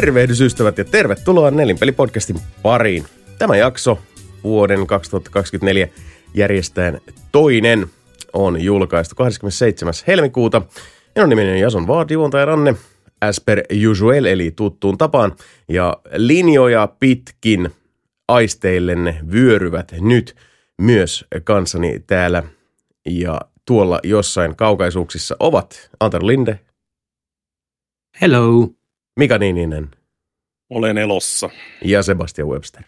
[0.00, 3.04] Tervehdysystävät ja tervetuloa Nelinpeli-podcastin pariin.
[3.38, 3.98] Tämä jakso
[4.44, 5.88] vuoden 2024
[6.34, 7.00] järjestäen
[7.32, 7.86] toinen
[8.32, 9.94] on julkaistu 27.
[10.06, 10.62] helmikuuta.
[11.14, 12.74] Minun nimeni on Jason Vaad, juontaja Ranne,
[13.20, 15.36] as per usual, eli tuttuun tapaan.
[15.68, 17.70] Ja linjoja pitkin
[18.28, 20.36] aisteillenne vyöryvät nyt
[20.82, 22.42] myös kanssani täällä
[23.08, 26.60] ja tuolla jossain kaukaisuuksissa ovat Antar Linde,
[28.20, 28.78] Hello.
[29.18, 29.90] Mika Niininen
[30.70, 31.50] Olen elossa.
[31.84, 32.82] ja Sebastian Webster.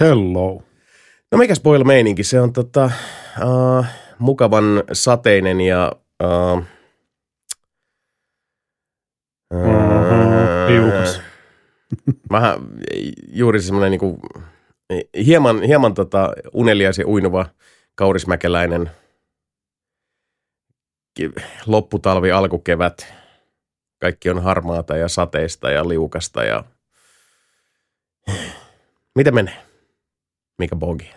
[0.00, 0.62] Hello.
[1.32, 2.24] No mikä spoil meininki?
[2.24, 2.90] Se on tota,
[3.42, 3.86] uh,
[4.18, 5.92] mukavan sateinen ja
[6.22, 6.64] uh,
[9.52, 11.20] Mhm, liukas.
[12.30, 12.58] vähän
[13.28, 14.20] juuri semmoinen niinku,
[15.26, 17.46] hieman, hieman tota unelias ja uinuva
[17.94, 18.90] kaurismäkeläinen
[21.66, 23.14] lopputalvi, alkukevät.
[24.00, 26.64] Kaikki on harmaata ja sateista ja liukasta ja
[29.14, 29.66] Miten menee?
[30.58, 31.10] Mikä bogi?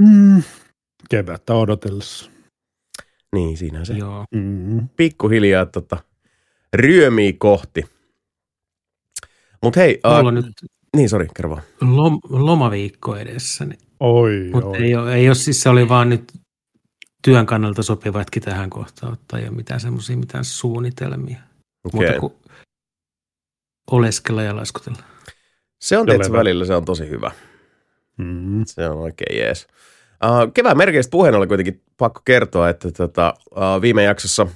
[0.00, 0.42] Mm.
[1.10, 2.30] Kevättä odotellessa.
[3.34, 4.24] Niin, siinä se Joo.
[4.34, 4.88] Mm.
[4.96, 5.96] pikkuhiljaa tota,
[6.72, 7.84] ryömii kohti.
[9.62, 10.46] Mutta hei, Mulla uh, on nyt
[10.96, 11.62] niin sori, kerro vaan.
[11.80, 14.76] lom, lomaviikko edessä, niin, Oi, mutta oi.
[14.82, 16.32] ei, ole, ei ole, siis se oli vaan nyt
[17.22, 21.38] työn kannalta sopivatkin tähän kohtaan ottaa, ei ole mitään semmoisia mitään suunnitelmia,
[21.84, 22.00] Okay.
[22.00, 22.32] muuta kuin
[23.90, 24.98] oleskella ja laskutella.
[25.84, 27.30] Se on tietysti välillä, se on tosi hyvä.
[28.16, 28.62] Mm.
[28.66, 29.66] Se on oikein jees.
[30.24, 34.46] Uh, kevään merkeistä puheen oli kuitenkin pakko kertoa, että tota, uh, viime jaksossa,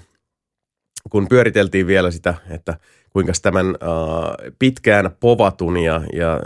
[1.10, 2.78] kun pyöriteltiin vielä sitä, että
[3.10, 6.40] kuinka tämän uh, pitkään povatun ja, ja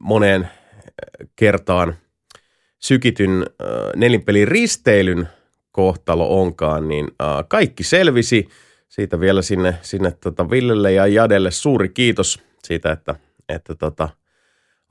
[0.00, 0.48] moneen
[1.36, 1.94] kertaan
[2.78, 3.46] sykityn uh,
[3.96, 5.28] nelinpelin risteilyn
[5.72, 8.48] kohtalo onkaan, niin uh, kaikki selvisi.
[8.88, 13.14] Siitä vielä sinne, sinne tota Villelle ja Jadelle suuri kiitos siitä, että,
[13.48, 14.08] että tota,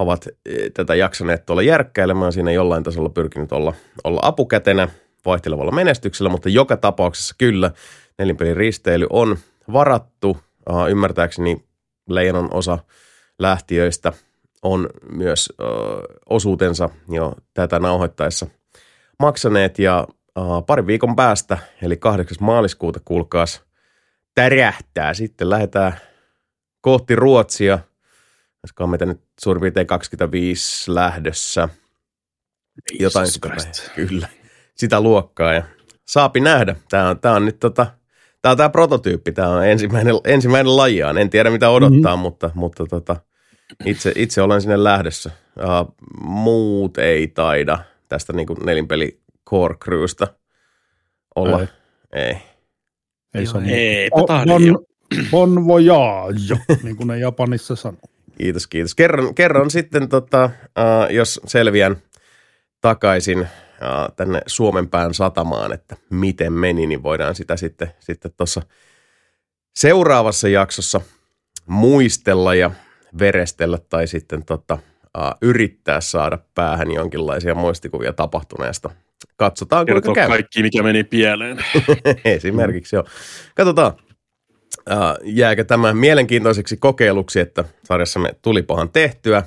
[0.03, 4.87] ovat eh, tätä jaksaneet tuolla järkkäilemään siinä jollain tasolla pyrkinyt olla, olla apukätenä
[5.25, 7.71] vaihtelevalla menestyksellä, mutta joka tapauksessa kyllä
[8.17, 9.37] nelinpelin risteily on
[9.73, 10.37] varattu.
[10.69, 11.65] Uh, ymmärtääkseni
[12.09, 12.79] leijonan osa
[13.39, 14.13] lähtiöistä
[14.61, 15.67] on myös uh,
[16.29, 18.47] osuutensa jo tätä nauhoittaessa
[19.19, 20.07] maksaneet ja
[20.39, 22.37] uh, parin viikon päästä, eli 8.
[22.41, 23.61] maaliskuuta, kuulkaas,
[24.35, 25.13] tärähtää.
[25.13, 25.93] Sitten lähdetään
[26.81, 27.79] kohti Ruotsia–
[28.63, 31.69] olisikohan meitä nyt suurin piirtein 25 lähdössä.
[32.99, 33.49] Jotain sitä,
[33.95, 34.27] kyllä,
[34.75, 35.63] sitä luokkaa ja
[36.05, 36.75] saapi nähdä.
[36.89, 37.87] Tämä on, tämä on nyt tota,
[38.41, 41.17] tämä on tämä prototyyppi, tämä on ensimmäinen, ensimmäinen lajiaan.
[41.17, 42.21] En tiedä mitä odottaa, mm-hmm.
[42.21, 43.15] mutta, mutta tota,
[43.85, 45.31] itse, itse olen sinne lähdössä.
[45.57, 47.79] Uh, muut ei taida
[48.09, 49.19] tästä niin kuin nelinpeli
[49.49, 50.27] core crewsta
[51.35, 51.59] olla.
[51.59, 51.67] Ei.
[52.13, 52.23] Ei.
[52.23, 52.37] ei.
[53.33, 54.09] Ei Joo, se ei.
[54.11, 54.85] On, on,
[55.31, 58.12] on voyage, niin kuin ne Japanissa sanoo.
[58.37, 58.95] Kiitos, kiitos.
[58.95, 61.97] Kerron, kerron sitten, tota, uh, jos selviän
[62.81, 63.47] takaisin uh,
[64.15, 68.61] tänne Suomenpään satamaan, että miten meni, niin voidaan sitä sitten sitten tuossa
[69.75, 71.01] seuraavassa jaksossa
[71.65, 72.71] muistella ja
[73.19, 74.73] verestellä tai sitten tota,
[75.17, 78.89] uh, yrittää saada päähän jonkinlaisia muistikuvia tapahtuneesta.
[79.35, 80.27] Katsotaan, kuinka Kertoo käy.
[80.27, 81.57] kaikki, mikä meni pieleen.
[82.25, 83.05] Esimerkiksi joo.
[83.55, 84.02] Katsotaan, äh,
[85.23, 89.43] jääkö tämä mielenkiintoiseksi kokeiluksi, että sarjassamme tulipahan tehtyä,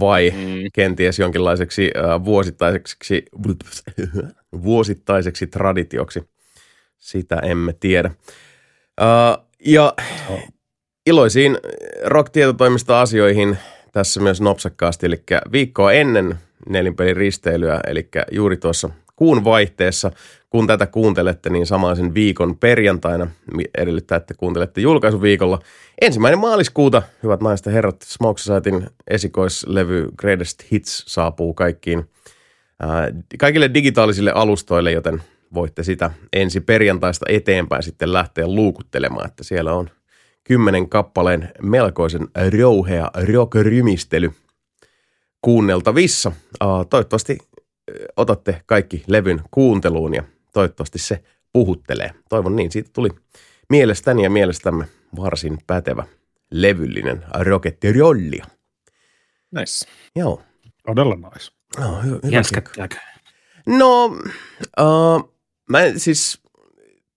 [0.00, 0.62] vai Mm.
[0.72, 3.24] kenties jonkinlaiseksi äh, vuosittaiseksi,
[4.62, 6.22] vuosittaiseksi traditioksi.
[6.98, 8.10] Sitä emme tiedä.
[9.00, 9.94] Äh, ja
[11.06, 11.58] iloisiin
[12.04, 13.58] rock-tietotoimista asioihin
[13.92, 16.36] tässä myös nopsakkaasti, eli viikkoa ennen
[16.68, 20.10] nelinpelin risteilyä, eli juuri tuossa kuun vaihteessa,
[20.54, 23.26] kun tätä kuuntelette, niin samaisen viikon perjantaina
[23.78, 25.58] edellyttää, että kuuntelette julkaisuviikolla.
[26.00, 32.10] Ensimmäinen maaliskuuta, hyvät naiset ja herrat, Smoke Societyn esikoislevy Greatest Hits saapuu kaikkiin
[32.80, 33.08] ää,
[33.38, 35.22] kaikille digitaalisille alustoille, joten
[35.54, 39.90] voitte sitä ensi perjantaista eteenpäin sitten lähteä luukuttelemaan, että siellä on
[40.44, 42.28] kymmenen kappaleen melkoisen
[42.58, 44.32] rouhea rock-rymistely
[45.42, 46.32] kuunneltavissa.
[46.64, 47.38] Uh, toivottavasti
[47.90, 50.22] ö, otatte kaikki levyn kuunteluun ja
[50.54, 51.22] toivottavasti se
[51.52, 52.10] puhuttelee.
[52.28, 53.08] Toivon niin, siitä tuli
[53.68, 56.04] mielestäni ja mielestämme varsin pätevä
[56.50, 58.40] levyllinen rokettirolli.
[59.58, 59.86] Nice.
[60.16, 60.42] Joo.
[60.86, 61.52] Todella nice.
[61.78, 62.96] No, hy- hyvä Jäskättääkö?
[63.66, 64.04] No,
[64.80, 65.34] uh,
[65.70, 66.42] mä siis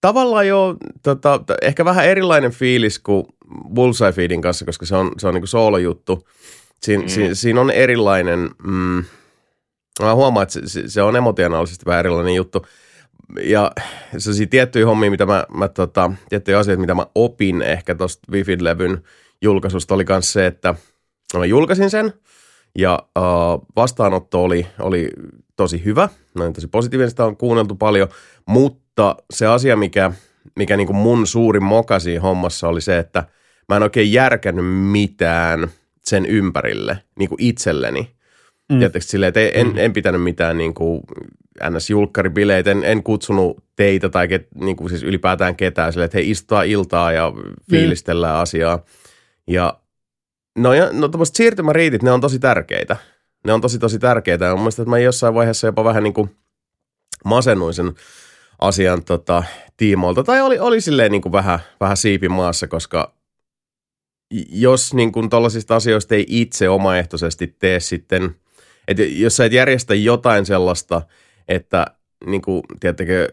[0.01, 3.25] tavallaan jo tota, ehkä vähän erilainen fiilis kuin
[3.74, 6.28] Bullseye Feedin kanssa, koska se on, se on niinku soolojuttu.
[6.81, 7.07] Siin, mm.
[7.07, 9.04] si, siinä on erilainen, mm,
[10.01, 12.66] mä huomaan, että se, se- se on emotionaalisesti vähän erilainen juttu.
[13.41, 13.71] Ja
[14.18, 19.03] sellaisia tiettyjä hommia, mitä mä, mä tota, tiettyjä asioita, mitä mä opin ehkä tuosta Wifid-levyn
[19.41, 20.75] julkaisusta oli myös se, että
[21.38, 22.13] mä julkaisin sen
[22.77, 25.09] ja uh, vastaanotto oli, oli
[25.56, 26.09] tosi hyvä.
[26.35, 28.07] Noin tosi positiivinen, sitä on kuunneltu paljon,
[28.45, 30.12] mutta se asia, mikä,
[30.56, 33.23] mikä niin kuin mun suurin mokasi hommassa oli se, että
[33.69, 35.68] mä en oikein järkännyt mitään
[36.06, 38.12] sen ympärille niin kuin itselleni.
[38.71, 38.80] Mm.
[38.80, 39.77] Tietysti silleen, että en, mm.
[39.77, 41.01] en pitänyt mitään niin kuin
[41.63, 46.24] NS-julkkaribileitä, en, en kutsunut teitä tai ket, niin kuin siis ylipäätään ketään silleen, että he
[46.24, 47.33] istutaan iltaa ja
[47.69, 48.42] fiilistellään mm.
[48.42, 48.83] asiaa.
[49.48, 49.80] Ja
[50.57, 52.98] no, ja, no tämmöiset siirtymäriitit, ne on tosi tärkeitä.
[53.45, 54.45] Ne on tosi tosi tärkeitä.
[54.45, 56.36] Ja mun mielestä, että mä jossain vaiheessa jopa vähän niin kuin
[57.25, 57.94] masennuin sen
[58.59, 59.44] asian tota,
[59.77, 60.24] tiimoilta.
[60.24, 63.18] Tai oli, oli silleen niin kuin vähän, vähän siipi maassa, koska
[64.50, 68.36] jos niin kuin tollaisista asioista ei itse omaehtoisesti tee sitten,
[68.88, 71.01] että jos sä et järjestä jotain sellaista,
[71.47, 71.85] että
[72.25, 73.27] niin kuin, tiedättekö,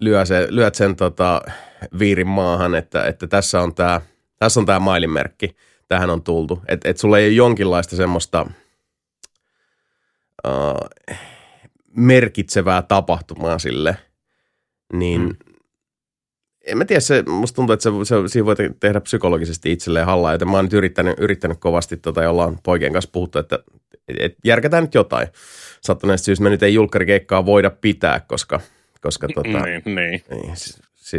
[0.00, 1.42] lyö se, lyöt sen tota,
[1.98, 4.00] viirin maahan, että, että tässä on tämä
[4.38, 5.56] tässä on tämä mailinmerkki,
[5.88, 6.62] tähän on tultu.
[6.68, 8.46] Että et sulla ei ole jonkinlaista semmoista
[10.46, 10.88] uh,
[11.96, 13.96] merkitsevää tapahtumaa sille,
[14.92, 15.36] niin mm
[16.64, 20.32] en mä tiedä, se, musta tuntuu, että se, se, siinä voi tehdä psykologisesti itselleen hallaa,
[20.32, 23.58] joten mä oon nyt yrittänyt, yrittänyt kovasti, tota, jolla on poikien kanssa puhuttu, että
[24.18, 25.28] et, järkätään nyt jotain.
[25.82, 28.60] Sattuneesta syystä me nyt ei julkkarikeikkaa voida pitää, koska,
[29.00, 30.22] koska tota, niin, niin.
[30.30, 30.54] niin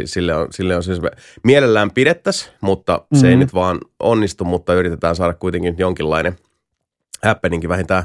[0.04, 1.00] sille on, sille on siis
[1.44, 3.18] mielellään pidettäisiin, mutta mm-hmm.
[3.18, 3.40] se ei mm-hmm.
[3.40, 6.36] nyt vaan onnistu, mutta yritetään saada kuitenkin jonkinlainen
[7.22, 8.04] happeningkin vähintään,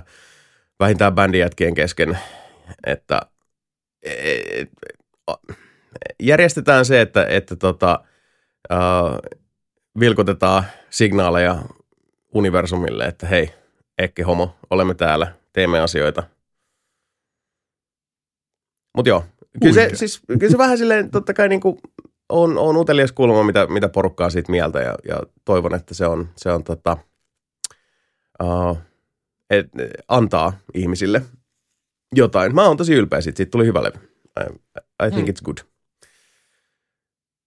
[0.79, 2.19] vähintään bändijätkien kesken,
[2.85, 3.21] että
[4.03, 4.69] et, et,
[6.19, 8.03] järjestetään se, että, että tota,
[8.71, 9.39] uh,
[10.00, 11.61] vilkotetaan signaaleja
[12.33, 13.50] universumille, että hei,
[13.97, 16.23] Ekki homo, olemme täällä, teemme asioita.
[18.95, 19.24] Mutta joo,
[19.62, 21.77] kyllä se, siis, kyllä se vähän silleen, totta kai niin kuin
[22.30, 26.30] on, on utelias kuulemaan, mitä, mitä porukkaa siitä mieltä ja, ja toivon, että se on,
[26.36, 26.97] se on tota,
[28.44, 28.77] uh,
[29.50, 29.68] et,
[30.07, 31.21] antaa ihmisille
[32.15, 32.56] jotain.
[32.56, 34.00] Mä oon tosi ylpeä siitä, siitä tuli hyvä levy.
[34.39, 34.56] I,
[35.07, 35.33] I think mm.
[35.33, 35.57] it's good.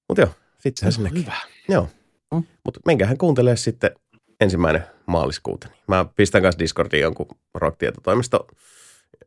[0.09, 1.21] Mutta joo, sittenhän sinnekin.
[1.23, 1.37] Hyvä.
[1.69, 1.89] Joo.
[2.35, 2.45] Mm.
[2.65, 3.91] Mutta menkähän kuuntelee sitten
[4.41, 5.69] ensimmäinen maaliskuuta.
[5.87, 8.47] Mä pistän kanssa Discordiin jonkun rock-tietotoimisto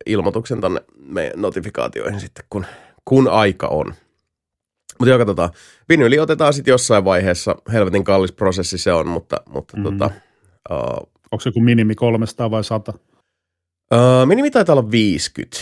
[0.06, 2.66] ilmoituksen tonne meidän notifikaatioihin sitten, kun,
[3.06, 3.94] kun aika on.
[5.00, 5.50] Mutta joo, katsotaan.
[5.90, 7.56] Vinyli otetaan sitten jossain vaiheessa.
[7.74, 9.84] Helvetin kallis prosessi se on, mutta, mutta mm.
[9.84, 10.12] tota,
[10.72, 12.94] uh, Onko se joku minimi 300 vai 100?
[13.94, 15.58] Uh, minimi taitaa olla 50.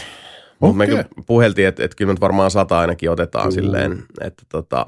[0.60, 0.96] Mutta okay.
[0.96, 3.52] me puheltiin, että et kyllä me varmaan 100 ainakin otetaan mm.
[3.52, 4.86] silleen, että tota,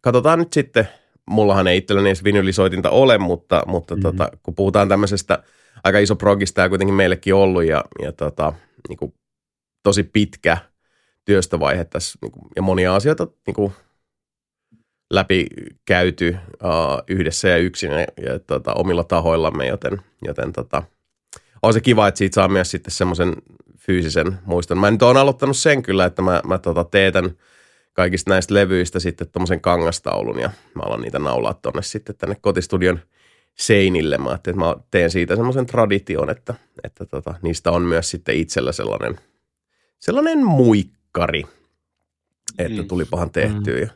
[0.00, 0.88] katsotaan nyt sitten,
[1.30, 4.02] mullahan ei itselläni edes vinylisoitinta ole, mutta, mutta mm-hmm.
[4.02, 5.42] tota, kun puhutaan tämmöisestä
[5.84, 8.52] aika iso progista ja kuitenkin meillekin ollut ja, ja tota,
[8.88, 9.14] niin kuin,
[9.82, 10.58] tosi pitkä
[11.24, 13.72] työstövaihe tässä niin kuin, ja monia asioita niin kuin,
[15.10, 15.46] läpi
[15.84, 20.82] käyty uh, yhdessä ja yksin ja, ja tota, omilla tahoillamme, joten, joten tota,
[21.62, 23.34] on se kiva, että siitä saa myös sitten semmoisen
[23.78, 24.78] fyysisen muiston.
[24.78, 27.30] Mä nyt oon aloittanut sen kyllä, että mä, mä tota, teetän–
[27.98, 33.00] kaikista näistä levyistä sitten tuommoisen kangastaulun ja mä alan niitä naulaa tonne sitten tänne kotistudion
[33.60, 34.18] seinille.
[34.18, 38.72] Mä että mä teen siitä semmoisen tradition, että, että tota, niistä on myös sitten itsellä
[38.72, 39.20] sellainen,
[39.98, 41.44] sellainen muikkari,
[42.58, 42.88] että mm.
[42.88, 43.74] tulipahan tehtyä.
[43.74, 43.80] Mm.
[43.80, 43.88] Ja,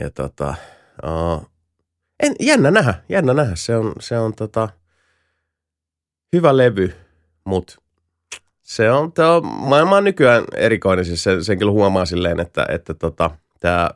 [0.00, 0.54] ja tota,
[1.04, 1.50] uh,
[2.22, 3.56] en, jännä nähdä, jännä nähdä.
[3.56, 4.68] Se on, se on tota,
[6.32, 6.94] hyvä levy,
[7.44, 7.76] mutta
[8.62, 12.66] se on, tämä on, maailma on nykyään erikoinen, siis sen, sen kyllä huomaa silleen, että,
[12.68, 13.90] että tota, tämä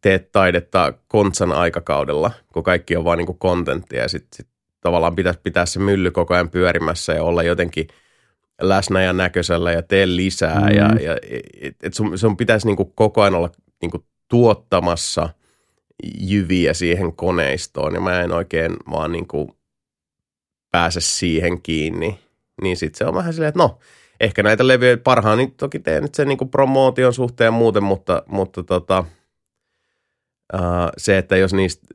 [0.00, 4.46] teet taidetta kontsan aikakaudella, kun kaikki on vaan niin kontenttia ja sitten sit
[4.80, 7.86] tavallaan pitäisi pitää se mylly koko ajan pyörimässä ja olla jotenkin
[8.60, 10.60] läsnä ja näköisellä ja tee lisää.
[10.60, 10.76] Mm.
[10.76, 11.16] Ja, ja
[11.60, 13.50] et, et sun, sun pitäisi niin koko ajan olla
[13.82, 15.28] niin tuottamassa
[16.20, 19.26] jyviä siihen koneistoon ja mä en oikein vaan niin
[20.70, 22.18] pääse siihen kiinni
[22.62, 23.78] niin sitten se on vähän silleen, että no,
[24.20, 28.22] ehkä näitä levyjä parhaan, niin toki teen nyt sen niin promootion suhteen ja muuten, mutta,
[28.26, 29.04] mutta tota,
[30.54, 31.86] uh, se, että jos niistä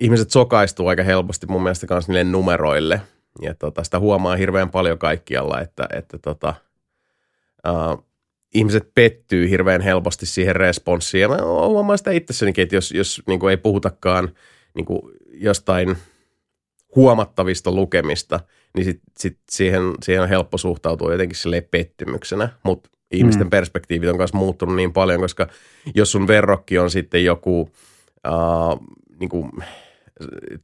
[0.00, 3.00] ihmiset sokaistuu aika helposti mun mielestä kanssa niille numeroille,
[3.42, 6.54] ja tota, sitä huomaa hirveän paljon kaikkialla, että, että tota,
[7.68, 8.04] uh,
[8.54, 11.22] ihmiset pettyy hirveän helposti siihen responssiin.
[11.22, 14.34] Ja mä huomaan sitä itsessänikin, että jos, jos niin ei puhutakaan
[14.74, 14.86] niin
[15.32, 15.96] jostain
[16.94, 18.40] huomattavista lukemista–
[18.76, 23.50] niin sit, sit siihen, siihen on helppo suhtautua jotenkin sille pettymyksenä, mutta ihmisten mm.
[23.50, 25.48] perspektiivit on myös muuttunut niin paljon, koska
[25.94, 27.70] jos sun verrokki on sitten joku
[28.28, 28.80] uh,
[29.20, 29.50] niin kuin,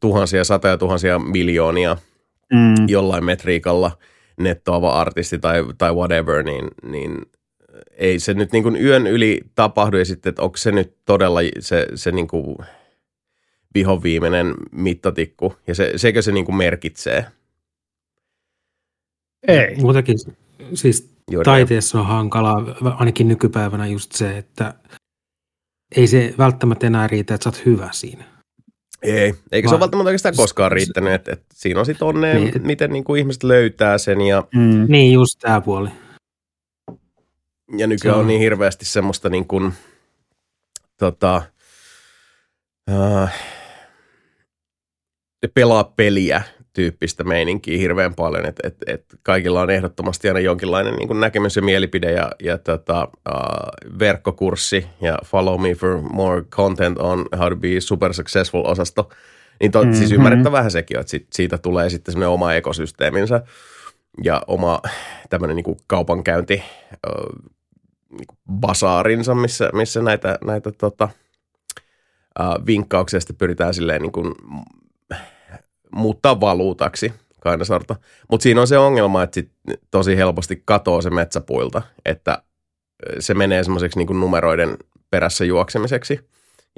[0.01, 1.97] tuhansia, satoja tuhansia miljoonia
[2.53, 2.89] mm.
[2.89, 3.91] jollain metriikalla
[4.39, 7.23] nettoava artisti tai, tai whatever, niin, niin
[7.93, 11.41] ei se nyt niin kuin yön yli tapahdu ja sitten, että onko se nyt todella
[11.61, 12.57] se, se niin kuin
[13.75, 17.27] vihoviimeinen mittatikku, ja se, sekö se niin kuin merkitsee?
[19.49, 19.77] Ei.
[19.77, 20.19] Muutenkin
[20.75, 24.75] siis Juuri taiteessa on hankalaa, ainakin nykypäivänä just se, että
[25.97, 28.25] ei se välttämättä enää riitä, että sä oot hyvä siinä.
[29.03, 32.35] Ei, eikä se ole Vaan- välttämättä oikeastaan koskaan riittänyt, että, että siinä on sitten onnea,
[32.35, 32.51] Niin.
[32.51, 32.67] niin.
[32.67, 34.85] miten niin kuin ihmiset löytää sen, ja, Mm.
[34.89, 35.89] Niin, just tämä puoli.
[37.79, 39.73] ja nykyään Se on on- niin hirveästi semmoista niin kuin,
[40.97, 41.43] tota,
[42.91, 43.35] äh,
[45.55, 46.43] pelaa peliä
[46.79, 51.57] tyyppistä meininkiä hirveän paljon, että et, et kaikilla on ehdottomasti aina jonkinlainen niin kuin näkemys
[51.57, 57.49] ja mielipide ja, ja tota, uh, verkkokurssi ja follow me for more content on how
[57.49, 59.09] to be super successful osasto.
[59.61, 59.95] Niin to, mm-hmm.
[59.95, 60.15] siis Mhm.
[60.15, 63.43] ymmärrettävä vähän sekin, että sit, siitä tulee sitten semmoinen oma ekosysteeminsä
[64.25, 64.83] ja oma
[65.31, 67.53] tämmöinen niin kuin kaupankäynti uh,
[68.11, 71.09] niin kuin basaarinsa, missä, missä näitä, näitä tota,
[72.41, 74.35] uh, vinkkauksia sitten pyritään silleen niin kuin
[75.93, 77.97] muuttaa valuutaksi kainasorto.
[78.31, 79.51] Mutta siinä on se ongelma, että sit
[79.91, 82.43] tosi helposti katoo se metsäpuilta, että
[83.19, 84.77] se menee semmoiseksi niin numeroiden
[85.11, 86.21] perässä juoksemiseksi.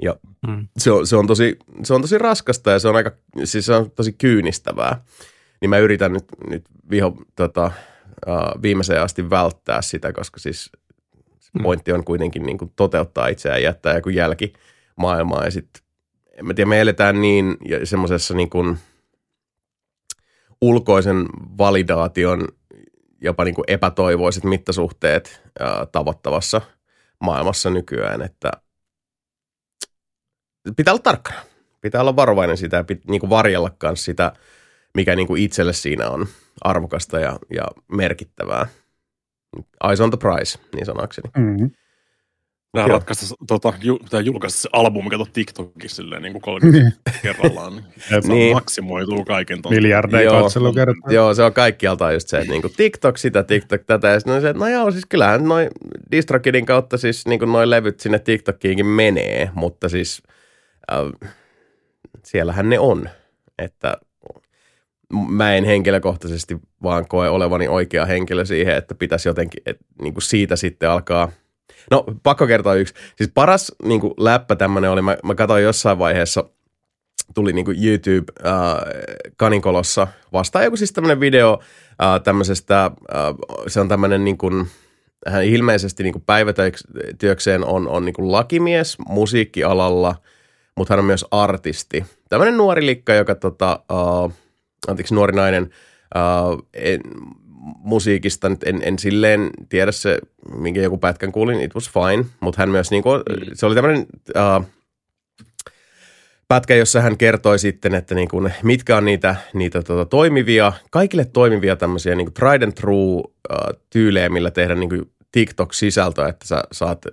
[0.01, 0.15] Ja
[0.47, 0.67] Mm.
[0.77, 3.11] se on, se, on tosi, se on tosi raskasta ja se on aika,
[3.43, 5.01] siis se on tosi kyynistävää.
[5.61, 7.71] Niin mä yritän nyt, nyt viho, tota,
[8.27, 10.71] uh, viimeiseen asti välttää sitä, koska siis
[11.53, 11.63] Mm.
[11.63, 14.53] pointti on kuitenkin niin kuin toteuttaa itseään ja jättää joku jälki
[14.95, 15.45] maailmaan.
[15.45, 15.83] Ja sitten,
[16.33, 18.77] en mä tiedä, me eletään niin semmoisessa niin kuin
[20.61, 21.25] ulkoisen
[21.57, 22.47] validaation
[23.21, 25.41] jopa niin kuin epätoivoiset mittasuhteet
[25.91, 26.61] tavoittavassa
[27.19, 28.51] maailmassa nykyään, että
[30.75, 31.41] pitää olla tarkkana.
[31.81, 34.33] Pitää olla varovainen sitä ja pit, niin kuin varjella myös sitä,
[34.95, 36.27] mikä niin kuin itselle siinä on
[36.61, 38.67] arvokasta ja, ja merkittävää.
[39.89, 41.29] Eyes on the prize, niin sanakseni.
[41.37, 41.71] Mm.
[42.71, 42.93] Pitää Joo.
[42.97, 47.73] ratkaista, tota, ju, pitää julkaista se albumi, kato TikTokissa silleen niin kuin 30 kerrallaan.
[47.73, 47.85] Niin,
[48.23, 48.53] se Niin.
[48.53, 49.73] maksimoituu kaiken ton.
[49.73, 50.41] Miljardeja Joo.
[50.43, 51.11] katselukertaa.
[51.13, 54.07] Joo, se on kaikkialta just se, että niinku TikTok sitä, TikTok tätä.
[54.07, 55.69] Ja sitten on se, että no joo, siis kyllähän noin
[56.11, 60.23] DistroKidin kautta siis niinku noin levyt sinne TikTokiinkin menee, mutta siis
[60.91, 61.29] äh,
[62.23, 63.09] siellähän ne on.
[63.59, 63.97] Että
[65.29, 70.55] mä en henkilökohtaisesti vaan koe olevani oikea henkilö siihen, että pitäisi jotenkin että niinku siitä
[70.55, 71.31] sitten alkaa
[71.91, 72.93] No, pakko kertoa yksi.
[73.15, 76.43] Siis paras niin kuin, läppä tämmöinen oli, mä, mä katsoin jossain vaiheessa,
[77.33, 78.53] tuli niin kuin YouTube äh,
[79.37, 81.59] Kaninkolossa vastaan joku siis tämmöinen video
[82.03, 82.91] äh, tämmöisestä, äh,
[83.67, 84.67] se on tämmöinen niin kuin,
[85.27, 90.15] hän ilmeisesti niin kuin päivätyökseen on, on niin kuin lakimies musiikkialalla,
[90.77, 92.05] mutta hän on myös artisti.
[92.29, 94.37] Tämmöinen nuori likka, joka tota, äh,
[94.87, 95.69] anteeksi, nuori nainen,
[96.15, 97.01] äh, en,
[97.63, 100.19] musiikista nyt en, en silleen tiedä se,
[100.55, 103.09] minkä joku pätkän kuulin, it was fine, mutta hän myös niinku,
[103.53, 104.65] se oli tämmöinen uh,
[106.47, 111.75] pätkä, jossa hän kertoi sitten, että niinku, mitkä on niitä, niitä tota, toimivia, kaikille toimivia
[111.75, 113.25] tämmöisiä niinku tried and true uh,
[113.89, 114.95] tyylejä, millä tehdä niinku
[115.31, 117.11] TikTok-sisältöä, että sä saat uh,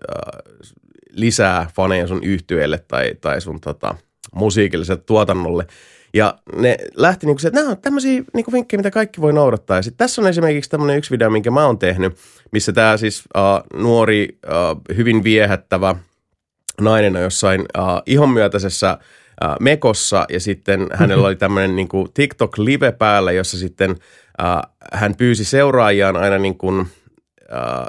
[1.11, 3.95] lisää faneja sun yhtyeelle tai, tai sun tota,
[4.35, 5.67] musiikilliselle tuotannolle.
[6.15, 9.77] Ja ne lähti niinku se, että nämä on tämmöisiä niinku vinkkejä, mitä kaikki voi noudattaa.
[9.77, 12.17] Ja sitten tässä on esimerkiksi tämmöinen yksi video, minkä mä oon tehnyt,
[12.53, 15.97] missä tämä siis uh, nuori, uh, hyvin viehättävä
[16.81, 18.99] nainen on jossain uh, ihonmyötäisessä
[19.45, 25.45] uh, mekossa ja sitten hänellä oli tämmöinen niinku TikTok-live päällä, jossa sitten uh, hän pyysi
[25.45, 26.87] seuraajiaan aina niin kuin, uh,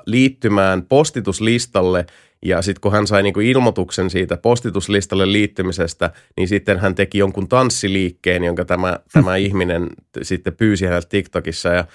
[0.05, 2.05] liittymään postituslistalle
[2.45, 7.47] ja sitten kun hän sai niinku ilmoituksen siitä postituslistalle liittymisestä, niin sitten hän teki jonkun
[7.47, 9.89] tanssiliikkeen, jonka tämä, tämä ihminen
[10.21, 11.69] sitten pyysi häneltä TikTokissa.
[11.69, 11.85] Ja,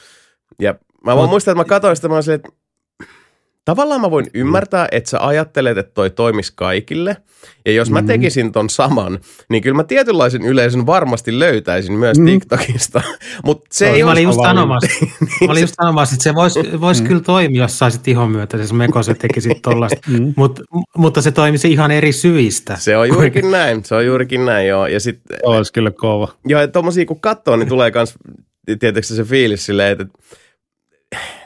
[0.60, 0.74] ja
[1.06, 2.48] mä vaan muistan, että mä katsoin sitä, mä olin että
[3.64, 7.16] tavallaan mä voin ymmärtää, että sä ajattelet, että toi toimisi kaikille.
[7.66, 8.06] Ja jos mä Mhm.
[8.06, 9.18] tekisin ton saman,
[9.48, 12.26] niin kyllä mä tietynlaisen yleisön varmasti löytäisin myös Mm.
[12.26, 13.02] TikTokista.
[13.44, 14.12] Mutta se Se ei mä ole...
[14.12, 14.88] olin just sanomassa,
[15.46, 17.08] mä olin just sanomassa, että se voisi vois Mm.
[17.08, 20.00] kyllä toimia, jos saisit ihon myötäisessä mekossa ja tekisit tollasta.
[20.18, 20.34] Mm.
[20.36, 20.60] Mut,
[20.96, 22.76] mutta se toimisi ihan eri syistä.
[22.76, 24.86] Se on juurikin näin, se on juurikin näin, joo.
[24.86, 26.28] Ja sitten Se olisi kyllä kova.
[26.46, 28.14] Joo, ja tommosia kun katsoo, niin tulee kans
[28.80, 30.18] tietysti se fiilis silleen, että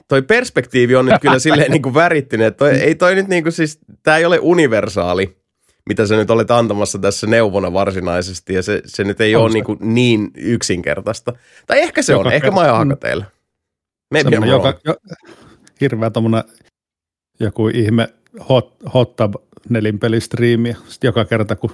[0.08, 3.42] toi perspektiivi on nyt kyllä silleen niin kuin värittynyt, että toi, ei toi nyt niin
[3.42, 5.36] kuin siis, tää ei ole universaali,
[5.88, 9.50] mitä sä nyt olet antamassa tässä neuvona varsinaisesti, ja se, se nyt ei On ole
[9.50, 9.54] se.
[9.54, 11.32] niin, kuin niin yksinkertaista.
[11.66, 13.24] Tai ehkä se Joka on, ehkä mä oon hakateilla.
[14.10, 14.96] Maybe joka, jo,
[15.80, 16.44] hirveä tommonen
[17.40, 18.08] joku ihme
[18.48, 19.34] hot, hot tub
[19.68, 20.76] nelinpelistriimi.
[21.02, 21.70] Joka kerta, kun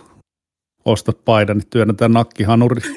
[0.84, 2.80] ostat paidan, niin työnnetään nakkihanuri.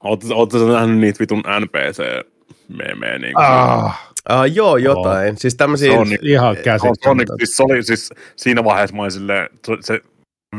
[0.00, 3.18] Oletko nähnyt niitä vitun NPC-meemejä?
[3.18, 5.38] Niin ah, Uh, joo, jotain.
[5.38, 7.34] Siis tämmöisiä, Se on niin- ihan on, käsittämätöntä.
[7.38, 9.48] siis, se oli, siis siinä vaiheessa mä olin silleen,
[9.80, 10.00] se,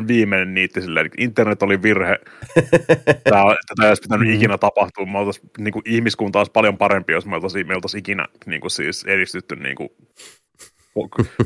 [0.08, 2.20] viimeinen niitti silleen, että internet oli virhe.
[3.30, 4.34] Tämä, tätä ei olisi pitänyt Mm.
[4.34, 5.06] ikinä tapahtua.
[5.06, 8.62] Me oltais, niin kuin, ihmiskunta olisi paljon parempi, jos me oltaisiin, me oltaisiin ikinä niin
[8.62, 9.90] kuin, siis edistytty niin kuin,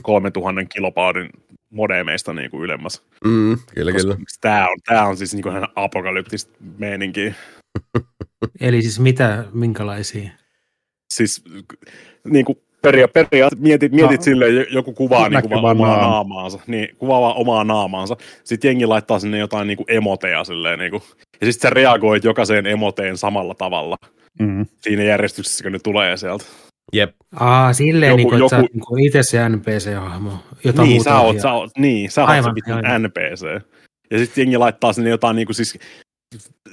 [0.01, 1.29] 3000 kilobaudin
[1.69, 3.03] modemeista niin kuin ylemmäs.
[3.25, 4.15] Mm, kyllä, kyllä.
[4.41, 7.33] Tämä on, tämä on siis niin kuin ihan apokalyptista meininkiä.
[8.61, 10.29] Eli siis mitä, minkälaisia?
[11.13, 11.43] Siis
[12.23, 14.23] niin kuin peria, periaatteessa mietit, mietit No.
[14.23, 16.01] silleen, jo- joku kuvaa niin vaan omaa naama.
[16.01, 16.59] naamaansa.
[16.67, 18.17] Niin, kuvaa vaan omaa naamaansa.
[18.43, 20.79] Sitten jengi laittaa sinne jotain niin kuin emoteja silleen.
[20.79, 21.03] Niin kuin,
[21.41, 23.97] ja sitten sä reagoit jokaiseen emoteen samalla tavalla.
[24.39, 24.65] Mm.
[24.81, 26.45] Siinä järjestyksessä, kun ne tulee sieltä.
[26.95, 27.15] Jep.
[27.35, 30.31] Aa, silleen, Joku- niin kuin, että joku- sä oot niin kuin itse se NPC-hahmo,
[30.63, 33.03] jota niin, sä oot, sä oot, niin, sä oot se Aivan, vitun aivan.
[33.03, 33.61] NPC.
[34.11, 35.79] Ja sitten jengi laittaa sinne jotain niin kuin siis,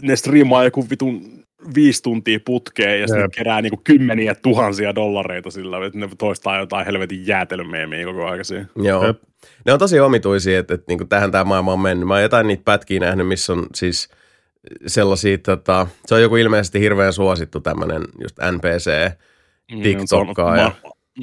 [0.02, 1.43] ne striimaa joku vitun
[1.75, 6.59] viisi tuntia putkeen ja sitten kerää niin kuin kymmeniä tuhansia dollareita sillä, että ne toistaa
[6.59, 8.67] jotain helvetin jäätelömeemiä koko ajan siinä.
[8.76, 9.07] Joo.
[9.07, 9.23] Jep.
[9.67, 12.09] Ne on tosi omituisia, että, että niin tähän tämä maailma on mennyt.
[12.09, 14.09] Mä oon jotain niitä pätkiä nähnyt, missä on siis
[14.87, 19.17] sellaisia, tota, se on joku ilmeisesti hirveän suosittu tämmöinen just NPC.
[19.73, 20.73] Niin, TikTokkaa ja-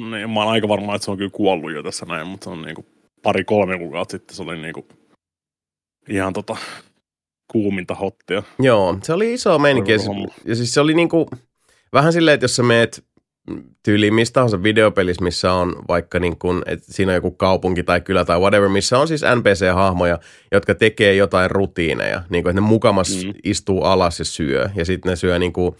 [0.00, 2.44] mä, niin, mä oon aika varma, että se on kyllä kuollut jo tässä näin, mutta
[2.44, 2.84] se on niinku
[3.22, 4.88] pari-kolme kuukautta sitten se oli niinku
[6.08, 6.56] ihan tota
[7.52, 8.42] kuuminta hottia.
[8.58, 9.92] Joo, se oli iso meininki.
[9.92, 11.26] Ja, siis- siis se oli niinku,
[11.92, 13.04] vähän silleen, että jos sä meet
[13.82, 18.00] tyyliin mistä tahansa videopelissä, missä on vaikka niin kuin, että siinä on joku kaupunki tai
[18.00, 20.18] kylä tai whatever, missä on siis NPC-hahmoja,
[20.52, 23.28] jotka tekee jotain rutiineja, niin kuin, että ne mukamas Mm.
[23.28, 23.34] mm.
[23.44, 25.76] istuu alas ja syö, ja sitten ne syö niin kuin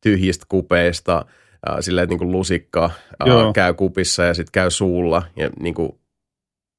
[0.00, 1.24] tyhjistä kupeista,
[1.70, 3.52] äh, silleen, että niin kuin lusikka äh, Joo.
[3.52, 5.92] käy kupissa ja sitten käy suulla, ja, niin kuin,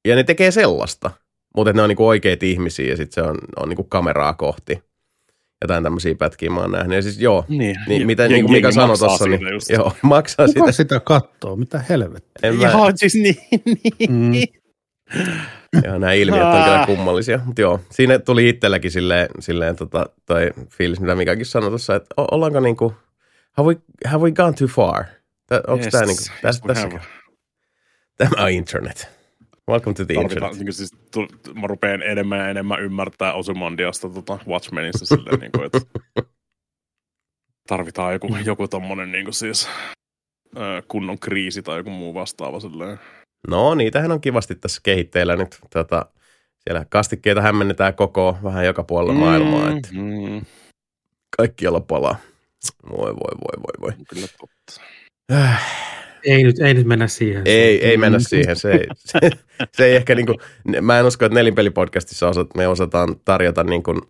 [0.08, 1.10] ja ne tekee sellaista,
[1.56, 4.34] mutta ne on niin kuin oikeita ihmisiä, ja sitten se on, on niin kuin kameraa
[4.34, 4.82] kohti.
[5.62, 6.96] Jotain tämmöisiä pätkiä mä oon nähnyt.
[6.96, 9.70] Ja siis joo, Niin, niin, mitä jengi- niin kuin Mika sanoi tuossa, niin just.
[9.70, 10.72] joo, maksaa Kuka sitä.
[10.72, 11.56] sitä kattoo?
[11.56, 12.30] Mitä helvettiä?
[12.42, 13.36] En mä, Joo, siis niin,
[14.08, 14.08] niin.
[14.08, 14.32] Mm.
[15.84, 16.86] joo, nämä ilmiöt on kyllä Ah.
[16.86, 17.40] kummallisia.
[17.44, 22.14] Mutta joo, siinä tuli itselläkin silleen, silleen tota, toi fiilis, mitä Mikakin sanoi tuossa, että
[22.16, 22.92] ollaanko niinku,
[23.56, 25.04] have we, have we gone too far?
[25.66, 27.00] Onko Yes, tämä niinku, yes, tässä, we tässä, have.
[28.18, 29.08] tämä on internet.
[29.70, 30.64] Welcome to the Tarvitaan, internet.
[30.64, 31.26] niin siis, tu,
[31.60, 35.80] mä rupean enemmän ja enemmän ymmärtää Ozymandiasta tota Watchmenissa silleen, niin kuin, että
[37.68, 39.68] tarvitaan joku, joku tommonen niin kuin siis
[40.88, 42.98] kunnon kriisi tai joku muu vastaava silleen.
[43.48, 45.58] No, niitähän on kivasti tässä kehitteillä nyt.
[45.72, 46.06] Tota,
[46.64, 50.42] siellä kastikkeita hämmennetään koko vähän joka puolella maailmaa, että mm,
[51.36, 52.16] kaikkialla palaa.
[52.90, 53.92] Voi, voi, voi, voi, voi.
[54.08, 54.80] kyllä totta.
[55.32, 55.84] Äh.
[56.24, 57.42] Ei nyt, ei nyt mennä siihen.
[57.46, 58.24] Ei, ei mennä Mm.
[58.28, 58.56] siihen.
[58.56, 59.18] Se ei, se,
[59.76, 60.34] se ei ehkä niinku,
[60.80, 64.00] mä en usko, että nelinpelipodcastissa osat, me osataan tarjota niinku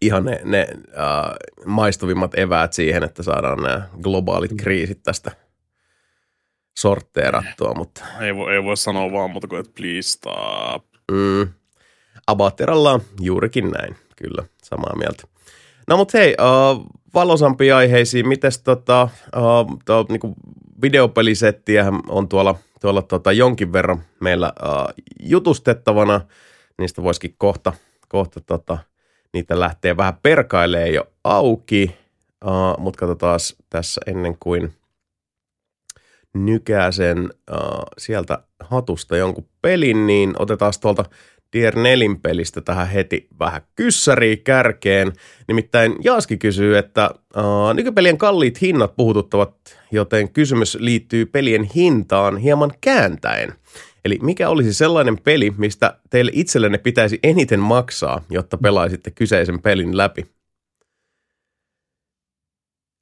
[0.00, 5.32] ihan ne, ne uh, maistuvimmat eväät siihen, että saadaan nämä globaalit kriisit tästä
[6.78, 10.84] sortteerattua, mutta Ei voi, ei voi sanoa vaan muuta kuin, että please stop.
[11.12, 11.48] mm,
[12.26, 15.22] Abateralla juurikin näin, kyllä, samaa mieltä.
[15.88, 20.34] No mutta hei, uh, valosampiin aiheisiin, mites tota, uh, tuo, niinku
[20.82, 26.20] videopelisettiähän on tuolla, tuolla tota, jonkin verran meillä uh, jutustettavana,
[26.78, 27.72] niistä voisikin kohta,
[28.08, 28.78] kohta tota,
[29.32, 31.96] niitä lähtee vähän perkailee jo auki,
[32.44, 34.72] uh, mutta katsotaan tässä ennen kuin
[36.34, 37.18] nykää sen
[37.52, 41.04] uh, sieltä hatusta jonkun pelin, niin otetaan tuolta
[41.52, 45.12] Dier 4 pelistä tähän heti vähän kyssäriä kärkeen.
[45.48, 52.72] Nimittäin Jaaski kysyy, että uh, nykypelien kalliit hinnat puhututtavat, joten kysymys liittyy pelien hintaan hieman
[52.80, 53.52] kääntäen.
[54.04, 59.96] Eli mikä olisi sellainen peli, mistä teille itsellenne pitäisi eniten maksaa, jotta pelaisitte kyseisen pelin
[59.96, 60.26] läpi?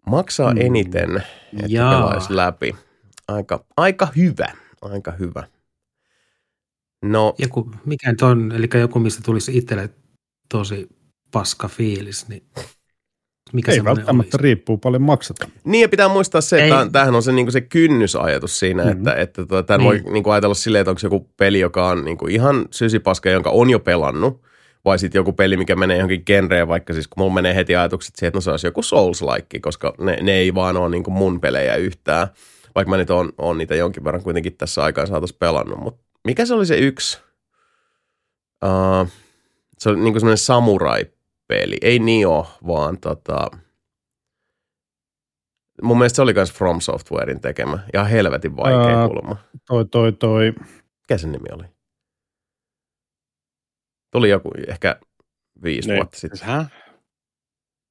[0.07, 0.61] Maksaa Hmm.
[0.61, 1.17] eniten,
[1.53, 1.91] että Jaa.
[1.93, 2.75] pelaisi läpi.
[3.29, 4.49] Aika, aika hyvä,
[4.83, 5.47] aika hyvä.
[7.09, 9.91] No, Joku, mikä nyt on, eli joku, mistä tulisi itselle
[10.49, 10.89] tosi
[11.33, 12.43] paska fiilis, niin
[13.53, 14.43] mikä Ei välttämättä olisi?
[14.43, 15.49] riippuu paljon makseta.
[15.65, 16.91] Niin ja pitää muistaa se, että Ei.
[16.91, 18.91] tämähän on se, niin se kynnysajatus siinä, Mhm.
[18.93, 19.09] mm-hmm.
[19.09, 20.05] että, että tota, tämän Niin.
[20.05, 22.67] voi niin kuin ajatella silleen, että onko se joku peli, joka on niin kuin ihan
[22.71, 24.43] sysipaska, jonka on jo pelannut,
[24.85, 28.17] vai sitten joku peli, mikä menee johonkin genreen, vaikka siis kun mulla menee heti ajatukset
[28.17, 31.15] siihen, että no se olisi joku Souls-like, koska ne, ne ei vaan ole niin kuin
[31.15, 32.29] mun pelejä yhtään,
[32.75, 36.47] vaikka mä nyt on, on niitä jonkin verran kuitenkin tässä aikaan saatossa pelannut, mutta mikä
[36.47, 37.19] se oli se yksi?
[38.65, 39.09] Uh,
[39.79, 43.51] se oli niin kuin semmoinen samurai-peli, ei Nio, vaan tota,
[45.83, 47.79] Mun mielestä se oli myös From Softwarein tekemä.
[47.93, 49.37] Ja helvetin vaikea Ää, kulma.
[49.67, 50.53] Toi, toi, toi.
[51.01, 51.65] Mikä sen nimi oli?
[54.13, 55.01] Tuli joku ehkä
[55.63, 55.97] viisi Niin.
[55.97, 56.41] vuotta sitten.
[56.49, 56.67] Hä?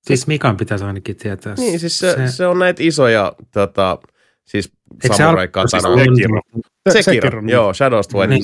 [0.02, 1.56] Siis Mikan pitäisi ainakin tietää.
[1.58, 3.98] Niin, siis se, se, se on näitä isoja tota,
[4.46, 4.72] Siis
[5.18, 5.90] samurai siis katana.
[5.90, 6.42] on- Sekiro.
[6.90, 8.42] Sekiro, Sekiro, joo, Shadows Twice, Niin.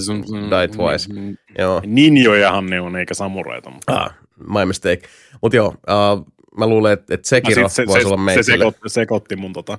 [0.49, 1.13] Die Twice,
[1.57, 1.81] joo.
[1.85, 3.69] Ninjojahan ne on, eikä samureita.
[3.69, 4.15] Mutta Ah,
[4.47, 5.01] my mistake.
[5.41, 6.25] Mutta joo, uh,
[6.57, 8.43] mä luulen, että et Sekiro Ah, sit voisi olla se, meille.
[8.43, 9.77] sekoitti, sekoitti mun tota,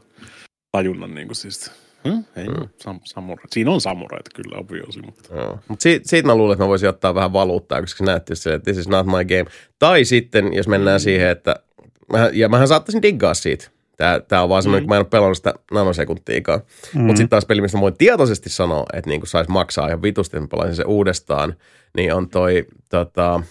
[0.73, 1.73] tajunnan niin kuin siis.
[2.09, 2.41] Hm?
[2.41, 2.69] Ei, mm.
[2.83, 3.45] sam, samura.
[3.51, 5.29] Siinä on samureita kyllä obviously, mutta
[5.69, 8.57] Mutta siitä, siitä mä luulen, että mä voisin ottaa vähän valuuttaa, koska se näytti silleen,
[8.57, 9.45] että this is not my game.
[9.79, 11.03] Tai sitten, jos mennään Mm.
[11.03, 11.57] siihen, että,
[12.13, 13.71] mä, ja mähän saattaisin diggaa siitä.
[14.01, 14.87] Tää, tää on vaan semmoinen, Mm.
[14.87, 16.61] kun mä en ole pelannut sitä nanosekuntiikaan.
[16.95, 17.01] Mm.
[17.01, 20.37] Mutta sitten taas peli, mistä mä voin tietoisesti sanoa, että niinku sais maksaa ihan vitusti,
[20.37, 21.55] että mä pelaisin se uudestaan,
[21.97, 23.43] niin on toi tota,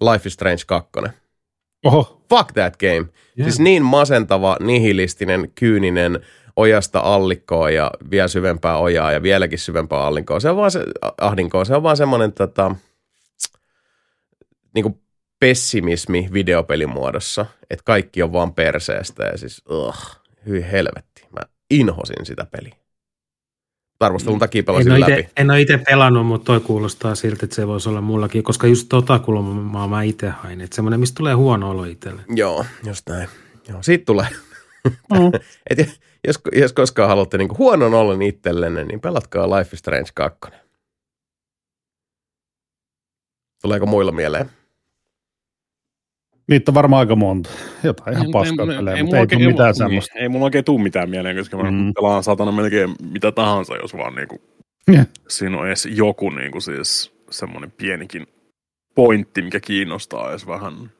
[0.00, 0.90] Life is Strange 2.
[1.84, 3.08] Oho, Fuck that game.
[3.36, 3.44] Joo.
[3.44, 6.20] Siis niin masentava, nihilistinen, kyyninen,
[6.56, 10.40] ojasta allikkoa ja vielä syvempää ojaa ja vieläkin syvempää allinkoa.
[10.40, 10.84] Se on vaan se,
[11.20, 11.64] ahdinkoa.
[11.64, 12.74] Se on vaan semmoinen tota,
[14.74, 15.01] niin
[15.42, 21.26] pessimismi videopelin muodossa, että kaikki on vaan perseestä ja siis, ugh, hyi helvetti.
[21.32, 22.74] Mä inhosin sitä peliä.
[24.00, 25.12] Arvostelun takia En pelasin läpi.
[25.12, 28.66] ite, en ole itse pelannut, mutta toi kuulostaa siltä, että se voisi olla mullakin, koska
[28.66, 30.60] just tota kulmaa mä itse hain.
[30.60, 32.22] Että semmoinen, mistä tulee huono olo itselle.
[32.28, 33.28] Joo, just näin.
[33.68, 34.26] Joo, siitä tulee.
[34.84, 35.32] Mm.
[35.70, 35.78] Et
[36.26, 40.40] jos, jos koskaan haluatte niinku huonon olon itsellenne, niin pelatkaa Life is Strange 2.
[43.62, 44.50] Tuleeko muilla mieleen?
[46.52, 47.50] Niitä on varmaan aika monta.
[47.82, 50.18] Jotain ihan Ei- paskaa ei- pelejä, ei mutta mulla ei oikein- tule mitään semmoista.
[50.18, 51.94] Ei mulla oikein tuu mitään mieleen, koska mä Mm.
[51.94, 54.40] pelaan saatana melkein mitä tahansa, jos vaan niinku,
[54.92, 55.06] Jeh.
[55.28, 58.26] siinä on edes joku niinku siis semmoinen pienikin
[58.94, 60.90] pointti, mikä kiinnostaa edes vähän.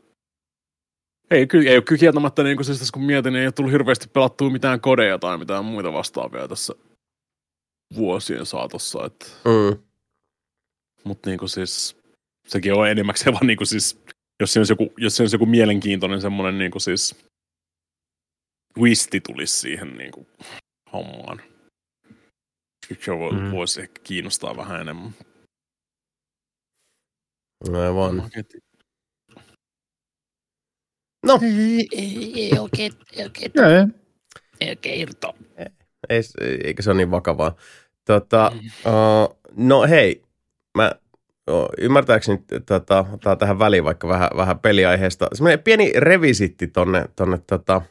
[1.31, 3.53] Ei, kyllä, ei ole kyllä kieltämättä, niin kuin siis tässä kun mietin, niin ei ole
[3.53, 6.75] tullut hirveästi pelattua mitään kodeja tai mitään muita vastaavia tässä
[7.97, 9.05] vuosien saatossa.
[9.07, 9.79] Että, Mm.
[11.05, 11.97] mutta niin kuin siis,
[12.47, 14.03] sekin on enimmäkseen vaan niin kuin siis,
[14.43, 17.17] jos siinä olisi joku, jos siinä olisi joku mielenkiintoinen semmoinen niin kuin siis
[18.75, 20.27] twisti tulisi siihen niin kuin
[20.93, 21.43] hommaan.
[23.01, 23.39] Se voi, Mm.
[23.41, 23.51] mm.
[23.51, 25.11] voisi ehkä kiinnostaa vähän enemmän.
[27.75, 28.31] Aivan.
[28.33, 28.49] Tiedä.
[31.27, 31.89] No, Ei,
[32.37, 33.87] ei oikein, ei oikein, Ei,
[34.61, 35.35] ei oikein irtoa.
[36.09, 36.21] ei,
[36.65, 37.57] eikä se ole niin vakavaa.
[38.05, 40.23] Tota, uh, no hei,
[40.77, 40.93] mä
[41.79, 45.29] ymmärtääkseni tota, otetaan tähän väliin vaikka vähän, vähän peliaiheesta.
[45.35, 47.83] Semmoinen pieni revisitti tonne, tonne tota,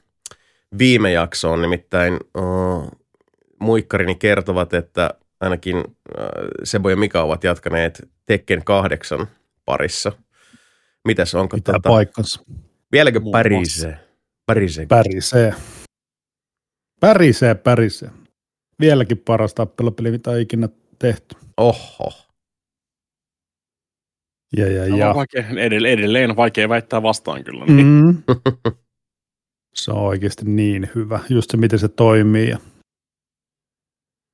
[0.78, 2.92] viime jaksoon, nimittäin uh,
[3.60, 5.10] muikkarini kertovat, että
[5.40, 5.84] ainakin uh,
[6.64, 9.28] Sebo ja Mika ovat jatkaneet Tekken 8
[9.66, 10.12] parissa.
[11.06, 12.44] Mitäs, onko pitää tota, paikkansa.
[12.92, 14.00] vieläkö pärisee?
[14.46, 14.86] Pärisee.
[14.86, 15.54] Pärisee.
[17.00, 18.10] Pärisee, pärisee.
[18.80, 21.36] Vieläkin paras tappelupeli, mitä on ikinä tehty.
[21.58, 22.31] Oho.
[24.58, 24.96] Ja, ja, Ja.
[24.98, 25.16] ja.
[25.16, 27.66] Vaikea, edelleen, edelleen vaikea väittää vastaan kyllä.
[27.66, 27.86] Niin.
[27.88, 28.18] Mm.
[29.76, 31.20] Se on oikeasti niin hyvä.
[31.30, 32.50] Just se, miten se toimii.
[32.50, 32.58] Ja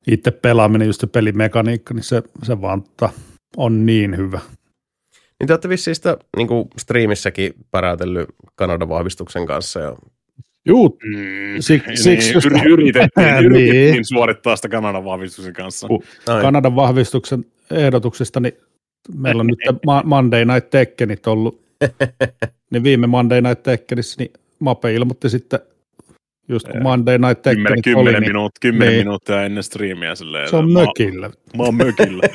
[0.08, 3.10] itse pelaaminen, just se pelimekaniikka, niin se, se vaan tota
[3.58, 4.40] on niin hyvä.
[5.40, 9.80] Niin te olette vissiin sitä niin kuin striimissäkin päräytellyt Kanadan vahvistuksen kanssa.
[9.80, 9.96] Ja,
[10.66, 13.46] Juu, Mm, Sik- siksi just- yri- yritettiin, Niin.
[13.46, 15.88] yritettiin suorittaa sitä Kanadan vahvistuksen kanssa.
[15.90, 16.04] Uh.
[16.26, 18.54] Kanadan vahvistuksen ehdotuksesta, niin
[19.16, 21.62] meillä on nyt Ma- Monday Night Tekkenit ollut.
[22.72, 25.60] niin viime Monday Night Tekkenissä, niin Mape ilmoitti sitten,
[26.50, 26.84] just kun.
[26.84, 29.00] Monday Night 10, Tekkenit 10, oli, niin minuut, 10 Niin.
[29.00, 30.16] minuuttia ennen striimiä.
[30.16, 31.28] Silleen, se on mä, mökillä.
[31.58, 32.24] Mä oon mökillä.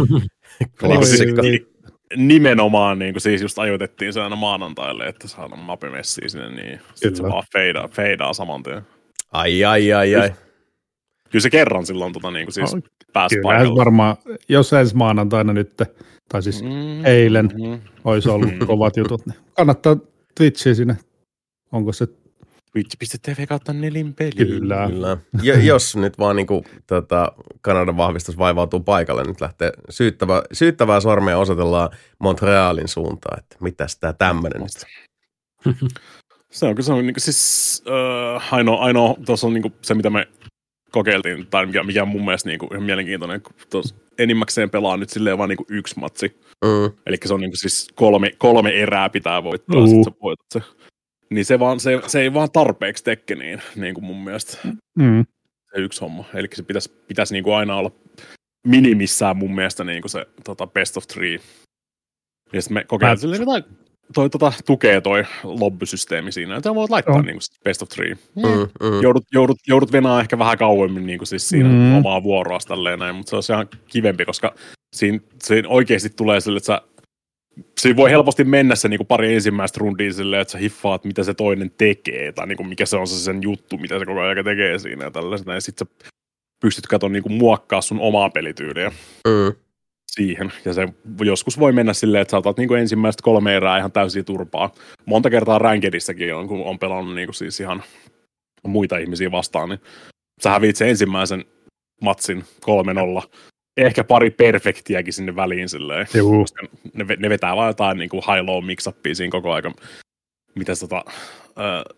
[0.80, 1.40] Klassikko.
[1.42, 1.66] Oi,
[2.16, 6.80] Nimenomaan niin kuin siis just ajoitettiin se aina maanantaille, että saadaan Mape messiin sinne, niin
[6.94, 8.82] sitten se vaan feidaa, feidaa saman tien.
[9.32, 10.30] ai, ai, ai, ai.
[11.30, 12.80] Kyllä se kerran silloin tota, niin kuin siis No,
[13.12, 13.76] pääsi Kyllä paikalle.
[13.78, 14.16] varmaan,
[14.48, 15.76] jos ensi maanantaina nyt,
[16.28, 17.48] tai siis Mm, eilen.
[17.66, 17.80] mm.
[18.04, 18.66] olisi ollut Mm.
[18.66, 19.96] kovat jutut, niin kannattaa
[20.34, 20.96] Twitchiä sinne.
[21.72, 22.06] Onko se
[22.72, 24.30] Twitch.tv kautta nelinpeli.
[24.36, 24.86] Kyllä.
[24.88, 25.16] Kyllä.
[25.42, 31.00] Ja, jos nyt vaan niin kuin, tota, Kanadan vahvistus vaivautuu paikalle, nyt lähtee syyttävä, syyttävää
[31.00, 34.86] sormea osoitellaan Montrealin suuntaan, että mitäs tämä tämmöinen nyt.
[36.50, 37.82] Se on, se on niin kuin, siis
[38.36, 40.28] äh, ainoa, ainoa tuossa on niin kuin, se, mitä me
[40.90, 44.96] kokeiltiin, tai mikä, mikä on mun mielestä niin kuin, ihan mielenkiintoinen, kun tuossa enimmäkseen pelaa
[44.96, 46.40] nyt silleen vaan niin kuin yksi matsi.
[46.64, 46.92] Mm.
[47.06, 49.88] Eli se on niin kuin, siis kolme, kolme erää pitää voittaa, uh.
[49.88, 50.60] sit sä voitat se.
[51.30, 54.58] Niin se, vaan, se, se ei vaan tarpeeksi tekkeniin, niin kuin mun mielestä
[54.98, 55.24] mm,
[55.74, 56.24] se yksi homma.
[56.34, 57.90] Eli se pitäisi, pitäisi niin kuin aina olla
[58.66, 61.38] minimissään mun mielestä niin kuin se tota best of three.
[62.52, 63.79] Ja sitten me kokeillaan Mä- silleen, että
[64.14, 67.22] toi tota, tukee toi lobbysysteemi siinä, että voit laittaa Joo.
[67.22, 68.14] niin kuin best of three.
[68.36, 68.42] Mm,
[68.88, 69.02] mm.
[69.02, 71.96] Joudut, joudut, joudut venaa ehkä vähän kauemmin niin kuin siis siinä Mm.
[71.96, 74.54] omaa vuoroa tälleen näin, mutta se on ihan kivempi, koska
[74.96, 76.82] siinä, siinä oikeasti tulee sille, että sä
[77.80, 81.22] siinä voi helposti mennä se niin kuin pari ensimmäistä rundia silleen, että sä hiffaat, mitä
[81.22, 84.20] se toinen tekee, tai niin kuin mikä se on se sen juttu, mitä se koko
[84.20, 86.10] ajan tekee siinä ja tällaista, ja sitten sä
[86.62, 88.92] pystyt katsomaan niin kuin muokkaa sun omaa pelityyliä
[89.28, 89.54] Mm.
[90.14, 90.52] Siihen.
[90.64, 90.88] Ja se
[91.20, 94.74] joskus voi mennä silleen, että sä otat niin ensimmäistä kolme erää ihan täysin turpaa.
[95.06, 97.82] Monta kertaa Rankedissäkin on, kun on pelannut niin kuin siis ihan
[98.66, 99.80] muita ihmisiä vastaan, niin
[100.42, 101.44] sä häviit sen ensimmäisen
[102.00, 102.44] matsin
[103.24, 103.28] 3-0.
[103.76, 106.06] Ehkä pari perfektiäkin sinne väliin silleen.
[106.14, 106.40] Juu.
[106.40, 109.74] Koska ne, ne vetää vaan jotain niin kuin high-low mix siinä koko ajan.
[110.54, 111.04] Miten tota,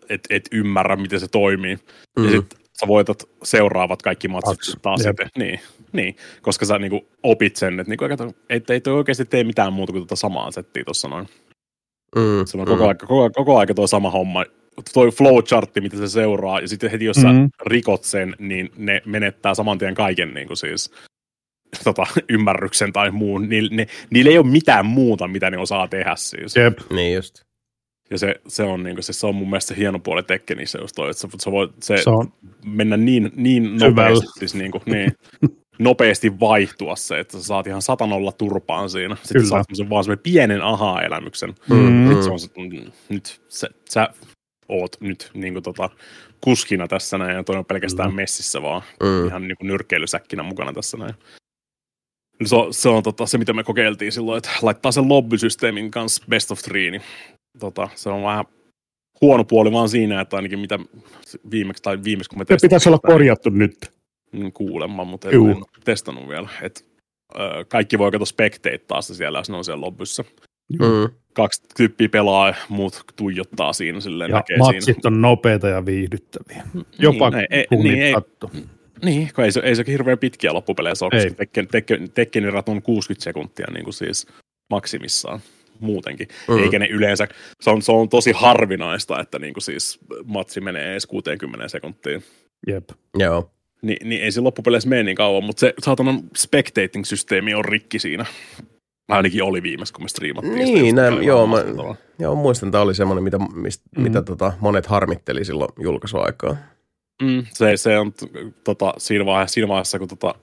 [0.09, 1.77] et, et ymmärrä, miten se toimii.
[2.19, 2.25] Mm.
[2.25, 5.09] Ja sitten sä voitat seuraavat kaikki matsit taas Jep.
[5.09, 5.29] sitten.
[5.37, 5.59] Niin,
[5.97, 9.73] niin, koska sä niinku opit sen, että niinku, kato, ei, ei toi oikeasti tee mitään
[9.73, 11.27] muuta kuin tota samaa settiä tuossa noin.
[12.15, 12.45] Mm.
[12.45, 14.45] Se on koko, aika, koko, koko aika tuo sama homma.
[14.93, 17.45] Toi flowchartti, mitä se seuraa, ja sitten heti jos sä Mhm.
[17.65, 20.91] rikot sen, niin ne menettää saman tien kaiken niin kuin siis,
[21.83, 23.49] tota, ymmärryksen tai muun.
[23.49, 26.55] Niillä, ne, niillä ei ole mitään muuta, mitä ne osaa tehdä siis.
[26.55, 26.77] Jep.
[26.89, 27.35] Niin just.
[28.09, 30.79] Ja se, se, on, niin kuin, siis se on mun mielestä se hieno puoli Tekkenissä
[30.81, 32.33] just toi, että sä, sä voit se, Se on
[32.65, 33.87] mennä niin, niin Syvällä.
[33.87, 35.11] nopeasti, siis niin, kuin, niin,
[35.79, 39.15] nopeasti vaihtua se, että sä saat ihan satanolla turpaan siinä.
[39.15, 39.45] Sitten Kyllä.
[39.45, 41.53] sä saat vaan semmoinen pienen aha-elämyksen.
[41.69, 42.07] Mm.
[42.07, 44.09] Sitten se on se, mm, nyt se, sä
[44.69, 45.89] oot nyt niin kuin, tota,
[46.41, 48.15] kuskina tässä näin, ja toi on pelkästään Mm.
[48.15, 49.27] messissä vaan, Mm.
[49.27, 51.13] ihan niin kuin nyrkkeilysäkkinä mukana tässä näin.
[52.39, 55.91] No Se on, se, on tota, se, mitä me kokeiltiin silloin, että laittaa sen lobbysysteemin
[55.91, 57.01] kanssa best of three, niin
[57.59, 58.45] tota, se on vähän
[59.21, 60.79] huono puoli vaan siinä, että ainakin mitä
[61.51, 63.93] viimeksi, tai viimeksi kun me se pitäisi olla korjattu nyt.
[64.33, 65.47] Niin kuulemma, mutta en, Juu.
[65.49, 66.49] en ole testannut vielä.
[66.61, 66.85] Et,
[67.35, 70.23] ö, kaikki voi katsoa spekteittaa se siellä, jos ne on siellä lobbyssä.
[70.79, 71.15] Mm.
[71.33, 74.73] Kaksi tyyppiä pelaa, muut tuijottaa siinä, silleen Ja näkee siinä.
[74.73, 76.63] matsit on nopeita ja viihdyttäviä.
[76.99, 78.51] Jopa niin, ei, niin, ei, katto.
[79.05, 82.69] niin, kun ei se, ei se hirveän pitkiä loppupeleissä ole, koska Tekken, Tekken, Tekkenin erat
[82.69, 84.27] on 60 sekuntia niin kuin siis
[84.69, 85.39] maksimissaan
[85.79, 86.27] muutenkin.
[86.47, 86.53] Mm.
[86.53, 86.63] Mm.
[86.63, 87.27] Eikä ne yleensä,
[87.61, 92.23] se on, se on tosi harvinaista, että niin kuin siis matsi menee edes 60 sekuntiin.
[92.67, 92.89] Jep.
[93.19, 93.51] Joo.
[93.83, 98.25] Ni, niin ei se loppupeleissä mene niin kauan, mutta se saatanan spectating-systeemi on rikki siinä.
[99.09, 100.55] Ainakin oli viimeksi, kun me striimattiin.
[100.55, 101.57] Niin, näin, joo, mä,
[102.19, 104.03] joo, muistan, että oli semmoinen, mitä, mistä, Mm.
[104.03, 106.57] mitä tota, monet harmitteli silloin julkaisuaikaa.
[107.21, 108.13] Mm, se, se on
[108.63, 110.35] tota, siinä, vaiheessa, siinä vaiheessa, kun tota,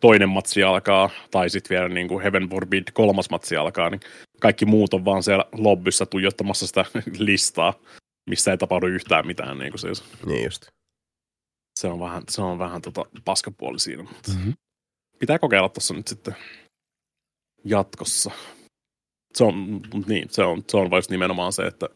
[0.00, 4.00] toinen matsi alkaa, tai sitten vielä niin kuin Heaven Forbid kolmas matsi alkaa, niin
[4.40, 6.84] kaikki muut on vaan siellä lobbyssä tuijottamassa sitä
[7.18, 7.74] listaa,
[8.30, 9.58] missä ei tapahdu yhtään mitään.
[9.58, 10.04] Niin kuin siis.
[10.26, 10.66] Niin just.
[11.80, 14.50] Se on vähän, se on vähän tota paskapuoli siinä, mutta Mhm.
[15.18, 16.36] pitää kokeilla tuossa nyt sitten
[17.64, 18.30] jatkossa.
[19.34, 21.88] Se on, niin, se on, se on vain nimenomaan se, että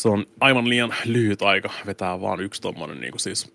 [0.00, 3.52] se on aivan liian lyhyt aika vetää vaan yksi tommonen niin kuin siis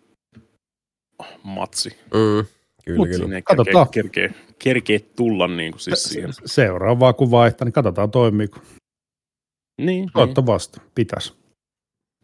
[1.44, 1.90] matsi.
[1.90, 2.46] Mm.
[2.86, 3.42] Kyllä, Mut kyllä.
[3.42, 3.90] Katsotaan.
[3.90, 6.30] kerkeä, kerkeä tulla niin kuin siis siihen.
[6.46, 8.60] Seuraavaa kun vaihtaa, niin katsotaan toimiiko.
[8.60, 10.80] Niin, niin Toivottavasti.
[10.96, 11.34] Pitäisi.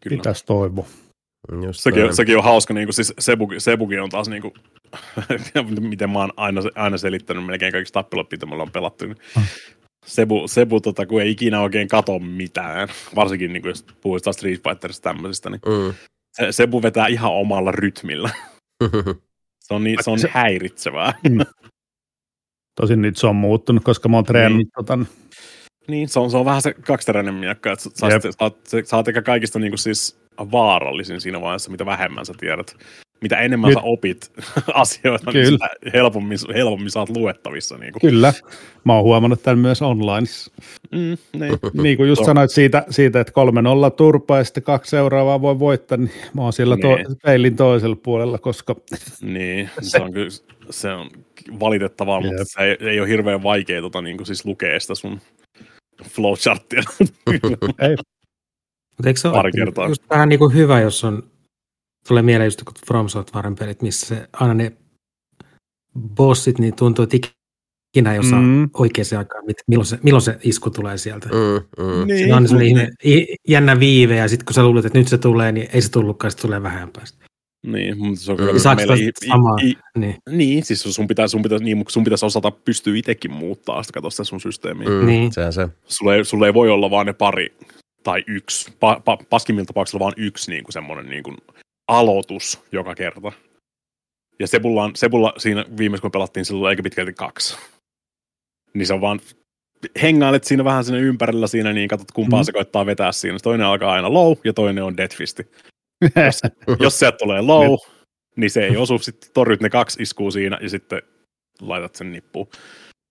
[0.02, 0.16] kyllä.
[0.16, 0.86] Pitäisi toivoa.
[1.64, 4.54] Just Sekin, on, sekin on hauska, niin kuin siis Sebuki, Sebuki on taas niin kuin,
[5.90, 9.04] miten mä oon aina, aina selittänyt melkein kaikista tappelot, mitä me ollaan pelattu.
[9.06, 9.44] Niin Hmm.
[10.06, 14.36] Sebu, Sebu tota, kun ei ikinä oikein kato mitään, varsinkin niin kuin, jos puhutaan taas
[14.36, 15.94] Street Fighterista tämmöisistä, niin Mm.
[16.32, 18.30] se, Sebu vetää ihan omalla rytmillä.
[19.64, 21.12] Se on, niin, se on Se- häiritsevää.
[22.80, 24.70] Tosin nyt se on muuttunut, koska mä oon treenannut Niin.
[24.74, 24.98] tota,
[25.88, 28.30] Niin, se on, se on vähän se kaksiteräinen miekka, että sä, sä, sä,
[28.68, 32.76] sä, sä oot ehkä kaikista niin kuin siis vaarallisin siinä vaiheessa, mitä vähemmän sä tiedät.
[33.22, 34.32] Mitä enemmän Nyt- sä opit
[34.74, 35.44] asioita, Kyllä.
[35.44, 37.78] niin sitä helpommin, helpommin oot luettavissa.
[37.78, 38.00] Niin kuin.
[38.00, 38.32] Kyllä.
[38.84, 40.52] Mä oon huomannut tämän myös onlineissa.
[40.90, 41.58] Mm, niin.
[41.82, 43.32] Niin kuin just sanoit siitä, siitä että
[43.90, 47.06] 3-0 turpaa ja sitten kaksi seuraavaa voi voittaa, niin mä oon siellä to- Niin.
[47.22, 48.76] peilin toisella puolella, koska
[49.22, 50.30] niin, se on, kyllä,
[50.70, 51.10] se on
[51.60, 52.46] valitettavaa, mutta Jep.
[52.50, 55.20] se ei, ei ole hirveän vaikea tota, niin kuin siis lukea sitä sun
[56.04, 56.82] flowcharttia.
[57.78, 57.96] ei,
[59.02, 59.88] Mutta eikö se ole kertaa.
[59.88, 61.22] just vähän niin kuin hyvä, jos on,
[62.08, 64.72] tulee mieleen just kun From Softwaren pelit, missä se, aina ne
[66.16, 67.16] bossit, niin tuntuu, että
[67.96, 68.46] ikinä ei osaa Mm.
[68.46, 68.70] mm.
[68.74, 71.28] oikeaan aikaan, mit- milloin se, milloin se isku tulee sieltä.
[71.28, 71.84] Mm.
[71.84, 72.06] Mm, mm.
[72.06, 75.18] niin, Siinä on sellainen i- jännä viive, ja sitten kun sä luulet, että nyt se
[75.18, 77.24] tulee, niin ei se tullutkaan, se tulee vähän päästä.
[77.66, 78.44] Niin, mutta se on Mm.
[78.46, 78.96] kyllä Saako meillä
[79.28, 79.56] samaa?
[79.98, 80.14] Niin.
[80.30, 84.10] Niin, siis sun pitäisi, sun pitäisi, niin, sun pitäisi osata pystyä itsekin muuttaa sitä, katsoa
[84.10, 84.88] sitä sun systeemiä.
[84.88, 84.94] Mm.
[84.94, 85.06] Mm.
[85.06, 85.32] Niin.
[85.32, 85.68] Sehän se.
[85.84, 87.56] Sulla, ei, sulla ei voi olla vaan ne pari
[88.02, 91.36] tai yksi, pa, pa, paskimmilla tapauksilla vaan yksi niin kuin semmoinen niin kuin
[91.88, 93.32] aloitus joka kerta.
[94.38, 97.56] Ja Sebulla, on, Sebulla siinä viimeis kun pelattiin silloin eikä pitkälti kaksi.
[98.74, 99.20] Niin se on vaan,
[100.02, 102.44] hengailet siinä vähän sinne ympärillä siinä, niin katsot kumpaa Mm.
[102.44, 103.38] se koittaa vetää siinä.
[103.42, 105.50] Toinen alkaa aina low ja toinen on deadfisti.
[106.26, 106.40] Jos,
[106.84, 107.78] jos sieltä tulee low,
[108.36, 111.02] niin se ei osu, sitten torjut ne kaksi iskuu siinä ja sitten
[111.60, 112.48] laitat sen nippuun.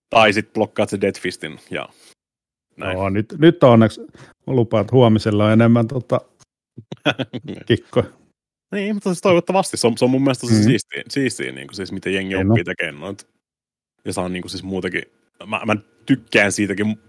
[0.10, 1.89] Tai sitten blokkaat se Death Fistin ja
[2.77, 2.97] näin.
[2.97, 4.01] No, nyt, nyt on onneksi,
[4.47, 6.21] mä lupaan, että huomisella on enemmän tota,
[7.67, 8.06] kikkoja.
[8.75, 9.77] Niin, mutta siis toivottavasti.
[9.77, 10.63] Se on, se on mun mielestä tosi Mm.
[10.63, 13.25] siistiä, siistiä niin kuin siis miten jengi Ei oppii tekemään noita.
[14.06, 15.04] Ja saa niin kuin siis muutenkin,
[15.47, 15.75] mä, mä
[16.06, 16.99] tykkään siitäkin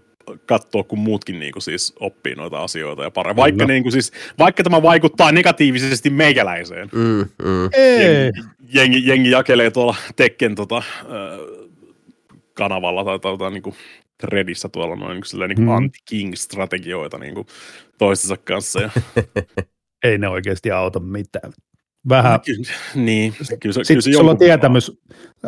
[0.45, 3.41] katsoa, kun muutkin niin kuin siis oppii noita asioita ja paremmin.
[3.41, 6.89] Vaikka, niin kuin siis, vaikka tämä vaikuttaa negatiivisesti meikäläiseen.
[6.93, 7.69] Mm, mm.
[7.73, 8.39] Jengi,
[8.73, 11.67] jengi, jengi jakelee tuolla Tekken tota, ö,
[12.53, 13.75] kanavalla tai, tai, tai niin kuin
[14.27, 15.65] Redissä tuolla noin niin kuin, niin Mm.
[15.65, 17.47] kuin anti-king-strategioita niin kuin
[17.97, 18.81] toistensa kanssa.
[18.81, 18.89] Ja,
[20.03, 21.53] ei ne oikeasti auta mitään.
[22.09, 24.91] Vähän, Kyllä, niin, kyllä se, kyllä se sitten sulla on tietämys,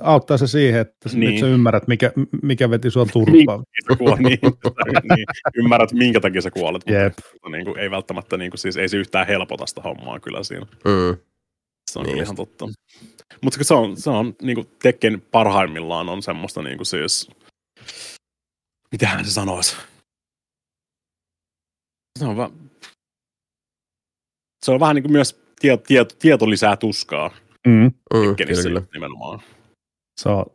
[0.01, 1.19] auttaa se siihen, että niin.
[1.19, 1.31] Niin.
[1.31, 2.11] nyt sä ymmärrät, mikä,
[2.43, 3.63] mikä veti sua turpaan.
[3.91, 4.39] sä kuolet, niin,
[5.15, 7.13] niin, ymmärrät, minkä takia sä kuolet, Jep.
[7.33, 10.43] mutta niin kuin, ei välttämättä, niin kuin, siis ei se yhtään helpota sitä hommaa kyllä
[10.43, 10.65] siinä.
[10.65, 11.17] Mm.
[11.91, 12.67] Se on Niin niin ihan totta.
[13.41, 17.29] Mutta se on, se on niin kuin Tekken parhaimmillaan on semmoista niin kuin siis,
[18.95, 19.75] mitähän se sanoisi?
[22.19, 22.51] Se on, va-
[24.65, 27.31] se on vähän niin kuin myös tie, tie, tieto lisää tuskaa
[27.67, 27.71] Mm.
[27.73, 28.81] Mm, kyllä, kyllä.
[28.93, 29.39] nimenomaan.
[30.21, 30.45] Se on,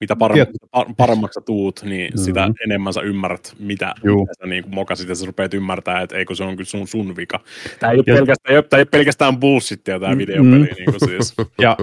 [0.00, 2.22] Mitä paremmaksi, par, paremmaksi sä tuut, niin Mhm.
[2.24, 4.20] sitä enemmän sä ymmärrät, mitä, Juu.
[4.20, 6.88] mitä sä niin kuin mokasit, ja sä rupeat ymmärtää, että eikö se on kyllä sun,
[6.88, 7.40] sun vika.
[7.80, 10.18] Tämä ei, ole Ja- pelkästään, ei tää ei ole pelkästään bullshittia tämä Mm.
[10.18, 10.64] videopeli.
[10.64, 11.34] Niin kuin siis.
[11.64, 11.76] ja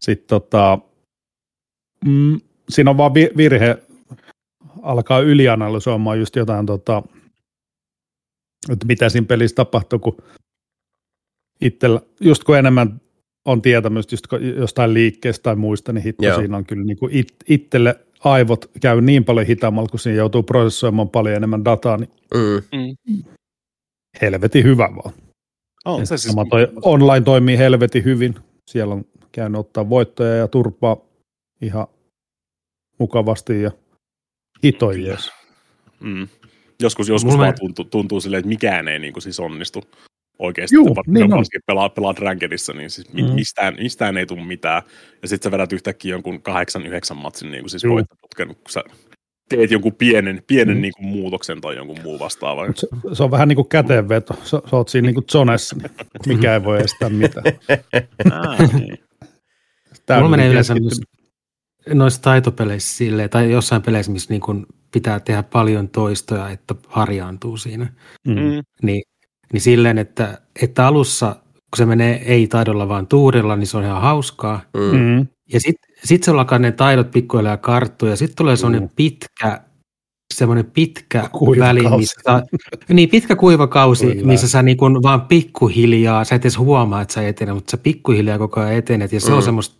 [0.00, 0.78] sitten tota,
[2.04, 3.78] mm, siinä on vaan vi- virhe,
[4.84, 7.02] alkaa ylianalysoimaan just jotain, tota,
[8.72, 10.16] että mitä siinä pelissä tapahtuu, kun
[11.60, 13.00] itsellä, just kun enemmän
[13.44, 16.36] on tietämystä just jostain liikkeestä tai muista, niin hitto Joo.
[16.38, 20.42] siinä on kyllä niin kuin it, itselle aivot käy niin paljon hitaammalla, kun siinä joutuu
[20.42, 23.24] prosessoimaan paljon enemmän dataa, niin Mm.
[24.22, 25.14] helvetin hyvä vaan.
[25.84, 28.34] On se siis, toi online toimii helvetin hyvin.
[28.70, 30.96] Siellä on käynyt ottaa voittoja ja turpaa
[31.60, 31.86] ihan
[32.98, 33.70] mukavasti ja
[34.64, 35.30] hitoin jees.
[36.00, 36.28] mm.
[36.80, 39.84] Joskus, joskus Mulla- vaan tuntuu, tuntuu silleen, että mikään ei niin kuin siis onnistu
[40.38, 40.76] oikeasti.
[40.76, 41.44] Juu, Var- niin on.
[41.66, 43.24] pelaa, pelaat rankedissa, niin siis Mm.
[43.24, 44.82] mistään, mistään ei tule mitään.
[45.22, 48.84] Ja sitten sä vedät yhtäkkiä jonkun kahdeksan, yhdeksän matsin niin kuin siis voittoputken, kun sä
[49.48, 50.80] teet jonkun pienen, pienen Mm.
[50.80, 52.72] niin kuin muutoksen tai jonkun muun vastaavan.
[52.76, 54.34] Se, se, on vähän niin kuin käteenveto.
[54.44, 55.90] Sä, sä oot siinä niin kuin zonessa, niin
[56.36, 57.44] mikä ei voi estää mitään.
[58.32, 58.98] Ah, niin.
[60.06, 61.13] Täydellinen menee yleensä keskittyminen.
[61.92, 67.56] Noissa taitopeleissä silleen, tai jossain peleissä, missä niin kun pitää tehdä paljon toistoja, että harjaantuu
[67.56, 67.92] siinä,
[68.28, 68.34] Mm.
[68.34, 68.62] Mm.
[68.82, 69.02] niin,
[69.52, 74.02] niin silleen, että, että alussa, kun se menee ei-taidolla vaan tuurilla, niin se on ihan
[74.02, 74.60] hauskaa.
[74.76, 74.98] Mm.
[74.98, 75.26] Mm.
[75.52, 78.90] Ja sitten sit se alkaa ne taidot pikkuhiljaa karttua, ja sitten tulee semmoinen Juu.
[78.96, 79.60] pitkä,
[80.34, 81.60] semmoinen pitkä Kuivakausi.
[81.60, 82.42] väli, missä,
[82.92, 84.26] niin pitkä kuivakausi, Kyllä.
[84.26, 87.76] missä sä niin kun vaan pikkuhiljaa, sä et edes huomaa, että sä etenet, mutta sä
[87.76, 89.36] pikkuhiljaa koko ajan etenet, ja se Mm.
[89.36, 89.76] on semmoista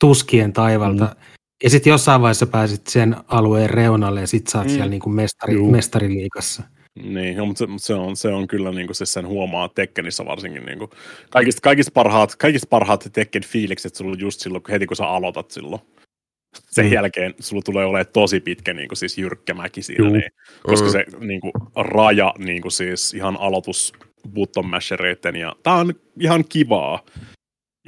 [0.00, 1.04] tuskien taivalta.
[1.04, 1.20] Mm.
[1.64, 4.70] Ja sitten jossain vaiheessa pääsit sen alueen reunalle, ja sit sä oot Mm.
[4.72, 5.70] siellä niin kuin mestari, Juu.
[5.70, 6.62] mestariliikassa.
[7.02, 9.68] Niin, no, mutta se, mutta se, on, se on kyllä niin kuin siis sen huomaa
[9.68, 10.64] Tekkenissä varsinkin.
[10.66, 10.90] Niin kuin,
[11.30, 15.06] kaikista, kaikista, parhaat, kaikista parhaat Tekken fiilikset sulla on just silloin, kun heti kun sä
[15.06, 15.82] aloitat silloin.
[16.70, 16.92] Sen Mm.
[16.92, 20.12] jälkeen sulla tulee olemaan tosi pitkä niin kuin siis jyrkkä mäki siinä, Juu.
[20.12, 20.30] niin,
[20.62, 20.92] koska Mm.
[20.92, 23.92] se niin kuin, raja niin kuin siis ihan aloitus
[24.34, 27.04] button mashereiden ja tää on ihan kivaa.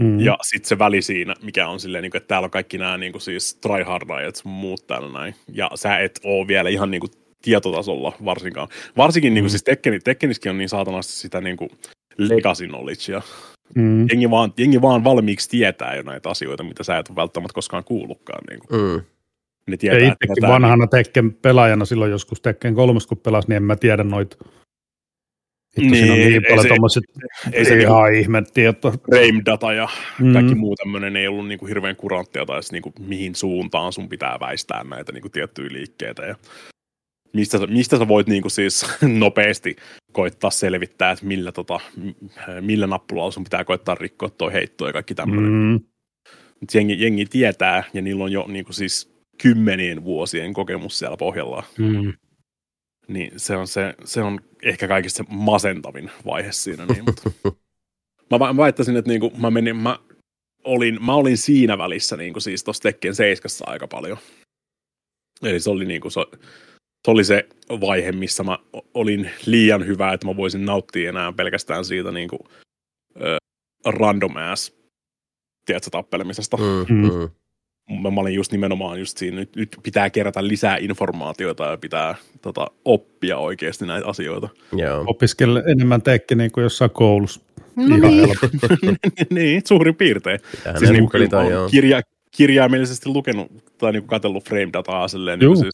[0.00, 0.20] Mm.
[0.20, 2.98] Ja sitten se väli siinä, mikä on silleen, niin kuin, että täällä on kaikki nämä
[2.98, 5.34] niin kuin siis tryhardajat sun muut täällä näin.
[5.52, 7.10] Ja sä et oo vielä ihan niin kuin
[7.42, 8.68] tietotasolla varsinkaan.
[8.96, 9.50] Varsinkin niin kuin, Mm.
[9.50, 11.70] siis Tekken, Tekkenissäkin on niin saatanasti sitä niin kuin
[12.18, 13.22] legacy knowledgea.
[13.74, 14.06] Mm.
[14.10, 17.84] Jengi vaan, jengi vaan valmiiksi tietää jo näitä asioita, mitä sä et ole välttämättä koskaan
[17.84, 18.44] kuullutkaan.
[18.50, 18.80] Niin kuin.
[18.80, 19.00] Mm.
[19.66, 23.56] Ne Ja tietää, että itsekin vanhana Tekken pelaajana silloin joskus Tekken kolmas, kun pelasin, niin
[23.56, 24.36] en mä tiedä noita.
[25.80, 26.78] Hitto, siinä on Niin, niin ei paljon
[27.52, 28.90] ei se ihan ihme tieto.
[28.90, 30.32] frame data ja Mm.
[30.32, 34.84] kaikki muu tämmöinen ei ollut niinku hirveän kuranttia tai niinku mihin suuntaan sun pitää väistää
[34.84, 36.34] näitä niinku tiettyjä liikkeitä ja
[37.32, 38.86] mistä sä, mistä sä voit niinku siis
[39.18, 39.76] nopeasti
[40.12, 41.80] koittaa selvittää, että millä, tota,
[42.60, 45.50] millä nappulalla sun pitää koittaa rikkoa toi heitto ja kaikki tämmöinen.
[45.52, 45.56] Mm.
[45.72, 45.80] Mm.
[46.74, 49.12] Jengi, jengi tietää ja niillä on jo niinku siis
[49.42, 51.64] kymmenien vuosien kokemus siellä pohjalla.
[51.78, 52.12] Mm.
[53.12, 56.86] Niin se on, se, se on ehkä kaikista se masentavin vaihe siinä.
[56.86, 57.30] Niin, mutta
[58.38, 59.98] mä, väittäisin, että niinku, mä, menin, mä,
[60.64, 64.18] olin, mä olin siinä välissä niinku, siis tuossa Tekken 7 aika paljon.
[65.42, 66.20] Eli se oli, niinku, se,
[67.04, 67.48] se oli se
[67.80, 68.58] vaihe, missä mä
[68.94, 72.38] olin liian hyvä, että mä voisin nauttia enää pelkästään siitä niinku,
[73.20, 73.36] ö,
[73.84, 74.82] random ass
[75.66, 76.56] tiedätkö, tappelemisesta.
[76.56, 77.30] Mm.
[78.00, 82.14] Mä, mä olin just nimenomaan just siinä, nyt, nyt pitää kerätä lisää informaatiota ja pitää
[82.42, 84.48] tota, oppia oikeasti näitä asioita.
[84.72, 85.04] Joo.
[85.06, 87.40] Opiskele enemmän Tekkeniä kuin jossain koulussa.
[87.76, 88.96] No Ihan niin.
[89.30, 90.40] niin, suurin piirtein.
[90.50, 91.08] Pitää Siis niin
[91.50, 91.68] joo.
[91.68, 95.72] kirja, kirjaimellisesti lukenut tai niin katsellut frame-dataa silleen, niin siis,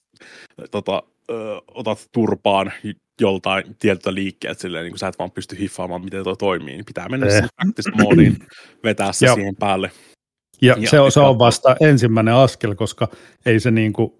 [0.70, 1.34] tota, ö,
[1.74, 2.72] otat turpaan
[3.20, 6.84] joltain tietyltä liikkeeltä silleen, niin kuin sä et vaan pysty hiffaamaan, miten toi toimii, niin
[6.84, 7.32] pitää mennä Eh.
[7.32, 8.36] sinne practice moodiin,
[8.84, 9.90] vetää se siihen päälle.
[10.62, 13.08] Ja, Ja se, on, se on vasta ensimmäinen askel, koska
[13.46, 14.12] ei se niin kuin,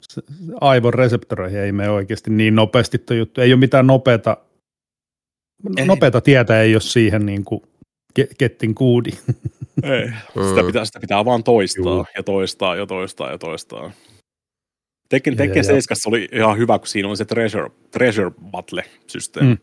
[0.00, 0.22] se-
[0.60, 3.40] aivon reseptoreihin ei mene oikeasti niin nopeasti tuo juttu.
[3.40, 4.36] Ei ole mitään nopeata,
[5.76, 5.86] Ei.
[5.86, 7.62] nopeata tietä ei ole siihen niin kuin
[8.20, 9.10] ke- kettin kuudi.
[9.82, 10.06] Ei.
[10.06, 10.48] Mm.
[10.48, 12.06] Sitä, pitää, sitä pitää vaan toistaa Juu.
[12.16, 13.92] ja toistaa ja toistaa ja toistaa.
[15.08, 19.58] Tekken, Tekken ja- 7 oli ihan hyvä, kun siinä oli se Treasure, treasure Battle-systeemi, Mm.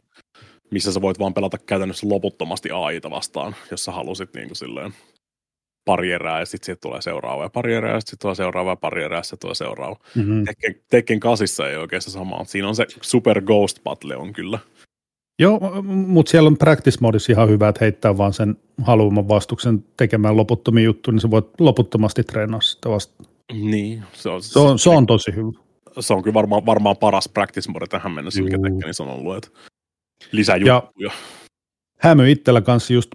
[0.71, 4.93] missä sä voit vaan pelata käytännössä loputtomasti AIta vastaan, jos sä halusit niin kuin silleen
[5.89, 8.75] pari erää ja sitten siitä tulee seuraava ja pari erää ja sitten tulee seuraava ja
[8.75, 9.95] pari erää ja sitten tulee seuraava.
[10.15, 10.45] Mm-hmm.
[10.45, 12.43] Tekken, Tekken 8 ei oikein se sama.
[12.45, 14.59] Siinä on se Super Ghost Battle on kyllä.
[15.39, 20.37] Joo, mutta siellä on practice modissa ihan hyvä, että heittää vaan sen haluaman vastuksen tekemään
[20.37, 23.23] loputtomia juttuja, niin sä voit loputtomasti treenaa sitä vasta.
[23.53, 24.03] Niin.
[24.13, 25.51] Se on, Se on, se on tosi hyvä.
[25.99, 28.57] se on kyllä varmaan, varmaan paras practice mode tähän mennessä, mikä.
[28.59, 29.37] Tekkenissä on ollut.
[29.37, 29.49] Että
[30.31, 31.11] lisäjuttuja.
[31.99, 33.11] hämy itsellä kanssa just,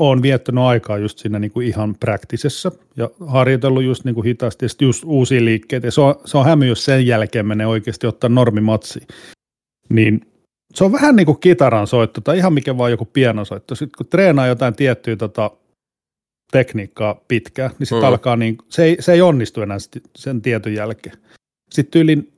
[0.00, 4.64] oon viettänyt aikaa just siinä niin kuin ihan praktisessa ja harjoitellut just niin kuin hitaasti
[4.64, 5.86] ja sit just uusia liikkeitä.
[5.86, 9.00] Ja se on, se on hämy, jos sen jälkeen menee oikeasti ottaa normimatsi.
[9.88, 10.20] Niin
[10.74, 13.74] se on vähän niin kuin kitaran soitto tai ihan mikä vaan joku pianosoitto.
[13.74, 15.50] Sitten kun treenaa jotain tiettyä tota,
[16.52, 18.08] tekniikkaa pitkään, niin sitten Mm.
[18.08, 21.16] alkaa niin, se ei, se ei onnistu enää sit sen tietyn jälkeen.
[21.70, 22.32] Sitten tyylin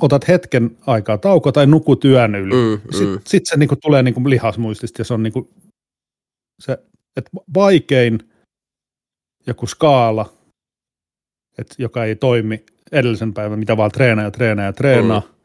[0.00, 2.54] otat hetken aikaa tauko tai nukut yön yli.
[2.54, 3.18] Mm, Sitten mm.
[3.26, 5.48] sit se niinku tulee niinku lihasmuistista ja se on niinku
[6.60, 6.72] se,
[7.16, 8.18] että vaikein
[9.46, 10.32] joku skaala,
[11.58, 15.20] et joka ei toimi edellisen päivän, mitä vaan treenaa ja treenaa ja treenaa.
[15.20, 15.40] Mm.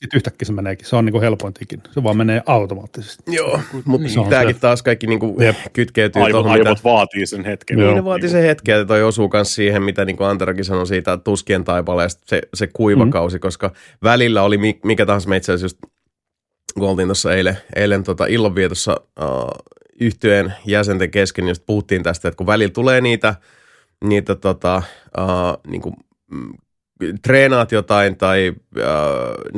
[0.00, 0.86] Sitten yhtäkkiä se meneekin.
[0.86, 1.82] Se on niinku helpointikin.
[1.90, 3.22] Se vaan menee automaattisesti.
[3.26, 4.60] Joo, mutta Se on tämäkin se.
[4.60, 5.56] taas kaikki niinku Jep.
[5.72, 6.68] kytkeytyy Aivot, tuohon, mitä...
[6.68, 7.78] aivot vaatii sen hetken.
[7.78, 11.16] Niin ne vaati sen hetken, että toi osuu myös siihen, mitä niin Anterakin sanoi siitä
[11.16, 13.40] tuskien taipaleesta, se, se kuivakausi, mm.
[13.40, 15.94] koska välillä oli mi- mikä tahansa, me itse asiassa just,
[16.74, 22.28] kun oltiin tuossa eilen, eilen tota illanvietossa uh, yhtyeen jäsenten kesken, niin just puhuttiin tästä,
[22.28, 23.34] että kun välillä tulee niitä,
[24.04, 24.82] niitä tota,
[25.18, 25.94] uh, niin kuin,
[26.30, 26.52] mm,
[27.22, 28.84] treenaat jotain tai uh,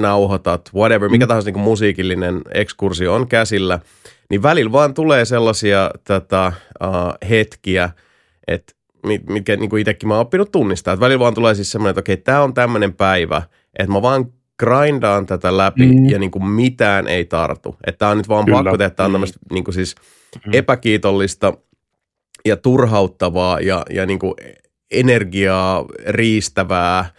[0.03, 1.29] nauhoitat, whatever, mikä Mm.
[1.29, 3.79] tahansa niin kuin musiikillinen ekskursio on käsillä,
[4.31, 6.53] niin välillä vaan tulee sellaisia tätä,
[6.85, 7.91] uh, hetkiä,
[8.49, 8.73] että
[9.07, 10.95] mit- mitkä niin kuin itsekin mä oon oppinut tunnistaa.
[10.95, 13.43] Että välillä vaan tulee siis semmoinen, että okei, tämä on tämmöinen päivä,
[13.79, 14.27] että mä vaan
[14.59, 16.01] grindaan tätä läpi mm.
[16.01, 16.09] Mm.
[16.11, 17.77] ja niin kuin mitään ei tartu.
[17.87, 18.57] Että tämä on nyt vaan Kyllä.
[18.63, 19.15] pakko tehdä, tämä on Mm.
[19.15, 20.03] tämmöistä niin kuin siis Mm.
[20.53, 21.55] Epäkiitollista
[22.45, 24.35] ja turhauttavaa ja, ja niin kuin
[24.91, 27.11] energiaa riistävää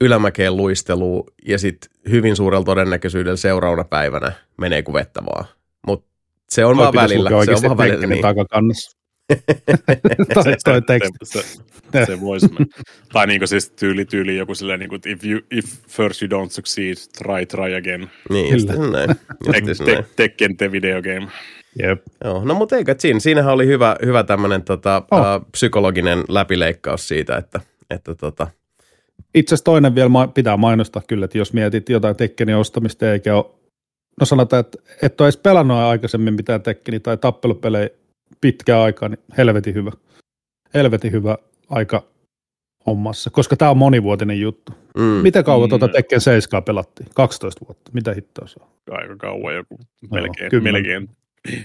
[0.00, 5.44] ylämäkeen luistelua ja sitten hyvin suurella todennäköisyydellä seuraavana päivänä menee kuin vettä vaan.
[5.86, 6.10] Mutta
[6.50, 7.30] se on Toi vaan välillä.
[7.30, 8.22] Se on vaan välillä niin.
[8.22, 8.98] takakannassa.
[10.34, 11.18] toi, toi teksti.
[11.22, 11.42] Se,
[11.92, 12.66] se, se voisi mennä.
[13.12, 16.96] Tai niinku siis tyyli, tyyli joku silleen, niinku, if, you, if first you don't succeed,
[17.18, 18.10] try, try again.
[18.30, 19.10] Niin, just näin.
[19.52, 20.06] Tek, Just tek, näin.
[20.16, 21.28] Tekken the video game.
[21.82, 22.02] Jep.
[22.24, 25.18] Joo, no mutta eikö siinä, siinähän oli hyvä, hyvä tämmöinen tota, Oh.
[25.20, 25.26] oh.
[25.52, 27.60] psykologinen läpileikkaus siitä, että,
[27.90, 28.46] että tota,
[29.34, 33.36] Itse asiassa toinen vielä ma- pitää mainostaa kyllä, että jos mietit jotain Tekkenin ostamista eikä
[33.36, 33.44] ole,
[34.20, 37.88] no sanotaan, että et ole edes pelannut aikaisemmin mitään Tekkeni tai tappelupelejä
[38.40, 39.90] pitkään aikaa, niin helvetin hyvä.
[40.74, 41.38] Helvetin hyvä
[41.70, 42.02] aika
[42.86, 44.72] hommassa, koska tämä on monivuotinen juttu.
[44.98, 45.70] mm, Miten kauan Mm.
[45.70, 47.08] tuota Tekken 7 pelattiin?
[47.14, 47.90] 12 vuotta.
[47.94, 48.68] Mitä hittoa se on?
[48.90, 49.78] Aika kauan joku.
[50.10, 50.50] Melkein.
[50.50, 50.82] kymmenen.
[50.82, 51.08] melkein.
[51.52, 51.58] Ja.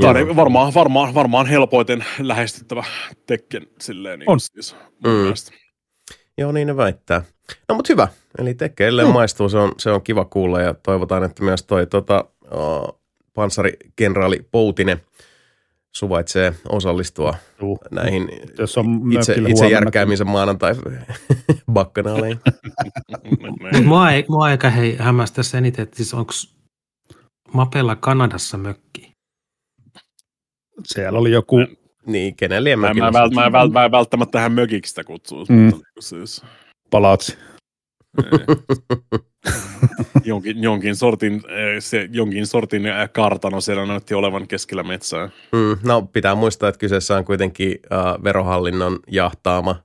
[0.00, 2.84] Tämä on varmaan, varmaan, varmaan helpoiten lähestyttävä
[3.26, 4.18] Tekken silleen.
[4.18, 4.40] Niin On.
[4.40, 5.34] Siis, Mm.
[6.38, 7.22] Joo, niin ne väittää.
[7.68, 8.08] No mutta hyvä.
[8.38, 9.12] Eli tekee edelleen Mm.
[9.14, 13.00] maistuu, se on, se on kiva kuulla ja toivotaan, että myös toi tota, uh,
[13.34, 15.00] panssarikenraali Poutinen
[15.92, 17.78] suvaitsee osallistua Juu.
[17.90, 18.28] näihin
[18.58, 20.74] Jos on itse, itse järkkäämisen maanantai
[21.72, 22.40] bakkanaaleihin.
[23.84, 26.32] Mua, ei, mua eikä hei hämmästä se eniten, että siis onko
[27.54, 29.12] Mapella Kanadassa mökki?
[30.84, 31.56] Siellä oli joku,
[32.06, 33.02] niin, kenen lie Mä, mäkin.
[33.02, 35.72] mä, mä, mä, mä, mä en välttämättä tähän mökiksi sitä kutsuisi, Mm.
[36.00, 36.42] siis,
[36.90, 37.38] palatsi.
[40.24, 41.42] jonkin, jonkin, sortin, eh,
[41.78, 45.28] se, jonkin sortin eh, kartano siellä näytti olevan keskellä metsää.
[45.52, 49.76] Mm, no pitää muistaa, että kyseessä on kuitenkin uh, verohallinnon jahtaama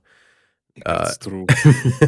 [1.24, 1.44] true.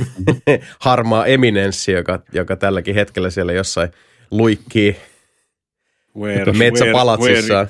[0.81, 3.91] harmaa eminenssi, joka, joka tälläkin hetkellä siellä jossain
[4.31, 4.97] luikkii
[6.19, 7.67] Where, metsäpalatsissaan.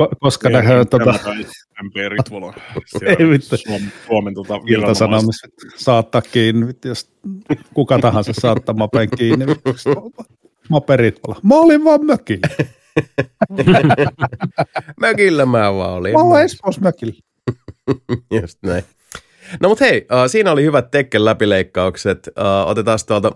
[0.00, 1.14] Ko- Koska nähdään tota,
[1.82, 2.54] MP Ritvola.
[3.18, 3.56] Ei vittu.
[3.56, 7.12] Suomen, Suomen tota, iltasanomissa saattaa kiinni, jos
[7.74, 9.46] kuka tahansa saattaa mapen kiinni.
[9.46, 9.70] vittu.
[10.68, 11.40] Maperit olla.
[11.42, 12.48] Mä olin vaan mökillä.
[15.00, 16.12] Mökillä mä vaan olin.
[16.12, 17.14] Mä olin Espoossa mökillä.
[18.42, 18.84] Just näin.
[19.60, 22.28] No mutta hei, uh, siinä oli hyvät Tekken läpileikkaukset.
[22.28, 23.32] Uh, otetaan tuolta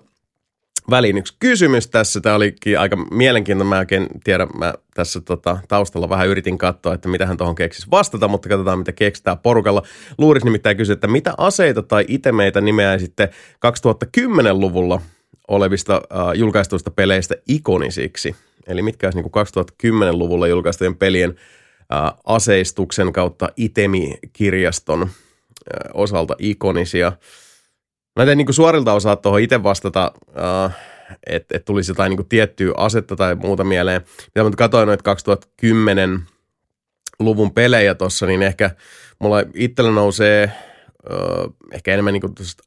[0.90, 2.20] väliin yksi kysymys tässä.
[2.20, 3.68] Tämä olikin aika mielenkiintoinen.
[3.68, 7.86] Mä oikein tiedä, mä tässä tota, taustalla vähän yritin katsoa, että mitä hän tuohon keksisi
[7.90, 9.82] vastata, mutta katsotaan, mitä keksitään porukalla.
[10.18, 13.30] Luuris nimittäin kysyä, että mitä aseita tai itemeitä nimeäisitte
[13.66, 15.00] 2010-luvulla
[15.48, 18.36] olevista uh, julkaistuista peleistä ikonisiksi?
[18.66, 25.08] Eli mitkä olisi niin 2010-luvulla julkaistujen pelien uh, aseistuksen kautta itemikirjaston uh,
[25.94, 27.12] osalta ikonisia–
[28.16, 30.70] Mä en niin suorilta osaa tuohon itse vastata, uh,
[31.26, 34.02] että et tulisi jotain niin tiettyä asetta tai muuta mieleen.
[34.26, 38.70] Mitä mä katsoin noita 2010-luvun pelejä tuossa, niin ehkä
[39.18, 40.52] mulla itsellä nousee
[41.10, 42.22] uh, ehkä enemmän niin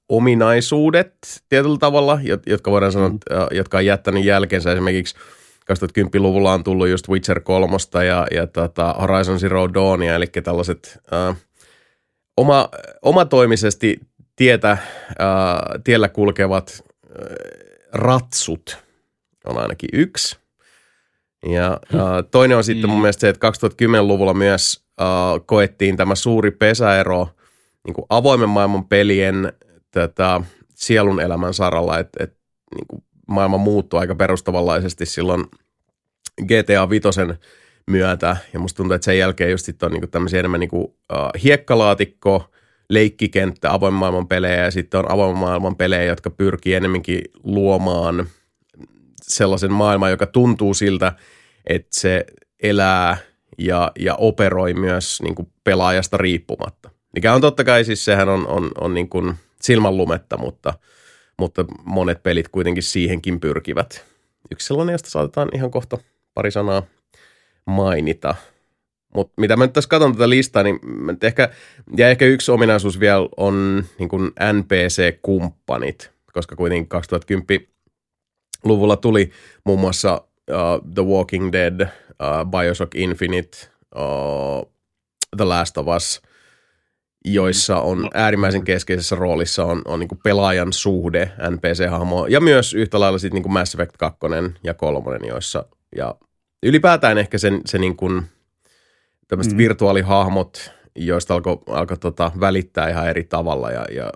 [0.09, 1.13] ominaisuudet
[1.49, 3.15] tietyllä tavalla, jotka voidaan sanoa, mm.
[3.15, 3.19] uh,
[3.51, 5.15] jotka on jättänyt jälkensä esimerkiksi
[5.73, 7.77] 2010-luvulla on tullut just Witcher 3
[8.07, 11.35] ja, ja tota Horizon Zero Dawnia, eli tällaiset uh,
[12.37, 12.69] oma,
[13.01, 13.99] omatoimisesti
[14.37, 14.79] tietä, äh,
[15.83, 17.25] tiellä kulkevat äh,
[17.93, 18.77] ratsut
[19.45, 20.37] on ainakin yksi.
[21.45, 21.99] Ja äh,
[22.31, 23.01] toinen on sitten mun mm.
[23.01, 25.07] mielestä se, että 2010-luvulla myös äh,
[25.45, 27.29] koettiin tämä suuri pesäero
[27.85, 29.53] niin kuin avoimen maailman pelien
[29.91, 30.41] tätä
[30.75, 32.39] sielun elämän saralla, että, että
[32.75, 35.45] niin kuin maailma muuttui aika perustavanlaisesti silloin
[36.41, 37.37] GTA Vitosen
[37.87, 38.37] myötä.
[38.53, 40.83] Ja musta tuntuu, että sen jälkeen just sitten on niin kuin tämmöisiä enemmän niin kuin,
[40.83, 42.43] uh, hiekkalaatikko–
[42.89, 48.27] leikkikenttä avoimen maailman pelejä ja sitten on avoimen maailman pelejä, jotka pyrkii enemmänkin luomaan
[49.21, 51.13] sellaisen maailman, joka tuntuu siltä,
[51.67, 52.25] että se
[52.63, 53.17] elää
[53.57, 56.89] ja, ja operoi myös niin kuin pelaajasta riippumatta.
[57.13, 60.73] Mikä on totta kai siis sehän on, on, on niin kuin silmänlumetta, mutta,
[61.39, 64.05] mutta monet pelit kuitenkin siihenkin pyrkivät.
[64.51, 65.97] Yksi sellainen, josta saatetaan ihan kohta
[66.33, 66.83] pari sanaa
[67.65, 68.35] mainita–
[69.15, 70.79] mutta mitä mä nyt tässä katson tätä listaa, niin
[71.21, 71.49] ehkä,
[71.97, 79.31] ja ehkä yksi ominaisuus vielä on niin kuin NPC-kumppanit, koska kuitenkin 2010-luvulla tuli
[79.65, 81.87] muun muassa uh, The Walking Dead, uh,
[82.51, 83.57] Bioshock Infinite,
[83.95, 84.73] uh,
[85.37, 86.21] The Last of Us,
[87.25, 88.09] joissa on no.
[88.13, 93.41] äärimmäisen keskeisessä roolissa on, on niin kuin pelaajan suhde NPC-hahmoon, ja myös yhtä lailla sitten
[93.41, 94.19] niin Mass Effect 2
[94.63, 96.15] ja 3, joissa, ja
[96.63, 98.21] ylipäätään ehkä se, se niin kuin–
[99.27, 99.57] tämmöiset mm.
[99.57, 104.11] virtuaalihahmot, joista alkoi alko tota, välittää ihan eri tavalla ja, ja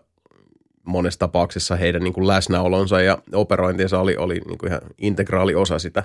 [0.85, 5.79] monessa tapauksessa heidän niin kuin läsnäolonsa ja operointinsa oli, oli niin kuin ihan integraali osa
[5.79, 6.03] sitä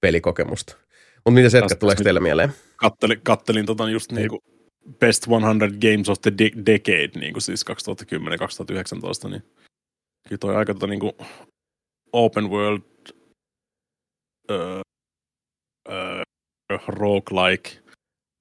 [0.00, 0.76] pelikokemusta.
[1.14, 2.52] Mutta mitä se tuleeko teille mieleen?
[2.76, 4.40] Kattelin, kattelin tota just niin kuin
[4.98, 5.38] Best 100
[5.80, 7.64] Games of the de- Decade, niin kuin siis
[9.26, 9.42] 2010-2019, niin
[10.28, 11.12] kyllä toi aika tota niin kuin
[12.12, 12.82] open world
[14.50, 14.80] uh,
[15.88, 17.85] uh, roguelike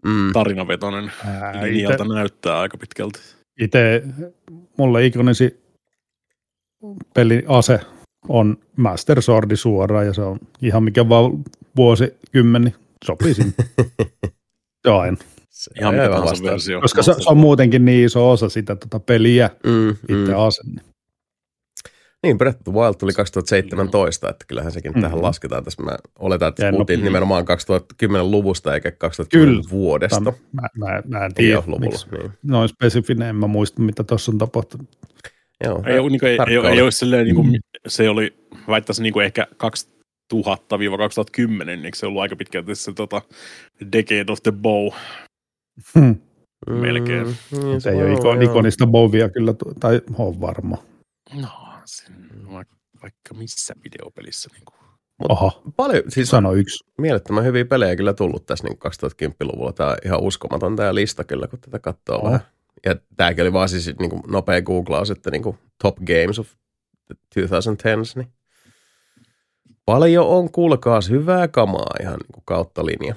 [0.05, 0.33] mm.
[0.33, 1.11] tarinavetoinen
[1.61, 3.19] linjalta ite, näyttää aika pitkälti.
[3.59, 4.03] Itse
[4.77, 5.65] mulle ikonisi
[7.13, 7.79] peliase
[8.29, 11.31] on Master Swordi suoraan ja se on ihan mikä vaan
[11.75, 12.75] vuosikymmeni
[13.05, 13.53] sopii sinne.
[14.83, 15.17] se on aina.
[15.49, 16.81] Se ihan mikä tahansa versio.
[16.81, 20.39] Koska se, se, on muutenkin niin iso osa sitä tota peliä, mm, itse mm.
[20.39, 20.61] ase.
[22.25, 22.37] Niin.
[22.37, 25.01] Breath of the Wild tuli 2017, että kyllähän sekin mm-hmm.
[25.01, 25.63] tähän lasketaan.
[25.63, 29.69] Tässä mä oletan, että puhuttiin nimenomaan 2010-luvusta eikä 2010 Kyllä.
[29.71, 30.33] vuodesta.
[30.51, 32.19] Mä, mä, mä en tiedä, luvulla.
[32.19, 32.31] Niin.
[32.43, 34.87] Noin spesifinen, en mä muista, mitä tuossa on tapahtunut.
[35.63, 37.53] Joo, ei, niin kuin, ei, ei, ei ole silleen, niin kuin, mm.
[37.87, 38.33] se oli,
[38.67, 39.47] väittäisin niin kuin ehkä
[40.33, 40.37] 2000-2010,
[41.65, 43.21] niin se ollut aika pitkälti se tota,
[43.91, 44.91] Decade of the Bow.
[45.99, 46.15] Hmm.
[46.69, 47.27] Melkein.
[47.27, 50.77] Mm, niin se ei ole ikon, ikonista bowia kyllä, tai on varma.
[51.33, 52.29] No, sen
[53.01, 54.49] vaikka missä videopelissä.
[54.53, 54.75] Niin kuin.
[55.29, 56.85] Oho, paljon, siis sano yksi.
[56.97, 59.73] Mielettömän hyviä pelejä kyllä tullut tässä niin 2010-luvulla.
[59.73, 62.25] Tämä on ihan uskomaton tämä lista kyllä, kun tätä katsoo Oho.
[62.25, 62.39] vähän.
[62.85, 66.47] Ja tämäkin oli vaan siis niin kuin nopea googlaus, että niin kuin top games of
[67.13, 68.15] 2010s.
[68.15, 68.33] Niin
[69.85, 73.15] paljon on, kuulkaas, hyvää kamaa ihan niin kuin kautta linja.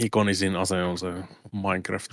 [0.00, 1.12] Ikonisin ase on se
[1.52, 2.10] Minecraft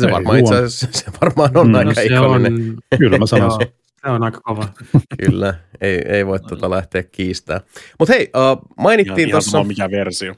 [0.00, 2.74] se varmaan itse asiassa, se varmaan on mm, aika no ikoninen.
[2.92, 3.66] On, kyllä mä sanoisin.
[4.04, 4.68] se on aika kova.
[5.24, 7.62] kyllä, ei, ei voi tuota lähteä kiistämään.
[7.98, 9.64] Mutta hei, uh, mainittiin tuossa...
[9.64, 10.34] mikä versio.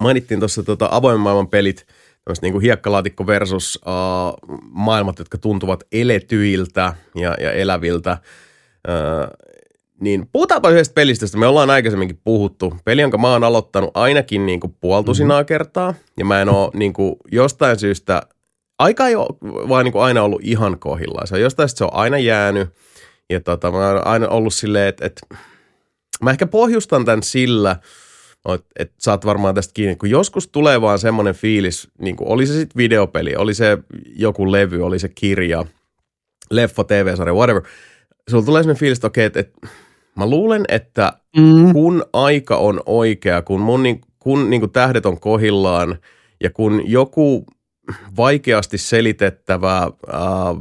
[0.00, 1.86] Mainittiin tuossa tota, avoimen maailman pelit,
[2.24, 8.18] tämmöistä niin kuin hiekkalaatikko versus uh, maailmat, jotka tuntuvat eletyiltä ja, ja eläviltä.
[8.88, 9.48] Uh,
[10.00, 12.76] niin puhutaanpa yhdestä pelistä, josta me ollaan aikaisemminkin puhuttu.
[12.84, 15.46] Peli, jonka mä oon aloittanut ainakin niin kuin puoltusinaa mm-hmm.
[15.46, 15.94] kertaa.
[16.16, 18.22] Ja mä en ole niin kuin jostain syystä
[18.78, 19.26] aika ei ole
[19.68, 21.26] vaan niin kuin aina ollut ihan kohillaan.
[21.26, 22.68] Se on jostain se on aina jäänyt.
[23.30, 25.26] Ja tota, mä oon aina ollut silleen, että, että
[26.22, 27.76] mä ehkä pohjustan tämän sillä,
[28.54, 32.46] Et, et saat varmaan tästä kiinni, kun joskus tulee vaan semmoinen fiilis, niin kuin oli
[32.46, 33.78] se sitten videopeli, oli se
[34.16, 35.64] joku levy, oli se kirja,
[36.50, 37.62] leffa, TV-sarja, whatever.
[38.30, 39.68] Sulla tulee semmoinen fiilis, että okei, että, että
[40.16, 41.72] mä luulen, että Mm.
[41.72, 45.98] kun aika on oikea, kun, mun, niin- kun niin kuin tähdet on kohillaan
[46.42, 47.46] ja kun joku
[48.16, 50.54] vaikeasti selitettävä ää,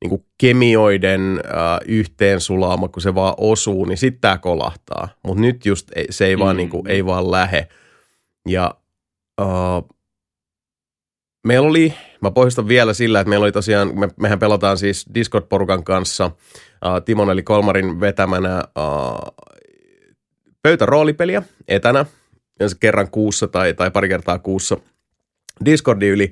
[0.00, 5.08] niin kuin kemioiden ää, yhteensulaama, kun se vaan osuu, niin sitten tämä kolahtaa.
[5.26, 6.58] Mutta nyt just ei, se ei, vaan, Mm.
[6.58, 7.68] niin kuin, ei vaan lähe.
[8.48, 8.74] Ja
[9.40, 9.46] ää,
[11.46, 15.84] meillä oli, mä pohjustan vielä sillä, että meillä oli tosiaan, me, mehän pelataan siis Discord-porukan
[15.84, 16.30] kanssa
[16.82, 18.64] ää, Timon eli Kolmarin vetämänä ää,
[20.62, 22.06] pöytäroolipeliä etänä,
[22.80, 24.76] kerran kuussa tai, tai pari kertaa kuussa
[25.64, 26.30] Discordin yli.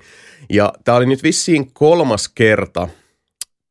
[0.50, 2.88] Ja tämä oli nyt vissiin kolmas kerta,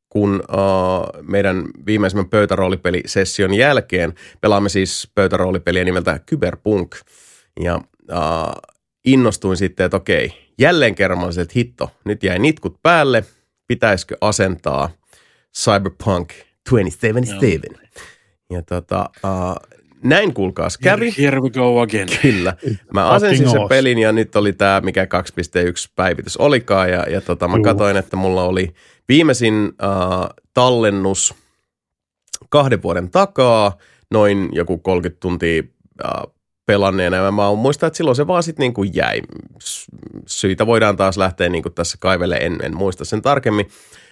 [0.10, 6.96] kun uh, meidän viimeisimmän pöytäroolipelisession jälkeen pelaamme siis pöytäroolipeliä nimeltä Cyberpunk.
[7.60, 8.72] Ja uh,
[9.06, 13.24] innostuin sitten, että okei, jälleen kerran mä olisin, että hitto, nyt jäi nitkut päälle,
[13.68, 14.90] pitäisikö asentaa
[15.58, 16.30] Cyberpunk
[16.70, 17.88] 2077.
[18.50, 19.71] Ja tota, uh,
[20.04, 21.14] näin kuulkaas kävi.
[21.18, 22.08] Here we go again.
[22.22, 22.56] Kyllä.
[22.94, 25.10] Mä asensin sen pelin ja nyt oli tämä, mikä 2.1
[25.96, 26.90] päivitys olikaan.
[26.90, 27.64] Ja, ja tota, mä Juu.
[27.64, 28.74] katsoin, että mulla oli
[29.08, 31.34] viimeisin äh, tallennus
[32.50, 33.78] kahden vuoden takaa,
[34.12, 35.64] noin joku 30 tuntia
[36.06, 36.12] äh,
[36.66, 37.18] pelanneena.
[37.18, 39.22] Ja mä muistan, että silloin se vaan sitten niinku jäi.
[40.26, 43.68] Syitä voidaan taas lähteä niinku tässä kaivelle, en, en muista sen tarkemmin.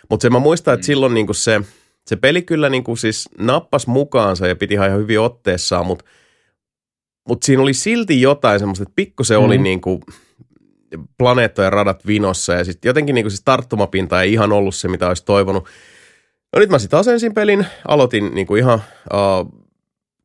[0.10, 1.62] Mutta se mä muistan, että silloin niinku se,
[2.10, 6.06] se peli kyllä niinku siis nappas mukaansa ja piti ihan hyvin otteessaan, mutta
[7.28, 9.64] mutta siinä oli silti jotain semmoista, että pikku se oli Mhm.
[9.64, 10.00] niinku
[11.18, 15.26] planeettojen radat vinossa ja sitten jotenkin niinku siis tarttumapinta ei ihan ollut se, mitä olisi
[15.26, 15.68] toivonut.
[16.54, 18.82] No nyt mä sitten asensin pelin, aloitin niinku ihan
[19.14, 19.64] uh,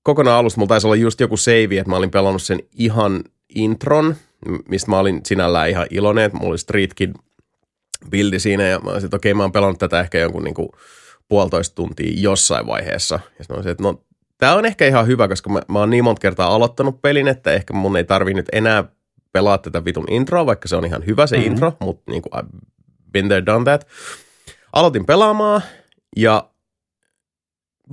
[0.03, 0.61] kokonaan alusta.
[0.61, 3.25] Mulla taisi olla just joku save, että mä olin pelannut sen ihan
[3.55, 4.17] intron,
[4.69, 7.13] mistä mä olin sinällään ihan iloinen, että mulla oli Street Kid
[8.11, 10.73] bildi siinä ja mä että okei, mä oon pelannut tätä ehkä jonkun niinku
[11.35, 13.21] puolitoista tuntia jossain vaiheessa.
[13.39, 14.05] Ja olisin, että no
[14.39, 17.53] Tämä on ehkä ihan hyvä, koska mä, mä oon niin monta kertaa aloittanut pelin, että
[17.53, 18.85] ehkä mun ei tarvi nyt enää
[19.33, 21.43] pelaa tätä vitun introa, vaikka se on ihan hyvä se Mhm.
[21.43, 21.53] mm-hmm.
[21.53, 22.59] intro, mutta niin kuin I've
[23.13, 23.87] been there, done that.
[24.73, 25.63] Aloitin pelaamaan
[26.17, 26.51] ja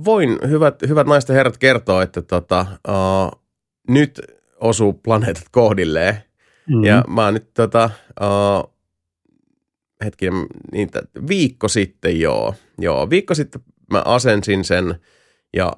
[0.04, 3.42] voin hyvät, hyvät naiset ja herrat kertoa, että tota, uh,
[3.88, 4.20] nyt
[4.60, 6.14] osuu planeetat kohdilleen.
[6.14, 6.20] Mm.
[6.74, 6.84] Mm-hmm.
[6.84, 7.90] Ja mä oon nyt tota,
[8.20, 8.72] uh,
[10.04, 10.88] hetkinen, niin,
[11.28, 14.94] viikko sitten joo, joo, viikko sitten mä asensin sen
[15.56, 15.72] ja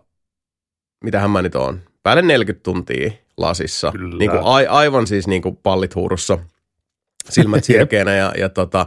[1.05, 3.92] mitähän mä nyt oon, päälle 40 tuntia lasissa.
[3.92, 4.18] Kyllä.
[4.18, 6.38] Niin kuin, a, aivan siis niin kuin pallit huurussa,
[7.30, 8.86] silmät sirkeänä ja, ja tota,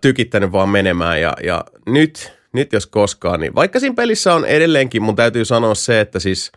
[0.00, 1.20] tykittänyt vaan menemään.
[1.20, 5.74] Ja, ja nyt, nyt jos koskaan, niin vaikka siinä pelissä on edelleenkin, mun täytyy sanoa
[5.74, 6.52] se, että siis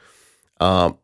[0.63, 0.98] uh,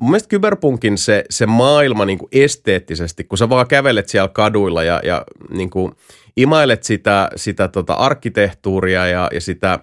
[0.00, 4.82] mun mielestä Cyberpunkin se, se maailma niin kuin esteettisesti, kun sä vaan kävelet siellä kaduilla
[4.82, 5.92] ja, ja niin kuin
[6.36, 9.78] imailet sitä, sitä tota arkkitehtuuria ja, ja sitä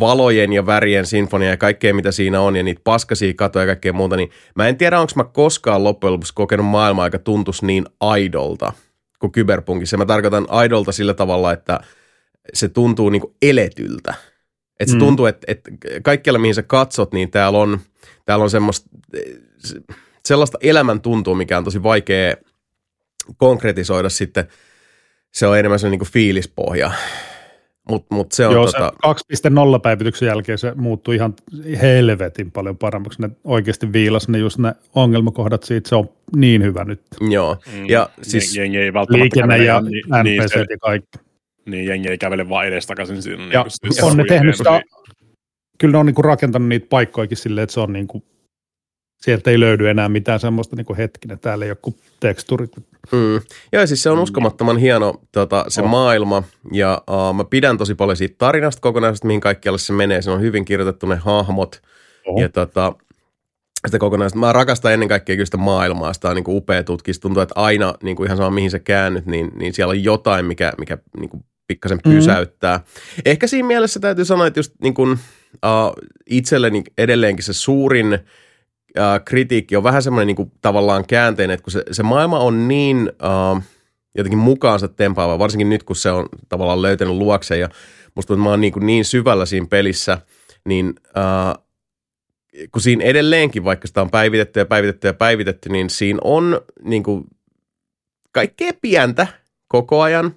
[0.00, 3.92] valojen ja värien sinfonia ja kaikkea, mitä siinä on, ja niitä paskasia katoja ja kaikkea
[3.92, 7.84] muuta, niin mä en tiedä, onko mä koskaan loppujen lopuksi kokenut maailmaa, joka tuntuisi niin
[8.00, 8.72] aidolta
[9.18, 9.96] kuin Cyberpunkissa.
[9.96, 11.80] Mä tarkoitan aidolta sillä tavalla, että
[12.54, 14.14] se tuntuu niin kuin eletyltä.
[14.80, 14.98] Että se Mm.
[14.98, 15.70] tuntuu, että, että
[16.02, 17.80] kaikkialla mihin sä katsot, niin täällä on,
[18.24, 18.90] täällä on semmoista,
[20.24, 22.34] sellaista elämän tuntua, mikä on tosi vaikea
[23.36, 24.44] konkretisoida sitten.
[25.32, 26.90] Se on enemmän se niin kuin fiilispohja.
[27.88, 28.92] Mutta mut se on Joo, tota,
[29.32, 31.34] se 2.0 päivityksen jälkeen se muuttui ihan
[31.82, 33.22] helvetin paljon paremmaksi.
[33.22, 37.00] Ne oikeasti viilas ne just ne ongelmakohdat siitä, se on niin hyvä nyt.
[37.30, 37.56] joo.
[37.76, 41.18] Mm, Ja siis- jengi ei välttämättä Liikenne ja ihan niin, niin, NPC se, ja kaikki.
[41.66, 43.42] niin, jengi ei kävele vaan edestakaisin siinä.
[43.52, 44.82] Ja niin, siis on ne tehnyt sitä, niin-
[45.78, 48.24] kyllä ne on niinku rakentanut niitä paikkoikin silleen, että se on niinku,
[49.22, 52.70] sieltä ei löydy enää mitään semmoista niinku hetkinen, täällä ei ole kuin teksturit.
[53.12, 53.40] Mm.
[53.72, 55.88] Joo, siis se on uskomattoman hieno tota, se On.
[55.90, 56.42] maailma
[56.72, 60.22] ja uh, mä pidän tosi paljon siitä tarinasta kokonaisuudesta, mihin kaikkialle se menee.
[60.22, 61.82] Se on hyvin kirjoitettu ne hahmot
[62.26, 62.40] Oho.
[62.40, 62.92] ja tota,
[63.86, 64.46] sitä kokonaisuutta.
[64.46, 67.14] Mä rakastan ennen kaikkea kyllä sitä maailmaa, sitä on niin kuin upea tutkia.
[67.14, 70.04] Se tuntuu, että aina niin kuin ihan sama mihin sä käännyt, niin, niin siellä on
[70.04, 72.14] jotain, mikä, mikä niin kuin pikkasen Mhm.
[72.16, 72.80] pysäyttää.
[73.24, 75.92] Ehkä siinä mielessä täytyy sanoa, että just niin kuin, uh,
[76.30, 78.18] itselleni edelleenkin se suurin
[78.98, 83.12] äh, kritiikki on vähän semmoinen niin tavallaan käänteinen, että kun se, se maailma on niin
[83.24, 83.62] äh,
[84.14, 87.68] jotenkin mukaansa tempaava, varsinkin nyt kun se on tavallaan löytänyt luokse ja
[88.14, 90.18] musta tuntuu, että mä oon niin, kuin niin syvällä siinä pelissä,
[90.64, 91.64] niin äh,
[92.72, 97.02] kun siinä edelleenkin, vaikka sitä on päivitetty ja päivitetty ja päivitetty, niin siinä on niin
[97.02, 97.24] kuin,
[98.32, 99.26] kaikkea pientä
[99.68, 100.34] koko ajan.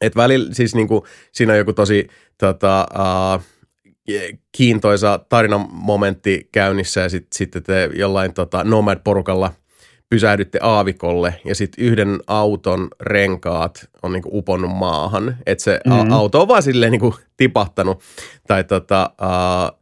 [0.00, 1.02] Et välillä siis niin kuin,
[1.32, 2.08] siinä on joku tosi
[2.38, 3.42] tota, uh,
[4.52, 9.52] kiintoisa tarinamomentti käynnissä ja sitten sit te jollain tota, Nomad-porukalla
[10.10, 15.36] pysähdytte aavikolle ja sitten yhden auton renkaat on niinku uponnut maahan.
[15.46, 16.12] Että se mm-hmm.
[16.12, 18.02] auto on vaan silleen niinku tipahtanut
[18.46, 19.78] tai tota, uh,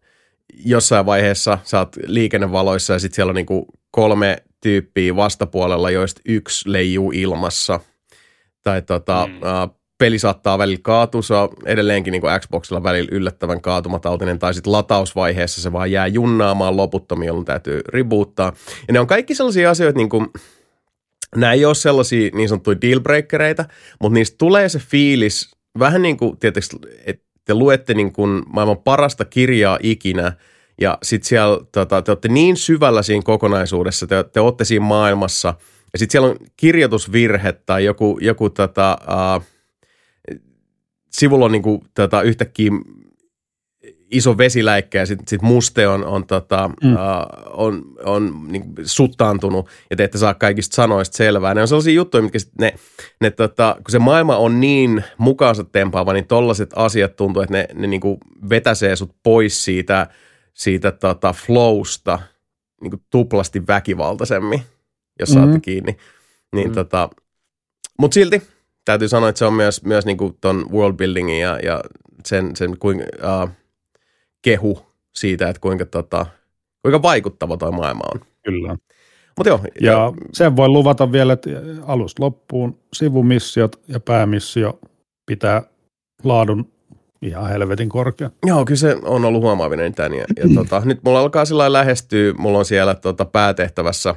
[0.64, 6.72] jossain vaiheessa sä oot liikennevaloissa ja sitten siellä on niinku kolme tyyppiä vastapuolella, joista yksi
[6.72, 7.80] leijuu ilmassa.
[8.62, 9.36] Tai tota, mm.
[9.36, 14.72] uh, peli saattaa välillä kaatua, se on edelleenkin niin Xboxilla välillä yllättävän kaatumatautinen, tai sitten
[14.72, 18.52] latausvaiheessa se vaan jää junnaamaan loputtomia, jolloin täytyy reboottaa.
[18.88, 20.26] Ja ne on kaikki sellaisia asioita, niin kuin,
[21.36, 23.64] nämä ei ole sellaisia niin sanottuja dealbreakereita,
[24.00, 26.76] mutta niistä tulee se fiilis, vähän niin kuin tietysti,
[27.06, 30.32] että te luette niin kuin maailman parasta kirjaa ikinä,
[30.80, 35.54] ja sitten siellä tota, te olette niin syvällä siinä kokonaisuudessa, te, te olette siinä maailmassa,
[35.92, 38.98] ja sitten siellä on kirjoitusvirhe tai joku, joku tota,
[39.36, 39.55] uh,
[41.18, 42.70] sivulla on niin kuin, tota, yhtäkkiä
[44.10, 46.92] iso vesiläikkä ja sitten sit muste on, on, tota, mm.
[46.92, 46.98] uh,
[47.52, 51.54] on, on niin suttaantunut ja te ette saa kaikista sanoista selvää.
[51.54, 52.74] Ne on sellaisia juttuja, mitkä sit ne,
[53.20, 57.68] ne tota, kun se maailma on niin mukaansa tempaava, niin tollaiset asiat tuntuu, että ne,
[57.74, 58.18] ne niin kuin
[58.50, 60.06] vetäsee sut pois siitä,
[60.54, 62.18] siitä tota flowsta
[62.80, 64.62] niin kuin tuplasti väkivaltaisemmin,
[65.20, 65.42] jos mm-hmm.
[65.42, 65.96] saatte kiinni.
[66.52, 66.74] Niin mm.
[66.74, 67.08] tota,
[67.98, 68.42] mutta silti
[68.86, 71.80] täytyy sanoa, että se on myös, myös niin kuin ton worldbuildingin ja, ja
[72.24, 73.50] sen, sen kuin, uh,
[74.42, 74.78] kehu
[75.14, 76.26] siitä, että kuinka, tota,
[76.82, 78.20] kuinka vaikuttava tuo maailma on.
[78.44, 78.76] Kyllä.
[79.36, 81.50] Mut joo, ja, ja sen voi luvata vielä, että
[81.86, 84.78] alusta loppuun sivumissiot ja päämissio
[85.26, 85.62] pitää
[86.24, 86.72] laadun
[87.22, 88.30] ihan helvetin korkea.
[88.46, 90.14] Joo, kyllä se on ollut huomaavinen tän.
[90.14, 94.14] Ja, ja tota, nyt mulla alkaa sillä lähestyä, mulla on siellä tota, päätehtävässä,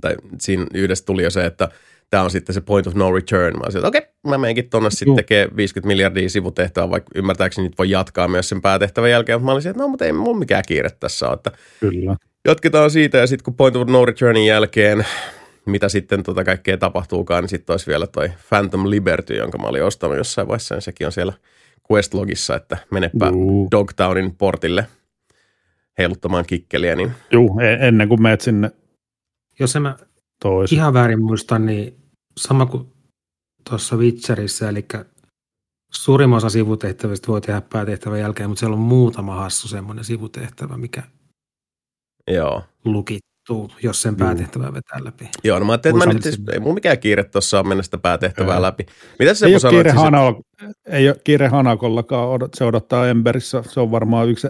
[0.00, 1.68] tai siinä yhdessä tuli jo se, että–
[2.10, 3.56] tämä on sitten se point of no return.
[3.56, 7.68] Mä olisin, että okei, okay, mä menenkin tuonne sitten tekee 50 miljardia sivutehtävää, vaikka ymmärtääkseni
[7.68, 10.38] nyt voi jatkaa myös sen päätehtävän jälkeen, mutta mä olisin, että no, mutta ei mulla
[10.38, 11.34] mikään kiire tässä ole.
[11.34, 12.16] Että Kyllä.
[12.44, 15.06] Jatketaan siitä ja sitten kun point of no returnin jälkeen,
[15.66, 19.84] mitä sitten tota kaikkea tapahtuukaan, niin sitten olisi vielä toi Phantom Liberty, jonka mä olin
[19.84, 21.32] ostanut jossain vaiheessa, niin sekin on siellä
[21.92, 23.68] Questlogissa, että menepä Juu.
[23.70, 24.86] Dogtownin portille
[25.98, 26.96] heiluttamaan kikkeliä.
[26.96, 27.12] Niin...
[27.32, 28.70] Juu, e- ennen kuin menet sinne
[29.58, 29.96] Jos en mä
[30.42, 30.78] toisen.
[30.78, 31.99] ihan väärin muista, niin
[32.36, 32.92] sama kuin
[33.70, 34.86] tuossa Witcherissa, eli
[35.92, 41.02] suurimman osa sivutehtävistä voi tehdä päätehtävän jälkeen, mutta siellä on muutama hassu semmoinen sivutehtävä, mikä
[42.28, 42.62] Joo.
[42.84, 45.28] lukittuu, jos sen päätehtävää vetää läpi.
[45.44, 47.82] Joo, no mä ajattelin, että mä nyt, siis, ei mulla mikään kiire tuossa on mennä
[47.82, 48.62] sitä päätehtävää Joo.
[48.62, 48.86] läpi.
[49.18, 50.34] Mitä se ei, ole kiire siis, Hanal,
[50.86, 54.48] ei ole kiire Hanakollakaan, se odottaa Emberissä, se on varmaan yksi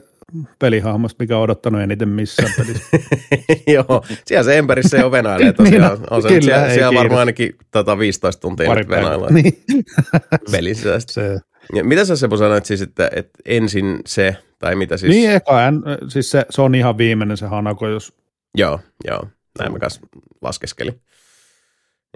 [0.59, 2.89] pelihahmosta, mikä on odottanut eniten missään pelissä.
[3.74, 5.93] Joo, siellä se Emberissä jo venailee tosiaan.
[5.93, 9.35] niin, no, on se, kyllä, siellä, siellä varmaan ainakin tota 15 tuntia Pari nyt venaillaan
[9.35, 9.62] niin.
[10.53, 11.01] pelissä.
[11.01, 11.41] Se.
[11.74, 15.11] Ja mitä sä Sepo sanoit siis, että, että ensin se, tai mitä siis?
[15.11, 18.12] Niin, eka, en, siis se, se on ihan viimeinen se Hanako, jos...
[18.55, 19.26] Joo, joo,
[19.59, 20.01] näin mä kanssa
[20.43, 21.01] laskeskelin.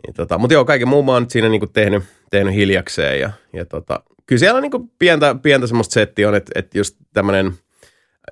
[0.07, 3.31] Niin, tota, mutta joo, kaiken muun mä oon nyt siinä niinku tehnyt, tehnyt hiljakseen ja,
[3.53, 7.53] ja tota, kyllä siellä on niinku pientä, pientä semmoista settiä on, että, että just tämmöinen–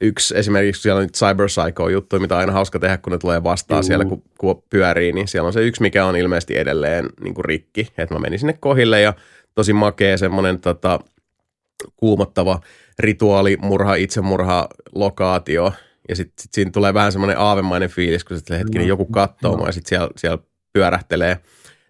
[0.00, 3.42] yksi esimerkiksi siellä on nyt Cyber Psycho-juttu, mitä on aina hauska tehdä, kun ne tulee
[3.42, 3.82] vastaan Juu.
[3.82, 7.44] siellä, kun, kun pyörii, niin siellä on se yksi, mikä on ilmeisesti edelleen niin kuin
[7.44, 7.88] rikki.
[7.98, 9.14] Että mä menin sinne kohille ja
[9.54, 11.00] tosi makea semmoinen tota,
[11.96, 12.60] kuumottava
[12.98, 15.72] rituaali, murha, itsemurha, lokaatio.
[16.08, 19.66] Ja sitten sit siinä tulee vähän semmoinen aavemainen fiilis, kun sitten hetkinen joku katsoo mua
[19.66, 20.38] ja sitten siellä, siellä
[20.72, 21.38] pyörähtelee,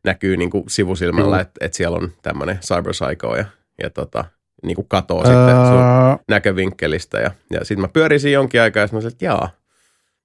[0.04, 3.44] näkyy niin kuin sivusilmällä, että et siellä on tämmöinen Cyber Psycho ja,
[3.82, 4.24] ja tota,
[4.62, 5.24] niin kuin katoo uh...
[5.24, 7.20] sitten sun näkövinkkelistä.
[7.20, 9.50] Ja, ja sitten mä pyörisin jonkin aikaa ja mä että jaa,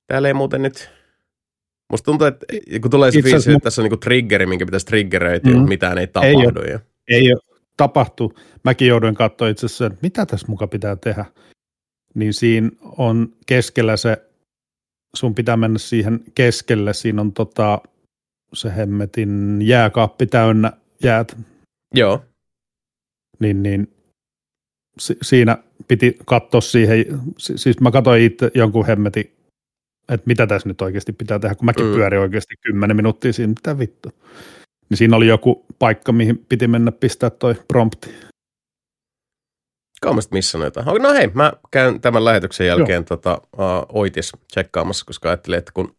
[0.08, 0.90] täällä ei muuten nyt...
[1.92, 2.46] Musta tuntuu, että
[2.82, 5.70] kun tulee se fiilis, että tässä on niin triggeri, minkä pitäisi triggeröityä, mm.
[5.70, 6.40] mitään ei tapahdu.
[6.40, 6.80] Ei ole, ja...
[7.08, 7.42] ei ole
[7.78, 8.34] tapahtu.
[8.64, 11.26] Mäkin jouduin katsoa itse asiassa, että mitä tässä muka pitää tehdä.
[12.14, 14.18] Niin siinä on keskellä se,
[15.16, 17.82] sun pitää mennä siihen keskelle, siinä on tota,
[18.54, 20.72] se hemmetin jääkaappi täynnä
[21.04, 21.38] jäät.
[21.94, 22.24] Joo.
[23.40, 23.97] Niin, niin
[25.00, 27.06] si- siinä piti katsoa siihen,
[27.38, 29.34] siis mä katsoin itse jonkun hemmetin,
[30.10, 31.94] että mitä tässä nyt oikeasti pitää tehdä, kun mäkin mm.
[31.94, 34.10] pyörin oikeasti kymmenen minuuttia siinä, mitä vittu.
[34.90, 38.10] Niin siinä oli joku paikka, mihin piti mennä pistää toi prompti.
[40.02, 40.86] Kaumasta missä jotain.
[41.02, 45.96] No hei, mä käyn tämän lähetyksen jälkeen tota, uh, oitis tsekkaamassa, koska ajattelin, että kun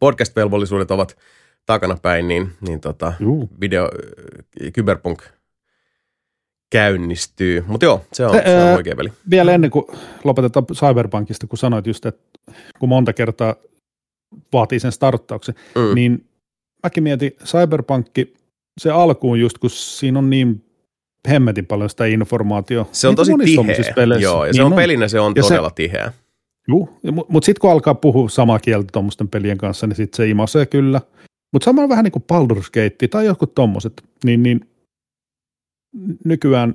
[0.00, 1.18] podcast-velvollisuudet ovat
[1.66, 3.12] takanapäin, niin, niin tota,
[3.60, 3.90] video,
[4.74, 5.22] Cyberpunk
[6.70, 7.64] käynnistyy.
[7.66, 9.12] Mutta joo, se on, se, se on oikein peli.
[9.30, 9.84] Vielä ennen kuin
[10.24, 12.20] lopetetaan Cyberpunkista, kun sanoit just, että
[12.78, 13.54] kun monta kertaa
[14.52, 15.94] vaatii sen starttauksen, mm.
[15.94, 16.24] niin
[16.82, 18.34] mäkin mietin Cyberpunkki,
[18.80, 20.64] se alkuun just, kun siinä on niin
[21.28, 22.90] hemmetin paljon sitä informaatiota.
[22.92, 23.92] Se on Niin tosi tiheä.
[23.94, 24.22] peleissä.
[24.22, 26.12] Joo, ja se Niin on pelinä, se on Ja se- todella tiheä.
[26.68, 30.28] Juu, mutta mut sitten kun alkaa puhua samaa kieltä tuommoisten pelien kanssa, niin sitten se
[30.28, 31.00] imasee kyllä.
[31.52, 34.60] Mutta samalla vähän niin kuin Baldur's Gate tai jotkut tommoset, niin, niin
[36.24, 36.74] nykyään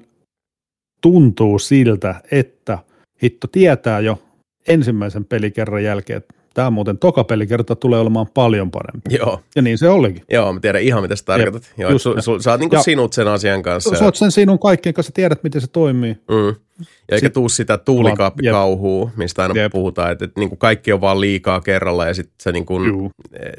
[1.01, 2.78] tuntuu siltä, että
[3.24, 4.21] hitto tietää jo
[4.67, 9.15] ensimmäisen pelikerran jälkeen, että tämä muuten toka pelikerta tulee olemaan paljon parempi.
[9.15, 10.24] Joo, Ja niin se olikin.
[10.32, 11.74] joo, mä tiedän ihan mitä sä tarkoitat.
[11.78, 13.95] Joo, just su, su, sä oot niinku Ja- sinut sen asian kanssa.
[13.95, 16.17] Sä oot sen sinun kaikkien kanssa, tiedät miten se toimii.
[16.30, 16.55] Mm.
[16.80, 19.71] Ja eikä tuu sitä tuulikaappikauhua, mistä aina Jep.
[19.71, 22.88] puhutaan, että, että niin kuin kaikki on vaan liikaa kerralla ja sitten se, niin kuin,
[22.88, 23.11] Juu.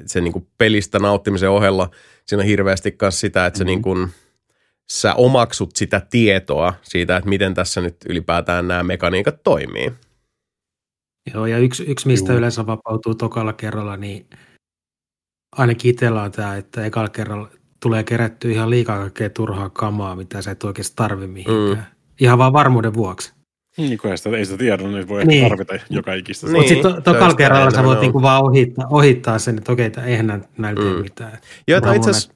[0.07, 1.91] se niin kuin pelistä nauttimisen ohella
[2.27, 3.69] siinä on hirveästi myös sitä, että se Mhm.
[3.69, 4.09] niin kuin,
[4.93, 9.93] sä omaksut sitä tietoa siitä, että miten tässä nyt ylipäätään nämä mekaniikat toimii.
[11.35, 12.39] Joo, ja yksi, yksi mistä Juu.
[12.39, 14.27] yleensä vapautuu tokalla kerralla, niin
[15.57, 17.49] ainakin itsellä on tämä, että ekalla kerralla
[17.83, 21.87] tulee kerättyä ihan liikaa kaikkea turhaa kamaa, mitä sä et oikeasti tarvi mihinkään.
[21.89, 21.95] Mm.
[22.21, 23.33] Ihan vaan varmuuden vuoksi.
[23.77, 25.49] Niin kuin ei sitä, ei sitä tiedä, niin voi Niin.
[25.49, 26.47] tarvita joka ikistä.
[26.47, 26.57] Niin.
[26.57, 30.27] Mutta sitten tokalla kerralla sä voit niinku vaan ohittaa, ohittaa sen, että okei, eihän
[30.59, 31.01] näillä tee Mm.
[31.03, 31.39] mitään.
[31.69, 32.33] Joo, itse asiassa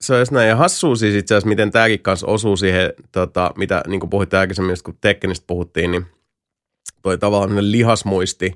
[0.00, 0.48] se just näin.
[0.48, 4.34] Ja hassua siis itse asiassa, miten tämäkin kanssa osuu siihen, tota, mitä niin kuin puhuit
[4.34, 6.06] aikaisemmin, kun Tekkenistä puhuttiin, niin
[7.02, 8.52] toi tavallaan lihasmuisti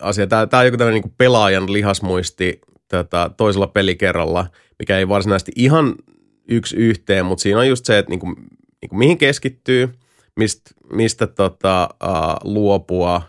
[0.00, 0.26] asia.
[0.26, 4.46] Tämä, tämä on joku tämmöinen niin pelaajan lihasmuisti tota, toisella pelikerralla,
[4.78, 5.94] mikä ei varsinaisesti ihan
[6.48, 8.36] yksi yhteen, mutta siinä on just se, että niin kuin,
[8.82, 9.92] niin kuin mihin keskittyy,
[10.36, 13.22] mistä, mistä tota, uh, luopua,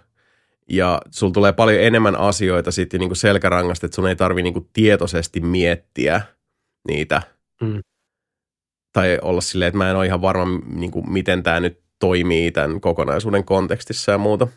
[0.70, 5.39] ja sulla tulee paljon enemmän asioita sitten niin selkärangasta, että sun ei tarvi niin tietoisesti
[5.39, 6.22] miettiä
[6.88, 7.21] niitä.
[7.61, 7.79] Mm.
[8.93, 12.51] Tai olla silleen, että mä en ole ihan varma, niin kuin, miten tämä nyt toimii
[12.51, 14.47] tämän kokonaisuuden kontekstissa ja muuta.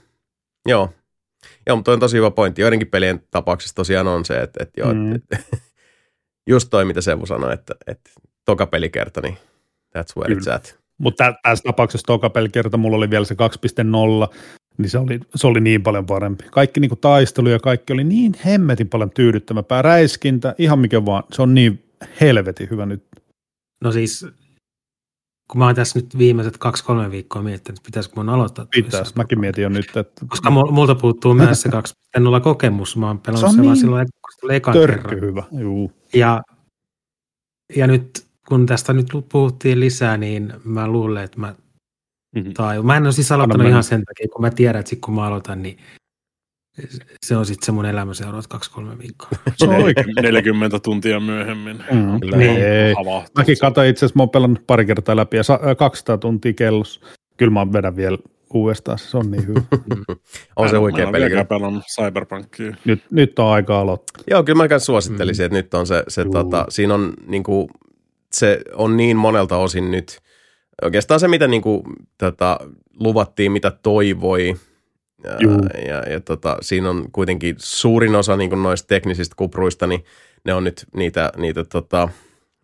[0.66, 0.92] Joo.
[1.66, 2.62] Joo, mutta on tosi hyvä pointti.
[2.62, 5.00] Joidenkin pelien tapauksessa tosiaan on se, että, että joo, Mm.
[5.00, 5.20] mm.
[6.50, 8.10] just toi, mitä Sevu sanoi, että, että
[8.44, 9.36] toka pelikerta, niin
[9.98, 10.52] that's where Kyllä.
[10.52, 10.78] it's at.
[10.98, 14.34] Mutta tässä tapauksessa toka pelikerta mulla oli vielä se 2.0,
[14.78, 16.44] niin se oli, se oli niin paljon parempi.
[16.50, 19.82] Kaikki niinku taistelu ja kaikki oli niin hemmetin paljon tyydyttävämpää.
[19.82, 21.84] Räiskintä, ihan mikä vaan, se on niin
[22.20, 23.04] helvetin hyvä nyt.
[23.84, 24.26] No siis,
[25.50, 28.66] kun mä oon tässä nyt viimeiset kaksi-kolme viikkoa miettinyt, että pitäisikö mun aloittaa.
[28.76, 32.96] jossain mäkin mietin jo nyt, että Koska mul- multa puuttuu myös se 2.0 kokemus.
[32.96, 35.20] Mä oon Se pelannut on se vaan niin silloin, kun se tuli ekan kerran.
[35.20, 35.42] hyvä.
[35.60, 35.92] Juu.
[36.14, 36.42] Ja,
[37.76, 41.54] ja nyt kun tästä nyt puhuttiin lisää, niin mä luulen, että mä,
[42.36, 42.50] Mhm.
[42.52, 43.70] tai mä en ole siis aloittanut mennä.
[43.70, 45.78] ihan sen takia, kun mä tiedän, että sit kun mä aloitan, niin
[47.26, 49.28] se on sitten se mun elämä seuraavat kaksi-kolme viikkoa.
[49.56, 50.06] Se on oikein.
[50.22, 51.84] 40 tuntia myöhemmin.
[51.92, 52.20] Mm.
[52.20, 52.36] Kyllä.
[52.36, 52.62] Niin.
[52.62, 52.94] Ei.
[53.38, 56.52] Mäkin katsoin itse asiassa, mä oon pelannut pari kertaa läpi ja sa- äh, 200 tuntia
[56.52, 57.00] kellossa.
[57.36, 58.18] Kyllä mä vedän vielä
[58.54, 59.60] uudestaan, se on niin hyvä.
[60.56, 61.24] On se Mä huikea mä peli.
[61.24, 61.58] vieläkään kyllä.
[61.58, 62.76] pelannut Cyberpunkia.
[62.84, 64.24] nyt, nyt on aika aloittaa.
[64.30, 66.32] Joo, kyllä mä myös suosittelisin, että nyt on se, se Juu.
[66.32, 67.68] tota, siinä on niin kuin,
[68.32, 70.18] se on niin monelta osin nyt,
[70.82, 71.82] oikeastaan se mitä niin kuin,
[72.18, 72.58] tota,
[73.00, 74.56] luvattiin, mitä toivoi,
[75.24, 75.38] ja,
[75.88, 80.04] ja, ja tota, siinä on kuitenkin suurin osa niin kuin noista teknisistä kupruista, niin
[80.44, 82.08] ne on nyt niitä, niitä tota,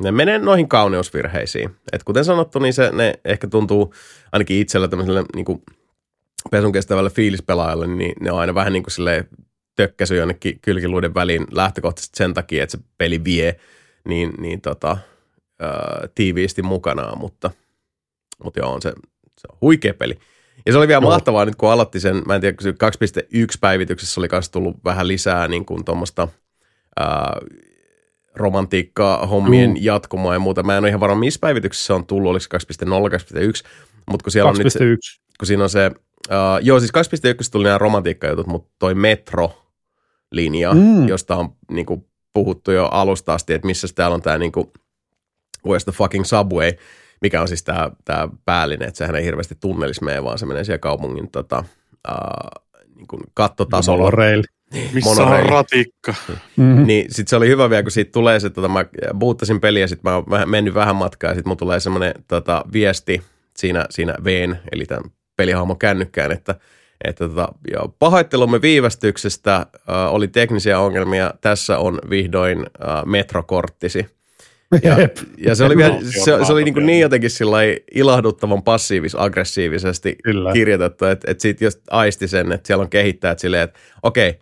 [0.02, 1.70] ne menee noihin kauneusvirheisiin.
[1.92, 3.94] Et kuten sanottu, niin se, ne ehkä tuntuu
[4.32, 5.62] ainakin itsellä tämmöiselle niin kuin
[6.50, 9.28] pesun kestävälle fiilispelaajalle, niin ne on aina vähän niin kuin silleen
[9.76, 13.56] tökkäsy jonnekin kylkiluiden väliin lähtökohtaisesti sen takia, että se peli vie
[14.08, 14.96] niin, niin tota,
[15.60, 17.50] ää, tiiviisti mukanaan, mutta,
[18.44, 18.92] mutta joo, on se,
[19.38, 20.18] se on huikea peli.
[20.66, 21.10] Ja se oli vielä Joo.
[21.10, 22.70] mahtavaa nyt, kun aloitti sen, mä en tiedä, kun se
[23.20, 26.28] 2.1 päivityksessä oli myös tullut vähän lisää niin kuin tuommoista
[28.34, 29.84] romantiikkaa, hommien Juu.
[29.84, 30.62] jatkumoa ja muuta.
[30.62, 33.68] Mä en ole ihan varma, missä päivityksessä se on tullut, oliko se 2.0, 2.1,
[34.10, 34.84] mutta kun siellä on nyt se, 2.1.
[35.38, 35.86] kun siinä on se,
[36.30, 40.80] uh, joo siis 2.1 tuli nämä romantiikkajutut, mutta toi metro-linja, Mm.
[40.80, 41.08] mm.
[41.08, 44.66] josta on niin kuin, puhuttu jo alusta asti, että missä täällä on tämä niin kuin,
[45.68, 46.72] where's the fucking subway,
[47.20, 50.64] mikä on siis tämä, tämä päällinen, että sehän ei hirveästi tunnelissa mene, vaan se menee
[50.64, 51.64] siellä kaupungin tota,
[52.08, 52.62] uh,
[52.96, 54.04] niin kuin kattotasolla.
[54.04, 54.42] Monorail.
[54.92, 55.50] Missä on Monoreili.
[55.50, 56.14] ratikka?
[56.56, 56.86] Mm-hmm.
[56.86, 59.88] Niin sit se oli hyvä vielä, kun siitä tulee se, tota, mä boottasin peliä ja
[59.88, 63.22] sit mä oon vähän- mennyt vähän matkaa ja sit mun tulee semmoinen tota, viesti
[63.56, 66.54] siinä, siinä Vn, eli tämän pelihahmon kännykkään, että,
[67.04, 69.66] että tota, joo, pahoittelumme viivästyksestä äh,
[70.14, 74.06] oli teknisiä ongelmia, tässä on vihdoin äh, metrokorttisi.
[74.82, 74.96] Ja,
[75.38, 77.30] ja se oli, vielä, se, se oli niin, kuin niin jotenkin
[77.94, 80.52] ilahduttavan passiivis-aggressiivisesti Kyllä.
[80.52, 84.40] kirjoitettu, että, että siitä just aisti sen, että siellä on kehittäjät silleen, että okei, okay,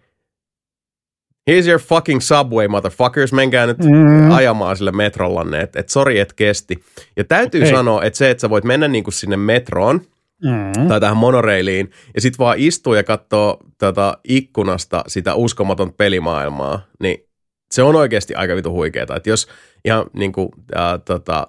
[1.51, 4.31] here's your fucking subway, motherfuckers, menkää nyt Mm.
[4.31, 6.85] ajamaan sille metrollanne, että et sori, et kesti.
[7.16, 7.70] Ja täytyy Hei.
[7.70, 10.01] sanoa, että se, että sä voit mennä niinku sinne metroon
[10.45, 10.89] Mm.
[10.89, 17.27] tai tähän monoreiliin ja sit vaan istua ja katsoa tota ikkunasta sitä uskomaton pelimaailmaa, niin
[17.71, 19.17] se on oikeasti aika vitu huikeeta.
[19.17, 19.49] Että jos
[19.85, 21.47] ihan niinku, ää, tota,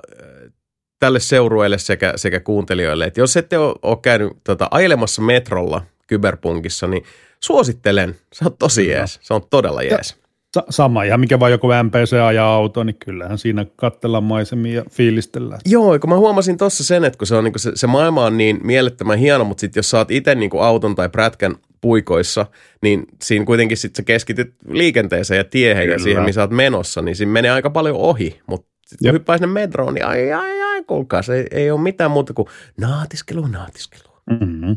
[1.00, 6.88] tälle seurueelle sekä, sekä kuuntelijoille, että jos ette ole, ole käynyt tota, ajelemassa metrolla Kyberpunkissa,
[6.88, 7.04] niin
[7.40, 8.16] suosittelen.
[8.34, 9.20] Se on tosi jees.
[9.22, 10.08] Se on todella jees.
[10.08, 10.25] Sa-
[10.70, 15.62] sama, ihan mikä vaan joku MPC ajaa auto, niin kyllähän siinä katsellaan maisemia ja fiilistellään.
[15.66, 18.38] Joo, kun mä huomasin tuossa sen, että kun se, on, niin se, se maailma on
[18.38, 22.46] niin mielettömän hieno, mutta sitten jos sä oot itse niin auton tai prätkän puikoissa,
[22.82, 25.96] niin siinä kuitenkin sitten sä keskityt liikenteeseen ja tiehen Kyllä.
[25.96, 28.42] ja siihen, missä oot menossa, niin siinä menee aika paljon ohi.
[28.48, 31.82] Mutta sitten kun hyppää sinne metroon, niin ai, ai, ai, kuulkaa, se ei, ei ole
[31.82, 32.48] mitään muuta kuin
[32.78, 34.14] naatiskelu, naatiskelu.
[34.30, 34.76] Mm-hmm.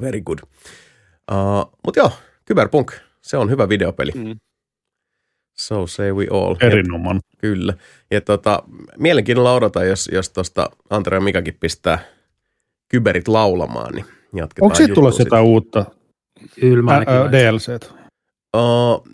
[0.00, 0.38] Very good.
[1.32, 2.12] Uh, Mutta joo,
[2.48, 2.92] Cyberpunk,
[3.22, 4.12] se on hyvä videopeli.
[4.14, 4.36] Mm.
[5.54, 6.56] So say we all.
[6.60, 7.20] Erinomainen.
[7.38, 7.74] Kyllä.
[8.10, 8.62] Ja tota,
[8.98, 11.98] mielenkiinnolla odotan, jos, jos tuosta Antre ja Mikakin pistää
[12.88, 15.84] kyberit laulamaan, niin jatketaan Onko siitä tulossa jotain uutta
[16.62, 17.00] Ylmä
[17.32, 17.86] DLCtä?
[18.56, 19.08] Uh,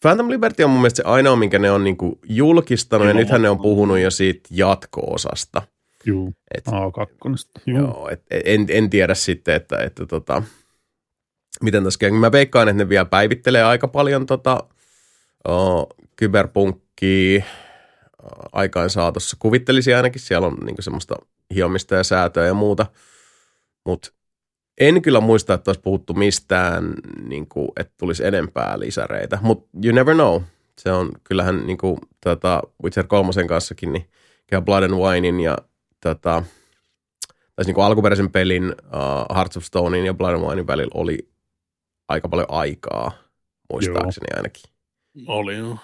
[0.00, 3.50] Phantom Liberty on mun mielestä se ainoa, minkä ne on niinku julkistanut, ja nythän ne
[3.50, 5.62] on puhunut jo siitä jatko-osasta.
[6.04, 7.62] Joo, et, A2.
[7.66, 10.42] Joo, et, en, en tiedä sitten, että, että tota,
[11.62, 12.10] miten tässä käy.
[12.10, 14.64] Mä veikkaan, että ne vielä päivittelee aika paljon tota,
[16.16, 19.36] kyberpunkkia uh, aikaan saatossa.
[19.40, 21.14] Kuvittelisi ainakin, siellä on niinku semmoista
[21.54, 22.86] hiomista ja säätöä ja muuta.
[23.86, 24.12] Mutta
[24.80, 29.94] en kyllä muista, että olisi puhuttu mistään, niin kuin, että tulisi enempää lisäreitä, mutta you
[29.94, 30.42] never know.
[30.78, 34.06] Se on kyllähän niin kuin, tota, Witcher 3 kanssakin, niin
[34.64, 35.58] Blood and Winein ja
[36.00, 36.42] tota,
[37.56, 41.28] tai niin kuin alkuperäisen pelin uh, Hearts of Stonein ja Blood and Winein välillä oli
[42.08, 43.12] aika paljon aikaa,
[43.72, 44.36] muistaakseni joo.
[44.36, 44.62] ainakin.
[45.26, 45.78] Oli joo.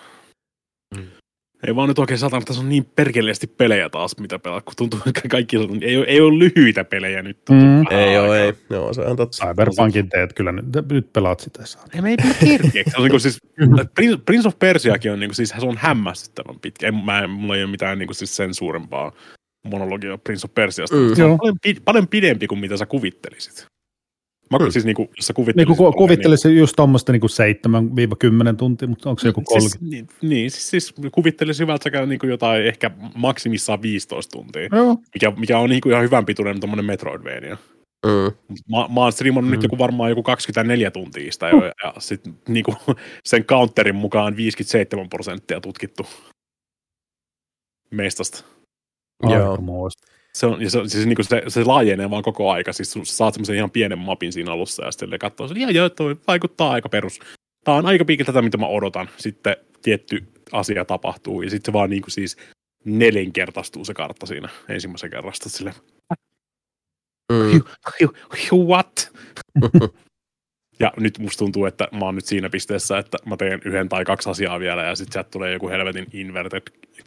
[0.97, 1.07] Mm.
[1.66, 4.74] Ei vaan nyt oikein satana, että tässä on niin perkeleesti pelejä taas, mitä pelaa, kun
[4.76, 7.39] tuntuu, että kaikki on, ei, ole, ei ole lyhyitä pelejä nyt.
[7.51, 7.85] Mm.
[7.91, 8.53] Ei ole, ei.
[8.70, 9.47] Joo, se on totta.
[9.47, 11.62] Cyberpunkin teet kyllä, nyt, nyt pelaat sitä.
[11.95, 12.16] Ei me ei
[12.99, 13.39] on niin siis,
[13.95, 16.87] Prince, Prince of Persiakin on, niin kuin, siis, se on hämmästyttävän pitkä.
[16.87, 19.12] Ei, mä, mulla ei ole mitään niin kuin, siis sen suurempaa
[19.64, 20.97] monologia Prince of Persiasta.
[20.97, 21.14] Mm.
[21.14, 23.66] Se on paljon, paljon pidempi kuin mitä sä kuvittelisit.
[24.51, 24.70] Mä hmm.
[24.70, 25.78] siis niinku, jos sä kuvittelisit...
[25.78, 27.26] Niin, kuvittelisit niin, just tuommoista niinku
[28.53, 29.78] 7-10 tuntia, mutta onko se joku 30?
[29.78, 34.96] Siis, niin, niin siis, siis kuvittelisin hyvältä niinku jotain ehkä maksimissaan 15 tuntia, Joo.
[35.14, 37.57] mikä, mikä on niinku ihan hyvän pituinen tuommoinen Metroidvania.
[38.07, 38.57] Mm.
[38.70, 39.55] Mä, mä oon streamannut mm.
[39.55, 42.74] nyt joku varmaan joku 24 tuntia sitä jo, ja sitten niinku,
[43.24, 46.07] sen counterin mukaan 57 prosenttia tutkittu
[47.90, 48.44] mestasta.
[49.22, 49.59] Joo
[50.35, 52.72] se, on, ja se, siis niin kuin se, se laajenee vaan koko aika.
[52.72, 55.89] Siis sä saat semmoisen ihan pienen mapin siinä alussa ja sitten katsoo, että joo, joo,
[55.89, 57.20] toi vaikuttaa aika perus.
[57.64, 59.09] Tämä on aika piikki tätä, mitä mä odotan.
[59.16, 62.37] Sitten tietty asia tapahtuu ja sitten se vaan niin kuin siis
[62.85, 65.49] nelinkertaistuu se kartta siinä ensimmäisen kerrasta.
[65.49, 65.74] Sille,
[67.33, 67.62] mm.
[68.53, 69.12] what?
[70.81, 74.05] Ja nyt musta tuntuu, että mä oon nyt siinä pisteessä, että mä teen yhden tai
[74.05, 76.62] kaksi asiaa vielä ja sitten sieltä tulee joku helvetin inverted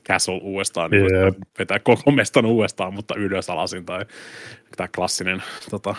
[0.08, 1.34] castle uudestaan, niin yeah.
[1.60, 4.06] vetää koko mestan uudestaan, mutta ylös alasin tai
[4.78, 5.96] tämä klassinen tota,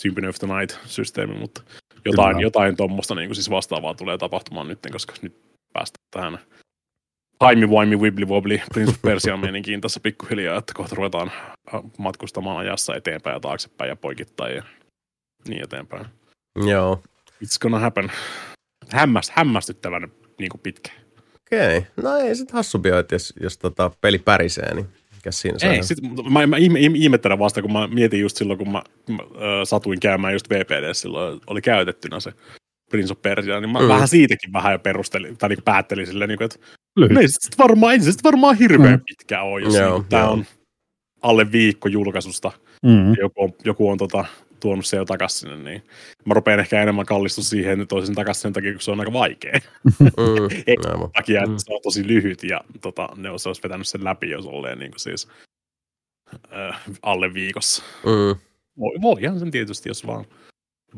[0.00, 1.62] Symphony of the Night-systeemi, mutta
[2.04, 5.36] jotain, jotain tuommoista niin siis vastaavaa tulee tapahtumaan nyt, koska nyt
[5.72, 6.38] päästään tähän
[7.48, 11.32] Timey Wimey Wibbly Wobbly Prince of Persia meininkiin tässä pikkuhiljaa, että kohta ruvetaan
[11.98, 14.62] matkustamaan ajassa eteenpäin ja taaksepäin ja poikittain ja
[15.48, 16.06] niin eteenpäin.
[16.56, 17.02] Joo.
[17.44, 18.12] It's gonna happen.
[18.88, 20.90] Hämmäst, hämmästyttävän niin kuin pitkä.
[21.46, 21.78] Okei.
[21.78, 21.90] Okay.
[22.02, 25.98] No ei sit hassumpi että jos, jos tota peli pärisee, niin mikä siinä Ei, sit,
[26.30, 26.56] mä, mä
[26.94, 30.94] ihmettelen vasta, kun mä mietin just silloin, kun mä, mä äh, satuin käymään just VPD
[30.94, 32.32] silloin, oli käytettynä se
[32.90, 33.88] Prince of Persia, niin mä mm.
[33.88, 36.58] vähän siitäkin vähän jo perustelin, tai niin päättelin silleen, niin kuin, että
[36.96, 37.18] Lyhyt.
[37.18, 39.04] ei sit varmaan, ei sit varmaan hirveän mm.
[39.06, 40.44] pitkä ole, jos joo, niin, tämä on
[41.22, 42.52] alle viikko julkaisusta.
[42.82, 43.14] Mm.
[43.20, 44.24] Joku on, joku on tota,
[44.62, 45.82] tuonut se jo takaisin sinne, niin
[46.24, 49.12] mä rupean ehkä enemmän kallistua siihen, että toisin takaisin sen takia, kun se on aika
[49.12, 49.60] vaikea.
[50.00, 50.76] Mm, Ei
[51.12, 51.58] takia, että mm.
[51.58, 54.90] se on tosi lyhyt ja tota, ne olisi, olisi vetänyt sen läpi, jos olleen niin
[54.90, 55.28] kuin siis
[56.52, 57.82] äh, alle viikossa.
[58.06, 58.40] Mm.
[58.78, 60.24] Voi, voihan sen tietysti, jos vaan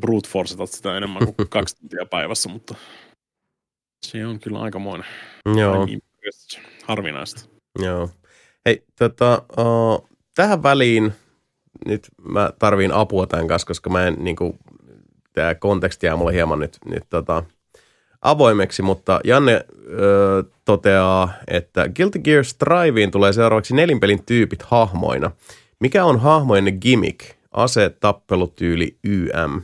[0.00, 2.74] brute forcetat sitä enemmän kuin kaksi tuntia päivässä, mutta
[4.06, 5.06] se on kyllä aikamoinen.
[5.58, 5.86] Joo.
[6.84, 7.48] Harvinaista.
[7.78, 8.10] Joo.
[8.66, 11.12] Hei, tota, uh, tähän väliin
[11.86, 14.58] nyt mä tarviin apua tämän kanssa, koska mä en, niin kuin,
[15.32, 17.42] tämä konteksti jää mulle hieman nyt, nyt tota,
[18.22, 19.64] avoimeksi, mutta Janne
[19.98, 25.30] ö, toteaa, että Guilty Gear Striveen tulee seuraavaksi nelinpelin tyypit hahmoina.
[25.80, 27.20] Mikä on hahmojen gimmick?
[27.50, 29.62] Ase, tappelutyyli, YM.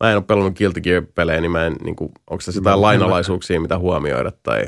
[0.00, 3.60] Mä en ole pelannut Guilty Gear-pelejä, niin mä en, niin kuin, onko tässä jotain lainalaisuuksia,
[3.60, 4.64] mitä huomioida tai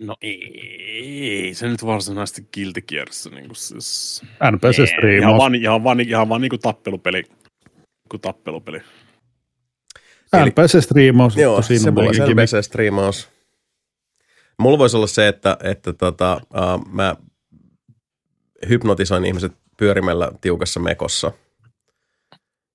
[0.00, 4.22] No ei, se nyt varsinaisesti Guilty Gearissa niin kuin siis...
[4.52, 5.20] NPC-striimaus.
[5.20, 7.24] Ihan vaan, ihan vaan, ihan vaan niin kuin tappelupeli.
[8.08, 8.78] Kuin tappelupeli.
[10.36, 11.36] NPC-striimaus.
[11.36, 13.28] Joo, se mulla on NPC-striimaus.
[14.58, 17.16] Mulla voisi olla se, että, että tota, uh, mä
[18.68, 21.32] hypnotisoin ihmiset pyörimällä tiukassa mekossa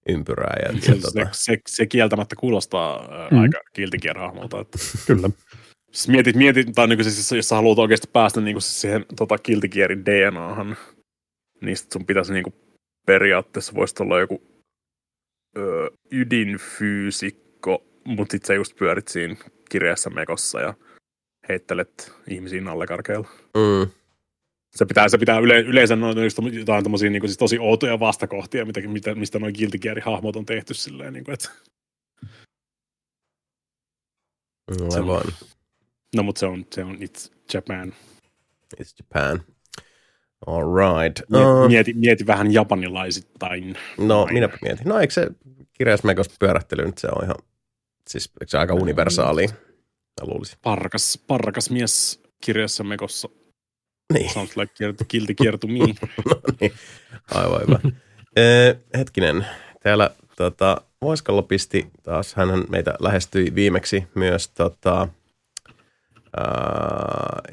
[0.10, 0.58] ympyrää.
[0.64, 3.08] Ja, Se, ja se, tota, se, se kieltämättä kuulostaa.
[3.32, 3.40] Mm.
[3.40, 4.60] aika kiltikierhahmolta.
[4.60, 5.30] Että Kyllä.
[5.96, 10.06] Siis mietit, mietit tai niin siis, jos sä haluat oikeasti päästä niin siihen tota, kiltikierin
[10.06, 10.78] DNAhan,
[11.62, 12.56] niin sit sun pitäisi niin kuin,
[13.06, 14.42] periaatteessa voisi olla joku
[15.58, 19.36] ö, ydinfyysikko, mutta sit sä just pyörit siinä
[19.70, 20.74] kirjassa mekossa ja
[21.50, 23.28] heittelet ihmisiä nallekarkeilla.
[23.58, 23.92] mm,
[24.76, 26.18] Se pitää, se pitää yle, yleensä noin
[26.60, 31.14] jotain tommosia niin siis tosi outoja vastakohtia, mitä, mitä, mistä noin kiltikieri-hahmot on tehty silleen,
[31.14, 31.50] niin kuin, että
[34.96, 35.24] aivan.
[36.16, 37.94] No, mutta se on, se on It's Japan.
[38.82, 39.42] It's Japan.
[40.48, 41.20] All right.
[41.30, 43.76] Mieti, Uh, mieti, mieti vähän japanilaisittain.
[43.98, 44.34] no, Aina.
[44.34, 44.88] minäpä mietin.
[44.88, 45.28] No, eikö se
[45.74, 47.36] kirjausmekossa pyörähtely nyt se on ihan,
[48.10, 49.48] siis eikö se aika universaali?
[50.22, 50.58] Mä luulisin.
[50.62, 53.30] Parkas, parkas mies kirjassa mekossa.
[54.14, 55.80] Niin, Sounds like kiertu, kilti kiertu me.
[56.30, 56.72] no niin.
[57.34, 57.80] Aivan hyvä.
[58.36, 59.46] Eh, hetkinen,
[59.84, 65.08] täällä tota, Voiskalla pisti taas, hän meitä lähestyi viimeksi myös tota,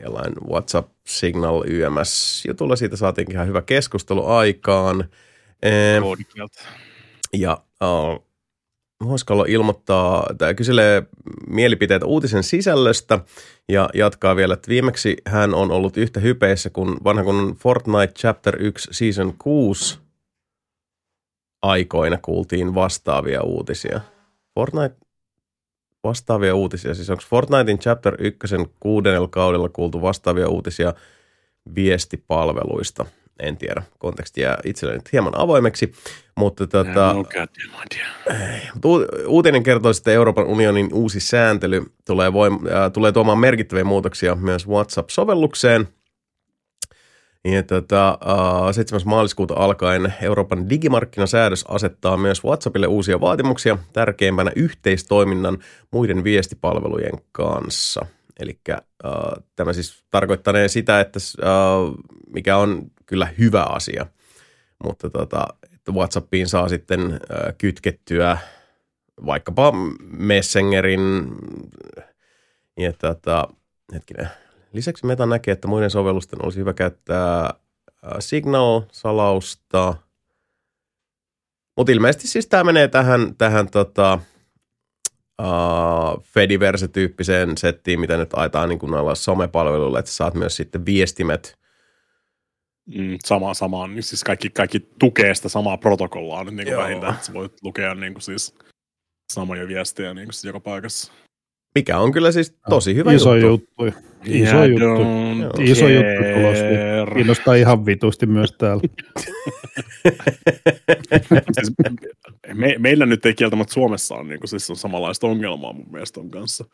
[0.03, 2.76] jollain WhatsApp Signal YMS jutulla.
[2.76, 5.05] Siitä saatiinkin ihan hyvä keskustelu aikaan.
[7.33, 8.26] Ja uh,
[9.05, 11.03] Voiskalo ilmoittaa tai kyselee
[11.47, 13.18] mielipiteitä uutisen sisällöstä
[13.68, 18.62] ja jatkaa vielä, että viimeksi hän on ollut yhtä hypeissä kuin vanha kun Fortnite Chapter
[18.62, 19.99] 1 Season 6
[21.62, 24.01] aikoina kuultiin vastaavia uutisia.
[24.55, 24.97] Fortnite
[26.05, 28.38] vastaavia uutisia, siis onko Fortnitein Chapter 1
[28.80, 30.94] kuudennella kaudella kuultu vastaavia uutisia
[31.74, 33.07] viestipalveluista?
[33.40, 35.92] En tiedä, konteksti jää itselleni nyt hieman avoimeksi,
[36.36, 37.14] mutta tota,
[38.84, 38.90] No
[39.26, 44.68] uutinen kertoo, että Euroopan unionin uusi sääntely tulee, voim- äh, tulee tuomaan merkittäviä muutoksia myös
[44.68, 45.88] WhatsApp-sovellukseen.
[47.45, 48.18] Ja tota,
[48.66, 49.01] äh, 7.
[49.05, 55.59] maaliskuuta alkaen Euroopan digimarkkinasäädös asettaa myös WhatsAppille uusia vaatimuksia, tärkeimpänä yhteistoiminnan
[55.90, 58.07] muiden viestipalvelujen kanssa.
[58.40, 58.80] Eli äh,
[59.57, 61.51] tämä siis tarkoittanee sitä, että äh,
[62.34, 64.07] mikä on kyllä hyvä asia,
[64.84, 68.38] mutta tota, että WhatsAppiin saa sitten äh, kytkettyä
[69.26, 69.72] vaikkapa
[70.03, 71.34] Messengerin
[72.78, 73.49] ja tota,
[73.95, 74.28] hetkinen,
[74.73, 77.53] lisäksi Meta näkee, että muiden sovellusten olisi hyvä käyttää äh,
[78.18, 79.95] Signal-salausta,
[81.77, 84.18] mutta ilmeisesti siis tämä menee tähän, tähän tota,
[85.43, 91.62] uh, Fediverse-tyyppiseen settiin, mitä nyt aetaan niin kuin noilla somepalveluilla, että saat myös sitten viestimet
[92.87, 97.14] Mm, sama, sama, niin siis kaikki, kaikki tukee sitä samaa protokollaa nyt niin kuin vähintään,
[97.14, 98.55] että sä voit lukea niin kuin siis
[99.33, 101.12] samoja viestejä niin kuin siis joka paikassa.
[101.75, 103.87] mikä on kyllä siis tosi hyvä Iso juttu.
[103.87, 104.11] juttu.
[104.25, 105.62] Iso Yeah, juttu.
[105.62, 106.35] Iso juttu care.
[106.35, 107.15] tulossa.
[107.15, 108.82] Kiinnostaa ihan vitusti myös täällä.
[111.53, 111.73] siis,
[112.55, 116.20] me, meillä nyt ei kieltämättä Suomessa on, niin kuin, siis on samanlaista ongelmaa mun mielestä
[116.20, 116.65] on kanssa.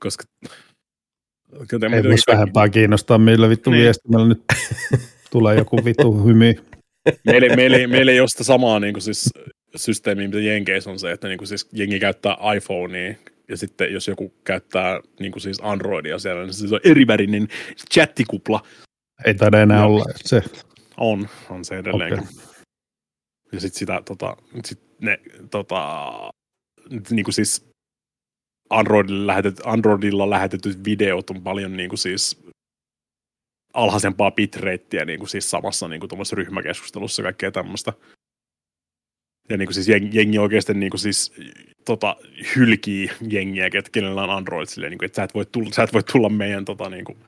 [0.00, 0.24] Koska
[1.72, 3.82] joten Ei myös vähempää kiinnostaa, millä vittu Niin.
[3.82, 4.42] viestimällä nyt
[5.30, 6.54] tulee joku vittu hymy.
[7.26, 9.30] meillä, meillä, ei- meillä ei ole sitä samaa niin kuin siis,
[9.76, 13.14] systeemiä, mitä Jenkeissä on se, että niin kuin siis jengi käyttää iPhonea
[13.48, 17.48] ja sitten jos joku käyttää niin kuin siis Androidia siellä, niin se on erivärinen
[17.92, 18.62] chattikupla.
[19.24, 19.86] Ei taida enää Joo.
[19.86, 20.42] olla se.
[20.96, 22.20] On, on se edelleenkin.
[22.20, 22.54] Okei.
[23.52, 26.02] Ja sitten sitä, tota, sit ne, tota,
[27.10, 27.66] niin kuin siis
[28.70, 32.44] Androidilla, lähetet, Androidilla lähetetyt videot on paljon niin kuin siis
[33.74, 37.92] alhaisempaa bitrateä niin kuin siis samassa niin kuin ryhmäkeskustelussa ja kaikkea tämmöistä.
[39.50, 41.32] Ja niin kuin siis jengi, jengi oikeasti niin kuin siis,
[41.84, 42.16] tota,
[42.56, 45.92] hylkii jengiä, kenellä on Android silleen, niin kuin, että sä et voi tulla, sä et
[45.92, 47.18] voi tulla meidän tota, niin kuin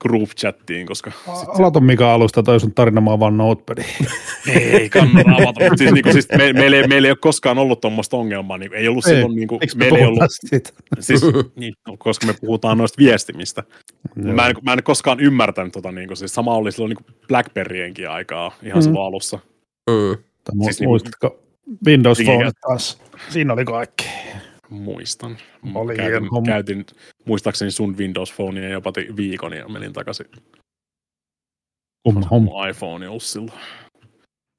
[0.00, 3.82] group chattiin, koska sit se- Aloita mikä alusta toi sun tarina, mä vaan notepadi.
[4.54, 5.60] ei kannata avata.
[5.60, 8.58] Mutta siis, niin kuin, siis me, meillä, ei, meillä ei ole koskaan ollut tuommoista ongelmaa.
[8.58, 10.70] Niin, ei ollut Ei, silloin, niin me meillä ei ollut, siitä?
[11.00, 11.20] siis,
[11.56, 13.62] niin, no, koska me puhutaan noista viestimistä.
[14.14, 18.10] Mä en, mä en koskaan ymmärtänyt tota, niin kuin, siis sama oli silloin niin Blackberryenkin
[18.10, 18.82] aikaa ihan mm.
[18.82, 19.38] Silloin alussa.
[19.90, 20.16] Mm.
[20.44, 21.43] Tai siis niinku- Muistatko
[21.86, 23.02] Windows Phone taas?
[23.28, 24.04] Siinä oli kaikki.
[24.68, 25.36] Muistan.
[25.74, 26.46] Oli käytin, homma.
[26.46, 26.86] käytin,
[27.24, 30.26] muistaakseni sun Windows Phonea jopa viikon ja menin takaisin.
[32.08, 32.28] Homma.
[32.30, 33.58] Mun iPhone ollut silloin.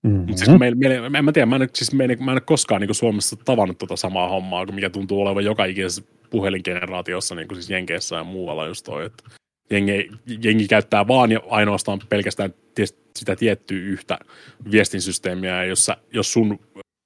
[0.04, 0.12] Mm.
[0.12, 2.42] Mutta siis meillä, meillä, en mä tiedä, mä en, siis mä en, mä en ole
[2.42, 7.56] koskaan niin Suomessa tavannut tota samaa hommaa, mikä tuntuu olevan joka ikisessä puhelingeneraatiossa, niin kuin
[7.56, 9.24] siis Jenkeissä ja muualla just toi, että
[9.70, 10.10] jengi,
[10.44, 14.20] jengi käyttää vaan ja ainoastaan pelkästään ties- sitä tiettyä yhtä
[14.72, 16.60] viestinsysteemiä, ja jos, sä, jos sun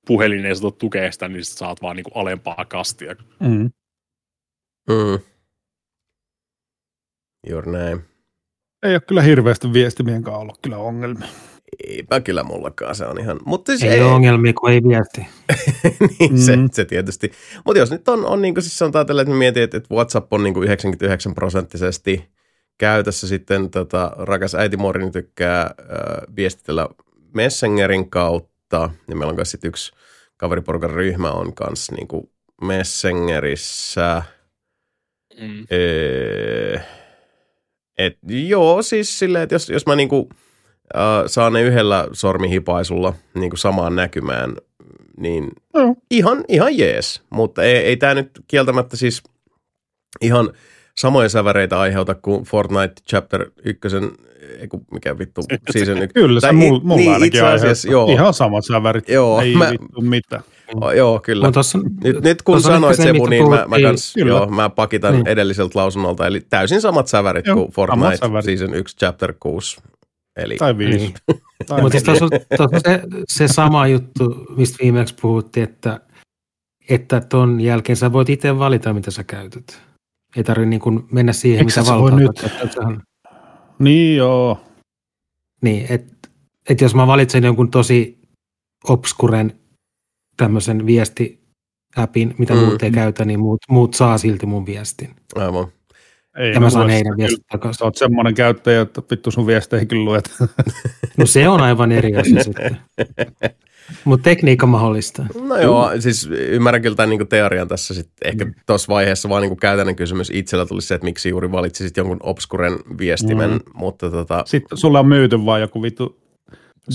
[0.09, 3.15] puhelin ei saa tukea sitä, niin sä saat vaan niin kuin alempaa kastia.
[3.39, 3.69] Mm.
[4.89, 5.19] Mm.
[7.49, 8.01] Juuri näin.
[8.83, 11.27] Ei ole kyllä hirveästi viestimien kanssa ollut kyllä ongelmia.
[11.87, 13.39] Eipä kyllä mullakaan, se on ihan...
[13.45, 15.27] Mutta siis Ei, ei ole ongelmia, kun ei viesti.
[16.19, 16.69] niin, se, Mm.
[16.71, 17.31] se tietysti.
[17.65, 20.33] Mutta jos nyt on, on niin kuin siis sanotaan tällä, että mietin, että, että WhatsApp
[20.33, 22.29] on niin kuin 99 prosenttisesti
[22.77, 25.71] käytössä sitten tota, rakas äiti Morini tykkää äh,
[26.35, 26.89] viestitellä
[27.33, 28.89] Messengerin kautta.
[29.07, 29.91] Ja meillä on myös sitten yksi
[30.39, 32.29] kaveriporukan ryhmä on kanssa niin kuin
[32.61, 34.23] Messengerissä.
[35.39, 35.65] Mm.
[35.71, 36.79] Öö,
[37.97, 38.17] et,
[38.47, 40.29] joo, siis silleen, että jos, jos mä niinku,
[40.95, 44.55] äh, saan ne yhdellä sormihipaisulla niinku samaan näkymään,
[45.17, 45.95] niin Joo.
[46.11, 47.21] ihan, ihan jees.
[47.29, 49.23] Mutta ei, ei tämä nyt kieltämättä siis
[50.21, 50.53] ihan
[50.97, 53.79] samoja säväreitä aiheuta kuin Fortnite Chapter 1,
[54.61, 55.41] ei kun mikä vittu,
[55.71, 56.13] season 1.
[56.13, 58.11] Kyllä se Tai mul, i- mulla niin, ainakin itse asiassa, joo.
[58.11, 59.09] Ihan samat sävärit.
[59.09, 60.43] Joo, Ei mä- vittu mitään.
[60.81, 61.45] Oh, joo, kyllä.
[61.45, 64.29] No tossa, Nyt, nyt kun sanoit se, Sebu, mistä niin mä, mä, kans, Kyllä.
[64.29, 65.27] joo, mä pakitan Niin.
[65.27, 66.27] edelliseltä lausunnolta.
[66.27, 68.45] Eli täysin samat sävärit Joo, kuin Fortnite sävärit.
[68.45, 69.77] Season 1 Chapter 6.
[70.37, 70.97] Eli, Tai viisi.
[70.97, 71.13] Niin.
[71.67, 75.99] Tai Mutta siis tuossa on, tuossa on se, se sama juttu, mistä viimeksi puhuttiin, että
[76.89, 79.81] että ton jälkeen sä voit itse valita, mitä sä käytät.
[80.35, 82.19] Ei tarvitse niin mennä siihen, Eikö mitä se voi valtaa.
[82.19, 82.43] nyt?
[82.43, 83.01] Että sehän-
[83.79, 84.61] Niin joo.
[85.61, 86.29] Niin, että
[86.69, 88.19] et jos mä valitsen jonkun tosi
[88.89, 89.59] obskuren
[90.37, 92.59] tämmöisen viesti-appin, mitä Mm.
[92.59, 95.15] muut ei käytä, niin muut, muut saa silti mun viestin.
[95.35, 95.67] aivan.
[96.37, 97.43] Ei, Ja mä saan heidän viestin kyllä.
[97.51, 97.83] Sä takaisin.
[97.85, 100.31] oot semmoinen käyttäjä, että vittu sun viesteihin kyllä luet.
[101.17, 102.77] No se on aivan eri asia sitten.
[104.05, 105.25] Mutta tekniikka mahdollistaa.
[105.47, 108.29] No joo, siis ymmärrän kyllä tämän niin teorian tässä sitten.
[108.29, 112.17] Ehkä tuossa vaiheessa vaan niin käytännön kysymys itsellä tuli se, että miksi juuri valitsisit jonkun
[112.23, 113.59] obskuren viestimen, Mm.
[113.73, 116.19] mutta tota, Sitten sulle on myyty vaan joku vittu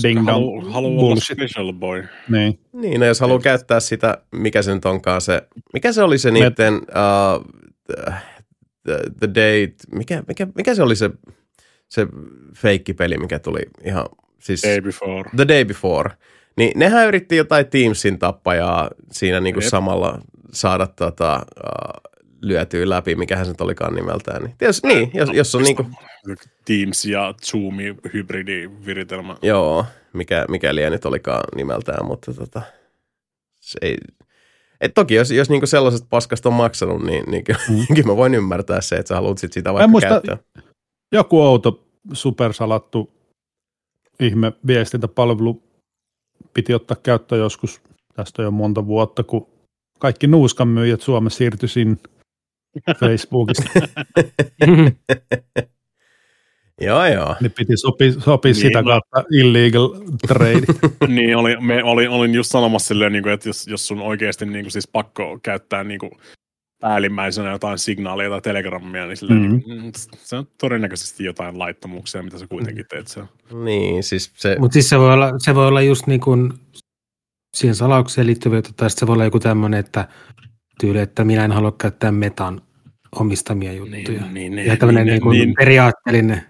[0.03, 1.37] ding dong Haluaa halu olla bullshit.
[1.37, 2.03] special boy.
[2.29, 2.59] Niin.
[2.73, 5.41] niin, no jos haluaa käyttää sitä, mikä se nyt onkaan se,
[5.73, 7.45] mikä se oli se niiden, uh,
[8.83, 11.09] the, the date, mikä, mikä, mikä se oli se,
[11.89, 12.07] se
[12.55, 14.05] feikkipeli, mikä tuli ihan,
[14.39, 15.29] siis Day before.
[15.35, 16.09] The Day Before,
[16.57, 19.69] niin nehän yritti jotain Teamsin tappajaa siinä niinku Jep.
[19.69, 20.19] samalla
[20.53, 22.11] saada tota, uh,
[22.41, 24.43] lyötyä läpi, mikähän se nyt olikaan nimeltään.
[24.43, 25.85] Niin, tietysti, niin jos, jos on niinku,
[26.65, 27.77] Teams ja Zoom
[28.13, 29.35] hybridiviritelmä.
[29.41, 32.61] joo, mikä, mikä liian nyt olikaan nimeltään, mutta tota,
[33.59, 33.97] se ei,
[34.81, 37.85] et toki jos, jos niinku sellaisesta paskasta on maksanut, niin, niin kyllä, Mm.
[37.95, 40.37] kyllä mä voin ymmärtää se, että sä haluat sit sitä Mä en vaikka muista- käyttää.
[41.11, 43.11] Joku outo supersalattu
[44.19, 45.63] ihme viestintäpalvelu
[46.55, 47.81] piti ottaa käyttöön joskus,
[48.15, 49.47] tästä on jo monta vuotta, kun
[49.99, 51.97] kaikki nuuskan myyjät Suomessa siirtyi sinne
[52.99, 53.63] Facebookista,
[56.81, 57.35] Joo, joo.
[57.41, 58.89] niin piti sopia, sopia Niin, sitä no.
[58.89, 59.89] kautta illegal
[60.27, 60.65] trade.
[61.15, 64.45] niin, oli, me, oli, olin just sanomassa silleen, niin kuin, että jos, jos sun oikeasti
[64.45, 66.11] niin kuin, siis pakko käyttää niin kuin,
[66.81, 69.61] päällimmäisenä jotain signaalia tai telegramia, niin silleen, mm.
[69.67, 73.29] niin, se on todennäköisesti jotain laittomuuksia, mitä sä kuitenkin teet siellä.
[73.63, 76.53] Niin, siis se, Mutta siis se voi, olla, se voi olla just niin kuin
[77.57, 80.07] siihen salaukseen liittyvä tai se voi olla joku tämmöinen, että
[80.79, 82.61] tyyli, että minä en halua käyttää metan
[83.15, 84.25] omistamia juttuja.
[84.31, 86.41] niin, ja tämmöinen niin, niin, periaatteellinen.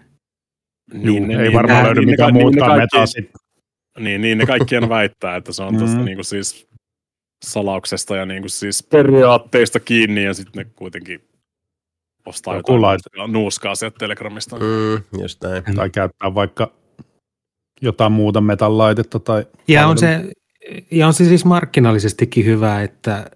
[0.94, 3.40] niin, Ei niin, varmaan nää- löydy niin mitään niin muutkaan kaikki- metaa sitten.
[3.98, 5.80] Niin, niin ne kaikkien väittää, että se on Mm.
[5.80, 6.66] tästä niin kuin siis
[7.44, 11.20] salauksesta ja niin kuin siis periaatteista kiinni ja sitten ne kuitenkin
[12.26, 13.10] ostaa Joku jotain laite.
[13.32, 14.56] nuuskaa, sieltä Telegramista.
[14.56, 15.62] mm, just näin.
[15.76, 16.72] Tai käyttää vaikka
[17.82, 20.30] jotain muuta metanlaitetta tai Ja on se,
[20.90, 23.30] ja on se siis markkinallisestikin hyvä, että,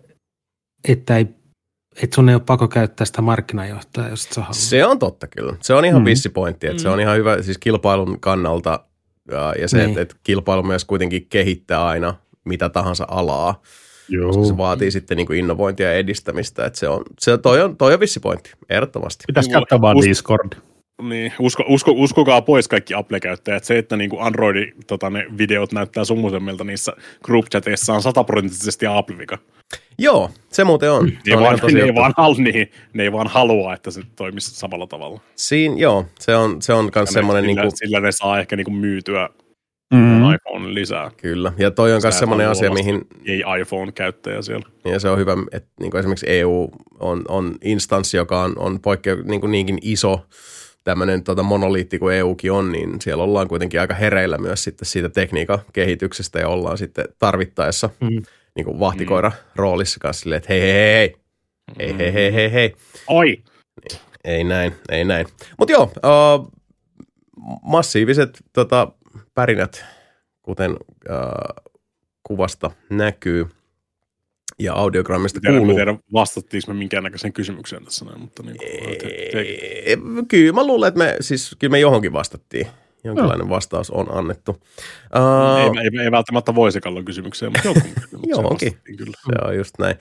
[0.89, 1.27] että, ei,
[2.03, 4.57] että sun ei ole pakko käyttää sitä markkinajohtajaa, jos et sä haluat.
[4.57, 5.57] Se on totta kyllä.
[5.63, 6.05] Se on ihan Mm.
[6.05, 6.11] mm.
[6.11, 6.83] vissipointti, että mm.
[6.83, 8.85] se on ihan hyvä siis kilpailun kannalta
[9.31, 9.89] ja, ja se, Niin.
[9.89, 12.15] että, että kilpailu myös kuitenkin kehittää aina
[12.45, 13.63] mitä tahansa alaa,
[14.27, 16.65] koska se vaatii sitten niin kuin innovointia ja edistämistä.
[16.67, 19.25] Että se on, se, toi, on, toi on vissipointti, ehdottomasti.
[19.27, 20.53] Pitäisi Niin, käyttää vaan us- Discord.
[21.03, 23.65] Niin, usko, usko, uskokaa pois kaikki Apple-käyttäjät.
[23.65, 26.93] Se, että niinku Androidin tota, ne videot näyttää summusemmilta niissä
[27.25, 29.39] group chateissa on sataprosenttisesti Apple-vika.
[29.99, 31.09] Joo, se muuten on.
[31.09, 34.03] Se Ne, on vaan, ne, ei vaan, hal, niin, ne ei vaan halua, että se
[34.17, 35.21] toimisi samalla tavalla.
[35.37, 38.57] Siinä, joo, se on, se on myös semmoinen, sillä, niin kuin, sillä ne saa ehkä
[38.57, 39.29] niinku myytyä
[39.95, 39.99] Mm.
[39.99, 40.35] mm.
[40.35, 41.11] iPhone lisää.
[41.17, 41.53] kyllä.
[41.59, 44.69] Ja toi on myös semmoinen asia, olla mihin, Ei iPhone-käyttäjä siellä.
[44.85, 48.81] ja se on hyvä, että niin kuin esimerkiksi EU on, on instanssi, joka on, on
[48.81, 50.27] poikkeu, niin kuin niinkin iso
[50.85, 55.09] tämmöinen tota monoliitti kuin EUkin on, niin siellä ollaan kuitenkin aika hereillä myös sitten siitä
[55.09, 58.23] tekniikan kehityksestä ja ollaan sitten tarvittaessa Mm.
[58.57, 61.15] niin kuin vahtikoira roolissa kanssa silleen, että hei hei
[61.79, 62.75] hei, hei hei hei hei hei,
[63.07, 63.43] Oi!
[64.25, 65.27] ei näin, ei näin.
[65.59, 66.53] Mutta joo, uh,
[67.63, 68.93] massiiviset tota,
[69.41, 69.85] pärinät,
[70.43, 71.73] kuten uh,
[72.23, 73.47] kuvasta näkyy.
[74.59, 75.77] Ja audiogrammista Tiedän, kuuluu...
[75.77, 79.97] tiedän vastattiinko me minkäännäköiseen kysymykseen tässä näin, mutta niin kuin, Ei,
[80.29, 82.67] Kyllä mä luulen, että me, siis, kyllä me johonkin vastattiin.
[83.05, 83.55] Jonkinlainen no.
[83.55, 84.53] vastaus on annettu.
[84.53, 89.17] Uh, ei, ei, ei, välttämättä voisikallon kysymykseen, mutta kysymykseen Johonkin, kyllä.
[89.27, 89.97] Se on just näin.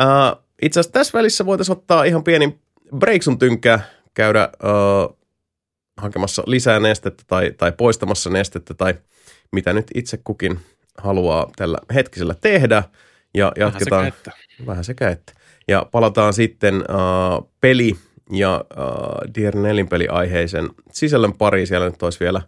[0.00, 2.58] Uh, itse asiassa tässä välissä voitaisiin ottaa ihan pieni
[2.98, 3.80] breaksun tynkä,
[4.14, 5.23] käydä uh,
[5.96, 8.94] hakemassa lisää nestettä tai, tai poistamassa nestettä tai
[9.52, 10.60] mitä nyt itse kukin
[10.98, 12.82] haluaa tällä hetkisellä tehdä.
[13.34, 14.32] Ja jatketaan vähän sekä että.
[14.66, 15.32] Vähän sekä että.
[15.68, 17.96] Ja palataan sitten uh, peli-
[18.30, 21.66] ja uh, Dear Nellin peliaiheisen sisällön pari.
[21.66, 22.42] Siellä nyt olisi vielä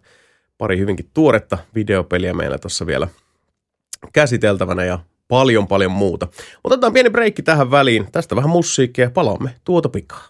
[0.57, 3.07] pari hyvinkin tuoretta videopeliä meillä tuossa vielä
[4.13, 6.27] käsiteltävänä ja paljon paljon muuta.
[6.63, 8.11] Otetaan pieni breikki tähän väliin.
[8.11, 10.27] Tästä vähän musiikkia ja palaamme tuota pikaa.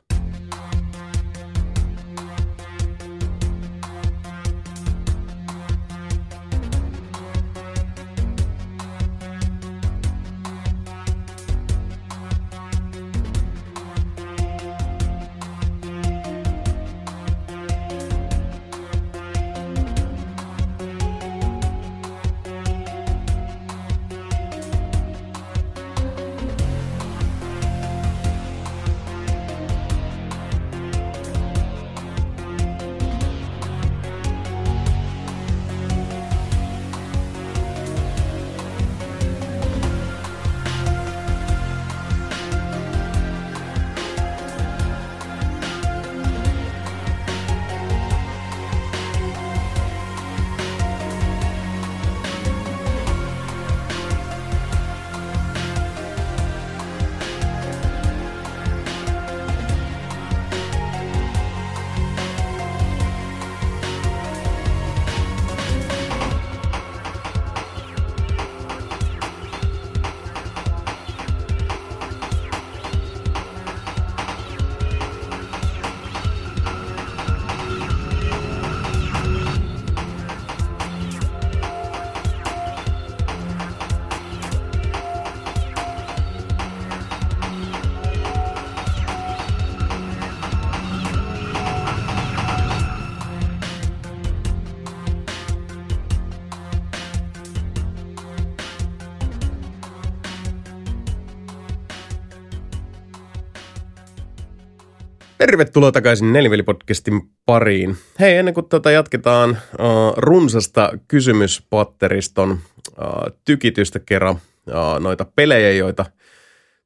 [105.57, 107.97] Tervetuloa takaisin Neliveli-podcastin pariin.
[108.19, 116.05] Hei, ennen kuin tätä jatketaan uh, runsasta kysymyspatteriston uh, tykitystä kerran uh, noita pelejä, joita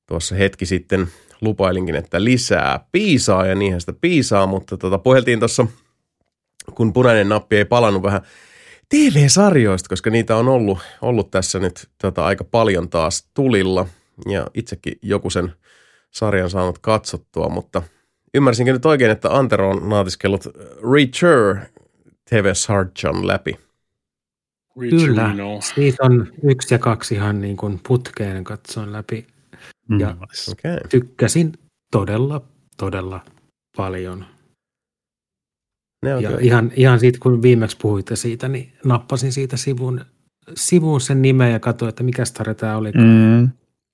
[0.06, 1.08] tuossa hetki sitten
[1.42, 5.68] lupailinkin, että lisää piisaa ja niinhän sitä piisaa, mutta tota, puheltiin tuossa,
[6.76, 8.22] kun punainen nappi ei palannut vähän
[8.90, 13.88] TV-sarjoista, koska niitä on ollut, ollut tässä nyt tota, aika paljon taas tulilla
[14.30, 15.54] ja itsekin joku sen
[16.12, 17.84] sarjan saanut katsottua, mutta–
[18.34, 20.44] Ymmärsinkö nyt oikein, että Antero on naatiskellut
[20.94, 21.58] Reacher
[22.30, 23.60] TV Sarjan läpi?
[24.80, 29.28] Kyllä, siitä on yksi ja kaksi ihan niin kuin putkeen katsoin läpi.
[29.90, 30.16] Mm, ja
[30.52, 30.78] okay.
[30.90, 31.54] tykkäsin
[31.92, 32.42] todella,
[32.78, 33.26] todella
[33.78, 34.26] paljon.
[36.06, 40.06] Ne on ja ihan, ihan siitä, kun viimeksi puhuitte siitä, niin nappasin siitä sivun,
[40.56, 42.92] sivun sen nimen ja katsoin, että mikä tarja tämä oli.
[42.92, 43.50] Mm.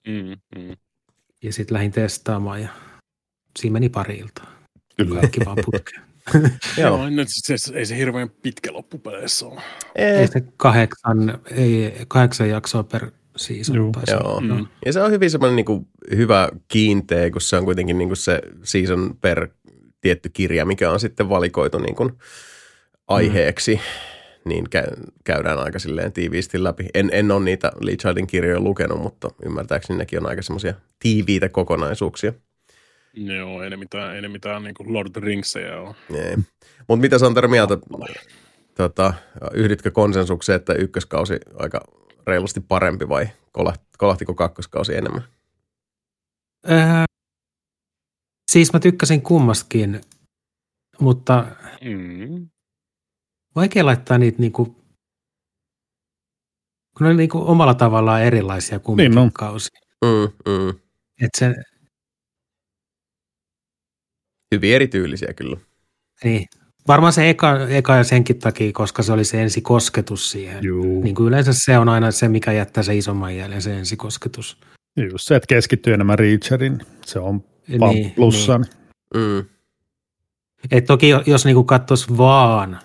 [0.08, 0.76] Mm, mm.
[1.44, 2.70] Ja sitten lähdin testaamaan ja
[3.58, 4.52] siinä meni pari iltaa.
[4.98, 5.20] Kyllä.
[5.20, 6.02] Kaikki vaan putkeen.
[6.82, 9.62] Joo, nyt se, ei se hirveän pitkä loppupeleissä ole.
[9.96, 13.76] Ei se kahdeksan, ei, kahdeksan jaksoa per season.
[13.76, 13.92] Joo.
[14.08, 14.42] Joo.
[14.42, 14.68] Mm.
[14.86, 18.18] Ja se on hyvin semmoinen niin kuin, hyvä kiinteä, kun se on kuitenkin niin kuin
[18.18, 19.48] se season per
[20.02, 22.14] tietty kirja, mikä on sitten valikoitu niin kuin
[23.08, 23.76] aiheeksi.
[23.76, 24.18] Mm
[24.48, 24.66] niin
[25.24, 26.86] käydään aika silleen tiiviisti läpi.
[26.94, 31.50] En, en ole niitä Lee Childin kirjoja lukenut, mutta ymmärtääkseni nekin on aika semmoisia tiiviitä
[31.50, 32.34] kokonaisuuksia.
[33.18, 35.96] Joo, ei ne mitään, ei ne mitään niin kuin Lord Ringsejä ole.
[36.88, 37.78] Mutta mitä Santeri mieltä,
[38.76, 39.14] tota,
[39.54, 41.82] yhditkö konsensukseen, että ykköskausi aika
[42.28, 43.30] reilusti parempi vai
[43.98, 45.24] kolahtiko kakkoskausi enemmän?
[46.72, 47.04] Äh,
[48.52, 50.02] siis mä tykkäsin kummastakin,
[51.00, 51.46] mutta
[51.84, 52.50] mm.
[53.56, 54.66] vaikea laittaa niitä niinku,
[56.98, 59.32] kun ne on niinku omalla tavallaan erilaisia kumminkin niin no.
[59.34, 59.70] kausi.
[60.06, 60.70] Mm, mm.
[61.22, 61.56] Et se,
[64.56, 65.58] Hyvin erityylisiä kyllä.
[66.24, 66.46] Niin.
[66.88, 70.64] Varmaan se eka, eka ja senkin takia, koska se oli se ensikosketus siihen.
[70.64, 71.04] Juu.
[71.04, 74.58] Niin kuin yleensä se on aina se, mikä jättää se isomman jäljen, se ensikosketus.
[75.12, 78.66] Just se, että keskittyy enemmän Reacherin, se on niin, plussan.
[79.14, 79.24] Niin.
[79.24, 79.46] Mm.
[80.72, 82.80] Et toki jos niinku katsoisi vaan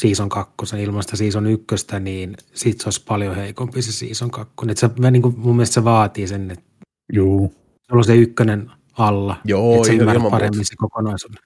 [0.00, 4.70] season kakkosen ilmasta season ykköstä, niin sit se olisi paljon heikompi se season kakkonen.
[4.72, 6.64] Et se, niinku, mun mielestä se vaatii sen, että
[7.12, 7.54] Juu.
[7.88, 10.68] Sulla on se ykkönen alla, Joo, että ilman paremmin muuta.
[10.68, 11.38] se kokonaisuuden.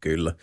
[0.00, 0.34] Kyllä.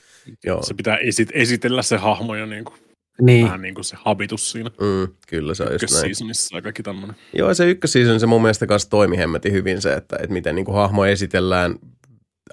[0.45, 0.63] Joo.
[0.63, 2.75] Se pitää esit- esitellä se hahmo ja niin kuin,
[3.21, 5.95] Niin, vähän niin kuin se habitus siinä Mm, kyllä se on just näin.
[5.95, 7.15] ykkösseasonissa ja kaikki tämmöinen.
[7.33, 10.65] Joo, se ykkösseason se mun mielestä kanssa toimi hemmetin hyvin se, että, että miten niin
[10.65, 11.75] kuin hahmo esitellään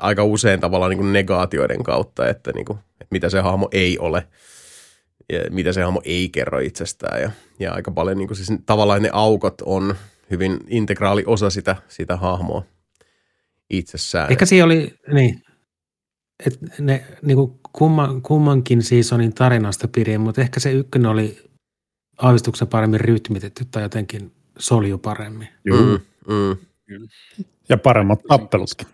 [0.01, 3.99] aika usein tavallaan niin kuin negaatioiden kautta, että, niin kuin, että mitä se hahmo ei
[3.99, 4.27] ole
[5.33, 7.23] ja mitä se hahmo ei kerro itsestään.
[7.23, 9.95] Ja, ja aika paljon niin kuin siis tavallaan ne aukot on
[10.31, 12.65] hyvin integraali osa sitä, sitä hahmoa
[13.71, 14.31] itsessään.
[14.31, 15.43] ehkä siinä oli, niin,
[16.47, 21.47] että ne niin kuin kumman, kummankin seasonin tarinasta pidin, mutta ehkä se ykkönen oli
[22.19, 25.49] aavistuksen paremmin rytmitetty tai jotenkin solju paremmin.
[25.65, 25.79] Juu.
[25.79, 26.01] Mm,
[26.35, 26.57] mm,
[27.69, 28.87] Ja paremmat tappelutkin.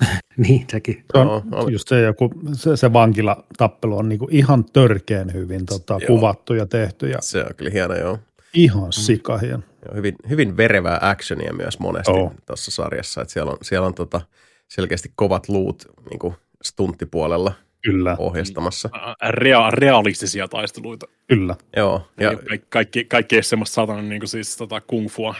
[0.36, 1.04] niin, sekin.
[1.12, 5.98] Se on Joo, just se, joku, se, se vankilatappelu on niinku ihan törkeen hyvin tota,
[6.00, 6.06] Joo.
[6.06, 8.18] kuvattu ja tehty ja se on kyllä hieno, joo.
[8.54, 9.62] Ihan sikahieno.
[9.86, 12.32] Joo, hyvin, hyvin verevää actionia myös monesti Joo.
[12.46, 13.20] tuossa sarjassa.
[13.22, 14.20] Että siellä on, siellä on tota,
[14.68, 17.52] selkeästi kovat luut niin kuin stunttipuolella
[17.84, 18.88] Kyllä, ohjastamassa.
[19.28, 21.06] Rea- realistisia taisteluita.
[21.28, 21.56] kyllä.
[21.76, 25.08] Joo, ja Ja kaikki, kaikki, kaikki ei ole semmoista saatana niin kuin siis tota kung
[25.08, 25.34] fua,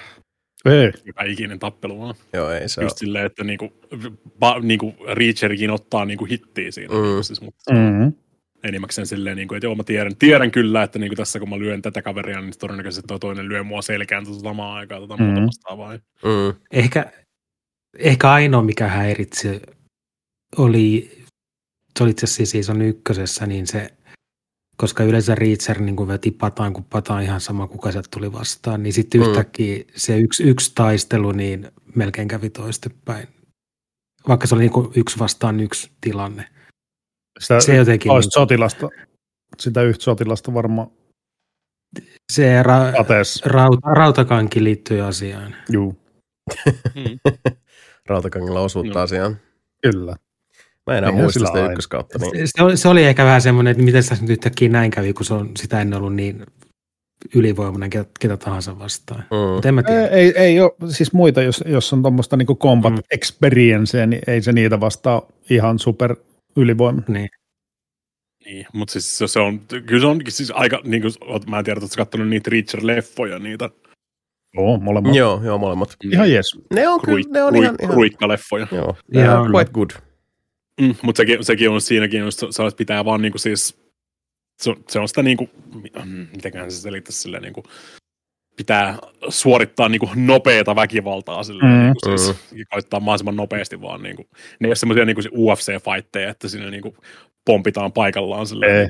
[0.64, 2.14] Ei, joka ikinen tappelu vaan.
[2.32, 3.72] joo, ei se Just silleen, että niinku,
[4.38, 6.94] ba, niinku Reacherikin ottaa niinku hittiä siinä.
[6.94, 7.00] Mm.
[7.00, 7.04] Mm.
[7.06, 8.12] Niinku, siis, mutta mm-hmm.
[8.64, 11.82] Enimmäkseen silleen, niinku, että joo mä tiedän, tiedän kyllä, että niinku tässä kun mä lyön
[11.82, 15.22] tätä kaveria, niin todennäköisesti toi toinen lyö mua selkään tota samaan aikaan tota Mm.
[15.24, 15.92] muuta vastaavaa.
[15.96, 17.12] Mm, Ehkä,
[17.98, 19.62] ehkä ainoa, mikä häiritsi,
[20.56, 21.10] oli,
[21.98, 23.94] se oli itse asiassa season ykkösessä, niin se,
[24.76, 28.82] koska yleensä Reacher niin kuin veti pataan, kun pataan ihan sama, kuka sieltä tuli vastaan,
[28.82, 29.26] niin sitten Mm.
[29.28, 33.28] yhtäkkiä se yksi, yksi taistelu, niin melkein kävi toistepäin.
[34.28, 36.44] Vaikka se oli niin kuin yksi vastaan yksi tilanne.
[37.38, 38.88] Sitä Se jotenkin, toista niin, sotilasta,
[39.58, 40.88] sitä yhtä sotilasta varmaan
[42.32, 43.42] se ra, atees.
[43.44, 45.54] rauta, rautakanki liittyy asiaan.
[45.70, 45.96] Juu.
[48.08, 49.00] Rautakangilla osuutta No.
[49.02, 49.36] asiaan.
[49.82, 50.16] kyllä.
[50.86, 52.18] Mä en enää Eihän muista sitä ykköskautta.
[52.18, 52.30] Niin.
[52.48, 55.12] Se, se, oli, se oli ehkä vähän semmoinen, että miten tässä nyt yhtäkkiä näin kävi,
[55.12, 56.46] kun se on sitä ennen ollut niin
[57.34, 59.24] ylivoimainen ketä, ketä tahansa vastaan.
[59.30, 59.36] Mm.
[59.54, 60.06] Mutta en mä Ei, tiedä.
[60.08, 62.96] ei, ei ole, siis muita, jos, jos on tuommoista niinku combat Mm.
[62.96, 63.02] mm.
[63.10, 66.16] experienceä, niin ei se niitä vastaa ihan super
[66.56, 67.02] ylivoima.
[67.08, 67.28] Niin.
[68.44, 71.12] Niin, mutta siis se, se on, kyllä se on siis aika, niin kuin,
[71.50, 73.70] mä en tiedä, että katsonut niitä Reacher-leffoja, niitä
[74.54, 75.14] Joo, molemmat.
[75.14, 75.96] Joo, joo, molemmat.
[76.12, 76.46] Ihan jes.
[76.74, 78.66] Ne on kyllä, ne on ihan, ihan ruikkaleffoja.
[78.72, 79.50] joo, kyllä.
[79.50, 79.90] quite good.
[80.80, 83.78] Mm, mutta sekin, sekin on siinäkin, just, se, se pitää vaan niinku siis,
[84.62, 85.50] se, on- se on sitä niinku,
[86.04, 87.62] mm, mitenköhän se selittäisi silleen niinku,
[88.56, 88.98] pitää
[89.28, 91.80] suorittaa niinku nopeata väkivaltaa silleen, Mm.
[91.82, 94.22] niinku siis, ja koittaa mahdollisimman nopeasti vaan niinku,
[94.60, 96.96] ne ei ole semmoisia niinku UFC-fightteja, että siinä niinku
[97.44, 98.88] pompitaan paikallaan silleen, Ei.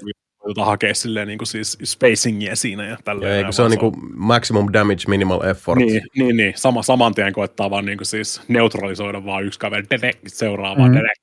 [0.49, 3.29] jota hakea silleen niinku siis spacingia siinä ja tälleen.
[3.31, 5.79] Näin, eikö se on vaan niinku maximum damage, minimal effort.
[5.81, 6.53] niin, niin, niin.
[6.57, 10.89] Sama, saman tien koettaa vaan niinku siis neutralisoida vaan yksi kaveri, dedek, seuraava, mm.
[10.89, 10.95] Mm.
[10.95, 11.19] dedek.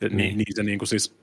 [0.00, 0.36] Niin, Niin.
[0.38, 1.14] niin, se niinku siis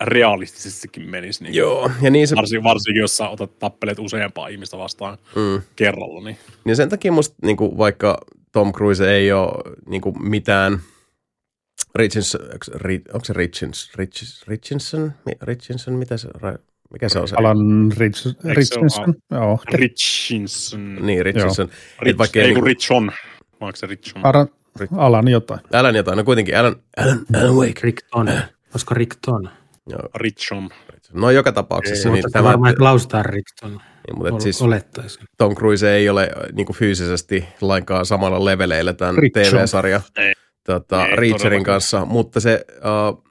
[0.00, 1.44] realistisestikin menisi.
[1.44, 5.62] Niin Joo, ja niin se, Varsinkin, varsinkin, jos sä otat tappelet useampaa ihmistä vastaan mm.
[5.76, 6.24] kerralla.
[6.24, 6.36] Niin.
[6.64, 8.20] Niin sen takia musta niinku, vaikka
[8.52, 10.80] Tom Cruise ei ole niinku, mitään
[11.94, 12.40] Richinson,
[13.14, 15.12] onko se Richins, Richins, Richinson,
[15.42, 16.28] Richinson, mitä se,
[16.90, 17.36] mikä se on se?
[17.36, 19.14] Alan Rich, Richardson.
[19.30, 19.58] Joo.
[19.72, 21.06] Richinson.
[21.06, 21.68] Niin, Richinson.
[22.00, 23.12] Rich, vaikka ei kun niinku- Richon.
[23.60, 24.26] Onko se Richon?
[24.26, 24.48] Alan,
[24.96, 25.60] Alan jotain.
[25.72, 27.80] Alan jotain, no kuitenkin Alan, Alan, Alan Wake.
[27.82, 28.28] Rickton.
[28.74, 29.50] Olisiko Rickton?
[29.88, 30.68] Joo, Richon.
[31.12, 32.08] no joka tapauksessa.
[32.08, 33.70] Ei, niin Mutta tämä, varmaan, että lausutaan Rickton.
[33.70, 33.80] niin,
[34.14, 35.22] mutta et Ol, siis olettaisin.
[35.38, 39.44] Tom Cruise ei ole niin kuin fyysisesti lainkaan samalla leveleillä tämän Richon.
[39.44, 40.32] TV-sarja Ei.
[40.64, 43.24] tota, Ei, Reacherin kanssa, mutta se uh,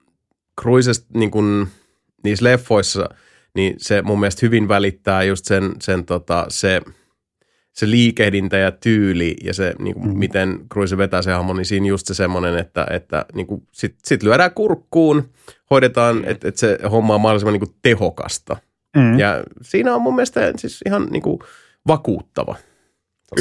[0.61, 1.67] Cruisesta niin kuin,
[2.23, 3.09] niissä leffoissa,
[3.55, 6.81] niin se mun mielestä hyvin välittää just sen, sen tota, se,
[7.77, 10.17] se liikehdintä ja tyyli ja se, niin kuin, Mhm.
[10.19, 13.95] miten Cruise vetää se hahmo, niin siinä just se semmoinen, että, että niin kuin, sit,
[14.05, 15.29] sit lyödään kurkkuun,
[15.71, 16.23] hoidetaan, Mm.
[16.27, 18.57] että, että se homma on mahdollisimman niin kuin tehokasta.
[18.95, 19.19] Mm.
[19.19, 21.39] Ja siinä on mun mielestä siis ihan niin kuin
[21.87, 22.55] vakuuttava.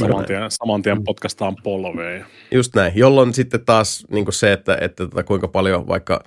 [0.00, 2.26] Saman tien, saman tien potkastaan polveen.
[2.50, 6.24] Just näin, jolloin sitten taas niin kuin se, että, että tota, kuinka paljon vaikka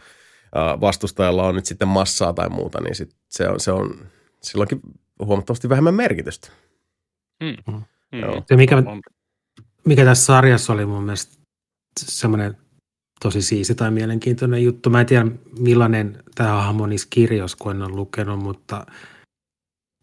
[0.55, 3.95] ää, vastustajalla on nyt sitten massaa tai muuta, niin sit se on, se on
[4.41, 4.79] silloinkin
[5.25, 6.49] huomattavasti vähemmän merkitystä.
[7.43, 7.81] Mm.
[8.11, 8.43] Joo.
[8.47, 9.01] Se mikä- On-
[9.85, 11.37] Mikä tässä sarjassa oli mun mielestä
[11.99, 12.57] semmoinen
[13.21, 14.89] tosi siisti tai mielenkiintoinen juttu.
[14.89, 15.25] Mä en tiedä
[15.59, 18.85] millainen tämä hahmo niissä kirjoissa, kun en ole lukenut, mutta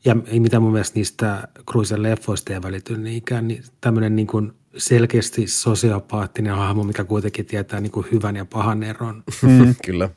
[0.05, 4.53] ja ei mitä mun mielestä niistä Cruisen leffoista ei välity niinkään, niin tämmöinen niin kuin
[4.77, 9.25] selkeästi sosiopaattinen hahmo, mikä kuitenkin tietää niin kuin hyvän ja pahan eron.
[9.43, 9.75] Mm.
[9.87, 10.11] Kyllä.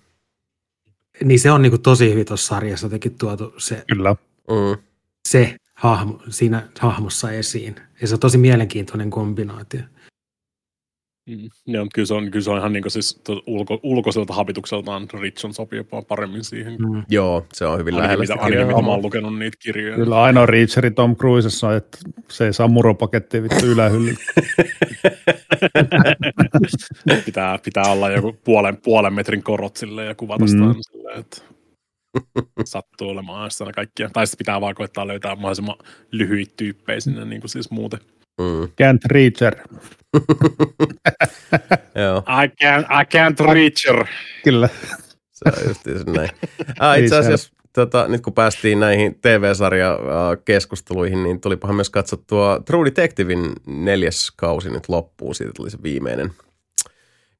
[1.24, 4.16] Niin se on niin kuin tosi hyvin tuossa sarjassa jotenkin tuotu se, Kyllä.
[4.50, 4.84] Mm.
[5.28, 7.76] se hahmo, siinä hahmossa esiin.
[8.02, 9.82] Ja se on tosi mielenkiintoinen kombinaatio.
[11.30, 11.50] Mm.
[11.66, 15.54] Joo, kyllä se on, kyllä se on ihan niin kuin siis ulko, ulkoiselta habitukseltaan Richon
[15.54, 16.74] sopii jopa paremmin siihen.
[16.74, 17.04] Mm.
[17.10, 19.96] Joo, se on hyvin lähellä sitä Ainakin mitä mä oon lukenut niitä kirjoja.
[19.96, 21.98] Kyllä ainoa Reacheri Tom Cruisessa on, että
[22.28, 24.16] se ei saa muropakettia vittu ylähylly.
[27.26, 30.76] pitää, pitää olla joku puolen, puolen metrin korot sille ja kuvata sitä mm.
[30.82, 31.49] silleen, että
[32.66, 34.10] sattuu olemaan aina kaikkia.
[34.14, 35.76] Tai sitten pitää vaan koettaa löytää mahdollisimman
[36.12, 38.00] lyhyitä tyyppejä sinne niin kuin siis muuten.
[38.40, 38.64] Mm.
[38.64, 39.56] Can't reacher.
[42.44, 44.06] I, can't, I can't reacher.
[44.44, 44.70] Kyllä.
[45.32, 46.30] Se on just näin.
[46.80, 53.54] Ah, itse asiassa tota, nyt kun päästiin näihin TV-sarja-keskusteluihin, niin tulipahan myös katsottua True Detectivein
[53.68, 55.36] neljäs kausi nyt loppuun.
[55.36, 56.34] Siitä tuli se viimeinen,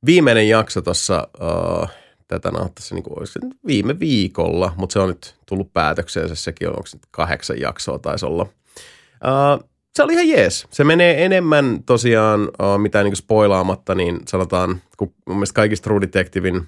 [0.06, 1.90] viimeinen jakso tuossa, uh,
[2.30, 6.74] tätä nauttaisi niin kuin, se viime viikolla, mutta se on nyt tullut päätökseen, sekin on,
[6.74, 8.44] onko nyt kahdeksan jaksoa taisi olla.
[8.44, 10.68] Uh, se oli ihan jees.
[10.72, 16.02] Se menee enemmän tosiaan, uh, mitä niin spoilaamatta, niin sanotaan, kun mun mielestä kaikista True
[16.02, 16.68] Detectivein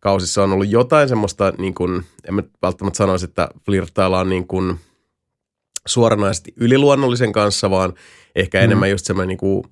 [0.00, 4.78] kausissa on ollut jotain semmoista, niin kuin, en mä välttämättä sanoisi, että flirttaillaan niin kuin
[5.86, 7.92] suoranaisesti yliluonnollisen kanssa, vaan
[8.36, 8.64] ehkä mm.
[8.64, 9.64] enemmän just semmoinen niin kuin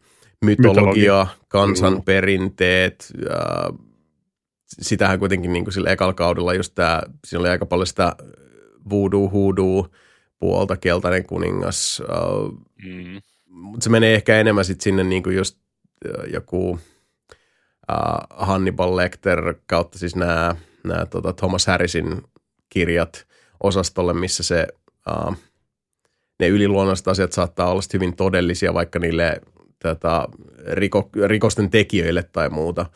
[0.44, 3.89] mytologia, mytologia, kansanperinteet, uh,
[4.80, 8.16] sitähän kuitenkin niin kuin sillä ekalla kaudella just tämä, siinä oli aika paljon sitä
[8.90, 9.88] voodoo, hoodoo
[10.38, 13.20] puolta, keltainen kuningas, uh, mm.
[13.46, 15.58] mutta se menee ehkä enemmän sitten sinne niin kuin just
[16.08, 16.78] uh, joku uh,
[18.30, 22.22] Hannibal Lecter kautta siis nämä, nämä tota Thomas Harrisin
[22.68, 23.26] kirjat
[23.62, 24.66] osastolle, missä se,
[25.10, 25.36] uh,
[26.40, 29.40] ne yliluonnolliset asiat saattaa olla hyvin todellisia, vaikka niille
[29.82, 30.28] tota,
[30.72, 32.86] riko, rikosten tekijöille tai muuta.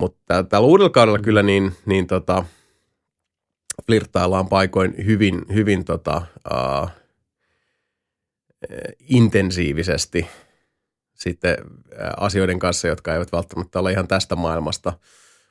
[0.00, 2.44] Mutta tällä uudella kaudella kyllä niin, niin tota,
[3.86, 6.90] flirttaillaan paikoin hyvin, hyvin tota, uh,
[9.08, 10.26] intensiivisesti
[11.14, 11.56] sitten
[12.16, 14.92] asioiden kanssa, jotka eivät välttämättä ole ihan tästä maailmasta.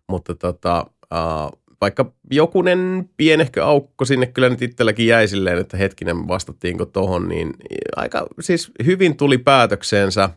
[0.08, 6.28] Mutta tota, uh, vaikka jokunen pienehkö aukko sinne kyllä nyt itselläkin jäi silleen, että hetkinen
[6.28, 7.54] vastattiinko tohon, niin
[7.96, 10.30] aika siis hyvin tuli päätökseensä.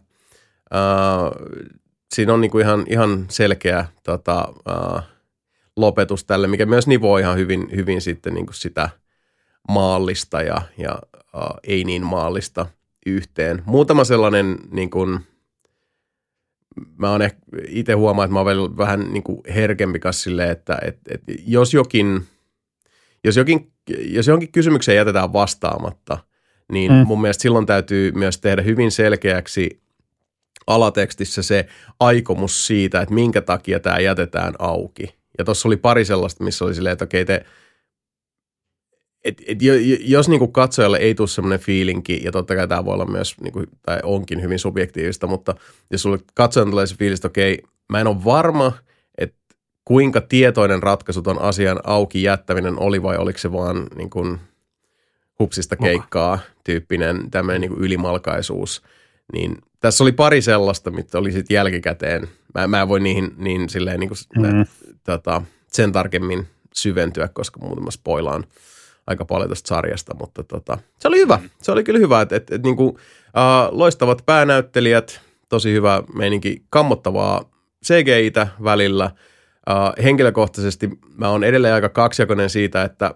[0.75, 1.79] Uh,
[2.15, 5.03] siinä on niinku ihan, ihan selkeä tota, uh,
[5.77, 8.91] lopetus tälle, mikä myös nivoo ihan hyvin, hyvin sitten niinku sitä
[9.69, 12.67] maallista ja, ja uh, ei niin maallista
[13.07, 13.63] yhteen.
[13.67, 15.21] Muutama sellainen niin kuin,
[16.97, 17.21] mä oon
[17.69, 22.27] itse huomaa, että mä oon vähän niin kuin herkempi sille, että että että jos jokin,
[23.25, 26.19] jos jokin, jos johonkin kysymykseen jätetään vastaamatta,
[26.73, 27.07] niin mm.
[27.07, 29.83] mun mielestä silloin täytyy myös tehdä hyvin selkeäksi
[30.69, 31.67] alatekstissä se
[32.01, 35.15] aikomus siitä, että minkä takia tämä jätetään auki.
[35.39, 37.45] Ja tuossa oli pari sellaista, missä oli silleen, että okei, te
[39.25, 39.59] et, et,
[40.01, 43.65] jos niinku katsojalle ei tule semmoinen fiilinki, ja totta kai tämä voi olla myös, niinku,
[43.83, 45.55] tai onkin hyvin subjektiivista, mutta
[45.91, 48.73] jos sulle katsojan tulee se fiilis, että okei, mä en ole varma,
[49.19, 49.37] että
[49.85, 54.37] kuinka tietoinen ratkaisu ton asian auki jättäminen oli, vai oliko se vaan niinku,
[55.39, 58.83] hupsista keikkaa tyyppinen tämmöinen niinku ylimalkaisuus,
[59.33, 62.29] niin tässä oli pari sellaista, mitä oli sitten jälkikäteen.
[62.55, 64.43] Mä, mä en voi niihin niin silleen niinku, mm.
[64.43, 64.65] mä,
[65.05, 65.43] tota,
[65.73, 68.45] sen tarkemmin syventyä, koska muuten spoilaan–
[69.09, 71.39] aika paljon tästä sarjasta, mutta tota, se oli hyvä.
[71.63, 72.99] Se oli kyllä hyvä, että et, et, niinku,
[73.71, 77.51] loistavat päänäyttelijät, tosi hyvä meininki, kammottavaa
[77.85, 79.11] CGI-tä välillä.
[79.71, 83.15] Uh, henkilökohtaisesti mä oon edelleen aika kaksijakoinen siitä, että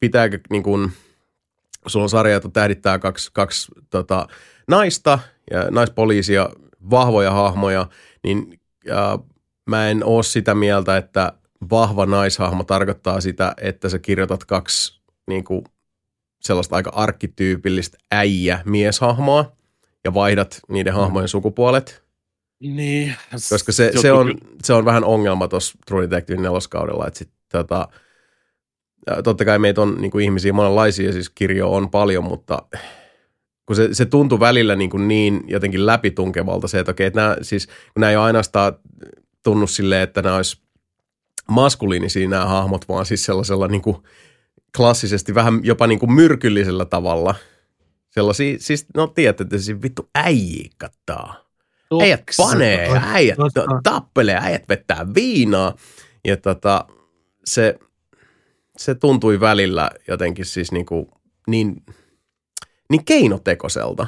[0.00, 0.90] pitääkö niin kun,
[1.86, 4.26] sulla on sarja, että tähdittää kaksi, kaksi tota,
[4.68, 5.18] naista
[5.50, 6.48] ja naispoliisia,
[6.90, 7.86] vahvoja hahmoja,
[8.24, 8.60] niin
[8.90, 9.26] uh,
[9.66, 11.32] mä en oo sitä mieltä, että
[11.70, 15.64] vahva naishahmo tarkoittaa sitä, että sä kirjoitat kaksi niin kuin,
[16.40, 19.52] sellaista aika arkkityypillistä äijä-mieshahmoa
[20.04, 22.02] ja vaihdat niiden hahmojen sukupuolet.
[22.60, 23.14] Niin.
[23.50, 27.88] Koska se, se, on, se on vähän ongelma tuossa True Detective neloskaudella, että sit, tota,
[29.24, 32.62] totta kai meitä on niin kuin ihmisiä monenlaisia, siis kirjo on paljon, mutta
[33.66, 37.36] kun se, se tuntui välillä niin, kuin niin jotenkin läpitunkevalta se, että okei, että nämä,
[37.42, 38.72] siis, kun nämä ei ole ainoastaan
[39.42, 40.62] tunnu silleen, että nämä olisi
[41.48, 43.96] maskuliinisia nämä hahmot, vaan siis sellaisella niin kuin
[44.76, 47.34] klassisesti vähän jopa niin kuin myrkyllisellä tavalla.
[48.10, 51.44] Sellaisia, siis no tiedätte, että siis vittu äijii kattaa.
[52.02, 53.38] Äijät panee, äijät
[53.82, 55.74] tappelee, äijät vettää viinaa.
[56.24, 56.86] Ja tota,
[57.44, 57.78] se,
[58.76, 61.06] se tuntui välillä jotenkin siis niin, kuin,
[61.46, 61.82] niin,
[62.92, 64.06] niin keinotekoiselta.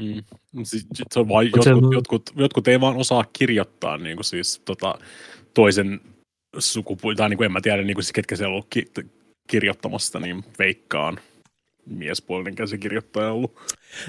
[0.00, 0.24] Mm.
[0.62, 4.94] Siis, se on vain, jotkut, jotkut, jotkut, ei vaan osaa kirjoittaa niin kuin siis, tota,
[5.54, 6.00] toisen
[6.58, 8.90] sukupuoli, tai niin kuin en mä tiedä, niin kuin, ketkä siellä on ki-
[9.48, 11.20] kirjoittamassa, niin veikkaan.
[11.86, 13.56] Miespuolinen käsikirjoittaja ollut.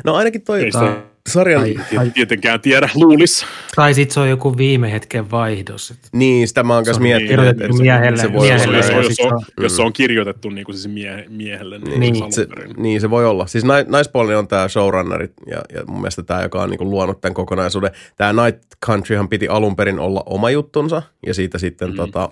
[0.06, 0.98] No ainakin toi Ei sitä
[1.30, 1.62] sarjan...
[1.62, 3.46] Ai, ai, tietenkään tiedä, luulis.
[3.76, 5.92] tai sit se on joku viime hetken vaihdos.
[5.92, 7.48] et Niin, sitä mä oon Se kanssa on miettinyt.
[7.48, 9.64] että se- miehelle- se voi miehelle Jos, olla- ja jos, sit jos, se on, on-
[9.64, 12.14] jos se on kirjoitettu niin kuin siis mie, miehelle, niin, Niin.
[12.14, 12.34] niin.
[12.34, 13.48] Se, niin se voi olla.
[13.48, 17.22] Siis nai- naispuolinen on tämä showrunnerit ja, ja mun mielestä tämä, joka on niinku luonut
[17.22, 17.92] tämän kokonaisuuden.
[18.18, 21.96] Tämä Night Countryhan piti alun perin olla oma juttunsa ja siitä sitten mm.
[21.96, 22.30] tota,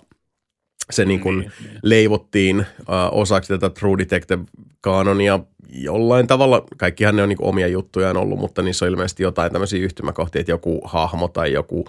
[0.92, 1.52] se niinku Niin,
[1.84, 2.66] leivottiin uh,
[3.12, 5.40] osaksi tätä True Detective-kaanonia
[5.70, 6.66] jollain tavalla.
[6.78, 10.52] Kaikkihan ne on niinku omia juttujaan ollut, mutta niissä on ilmeisesti jotain tämmöisiä yhtymäkohtia, että
[10.52, 11.86] joku hahmo tai joku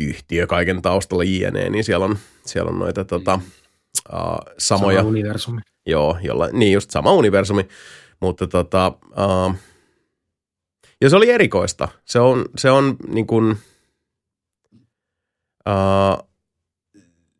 [0.00, 3.40] yhtiö kaiken taustalla jne, niin siellä on, siellä on noita tota,
[4.12, 5.60] uh, samoja sama universumi.
[5.86, 7.68] Joo, jolla, niin just sama universumi,
[8.20, 9.54] mutta tota, uh,
[11.00, 11.88] ja se oli erikoista.
[12.04, 13.56] Se on, se on niin kuin,
[15.68, 16.25] uh,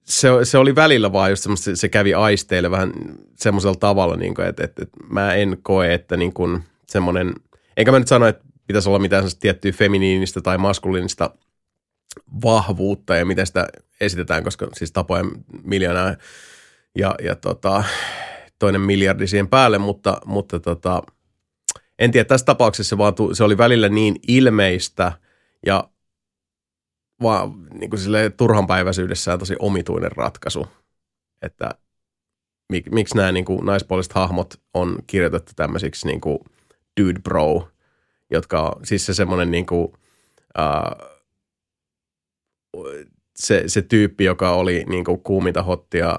[0.08, 2.92] se, se oli välillä vaan just semmoista, se, kävi aisteille vähän
[3.36, 7.34] semmoisella tavalla, niin kuin, että, että, että mä en koe, että niin kuin semmoinen,
[7.76, 11.30] enkä mä nyt sano, että pitäisi olla mitään tiettyä feminiinistä tai maskuliinista
[12.44, 13.66] vahvuutta ja miten sitä
[14.00, 15.24] esitetään, koska siis tapoja
[15.62, 16.14] miljoonaa
[16.94, 17.84] ja, ja tota,
[18.58, 21.02] toinen miljardi siihen päälle, mutta, mutta tota,
[21.98, 25.12] en tiedä, tässä tapauksessa se, vaan tu, se oli välillä niin ilmeistä
[25.66, 25.88] ja
[27.22, 30.66] vaan niin kuin silleen turhanpäiväisyydessään tosi omituinen ratkaisu,
[31.43, 31.70] että
[32.72, 36.38] mik, miksi nämä niin kuin naispuoliset hahmot on kirjoitettu tämmöisiksi niin kuin
[37.01, 37.68] dude bro,
[38.30, 39.93] jotka siis se semmoinen niin kuin,
[40.59, 41.16] uh,
[43.36, 46.18] se, se tyyppi, joka oli niin kuin kuuminta hottia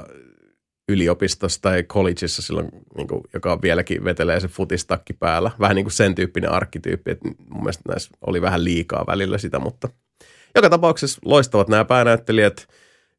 [0.90, 5.52] yliopistossa tai collegeissa silloin, niin kuin, joka vieläkin vetelee se futistakki päällä.
[5.60, 9.60] Vähän niin kuin sen tyyppinen arkkityyppi, että mun mielestä näissä oli vähän liikaa välillä sitä,
[9.60, 9.90] mutta
[10.58, 12.68] joka tapauksessa loistavat nämä päänäyttelijät,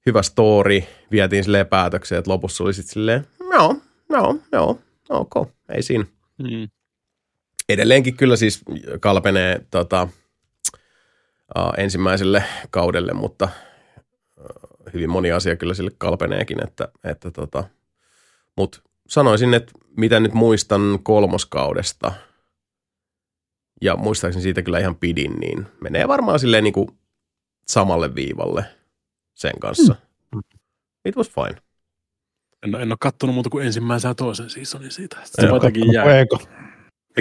[0.06, 3.76] hyvä story, vietiin silleen päätökseen, että lopussa oli sitten silleen, joo,
[4.10, 4.78] joo, joo,
[5.08, 6.04] ok, ei siinä.
[6.38, 6.68] Mm.
[7.68, 8.60] Edelleenkin kyllä siis
[9.00, 10.08] kalpenee tota,
[11.58, 13.48] uh, ensimmäiselle kaudelle, mutta
[14.36, 17.64] uh, hyvin moni asia kyllä sille kalpeneekin, että, että tota,
[18.56, 22.12] mutta sanoisin, että mitä nyt muistan kolmoskaudesta,
[23.82, 26.88] ja muistaakseni siitä kyllä ihan pidin, niin menee varmaan silleen niin kuin
[27.68, 28.64] samalle viivalle
[29.34, 29.96] sen kanssa.
[30.34, 30.40] Mm.
[31.04, 31.60] It was fine.
[32.62, 35.16] En, en ole kattonut muuta kuin ensimmäisen ja toisen seasonin siitä.
[35.20, 36.18] Ei Se oo jotenkin jää.
[36.18, 36.36] Eikö,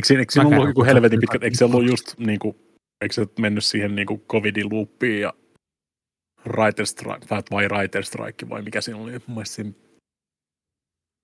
[0.03, 2.55] siinä- eikö siinä Mäkään ollut joku helvetin pitkä, eikö se ollut just niin kuin,
[3.01, 5.33] eikö se mennyt siihen niin kuin covidin loopiin ja
[6.47, 9.11] writer strike, vai writer strike vai mikä siinä oli?
[9.11, 9.71] Mun mielestä siinä,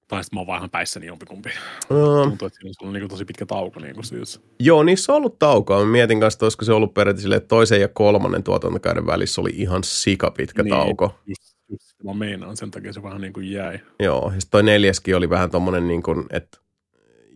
[0.08, 1.50] tai sitten mä oon vaan ihan päissäni jompikumpi.
[1.90, 3.80] Uh, Tuntuu, että siinä on niin tosi pitkä tauko.
[3.80, 4.42] Niin kuin siis.
[4.60, 5.80] Joo, niissä on ollut taukoa.
[5.80, 9.84] Mä mietin kanssa, että olisiko se ollut periaatteessa toisen ja kolmannen tuotantokauden välissä oli ihan
[9.84, 10.76] sikapitkä Niin.
[10.76, 11.16] tauko.
[11.28, 13.80] Just, just mä meinaan, sen takia se vähän niin kuin jäi.
[14.00, 16.58] Joo, ja toi neljäskin oli vähän tommonen niin kuin, että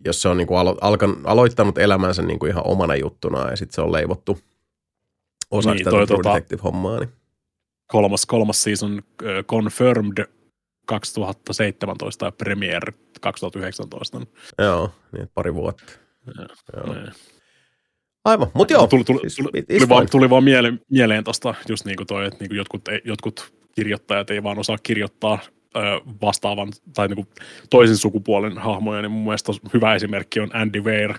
[0.04, 3.56] jos se on niin kuin alo- alkan, aloittanut elämänsä niin kuin ihan omana juttuna ja
[3.56, 4.38] sitten se on leivottu
[5.50, 6.98] osaksi Niin, tätä tota- Detective-hommaa.
[6.98, 7.08] Niin.
[7.86, 10.24] Kolmas, kolmas season uh, confirmed
[10.88, 14.20] 2017 ja premiere 2019.
[14.58, 15.92] Joo, niin pari vuotta.
[16.76, 16.94] Joo.
[16.94, 17.12] Niin.
[18.24, 18.86] Aivan, mutta joo.
[18.86, 22.26] tuli, tuli, siis tuli, tuli, vaan, tuli vaan mieleen, mieleen tosta just niin kuin toi,
[22.26, 25.38] että niin kuin jotkut, ei- jotkut kirjoittajat ei vaan osaa kirjoittaa
[25.76, 25.80] ö,
[26.22, 27.28] vastaavan tai niin kuin
[27.70, 31.14] toisen sukupuolen hahmoja, niin mun mielestä hyvä esimerkki on Andy Weir,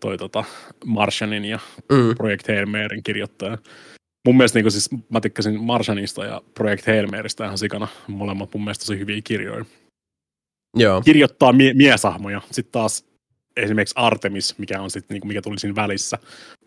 [0.00, 0.44] toi tota
[0.84, 1.58] Martianin ja
[1.92, 3.58] Mm, Project Hail Maryn kirjoittaja.
[4.26, 7.88] Mun mielestä niin siis, mä tykkäsin Martianista ja Project Hail Marystä ihan sikana.
[8.06, 9.64] Molemmat mun mielestä tosi hyviä kirjoja.
[10.76, 12.40] joo, Kirjoittaa mie- miesahmoja.
[12.50, 13.04] Sitten taas
[13.56, 16.18] esimerkiksi Artemis, mikä on sit, niinku, mikä tuli siinä välissä,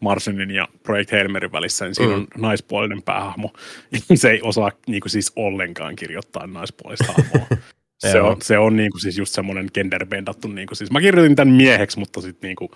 [0.01, 2.19] Martianin ja Project Hail Maryn välissä, niin siinä Mm.
[2.21, 3.53] on naispuolinen päähahmo.
[4.15, 7.47] se ei osaa niinku, siis ollenkaan kirjoittaa naispuolista hahmoa.
[8.11, 10.47] se on, se on niinku, siis just semmoinen genderbendattu.
[10.47, 12.71] Niinku, siis, mä kirjoitin tämän mieheksi, mutta sitten niinku,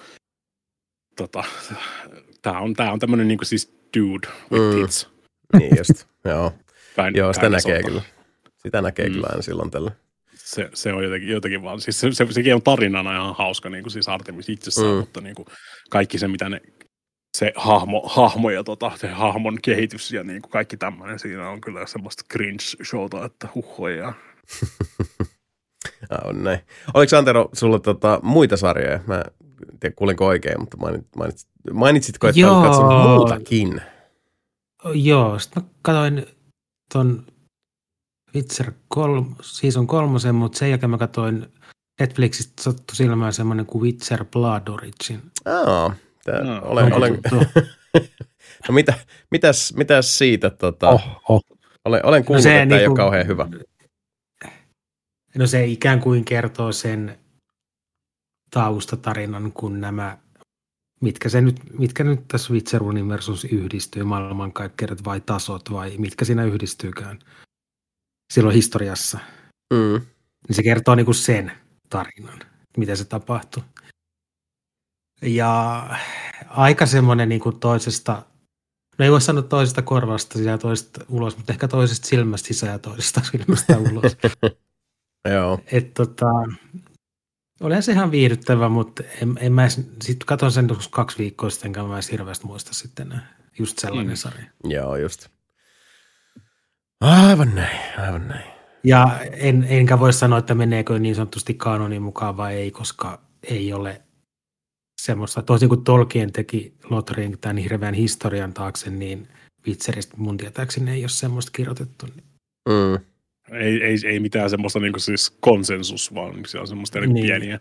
[1.16, 1.44] tota,
[2.42, 4.82] tämä on, tää on tämmöinen niinku, siis dude with Mm.
[4.82, 5.10] tits.
[5.58, 6.06] niin just.
[6.26, 6.52] joo,
[6.96, 7.88] Kind, joo, sitä näkee sorta.
[7.88, 8.02] kyllä.
[8.58, 9.14] Sitä näkee Mm.
[9.14, 9.92] kyllä aina silloin tällä.
[10.36, 13.84] se, se on jotenkin, jotenkin vaan, siis se, se, sekin on tarinana ihan hauska, niin
[13.84, 14.94] kuin siis Artemis itsessään, Mm.
[14.96, 15.46] mutta niin kuin
[15.90, 16.62] kaikki se, mitä ne,
[17.38, 21.62] se hahmo, hahmo ja tota, se hahmon kehitys ja niin kuin kaikki tämmöinen, siinä on
[21.62, 24.14] kyllä semmoista cringe-showta, että huhhoja.
[26.10, 26.60] Ah, on näin.
[26.94, 29.00] Oliko Antero sulla tota, muita sarjoja?
[29.08, 29.16] Mä
[29.72, 32.58] en tiedä, kuulinko oikein, mutta mainit, mainitsit, mainitsitko, että Joo.
[32.60, 33.82] olet katsonut muutakin?
[34.94, 36.26] Joo, sitten mä katsoin
[36.94, 37.26] ton
[38.36, 41.48] Witcher kol, season kolmosen, mutta sen jälkeen mä katsoin
[42.00, 45.22] Netflixistä sattu silmään semmoinen kuin Witcher Blood Origin.
[45.46, 47.20] Aa, tää, No, olen, olen,
[48.68, 48.94] no mitä,
[49.32, 50.50] mitäs, mitäs siitä?
[50.50, 51.02] Tota, oh.
[51.08, 51.42] Oh, oh.
[51.86, 53.48] olen, olen kuullut, se että tämä ei niinku- ole kauhean hyvä.
[55.36, 57.20] No se ikään kuin kertoo sen
[58.52, 60.18] taustatarinan kuin nämä,
[61.04, 66.46] mitkä, se nyt, mitkä nyt tässä Witcher Universus yhdistyy, maailmankaikkeudet vai tasot vai mitkä siinä
[66.46, 67.20] yhdistyykään
[68.34, 69.20] silloin historiassa.
[69.74, 70.02] Mm.
[70.48, 71.52] Niin se kertoo niinku sen
[71.90, 72.40] tarinan,
[72.78, 73.64] miten se tapahtui.
[75.22, 75.84] Ja
[76.48, 78.24] aika semmoinen niinku toisesta,
[78.98, 82.72] no ei voi sanoa toisesta korvasta sisään ja toisesta ulos, mutta ehkä toisesta silmästä sisään
[82.72, 84.18] ja toisesta silmästä ulos.
[85.30, 85.60] Joo.
[85.72, 86.26] Et tota,
[87.64, 91.84] olihan se ihan viihdyttävä, mutta en, en mä sitten katson sen kaksi viikkoa sitten, enkä
[91.84, 93.14] mä edes hirveästi muista sitten.
[93.60, 94.18] Just sellainen Mm.
[94.18, 94.46] sarja.
[94.64, 95.28] Joo, just.
[97.02, 98.52] Aivan näin, aivan näin.
[98.84, 103.74] Ja en, enkä voi sanoa, että meneekö niin sanotusti kanonin mukaan vai ei, koska ei
[103.74, 104.02] ole
[105.02, 109.28] semmoista, toisin kuin Tolkien teki Lothrin tämän hirveän historian taakse, niin
[109.68, 112.06] Witcheristä mun tietääkseni ei ole semmoista kirjoitettu.
[112.06, 112.24] Niin-
[112.70, 113.06] Mm.
[113.54, 117.26] Ei, ei, ei mitään semmoista niinku siis konsensus, vaan se on semmoista niinku Niin.
[117.26, 117.60] pieniä,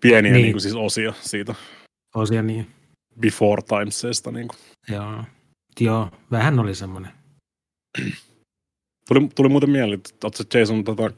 [0.00, 0.42] pieniä Niin.
[0.42, 1.54] niinku siis osia siitä
[2.14, 2.66] Osia niin,
[3.20, 4.30] before timesesta.
[4.30, 4.54] Niinku.
[4.88, 5.24] joo.
[5.80, 7.10] Joo, vähän oli semmoinen.
[9.08, 11.10] Tuli, tuli muuten mieleen, että ootko Jason tota,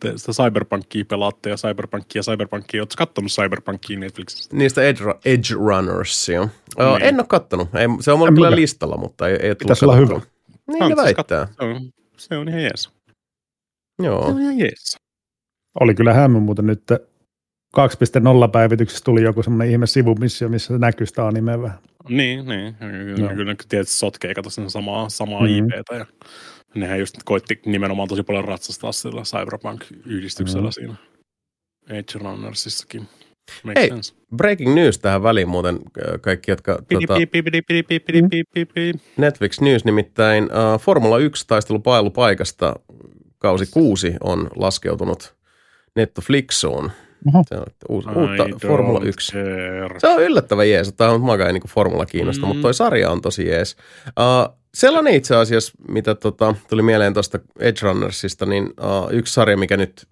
[0.00, 2.82] te sitä Cyberpunkia pelaatte ja Cyberpunkia ja Cyberpunkia.
[2.82, 4.56] Ootko kattonut Cyberpunkia Netflixistä?
[4.56, 6.40] Niistä Edge, Edge Runnersia.
[6.40, 6.50] Niin.
[6.78, 7.02] Niin.
[7.02, 7.68] En ole kattonut.
[7.74, 10.14] Ei, se on mulla kyllä listalla, mutta ei, ei Pitäisi olla hyvä.
[10.14, 10.22] Niin
[10.66, 11.46] ne Kannattaisi väittää.
[11.46, 12.90] Se on, se on ihan jees.
[14.02, 14.32] Joo.
[14.32, 14.96] No, yes.
[15.80, 16.82] Oli kyllä hämmä mutta nyt
[17.76, 21.78] 2.0 päivityksessä tuli joku semmoinen ihme sivumissio, missä näkyy sitä animea vähän.
[22.08, 22.74] Niin, niin.
[22.74, 23.36] Kyllä, no.
[23.36, 25.66] kyllä tietysti sotkee, kato sen samaa, samaa mm-hmm.
[25.66, 25.94] IPtä.
[25.94, 26.06] Ja
[26.74, 30.72] nehän just koitti nimenomaan tosi paljon ratsastaa sillä Cyberpunk-yhdistyksellä mm-hmm.
[30.72, 30.94] siinä
[31.90, 33.08] Age Runnersissakin.
[33.64, 34.14] Makes Hei, sense.
[34.36, 36.78] breaking news tähän väliin muuten äh, kaikki, jotka...
[36.88, 37.14] Tuota,
[39.16, 42.74] Netflix News nimittäin äh, Formula 1 taistelupailupaikasta
[43.44, 45.34] kausi 6 on laskeutunut
[45.96, 46.90] Netflixuun.
[47.28, 47.44] Oho.
[47.48, 49.32] Se on uusi, uutta Formula 1.
[49.32, 50.00] care.
[50.00, 50.92] Se on yllättävän jees.
[50.92, 52.48] Tämä on makaan niin Formula kiinnosta, mm.
[52.48, 53.76] Mutta toi sarja on tosi jees.
[54.06, 59.56] Uh, sellainen itse asiassa, mitä tota, tuli mieleen tuosta Edge Runnersista, niin uh, yksi sarja,
[59.56, 60.06] mikä nyt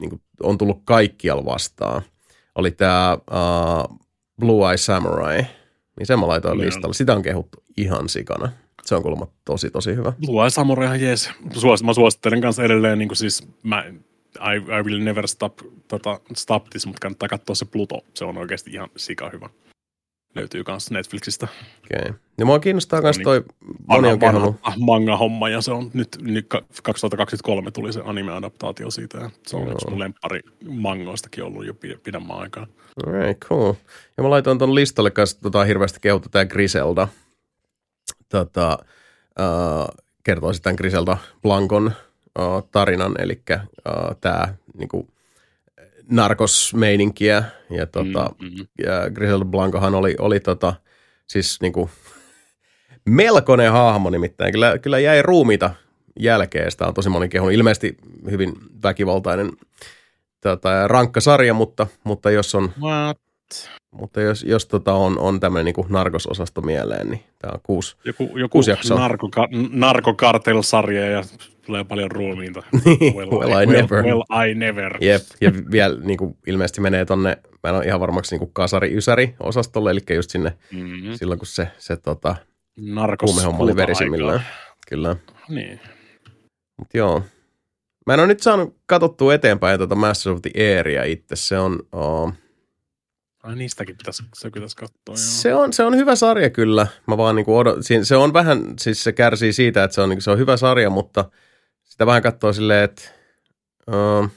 [0.00, 2.02] niin kuin, on tullut kaikkialla vastaan,
[2.54, 3.98] oli tämä uh,
[4.40, 5.36] Blue Eye Samurai.
[5.98, 6.66] Niin sen mä laitoin Joo.
[6.66, 6.94] listalle.
[6.94, 8.52] Sitä on kehuttu ihan sikana.
[8.86, 10.12] Se on kuulemma tosi, tosi hyvä.
[10.42, 11.30] Eye Samurai ihan jees.
[11.52, 13.84] Suos, mä suosittelen kanssa edelleen, niin kuin siis mä,
[14.36, 15.58] I, I will never stop,
[15.88, 17.98] tota, stop this, mutta kannattaa katsoa se Pluto.
[18.14, 19.48] Se on oikeasti ihan sika hyvä.
[20.34, 21.48] Löytyy kanssa Netflixistä.
[21.84, 22.14] Okay.
[22.38, 23.44] Ja mua kiinnostaa myös niin toi,
[23.86, 24.18] moni on
[24.78, 29.62] manga-homma, ja se on nyt, nyt ka- 2023 tuli se anime-adaptaatio siitä, ja se on
[29.62, 29.72] Joo.
[29.72, 32.66] yksi mun lemppari mangoistakin ollut jo pid- pidemmän aikaa.
[33.06, 33.74] Alright, cool.
[34.16, 37.08] Ja mä laitoin ton listalle kanssa tota, hirveästi kehuttu tää Griselda.
[38.28, 38.78] Tota,
[39.40, 41.92] uh, kertoisin tämän Griselda Blancon
[42.38, 45.08] uh, tarinan, eli uh, tämä niinku,
[46.10, 47.44] narkosmeininkiä.
[47.70, 48.66] Ja, tota, Mm, mm.
[48.86, 50.74] ja Griselda Blancohan oli, oli tota,
[51.26, 51.90] siis niinku,
[53.08, 54.52] melkoinen hahmo nimittäin.
[54.52, 55.70] Kyllä, kyllä jäi ruumiita
[56.20, 56.70] jälkeen.
[56.70, 57.54] Sitä on tosi moni kehunut.
[57.54, 57.96] Ilmeisesti
[58.30, 59.52] hyvin väkivaltainen
[60.40, 63.25] tota, rankka sarja, mutta, mutta jos on What?
[63.90, 67.96] Mutta jos, jos tota on, on tämmöinen niin narkososasto mieleen, niin tämä on kuusi.
[68.04, 69.08] Joku, joku Kuusi jaksoa.
[69.08, 71.22] narkoka- narkokartel-sarja ja
[71.66, 72.62] tulee paljon ruumiinta.
[73.16, 74.04] Well, I never.
[74.04, 74.96] Well, I never.
[75.00, 79.90] Jep, ja vielä niin kuin ilmeisesti menee tonne, mä en ole ihan varmaksi niin kasari-ysäri-osastolle,
[79.90, 81.12] eli just sinne Mm-hmm.
[81.14, 82.36] silloin, kun se, se tota,
[83.26, 84.40] huumehomma oli verisimmillään.
[84.88, 85.16] Kyllä,
[85.48, 85.80] Niin.
[86.78, 87.22] mutta joo.
[88.06, 91.36] Mä en ole nyt saanut katsottua eteenpäin tuota Master of the Airia itse.
[91.36, 92.32] Se on, oh,
[93.46, 94.96] Ai niistäkin pitäisi, se pitäisi katsoa.
[95.06, 95.16] Joo.
[95.16, 96.86] se on, se on hyvä sarja kyllä.
[97.06, 100.22] Mä vaan niin odot, se on vähän, siis se kärsii siitä, että se on, niin
[100.22, 101.30] se on hyvä sarja, mutta
[101.84, 103.02] sitä vähän katsoo silleen, että
[103.88, 104.28] uh,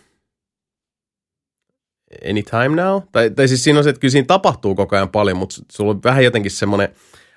[2.29, 3.01] anytime now?
[3.11, 5.91] Tai, tai siis siinä on se, että kyllä siinä tapahtuu koko ajan paljon, mutta sulla
[5.91, 6.89] on vähän jotenkin semmoinen,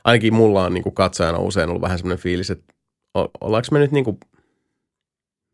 [0.05, 2.75] ainakin mulla on niin kuin katsojana usein ollut vähän semmoinen fiilis, että
[3.15, 4.19] ollaanko me nyt niin kuin,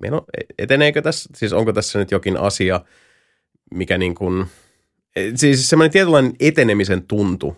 [0.03, 0.25] meno,
[0.59, 2.81] eteneekö tässä, siis onko tässä nyt jokin asia,
[3.75, 4.47] mikä niin kuin,
[5.35, 7.57] siis semmoinen tietynlainen etenemisen tuntu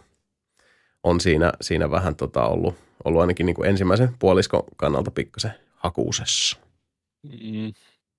[1.02, 2.74] on siinä, siinä vähän tota ollut,
[3.04, 6.56] ollut ainakin niin kuin ensimmäisen puoliskon kannalta pikkasen hakuusessa.
[7.22, 7.66] Mm.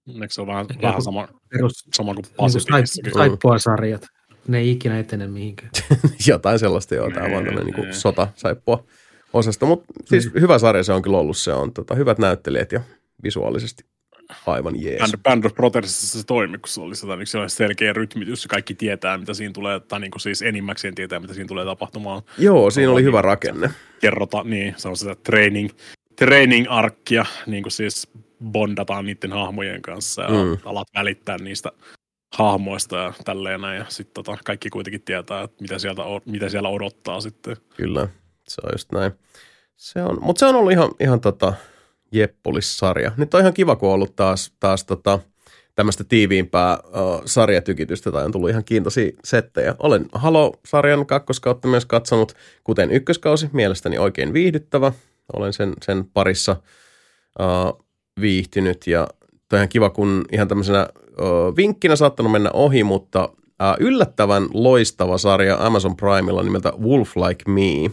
[0.07, 3.13] Eikö se ole vähän, Joku vähän sama, Perus sama kuin niin Pacificissakin?
[3.13, 4.07] saippua-sarjat.
[4.47, 5.71] Ne ei ikinä etene mihinkään.
[6.27, 7.11] Jotain sellaista, joo.
[7.11, 7.93] Tämä on tämmöinen niin nee.
[7.93, 8.83] sota saippua
[9.33, 9.65] osasto.
[9.65, 11.37] Mutta siis hyvä sarja se on kyllä ollut.
[11.37, 12.81] Se on tota, hyvät näyttelijät ja
[13.23, 13.85] visuaalisesti
[14.47, 14.99] aivan jees.
[14.99, 18.73] Band, Band of Brothersissa se toimi, kun se oli sitä, niin oli selkeä rytmitys kaikki
[18.73, 22.21] tietää, mitä siinä tulee, tai niin kuin siis enimmäkseen tietää, mitä siinä tulee tapahtumaan.
[22.37, 23.71] Joo, siinä oli hyvä rakenne.
[24.01, 25.69] Kerrota, niin se on sitä training,
[26.15, 28.07] training arkkia, niin kuin siis
[28.51, 30.35] bondataan niiden hahmojen kanssa ja Mm.
[30.35, 30.57] mm.
[30.65, 31.71] alat välittää niistä
[32.33, 33.77] hahmoista ja tälleen näin.
[33.77, 37.57] Ja sitten tota, kaikki kuitenkin tietää, että mitä, sieltä, mitä siellä odottaa sitten.
[37.77, 38.07] Kyllä,
[38.47, 39.11] se on just näin.
[39.75, 41.53] Se on, mutta se on ollut ihan, ihan tota
[42.11, 43.11] Jeppulis-sarja.
[43.17, 45.19] Nyt on ihan kiva, kun on ollut taas, taas tota,
[45.75, 49.75] tämmöistä tiiviimpää uh, sarjatykitystä tai on tullut ihan kiintoisia settejä.
[49.79, 52.33] Olen Halo-sarjan kakkoskautta myös katsonut,
[52.63, 54.91] kuten ykköskausi, mielestäni oikein viihdyttävä.
[55.33, 56.55] Olen sen, sen parissa
[57.39, 57.85] uh,
[58.21, 59.07] viihtynyt ja
[59.49, 65.17] toi ihan kiva, kun ihan tämmöisenä uh, vinkkinä saattanut mennä ohi, mutta uh, yllättävän loistava
[65.17, 67.91] sarja Amazon Primella nimeltä Wolf Like Me,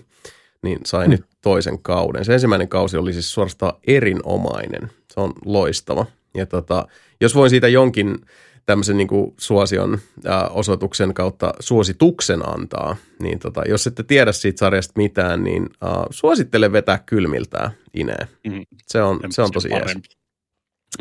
[0.63, 1.11] niin sai hmm.
[1.11, 2.25] nyt toisen kauden.
[2.25, 4.91] Se ensimmäinen kausi oli siis suorastaan erinomainen.
[5.13, 6.07] Se on loistava.
[6.35, 6.89] Ja tota,
[7.21, 8.19] jos voin siitä jonkin
[8.67, 14.59] tämmöisen niin kuin suosion ää, osoituksen kautta suosituksen antaa, niin tota, jos ette tiedä siitä
[14.59, 18.29] sarjasta mitään, niin ää, suosittelen vetää kylmiltään Ineen.
[18.47, 18.63] Mm.
[18.87, 19.93] Se on, se on tosi jees.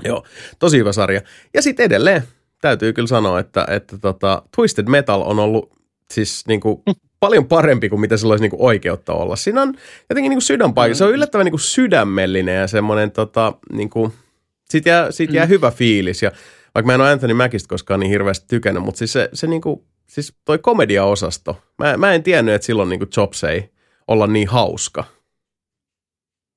[0.04, 0.24] Joo,
[0.60, 1.22] tosi hyvä sarja.
[1.54, 2.24] Ja sitten edelleen
[2.62, 5.74] täytyy kyllä sanoa, että, että tota, Twisted Metal on ollut
[6.14, 6.84] siis niin kuin
[7.20, 9.36] paljon parempi kuin mitä sillä olisi niin oikeutta olla.
[9.36, 9.74] Siinä on
[10.10, 10.96] jotenkin niin sydänpaikka.
[10.96, 14.14] Se on yllättävän niin sydämellinen ja semmoinen tota, niin kuin–
[14.70, 15.50] siitä jää, siitä jää mm.
[15.50, 16.32] hyvä fiilis ja
[16.76, 19.86] vaikka mä en ole Anthony Mäkistä koskaan niin hirveästi tykännyt, mutta siis se, se niinku,
[20.08, 23.70] siis toi komediaosasto, mä, mä en tiennyt, että silloin niinku Jobs ei
[24.08, 25.04] olla niin hauska.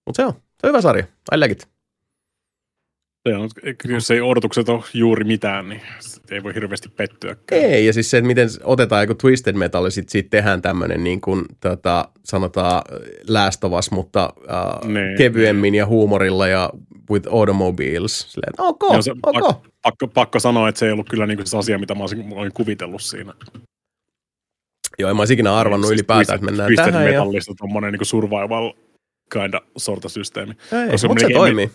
[0.06, 1.04] Mutta se on, se on hyvä sarja.
[1.34, 1.68] I like it.
[3.28, 3.50] Se on,
[3.84, 5.80] jos ei odotukset ole juuri mitään, niin
[6.30, 7.36] ei voi hirveästi pettyä.
[7.52, 11.04] Ei, ja siis se, että miten otetaan joku Twisted Metal ja sitten siitä tehdään tämmöinen
[11.04, 12.82] niin kuin, tota, sanotaan
[13.28, 15.78] läästovas, mutta uh, ne, kevyemmin ne.
[15.78, 16.70] ja huumorilla ja
[17.10, 18.20] with automobiles.
[18.20, 19.20] Silleen, ok, Joo, se, ok.
[19.22, 22.00] Pakko, pakko, pakko, sanoa, että se ei ollut kyllä niin kuin se asia, mitä mä
[22.00, 23.34] olisin, olin kuvitellut siinä.
[24.98, 27.08] Joo, en mä olisi ikinä arvannut ylipäätään, että mennään Twisted tähän.
[27.08, 27.54] Metallista ja...
[27.58, 28.72] tuommoinen niin survival
[29.32, 30.52] kinda sorta systeemi.
[30.72, 31.70] Ei, mutta se toimii.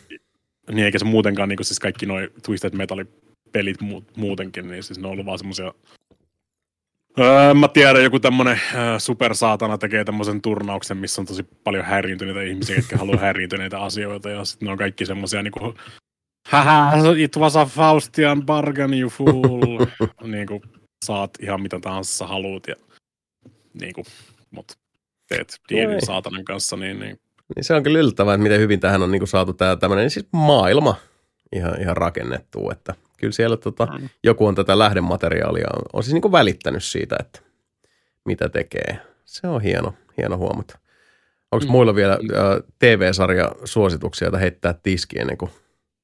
[0.72, 3.78] Niin eikä se muutenkaan, niin kuin siis kaikki noin Twisted Metal-pelit
[4.18, 5.74] muutenkin, niin siis ne on ollut vaan semmoisia
[7.20, 12.42] Öö, mä tiedän, joku tämmönen öö, supersaatana tekee tämmöisen turnauksen, missä on tosi paljon häiriintyneitä
[12.42, 15.74] ihmisiä, jotka haluaa häiriintyneitä asioita, ja sitten ne on kaikki semmoisia niinku,
[16.48, 19.86] haha, it was a Faustian bargain, you fool.
[20.24, 20.62] niinku,
[21.06, 22.76] saat ihan mitä tahansa haluut, ja
[23.82, 24.04] niinku,
[24.52, 24.78] mut
[25.28, 27.20] teet diilin saatanan kanssa, niin, niin
[27.56, 30.10] niin se on kyllä yllättävää, että miten hyvin tähän on niin kuin saatu tämä tämmöinen
[30.10, 30.96] siis maailma
[31.56, 34.10] ihan, ihan rakennettu, että kyllä siellä tota, mm.
[34.24, 37.40] joku on tätä lähdemateriaalia, on, on siis niin kuin välittänyt siitä, että
[38.26, 39.00] mitä tekee.
[39.26, 40.80] Se on hieno, hieno huomata.
[41.52, 41.72] Onko mm.
[41.72, 45.52] muilla vielä äh, TV-sarja suosituksia, joita heittää tiskiin ennen kuin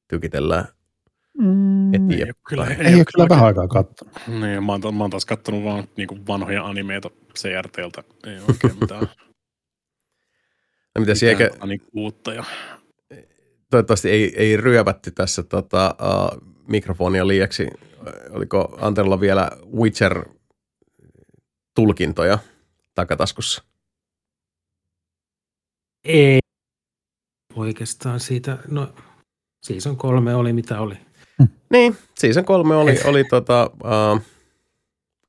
[0.07, 0.65] tykitellään
[1.37, 1.93] mm?
[1.93, 1.99] Ei,
[2.47, 4.13] kyllä, ei, ei ole kyllä vähän aikaa katsonut.
[4.27, 7.09] Niin, mä oon, mä oon taas katsonut vaan niin kuin vanhoja animeita
[7.39, 8.03] CRTltä.
[8.25, 9.07] Ei oikein mitään
[10.95, 11.49] No mitä eikä...
[11.65, 12.43] Niin uutta ja...
[13.69, 16.29] Toivottavasti ei, ei ryövätty tässä tota, uh,
[16.67, 17.67] mikrofonia liiaksi.
[18.29, 22.39] Oliko Anterolla vielä Witcher-tulkintoja
[22.95, 23.63] takataskussa?
[26.03, 26.39] Ei
[27.55, 28.93] oikeastaan siitä, no
[29.63, 30.97] season kolme oli mitä oli.
[31.69, 34.21] Niin, season kolme oli, oli tota, uh,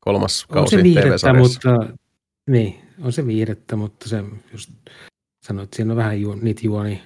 [0.01, 1.69] kolmas kausi on se viihdettä, mutta,
[2.51, 4.71] niin, on se viihdettä, mutta se just
[5.47, 7.03] Sanoit, että siinä on vähän ju, niitä juoni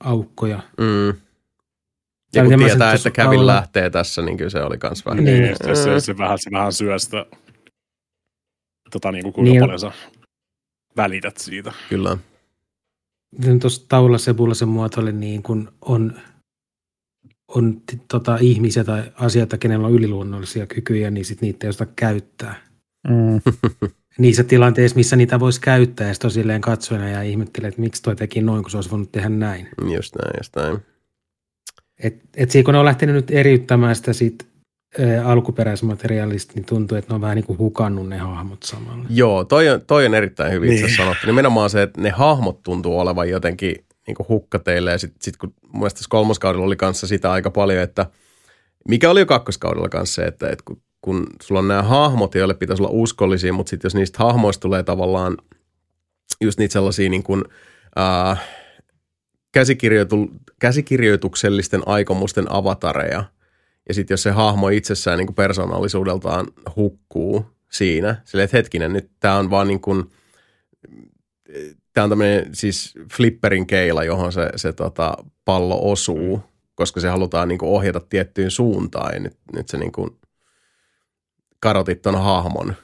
[0.00, 0.62] aukkoja.
[0.78, 1.20] Mm.
[2.34, 3.52] Ja kun tietää, että Kävin alla...
[3.52, 5.24] lähtee tässä, niin kyllä se oli kans vähän.
[5.24, 5.56] Niin, niin.
[5.56, 7.26] Se, se, se, vähän, se vähän syö sitä,
[8.90, 9.60] tota, niin kuin kuinka niin.
[9.60, 9.92] paljon sä
[10.96, 11.72] välität siitä.
[11.88, 12.18] Kyllä.
[13.60, 16.20] Tuossa taululla Sebulla se muotoili niin kuin on,
[17.48, 22.54] on tota, ihmisiä tai asioita, kenellä on yliluonnollisia kykyjä, niin sit niitä ei osata käyttää.
[23.08, 23.40] Mm.
[24.18, 28.16] niissä tilanteissa, missä niitä voisi käyttää, ja sitten silleen katsojana ja ihmettelee, että miksi toi
[28.16, 29.68] teki noin, kun se olisi voinut tehdä näin.
[29.94, 30.78] Just näin, just näin.
[32.02, 34.44] Et, et siinä kun ne on lähtenyt nyt eriyttämään sitä siitä
[35.24, 39.04] alkuperäismateriaalista, niin tuntuu, että ne on vähän niin kuin hukannut ne hahmot samalla.
[39.10, 40.84] Joo, toi on, toi on erittäin hyvin niin.
[40.84, 41.26] itse sanottu.
[41.26, 44.90] Nimenomaan se, että ne hahmot tuntuu olevan jotenkin niin kuin hukkateille.
[44.90, 48.06] Ja sitten sit kun mun mielestä kolmoskaudella oli kanssa sitä aika paljon, että
[48.88, 52.54] mikä oli jo kakkoskaudella kanssa se, että, että kun kun sulla on nämä hahmot, joille
[52.54, 55.36] pitäisi olla uskollisia, mutta sitten jos niistä hahmoista tulee tavallaan
[56.40, 57.44] just niitä sellaisia niin kuin,
[57.98, 58.48] äh,
[59.52, 60.30] käsikirjoitu,
[60.60, 63.24] käsikirjoituksellisten aikomusten avatareja,
[63.88, 66.46] ja sitten jos se hahmo itsessään niin kuin persoonallisuudeltaan
[66.76, 70.10] hukkuu siinä, sille että hetkinen, nyt tämä on vaan niin kuin,
[71.92, 76.40] tämä on tämmöinen siis flipperin keila, johon se, se tota, pallo osuu,
[76.74, 80.10] koska se halutaan niin kuin ohjata tiettyyn suuntaan, ja nyt, nyt se niin kuin–
[81.60, 82.74] karotit ton hahmon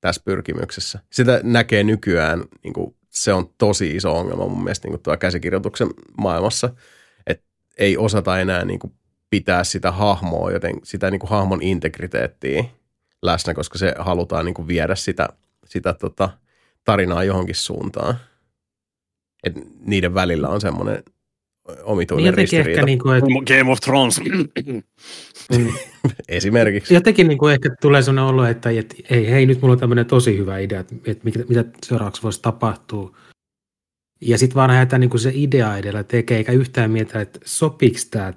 [0.00, 0.98] tässä pyrkimyksessä.
[1.12, 5.88] Sitä näkee nykyään, niin kuin, se on tosi iso ongelma mun mielestä niin kuin käsikirjoituksen
[6.18, 6.70] maailmassa,
[7.26, 7.44] että
[7.78, 8.92] ei osata enää niin kuin,
[9.30, 12.64] pitää sitä hahmoa, joten sitä niin kuin hahmon integriteettiä
[13.22, 15.28] läsnä, koska se halutaan niin kuin viedä sitä,
[15.64, 16.30] sitä tota,
[16.84, 18.18] tarinaa johonkin suuntaan.
[19.44, 21.02] Et niiden välillä on semmoinen
[21.82, 22.70] omituinen Niin jotenkin ristiriita.
[22.80, 24.20] ehkä, niin kuin, että, Game of Thrones.
[26.28, 26.94] Esimerkiksi.
[26.94, 30.06] jotenkin niin kuin ehkä tulee sellainen olo, että, että ei, hei, nyt mulla on tämmöinen
[30.06, 33.16] tosi hyvä idea, että, että mitä, mitä seuraavaksi voisi tapahtua.
[34.20, 37.98] Ja sitten vaan lähdetään niin kuin se idea edellä tekee, eikä yhtään mietitä, että sopiiko
[38.10, 38.32] tämä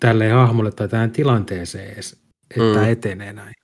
[0.00, 2.12] tälle hahmolle tai tähän tilanteeseen edes,
[2.50, 2.88] että Mm.
[2.88, 3.54] etenee näin.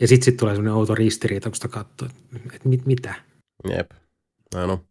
[0.00, 3.14] Ja sitten sit tulee sellainen outo ristiriita, kun sitä katsoo, että, että mit, mitä.
[3.76, 3.90] Jep.
[4.54, 4.84] No, no.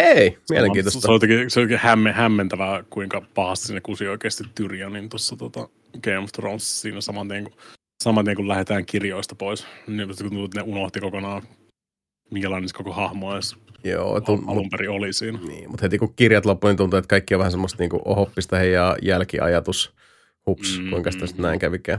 [0.00, 1.00] Hei, mielenkiintoista.
[1.00, 5.36] Se on jotenkin, se on jotenkin hämme, hämmentävää, kuinka pahasti sinne kusi oikeasti Tyrionin tuossa
[5.36, 5.68] tota
[6.02, 7.52] Game of Thrones siinä saman tien, kun,
[8.02, 9.66] saman tien, kun lähdetään kirjoista pois.
[9.86, 11.42] Niin kun ne unohti kokonaan,
[12.30, 15.38] minkälainen se koko hahmo edes Joo, tunt, alun perin oli siinä.
[15.46, 18.56] niin, mutta heti kun kirjat loppu, niin tuntuu, että kaikki on vähän semmoista niinku ohoppista
[18.56, 19.94] heijaa jälkiajatus.
[20.46, 21.98] Hups, Mm, kuinka sitä sitten näin kävikään.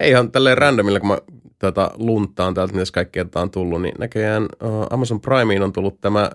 [0.00, 1.18] Ei ihan tälleen randomilla, kun mä
[1.58, 6.30] tätä lunttaan täältä, mitä kaikkea on tullut, niin näköjään uh, Amazon Primeen on tullut tämä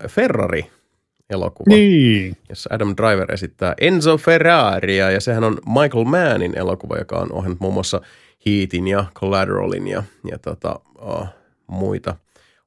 [1.28, 1.74] Ferrari-elokuva.
[1.74, 2.36] Niin.
[2.48, 7.60] jossa Adam Driver esittää Enzo Ferraria, ja sehän on Michael Mannin elokuva, joka on ohjannut
[7.60, 8.00] muun muassa
[8.46, 11.26] Heatin ja Collateralin ja, ja tota, uh,
[11.66, 12.16] muita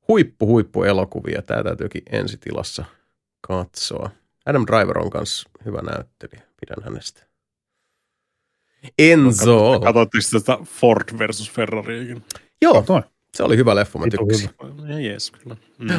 [0.07, 1.41] huippu, huippu elokuvia.
[1.41, 2.85] Tämä täytyykin ensitilassa
[3.41, 4.09] katsoa.
[4.45, 7.23] Adam Driver on myös hyvä näyttelijä, pidän hänestä.
[8.99, 9.79] Enzo.
[9.79, 12.23] Katsoitteko sitä Ford versus Ferrariikin?
[12.61, 13.01] Joo, Toi.
[13.33, 14.49] se oli hyvä leffa, mä tykkäsin.
[15.03, 15.55] Jees, kyllä.
[15.77, 15.89] Mm.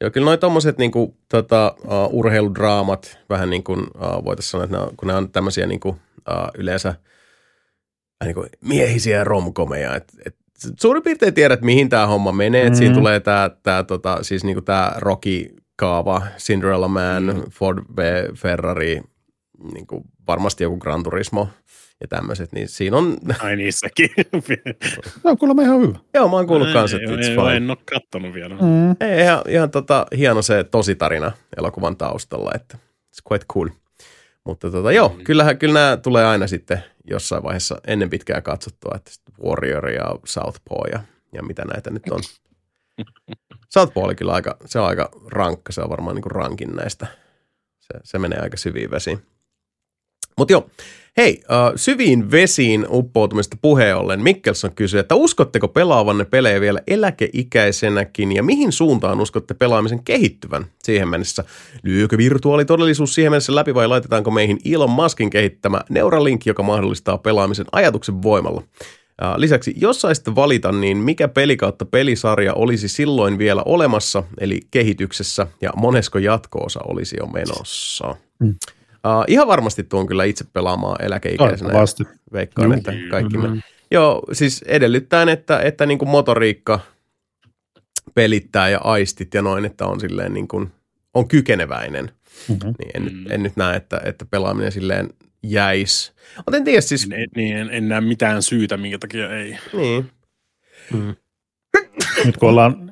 [0.00, 4.76] Joo, kyllä noi tommoset niinku, tota, uh, urheiludraamat, vähän niin kuin uh, voitaisiin sanoa, että
[4.76, 5.96] ne on, kun ne on tämmöisiä niinku, uh,
[6.58, 9.96] yleensä vähän niinku miehisiä romkomeja.
[9.96, 10.36] Et, et,
[10.80, 12.62] suurin piirtein tiedät, mihin tämä homma menee.
[12.64, 12.68] Mm.
[12.68, 12.98] Et siinä Mm.
[12.98, 17.32] tulee tämä tää, tota, siis niinku tää Rocky-kaava, Cinderella Man, Mm.
[17.34, 17.42] mm.
[17.50, 19.00] Ford V, Ferrari,
[19.72, 21.48] niinku, varmasti joku Gran Turismo
[22.00, 22.52] ja tämmöiset.
[22.52, 24.10] Niin siinä on, Ai niissäkin.
[24.46, 24.60] Se
[25.24, 25.98] on kuulemma ihan hyvä.
[26.14, 27.56] joo mä oon kuullut kanssa, että it's fine.
[27.56, 28.54] En ole kattonut vielä.
[28.54, 28.90] Mm.
[29.00, 33.68] Ei, ihan, ihan tota, hieno se tositarina elokuvan taustalla, että it's quite cool.
[34.44, 35.24] Mutta tota, joo, Mm.
[35.24, 39.10] kyllähän, kyllä nämä tulee aina sitten jossain vaiheessa ennen pitkää katsottua, että
[39.44, 41.00] Warrior ja Southpaw ja,
[41.32, 42.20] ja mitä näitä nyt on.
[43.74, 47.06] Southpaw oli kyllä aika, se on aika rankka, se on varmaan niin kuin rankin näistä.
[47.80, 49.18] Se, se menee aika syviin vesiin.
[50.38, 50.70] Mutta joo,
[51.16, 58.32] hei, äh, syviin vesiin uppoutumista puheen ollen Mikkelson kysyy, että uskotteko pelaavanne pelejä vielä eläkeikäisenäkin
[58.32, 61.44] ja mihin suuntaan uskotte pelaamisen kehittyvän siihen mennessä?
[61.82, 67.66] Lyökö virtuaalitodellisuus siihen mennessä läpi vai laitetaanko meihin Elon Muskin kehittämä Neuralink, joka mahdollistaa pelaamisen
[67.72, 68.62] ajatuksen voimalla?
[69.22, 74.60] Äh, Lisäksi, jos saisitte valita, niin mikä peli kautta pelisarja olisi silloin vielä olemassa, eli
[74.70, 78.16] kehityksessä, ja monesko jatko-osa olisi jo menossa?
[78.38, 78.54] Mm.
[79.06, 81.56] Uh, ihan varmasti tuon kyllä itse pelaamaan eläkeikäisenä.
[81.58, 82.04] Toivottavasti.
[82.32, 82.74] Veikkaan, Juu.
[82.78, 83.48] että kaikki me.
[83.48, 83.60] Mm.
[83.90, 86.80] Joo, siis edellyttäen, että, että niin kuin motoriikka
[88.14, 90.72] pelittää ja aistit ja noin, että on silleen niin kuin,
[91.14, 92.10] on kykeneväinen.
[92.48, 92.74] Mm-hmm.
[92.78, 93.18] Niin en, Mm.
[93.22, 95.08] nyt, en nyt näe, että, että pelaaminen silleen
[95.42, 96.12] jäis.
[96.36, 99.58] Mutta en tiedä siis, En, niin, en, en näe mitään syytä, minkä takia ei.
[99.72, 100.10] niin.
[100.92, 101.14] Mm.
[102.24, 102.90] Nyt kun ollaan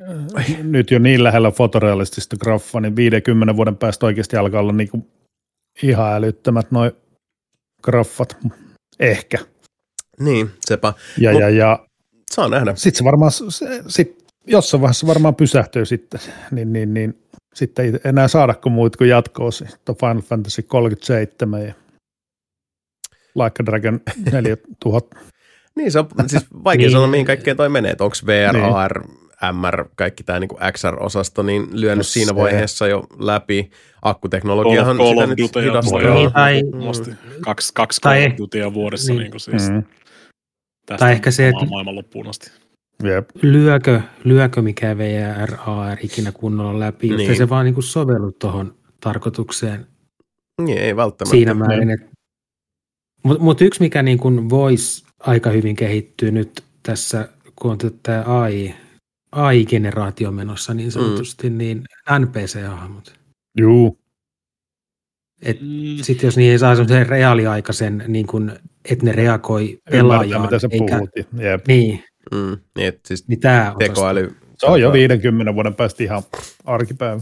[0.63, 5.07] nyt jo niin lähellä fotorealistista graffaa, niin 50 vuoden päästä oikeasti alkaa olla niinku
[5.83, 6.97] ihan älyttömät noi
[7.83, 8.37] graffat.
[9.01, 9.39] Ehkä.
[10.21, 10.93] Niin, sepä.
[11.19, 11.87] Ja, Mut- ja, ja
[12.31, 12.75] Saa nähdä.
[12.77, 16.21] sitten se varmaan, se, sit, jossain vaiheessa varmaan pysähtyy sitten,
[16.51, 17.23] niin, niin, niin
[17.55, 19.65] sitten ei enää saada kuin muut kuin jatkoosi.
[19.85, 21.75] Tuo Final Fantasy 37 ja
[23.35, 24.01] Like a Dragon
[24.33, 25.17] 4000.
[25.77, 26.93] Niin, se on siis vaikea Niin.
[26.93, 27.97] sanoa, mihin kaikkeen toi menee.
[28.01, 28.65] Onko VR, Niin.
[28.65, 29.05] AR,
[29.53, 32.35] MR, kaikki tämä niinku XR-osasto, niin lyönyt siinä se.
[32.37, 33.71] vaiheessa jo läpi.
[34.03, 36.15] Akkuteknologiahan Call sitä nyt hidastaa.
[36.15, 37.11] Niin, tai- Varmasti.
[37.41, 39.21] Kaksi, kaksi Tai Call vuodessa niin.
[39.21, 39.31] niin.
[39.31, 39.83] kuin siis Mm.
[40.87, 42.51] tästä Tai ehkä se, että- maailman loppuun asti.
[43.03, 43.31] Jep.
[43.43, 47.17] lyökö, lyökö mikä VR, AR ikinä kunnolla läpi, niin.
[47.17, 47.31] Niin.
[47.31, 49.87] että se vaan niin sovellu tuohon tarkoitukseen
[50.63, 51.31] Niin, ei välttämättä.
[51.31, 52.09] siinä määrin.
[53.23, 58.23] Mutta mut yksi, mikä niin kuin voisi aika hyvin kehittyä nyt tässä, kun on tämä
[58.27, 58.75] AI,
[59.35, 61.59] AI-generaatio menossa niin sanotusti, mm.
[61.59, 61.85] niin
[62.19, 63.15] NPC-hahmot.
[63.59, 63.99] Juu.
[65.43, 65.69] Et Mm.
[66.03, 68.53] sitten jos niihin saa semmoisen reaaliaikaisen, niin kuin,
[68.91, 70.43] että ne reagoi Ymmärtää, pelaajaan.
[70.43, 71.11] mitä sä eikä, puhut.
[71.43, 71.67] Jep.
[71.69, 72.05] Niin,
[72.35, 74.35] Mm, niin, siis niin tämä on tekoäly.
[74.59, 76.23] Se on jo 50 vuoden päästä ihan
[76.65, 77.21] arkipäivä.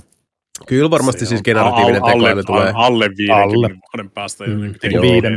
[0.67, 2.73] Kyllä varmasti Se siis generatiivinen alle, tekoäly tulee.
[2.75, 3.69] Alle 50 Alle.
[3.69, 4.45] vuoden päästä.
[4.45, 4.65] Mm.
[4.65, 5.03] jotenkin Joo.
[5.03, 5.37] tekoäly.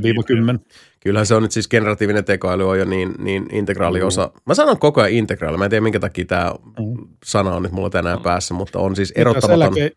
[0.55, 0.59] 5-10.
[1.05, 4.31] Kyllähän se on nyt siis generatiivinen tekoäly on jo niin, niin integraali osa.
[4.45, 5.57] Mä sanon koko ajan integraali.
[5.57, 7.07] Mä en tiedä minkä takia tämä Mm.
[7.25, 8.23] sana on nyt mulla tänään Mm.
[8.23, 9.73] päässä, mutta on siis erottamaton.
[9.77, 9.95] eläke-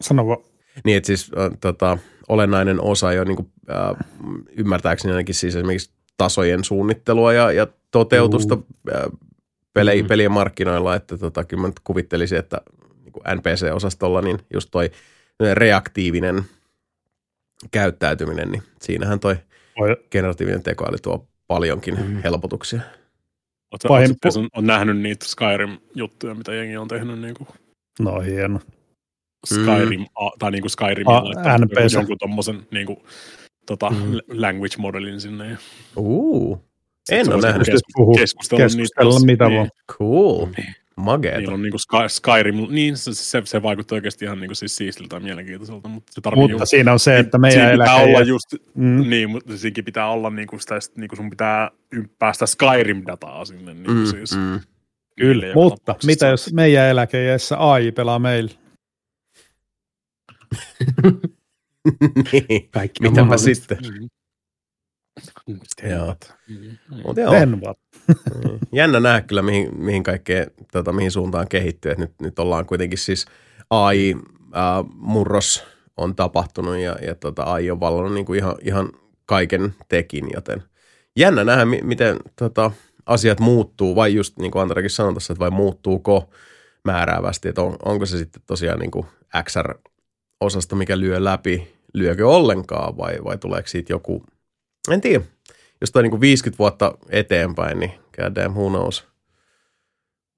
[0.00, 0.38] Sano vaan.
[0.84, 1.98] Niin, että siis äh, tota,
[2.28, 3.96] olennainen osa jo niin kuin, äh,
[4.56, 8.58] ymmärtääkseni ainakin siis esimerkiksi tasojen suunnittelua ja, ja toteutusta
[8.94, 9.02] äh,
[9.74, 10.08] peli, Mm.
[10.08, 12.60] pelien markkinoilla, että tota, kyllä mä nyt kuvittelisin, että
[13.04, 14.90] niin kuin NPC-osastolla niin just toi
[15.54, 16.42] reaktiivinen
[17.70, 19.36] käyttäytyminen, niin siinähän toi
[19.78, 22.22] Voi- generatiivinen tekoäly tuo paljonkin Mm.
[22.22, 22.80] helpotuksia.
[23.72, 23.94] Oletko
[24.38, 27.48] on, on nähnyt niitä Skyrim-juttuja, mitä jengi on tehnyt niin kuin
[28.00, 28.60] No hieno.
[29.46, 31.92] Skyrim, a, tai niin kuin Skyrim A- NPC.
[31.94, 32.98] jonkun tommosen niin kuin,
[33.66, 34.12] tota, Mm.
[34.32, 35.50] language modelin sinne.
[35.50, 35.56] Ja
[35.96, 36.64] Uu,
[37.10, 37.66] en ole nähnyt.
[37.66, 39.26] kes- Puhu- keskustella, Keskustella niistä.
[39.26, 39.70] mitä niin, vaan.
[39.92, 40.46] Cool.
[40.46, 41.52] Niillä Mageeta.
[41.52, 44.76] on niin kuin Sky, Skyrim, niin se, se, se vaikuttaa oikeasti ihan niin kuin siis
[44.76, 48.46] siistiltä ja mielenkiintoiselta, mutta se Mutta siinä on se, että meidän siinä pitää olla just,
[48.74, 49.10] Mm.
[49.10, 53.44] niin, mutta siinäkin pitää olla niin kuin sitä, niin kuin sun pitää ympää sitä Skyrim-dataa
[53.44, 53.74] sinne.
[53.74, 54.60] Niin kuin Mm, siis, mm.
[55.16, 58.50] Kyllä, mutta mitä jos meidän eläkeiässä AI pelaa meillä?
[62.32, 62.68] niin.
[62.70, 63.78] Kaikki on Mitäpä sitten?
[64.00, 64.08] Mm.
[65.90, 66.14] Joo.
[66.48, 66.78] Mm.
[67.04, 67.32] Mut joo.
[68.34, 68.58] Mm.
[68.72, 71.92] Jännä nähdä kyllä, mihin, mihin kaikkeen, tota, mihin suuntaan kehittyy.
[71.92, 73.26] Et nyt, nyt ollaan kuitenkin siis
[73.70, 75.64] AI-murros
[75.96, 78.92] on tapahtunut ja, ja tota, AI on vallannut niin kuin ihan, ihan
[79.26, 80.62] kaiken tekin, joten
[81.16, 82.70] jännä nähdä, mi- miten tota,
[83.06, 86.30] asiat muuttuu, vai just niin kuin Antarakin sanoi tuossa, että vai muuttuuko
[86.84, 89.06] määräävästi, että on, onko se sitten tosiaan niin kuin
[89.44, 94.24] XR-osasto, mikä lyö läpi, lyökö ollenkaan vai, vai tuleeko siitä joku,
[94.90, 95.24] en tiedä,
[95.80, 99.08] jos toi niin kuin 50 vuotta eteenpäin, niin god damn, who knows.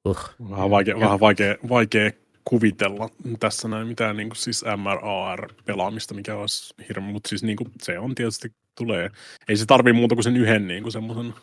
[0.08, 0.18] Uh.
[0.50, 2.10] Vähän vaikea, vähän vaikea, vaikea
[2.44, 3.10] kuvitella
[3.40, 7.98] tässä näin mitään niin kuin siis MRAR-pelaamista, mikä olisi hirveä, mutta siis niin kuin se
[7.98, 9.10] on tietysti tulee.
[9.48, 11.34] Ei se tarvii muuta kuin sen yhden niin kuin semmoisen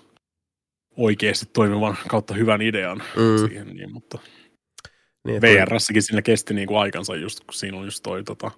[0.98, 3.48] oikeasti toimivan kautta hyvän idean Mm.
[3.48, 4.18] siihen, niin, mutta
[5.24, 8.52] Niin, VRssäkin siinä kesti niin kuin aikansa just, kun siinä on just toi tota,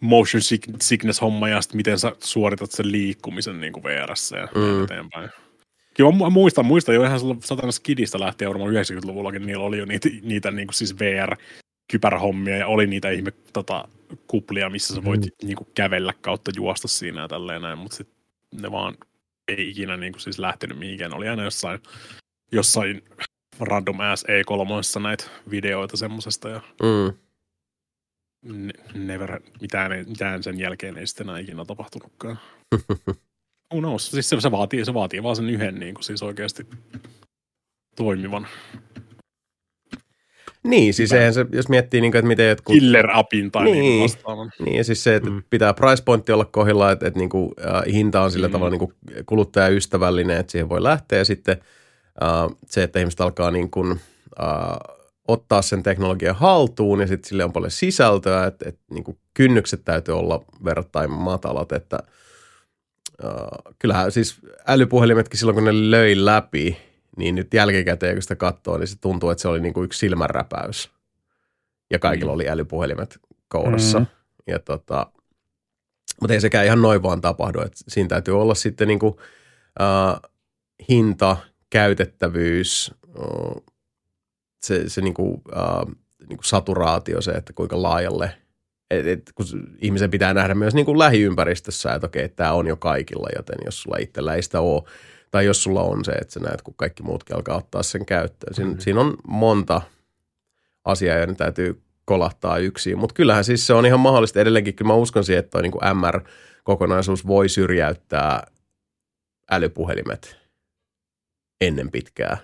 [0.00, 4.84] motion sick- sickness-homma ja sitten miten sä suoritat sen liikkumisen niin kuin VRssä ja Mm.
[4.84, 5.30] eteenpäin.
[5.94, 9.84] Kyllä mä mu- muistan, muistan jo ihan satana skidistä lähtien varmaan 90-luvullakin, niillä oli jo
[9.84, 13.88] niitä, niitä niin kuin siis VR-kypärähommia ja oli niitä ihme tota,
[14.26, 15.28] kuplia, missä sä voit Mm.
[15.46, 18.16] niin kuin kävellä kautta juosta siinä ja tälleen näin, mutta sitten
[18.62, 18.94] ne vaan
[19.48, 21.14] ei ikinä niin kuin siis lähtenyt mihinkään.
[21.14, 21.80] Oli aina jossain,
[22.52, 23.02] jossain
[23.60, 27.16] random ass E3 näitä videoita semmosesta ja Mm.
[28.42, 32.38] Ne- never, mitään, mitään sen jälkeen ei sitten enää ikinä tapahtunutkaan.
[33.74, 34.10] Who knows?
[34.10, 36.66] Siis se, se, vaatii, se vaatii vaan sen yhden niin kuin siis oikeasti
[37.96, 38.46] toimivan
[40.64, 42.74] Niin, siis eihän se, jos miettii, niin kuin, että miten jotkut...
[42.74, 43.72] killer-appin tai niin.
[43.74, 43.82] Niin.
[43.82, 44.50] niin vastaavan.
[44.64, 45.42] Niin, ja siis se, että Mm.
[45.50, 48.52] pitää price pointti olla kohdilla, että, että niin kuin, äh, hinta on sillä Mm.
[48.52, 48.92] tavalla niin kuin
[49.26, 51.18] kuluttajaystävällinen, että siihen voi lähteä.
[51.18, 51.56] Ja sitten
[52.22, 54.00] äh, se, että ihmiset alkaa niin kuin,
[54.42, 54.96] äh,
[55.28, 59.84] ottaa sen teknologian haltuun ja sitten sille on paljon sisältöä, että, että niin kuin kynnykset
[59.84, 61.98] täytyy olla verrattain matalat, että
[63.24, 63.30] äh,
[63.78, 64.36] kyllähän siis
[64.66, 66.76] älypuhelimetkin silloin, kun ne löi läpi,
[67.16, 69.98] niin nyt jälkikäteen, kun sitä katsoo, niin se tuntuu, että se oli niin kuin yksi
[69.98, 70.90] silmänräpäys.
[71.90, 72.34] Ja kaikilla Mm.
[72.34, 73.18] oli älypuhelimet
[73.48, 73.98] kourassa.
[73.98, 74.06] Mm.
[74.46, 75.06] Ja tota,
[76.20, 77.60] mutta ei sekään ihan noin vaan tapahdu.
[77.60, 79.20] Et siinä täytyy olla sitten niinku,
[79.80, 80.30] äh,
[80.88, 81.36] hinta,
[81.70, 83.62] käytettävyys, äh,
[84.62, 85.94] se, se niinku, äh,
[86.28, 88.30] niinku saturaatio, se, että kuinka laajalle.
[88.90, 89.46] Et, et, kun
[89.78, 93.96] ihmisen pitää nähdä myös niinku lähiympäristössä, että okei, tämä on jo kaikilla, joten jos sulla
[94.00, 94.82] itsellä ei sitä ole,
[95.30, 98.54] tai jos sulla on se, että sä näet, kun kaikki muutkin alkaa ottaa sen käyttöön.
[98.54, 98.78] Siin, Mhm.
[98.78, 99.82] Siinä on monta
[100.84, 102.98] asiaa, ja ne täytyy kolahtaa yksin.
[102.98, 104.74] Mutta kyllähän siis se on ihan mahdollista edelleenkin.
[104.74, 108.46] Kyllä mä uskon siihen, että toi niin MR-kokonaisuus voi syrjäyttää
[109.50, 110.36] älypuhelimet
[111.60, 112.38] ennen pitkää.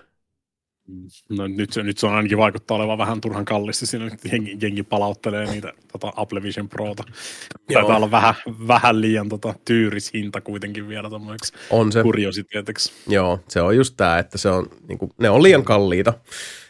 [1.29, 4.57] No, nyt, se, nyt se on ainakin vaikuttaa olevan vähän turhan kallisti siinä, että jengi,
[4.61, 7.03] jengi palauttelee niitä tota Apple Vision Prota.
[7.73, 8.33] Taitaa olla vähän,
[8.67, 12.93] vähän liian tota, tyyris hinta kuitenkin vielä tommoiksi On se, kuriositeetiksi.
[13.07, 16.13] joo, se on just tämä, että se on, niin kuin, ne on liian kalliita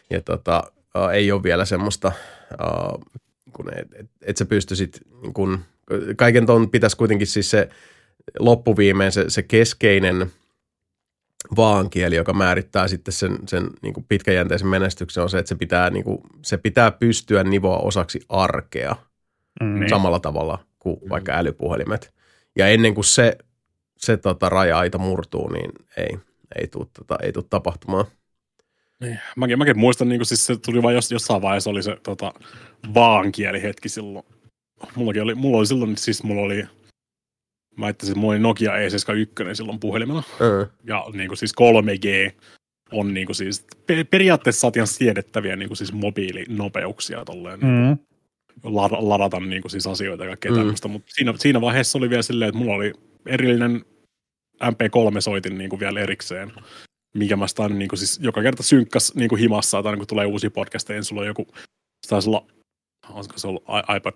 [0.10, 0.64] ja tota,
[0.98, 2.11] ä, ei ole vielä semmoista,
[2.52, 2.56] ä,
[3.53, 5.60] kun et, et, et sä pystyisit, niin kun,
[6.15, 7.69] kaiken ton pitäisi kuitenkin siis se
[8.39, 10.31] loppuviimein se, se keskeinen
[11.55, 15.89] vaankieli, joka määrittää sitten sen, sen niin kuin pitkäjänteisen menestyksen, on se, että se pitää,
[15.89, 18.95] niin kuin, se pitää pystyä nivoa osaksi arkea
[19.61, 19.79] Mm.
[19.79, 19.89] Niin.
[19.89, 22.13] samalla tavalla kuin vaikka älypuhelimet.
[22.55, 23.37] Ja ennen kuin se,
[23.97, 26.17] se tota, raja-aita murtuu, niin ei,
[26.55, 28.05] ei tule tota, ei tuu tapahtumaan.
[28.99, 29.19] Niin.
[29.35, 32.33] Mäkin, mäkin muistan, niin siis se tuli vain jos, jossain vaiheessa oli se tota,
[32.93, 34.25] vaankielihetki silloin.
[34.95, 36.65] Mullakin oli, mulla oli silloin, siis mulla oli,
[37.77, 40.23] mä että mulla oli Nokia E71 silloin puhelimella.
[40.41, 42.31] Ö, Ja niin kuin siis 3G
[42.91, 47.59] on niin kuin siis, pe- periaatteessa saat ihan siedettäviä niin kuin siis mobiilinopeuksia tolleen.
[47.59, 47.67] Mm.
[47.67, 47.97] Mm.
[48.63, 50.57] Lada, ladata niin kuin siis asioita ja kaikkea Mm.
[50.57, 52.93] tämmöistä, mutta siinä, siinä vaiheessa oli vielä silleen, että mulla oli
[53.25, 53.85] erillinen
[54.63, 56.51] MP3-soitin niin kuin vielä erikseen,
[57.15, 60.07] mikä mä sitä niin kuin siis joka kerta synkkas niin kuin himassa, että aina kun
[60.07, 61.47] tulee uusia podcasteja, niin sulla on joku,
[62.05, 62.45] se taisi olla,
[63.09, 63.63] olisiko se ollut
[63.97, 64.13] iPad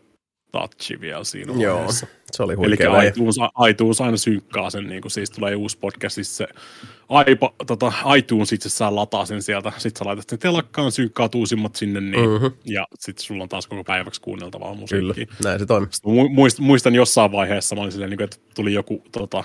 [0.51, 2.07] Touch vielä siinä Joo, vaiheessa.
[2.31, 3.07] se oli Eli huikea vaihe.
[3.09, 3.35] iTunes,
[3.69, 6.47] iTunes aina synkkaa sen, niin kuin siis tulee uusi podcast, siis se
[7.27, 12.01] iPo, tota, iTunes itsessään lataa sen sieltä, sit sä laitat sen telakkaan, synkkaat uusimmat sinne,
[12.01, 15.35] niin, Mhm, ja sitten sulla on taas koko päiväksi kuunneltavaa Kyllä, musiikkia.
[15.43, 15.87] näin se toimii.
[15.91, 19.43] Sitten mä muist- Muistan jossain vaiheessa, mä olin silleen, niin kuin, että tuli joku tota,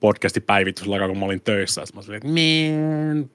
[0.00, 1.80] podcasti päivitys kun mä olin töissä.
[1.82, 3.34] Ja sit mä olin silleen, että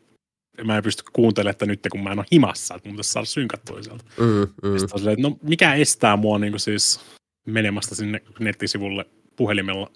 [0.64, 3.26] mä en pysty kuuntelemaan että nyt, kun mä en ole himassa, että mun pitäisi saada
[3.26, 4.04] synkattua sieltä.
[4.20, 4.78] Mm, mm.
[4.80, 7.02] Sitten silleen, no mikä estää mua niin kuin siis
[7.48, 9.06] menemästä sinne nettisivulle
[9.36, 9.92] puhelimella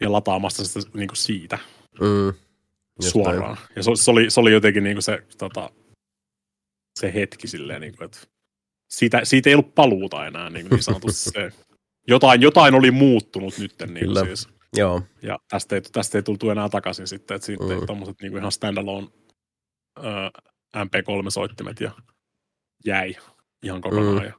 [0.00, 1.58] ja lataamasta sitä niin kuin siitä
[2.00, 2.32] Mm.
[3.00, 3.56] Suoraan.
[3.76, 5.70] Ja se, se, oli, se oli jotenkin niin kuin se, tota,
[7.00, 8.18] se hetki silleen, niin kuin, että
[8.90, 11.52] siitä, siitä ei ollut paluuta enää niin, kuin niin sanotusti se.
[12.08, 13.74] Jotain, jotain oli muuttunut nyt.
[13.80, 14.20] Niin Kyllä.
[14.20, 14.54] kuin siis.
[14.76, 17.80] Joo, Ja tästä ei, tästä ei tultu enää takaisin sitten, että sitten Mm.
[17.80, 17.86] mm.
[17.86, 19.06] tommoset niin ihan standalone
[20.76, 21.90] MP3-soittimet ja
[22.86, 23.16] jäi
[23.62, 24.16] ihan kokonaan.
[24.18, 24.24] Mm.
[24.24, 24.32] Ja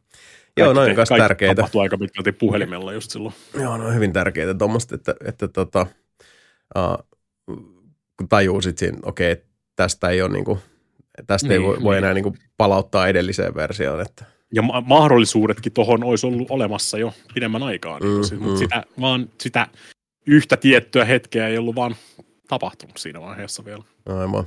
[0.57, 1.56] Joo, noin on kaikki tärkeitä.
[1.56, 3.36] tapahtui aika pitkälti puhelimella just silloin.
[3.53, 5.88] Joo, no on hyvin tärkeitä tuommoista, että, että tota,
[6.77, 7.07] uh,
[8.18, 9.45] kun tajuu sit siinä, okei, okay,
[9.76, 10.60] tästä ei ole niinku,
[11.27, 11.98] tästä niin, ei Niin, voi, voi niin.
[12.03, 14.02] enää niinku palauttaa edelliseen versioon.
[14.02, 18.44] Että, Ja ma- mahdollisuudetkin tuohon olisi ollut olemassa jo pidemmän aikaa, niin Mm, mm, mm.
[18.44, 19.68] mutta sitä, vaan sitä
[20.27, 21.95] yhtä tiettyä hetkeä ei ollut vaan
[22.48, 23.84] tapahtunut siinä vaiheessa vielä.
[24.06, 24.44] aivan.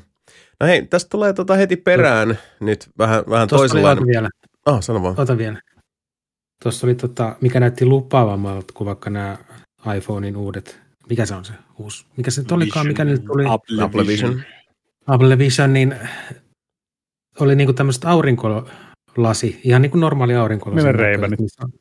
[0.61, 4.03] No hei, tästä tulee tota heti perään nyt vähän, vähän toisenlainen.
[4.03, 4.29] ota vielä,
[4.67, 5.15] Ah, sano vaan.
[5.21, 5.61] ota vielä.
[6.63, 9.39] Tuossa oli, tota, mikä näytti lupaavammalta kuin vaikka nämä
[9.97, 10.81] iPhonein uudet,
[11.11, 14.43] mikä se on se uusi, mikä se nyt olikaan, mikä nyt tuli, Apple, Apple Vision.
[15.07, 15.95] Apple Vision, niin
[17.41, 20.87] oli niinku tämmöistä aurinkolasi, ihan niin kuin normaali aurinkolasi.
[21.41, 21.73] Missä on-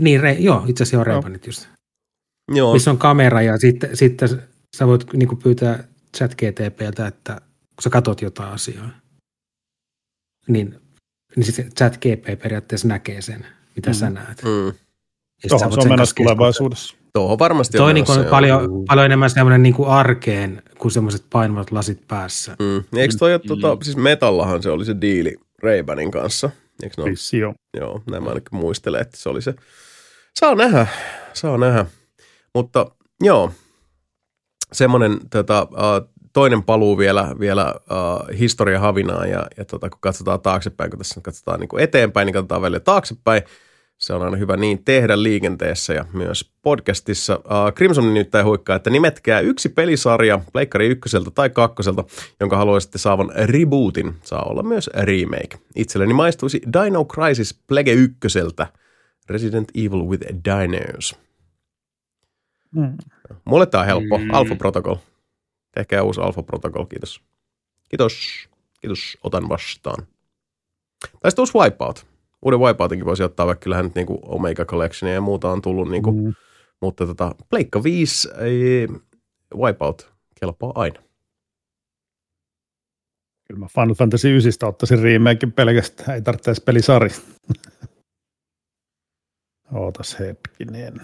[0.00, 1.68] Niin, re, joo, itse asiassa on ray just.
[2.54, 4.28] Joo, Missä on kamera ja sitten, sitten
[4.76, 5.84] sä voit niinku pyytää
[6.16, 7.40] chat GTPltä, että
[7.76, 8.90] kun sä katot jotain asiaa,
[10.48, 10.80] niin,
[11.36, 13.46] niin sitten chat GP periaatteessa näkee sen,
[13.76, 13.94] mitä Mm.
[13.94, 14.42] sä näet.
[14.42, 14.66] mm.
[14.66, 16.96] Ja sit sä Tuohon se on menossa tulevaisuudessa.
[17.12, 18.30] Tuohon varmasti Toi on niinku menossa, on joo.
[18.60, 22.56] paljon, paljon enemmän semmoinen niinku arkeen kuin semmoiset painavat lasit päässä.
[22.58, 22.98] Mm.
[22.98, 23.48] Eikö toi, mm.
[23.48, 23.82] tota, Mm.
[23.82, 26.50] siis Metallahan se oli se diili Ray-Banin kanssa?
[26.82, 27.04] Eikö no?
[27.04, 27.54] Vissi joo.
[27.76, 29.54] Joo, näin mä ainakin muistelen, että se oli se.
[30.40, 30.86] Saa nähdä,
[31.32, 31.86] saa nähdä.
[32.54, 32.86] Mutta
[33.20, 33.52] joo,
[34.72, 40.40] semmoinen tota, äh, toinen paluu vielä, vielä äh, historia havinaa ja, ja tota, kun katsotaan
[40.40, 43.42] taaksepäin, kun tässä katsotaan niin kuin eteenpäin, niin katsotaan välillä taaksepäin.
[43.98, 47.36] Se on aina hyvä niin tehdä liikenteessä ja myös podcastissa.
[47.36, 52.04] Uh, Crimson nyt huikkaa, että nimetkää yksi pelisarja Pleikkari ykköseltä tai kakkoselta,
[52.40, 54.14] jonka haluaisitte saavan rebootin.
[54.22, 55.58] Saa olla myös remake.
[55.76, 58.66] Itselleni maistuisi Dino Crisis Plague ykköseltä.
[59.28, 61.18] Resident Evil with Dinos.
[62.76, 62.96] Mm.
[63.44, 64.18] Mulle tää on helppo.
[64.18, 64.30] Mm.
[64.32, 64.96] Alpha Protocol.
[65.74, 67.22] Tehkää uusi Alpha Protocol, kiitos.
[67.88, 68.48] Kiitos.
[68.80, 70.06] Kiitos, otan vastaan.
[71.20, 72.06] Tai sitten uusi Wipeout.
[72.42, 76.12] Uuden Wipeoutinkin voisi ottaa, vaikka kyllähän nyt niinku Omega Collectionia ja muuta on tullut, niinku,
[76.12, 76.24] mm.
[76.24, 76.34] Mm.
[76.80, 78.88] mutta tota, Pleikka 5 ei,
[79.56, 81.02] Wipeout kelpaa aina.
[83.48, 87.16] Kyllä mä Final Fantasy 9 ottaisin remakein pelkästään, ei tarvitse edes pelisarja.
[89.74, 91.00] Ootas hetkinen.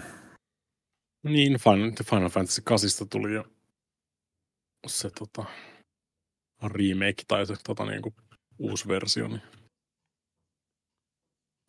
[1.23, 3.45] Niin, Final, Final Fantasy 8 tuli jo
[4.87, 5.45] se tota,
[6.63, 8.13] remake tai se tota, niinku,
[8.59, 9.27] uusi versio.
[9.27, 9.41] Niin.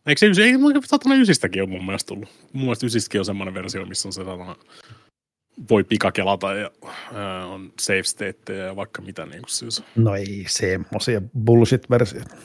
[0.07, 0.53] Eikö se ysi, ei,
[0.85, 2.29] satana ysistäkin ole mun mielestä tullut.
[2.53, 4.57] Mun mielestä ysistäkin on semmoinen versio, missä on se satana,
[5.71, 6.71] voi pikakelata ja
[7.13, 9.83] ää, on save state ja vaikka mitä niin kuin siis.
[9.97, 12.37] No ei semmosia bullshit-versioita.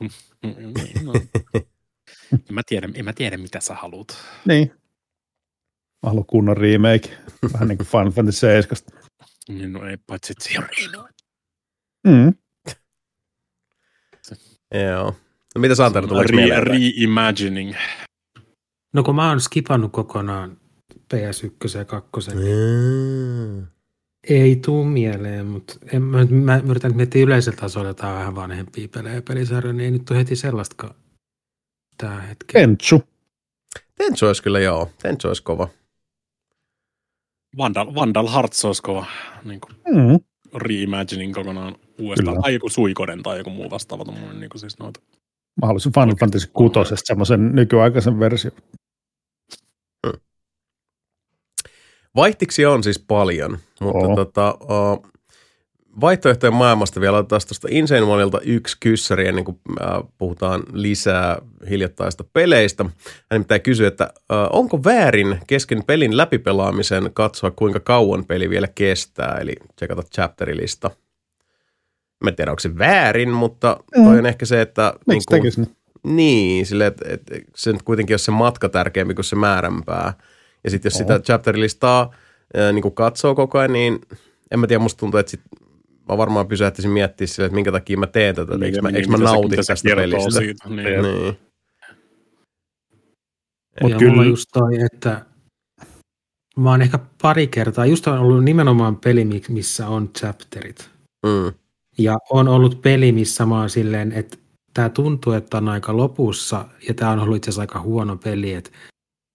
[0.00, 0.08] Mm,
[0.42, 1.12] niin, no.
[2.32, 4.16] en, mä tiedä, en mä tiedä, mitä sä haluat.
[4.44, 4.72] Niin.
[6.02, 7.18] Mä haluan kunnon remake.
[7.52, 8.97] Vähän niin kuin Final Fantasy 7.
[9.48, 10.90] Niin, no ei, paitsi että se on niin.
[12.06, 12.34] Mm.
[14.90, 15.14] Joo.
[15.54, 16.66] No mitä Santeri tulee Re, mieleen?
[16.66, 17.74] reimagining.
[18.92, 20.56] No kun mä oon skipannut kokonaan
[21.14, 22.48] PS1 ja 2, niin
[23.58, 23.66] Mm.
[24.28, 29.14] ei tuu mieleen, mutta en, mä, mä yritän miettiä yleisellä tasolla jotain vähän vanhempia pelejä
[29.14, 30.94] ja pelisarjoja, niin ei nyt ole heti sellaistakaan
[31.96, 32.52] tää hetki.
[32.52, 33.02] Kentsu.
[33.94, 34.90] Tenchu olisi kyllä joo.
[35.02, 35.68] Tenchu olisi kova.
[37.56, 39.06] Vandal, Vandal Hearts olisi kova
[39.44, 40.18] niin kuin Mm.
[40.54, 42.34] reimagining kokonaan uudestaan.
[42.34, 42.42] Kyllä.
[42.42, 44.04] Tai joku Suikoden tai joku muu vastaava.
[44.04, 45.00] tommonen Niin kuin siis noita.
[45.60, 46.14] Mä haluaisin Final.
[46.20, 48.50] Fantasy 6 semmoisen nykyaikaisen versio.
[52.16, 54.16] Vaihtiksi on siis paljon, mutta Oo.
[54.16, 55.06] tota, uh,
[56.00, 59.88] vaihtoehtojen maailmasta vielä otetaan tuosta Insane Oneilta yksi kyssäri ennen kuin äh,
[60.18, 61.38] puhutaan lisää
[61.70, 62.84] hiljattaista peleistä.
[63.32, 68.68] Hän pitää kysyä, että äh, onko väärin kesken pelin läpipelaamisen katsoa kuinka kauan peli vielä
[68.74, 70.90] kestää, eli tsekata chapterilista.
[72.24, 74.94] Mä en tiedä, onko se väärin, mutta toi on ehkä se, että...
[75.06, 75.76] Miksi niin, tekisi niin?
[76.16, 80.12] niin sille, että, että se nyt kuitenkin on se matka tärkeämpi kuin se määränpää.
[80.64, 80.98] Ja sitten jos Oo.
[80.98, 82.14] sitä chapterilistaa
[82.54, 84.00] ää, niin kuin katsoo koko ajan, niin
[84.50, 85.40] en mä tiedä, musta tuntuu, että sit
[86.08, 89.08] mä varmaan pysähtisin miettimään sille, että minkä takia mä teen tätä, että eikö mä, eikö
[89.08, 90.30] mä nauti tästä pelistä.
[90.30, 90.68] Siitä.
[90.68, 91.02] Niin.
[91.02, 91.38] Niin.
[93.82, 95.24] Mut ja kyllä- mulla just toi, että
[96.56, 100.90] mä oon ehkä pari kertaa, just on ollut nimenomaan peli, mi- missä on chapterit.
[101.26, 101.52] Mm.
[101.98, 104.36] Ja on ollut peli, missä mä oon silleen, että
[104.74, 108.54] tämä tuntuu, että on aika lopussa, ja tämä on ollut itse asiassa aika huono peli,
[108.54, 108.70] että,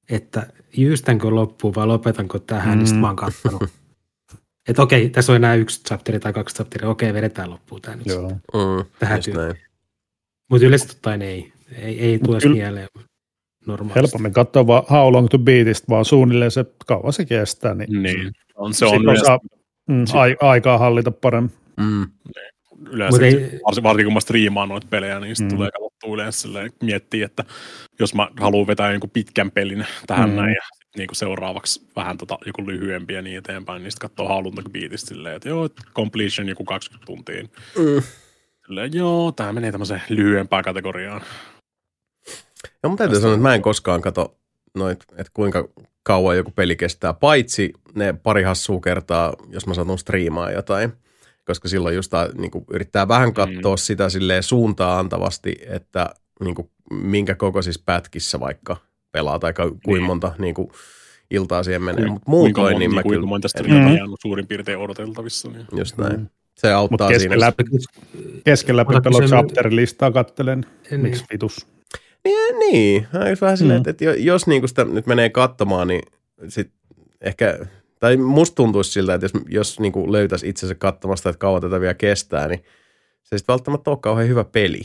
[0.10, 0.48] että
[0.78, 2.78] jyystänkö loppuun vai lopetanko tähän, mm.
[2.78, 3.64] niin sitten mä oon kattonut.
[4.70, 8.06] Että okei, tässä on enää yksi chapteri tai kaksi chapteria, okei, vedetään loppuun tämä nyt.
[8.08, 8.30] Joo.
[8.30, 8.86] Mm.
[9.00, 9.56] Tähän tyyliin.
[10.50, 12.88] Mutta yleisesti ottaen ei, ei, ei tule kyllä- mieleen
[13.68, 14.00] normaalisti.
[14.00, 18.32] Helpommin katsoa vaan How Long to Beatista, vaan suunnilleen se kauan se kestää, niin, Niin.
[18.56, 19.38] On, se on osaa- yleensä,
[19.90, 21.52] mm, ai, aikaa hallita paremmin.
[21.78, 22.08] Mm.
[22.90, 25.58] yleensä Mut ei- varsinkin, kun mä striimaan noita pelejä, niin sitten Mm.
[25.58, 27.44] tulee katsottua yleensä silleen, miettiä, että
[28.00, 30.36] jos mä haluan vetää jonkun pitkän pelin tähän mm.
[30.36, 30.62] näin ja
[30.94, 35.08] sit niinku seuraavaksi vähän tota, joku lyhyempi ja niin eteenpäin, niin sitten katsoo halunta biitistä
[35.08, 37.44] silleen, että joo, completion joku 20 tuntia.
[37.78, 38.04] Mm.
[38.66, 41.22] Silleen, joo, tämä menee tämmöiseen lyhyempään kategoriaan.
[42.84, 44.38] Ja mun täytyy sanoa, että mä en koskaan kato
[44.76, 45.70] noit, että kuinka
[46.04, 50.94] kauan joku peli kestää, paitsi ne pari hassua kertaa, jos mä satun striimaa jotain.
[51.46, 53.78] Koska silloin just niin kuin yrittää vähän katsoa mm.
[53.78, 56.10] sitä silleen suuntaa antavasti, että
[56.44, 58.78] niin kuin, minkä kokoisissa pätkissä vaikka
[59.14, 60.04] pelaa tai kuinka Niin.
[60.04, 60.70] monta niin kuin,
[61.32, 62.06] iltaa siihen menee.
[62.08, 65.50] Mutta muutoin niin mä kuinka kyllä, monta en- striimia on suurin piirtein odoteltavissa.
[65.50, 65.66] Niin.
[65.78, 66.20] just näin.
[66.20, 66.28] Mm.
[66.58, 67.36] Se auttaa Mut siinä.
[67.36, 67.54] keskellä,
[68.44, 70.66] keskellä Ota pelo kysymys- chapterilistaa kattelen.
[70.92, 71.02] Niin.
[71.02, 71.68] Miksi vitus?
[72.26, 73.08] Niin, niin.
[73.14, 73.82] Mä just vähän silleen, Mm.
[73.82, 76.02] että, että jo- jos niinku sitä nyt menee katsomaan, niin
[76.48, 76.72] sit
[77.22, 77.60] ehkä,
[78.00, 81.94] tai musta tuntuisi siltä, että jos, jos niinku löytäisi itsensä katsomasta, että kauan tätä vielä
[81.94, 82.60] kestää, niin
[83.24, 84.82] se ei sitten välttämättä ole kauhean hyvä peli.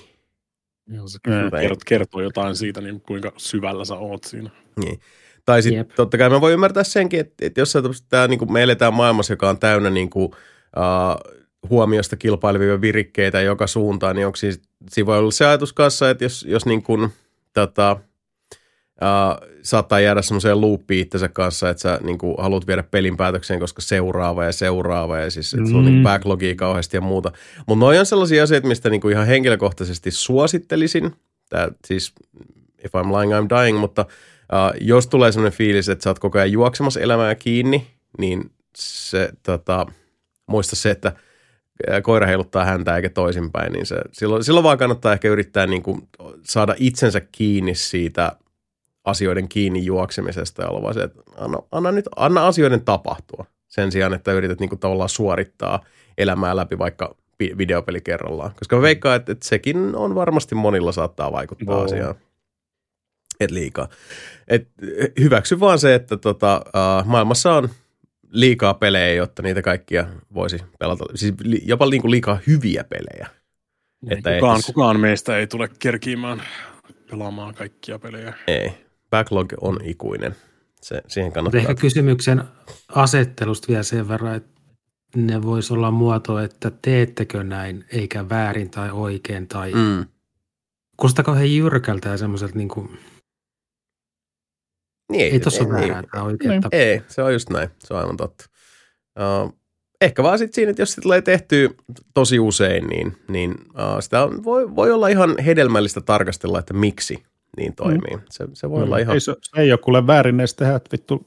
[0.88, 1.76] Joo, se Mm.
[1.86, 4.50] kertoo, jotain siitä, niin kuinka syvällä sä oot siinä.
[4.84, 5.00] Niin.
[5.44, 5.90] Tai sitten Jep.
[5.96, 9.32] totta kai mä voin ymmärtää senkin, että, että jos sä tää, niinku, me eletään maailmassa,
[9.32, 11.38] joka on täynnä niinku, uh,
[11.70, 14.56] huomiosta kilpailevia virikkeitä joka suuntaan, niin onko siinä,
[14.90, 17.08] siinä voi olla se ajatus kanssa, että jos, jos niin kuin,
[17.52, 17.96] tota,
[19.02, 23.60] uh, saattaa jäädä semmoiseen loopiin itsensä kanssa, että sä niin kuin, haluat viedä pelin päätökseen,
[23.60, 25.90] koska seuraava ja seuraava ja siis, että sulla on Mm.
[25.90, 27.32] niin backlogia kauheasti ja muuta.
[27.66, 31.16] Mutta noi on sellaisia asioita, mistä niin kuin ihan henkilökohtaisesti suosittelisin.
[31.48, 32.12] Tää, siis
[32.84, 36.38] if I'm lying, I'm dying, mutta uh, jos tulee sellainen fiilis, että sä oot koko
[36.38, 37.86] ajan juoksemassa elämää kiinni,
[38.18, 39.86] niin se, tota,
[40.46, 41.12] muista se, että
[41.90, 45.82] ää, koira heiluttaa häntä eikä toisinpäin, niin se, silloin, silloin vaan kannattaa ehkä yrittää niin
[45.82, 46.08] kuin
[46.44, 48.36] saada itsensä kiinni siitä
[49.08, 53.92] asioiden kiinni juoksemisesta ja olla vaan se, että anna, anna, nyt, anna asioiden tapahtua sen
[53.92, 55.84] sijaan, että yrität niin kuin tavallaan suorittaa
[56.18, 58.52] elämää läpi vaikka vi- videopeli kerrallaan.
[58.58, 61.84] Koska mä veikkaan, että, että sekin on varmasti monilla saattaa vaikuttaa Joo.
[61.84, 62.14] asiaan.
[63.40, 63.88] Et liikaa.
[64.48, 64.68] Et
[65.20, 67.68] hyväksy vaan se, että tota, uh, maailmassa on
[68.30, 71.04] liikaa pelejä, jotta niitä kaikkia voisi pelata.
[71.14, 73.26] Siis li, jopa niin kuin liikaa hyviä pelejä.
[74.10, 76.42] Että kukaan, ehtis- kukaan meistä ei tule kerkiimään
[77.10, 78.34] pelaamaan kaikkia pelejä.
[78.46, 78.72] Ei.
[79.10, 80.36] Backlog on ikuinen.
[80.80, 81.60] Se, siihen kannattaa.
[81.60, 82.44] ehkä kysymyksen
[82.88, 84.60] asettelusta vielä sen verran, että
[85.16, 90.06] ne voisi olla muoto, että teettekö näin, eikä väärin tai oikein, tai mm.
[90.96, 92.98] Kuulostaa kauhean jyrkältä ja semmoiselta, niin kuin,
[95.12, 96.50] Niin, ei tuossa ole ei, väärää tai oikein.
[96.50, 96.62] Niin.
[96.72, 97.68] Ei, se on just näin.
[97.78, 98.44] Se on aivan totta.
[99.18, 99.58] Uh,
[100.00, 101.70] ehkä vaan sitten siinä, että jos se tulee tehtyä
[102.14, 107.22] tosi usein, niin, niin uh, sitä on, voi, voi olla ihan hedelmällistä tarkastella, että miksi
[107.56, 108.16] niin toimii.
[108.16, 108.22] Mm.
[108.30, 108.84] Se, se voi Mm.
[108.84, 109.14] olla ihan...
[109.14, 111.26] Ei, se, se ei ole kuule väärin edes tehdä, että vittu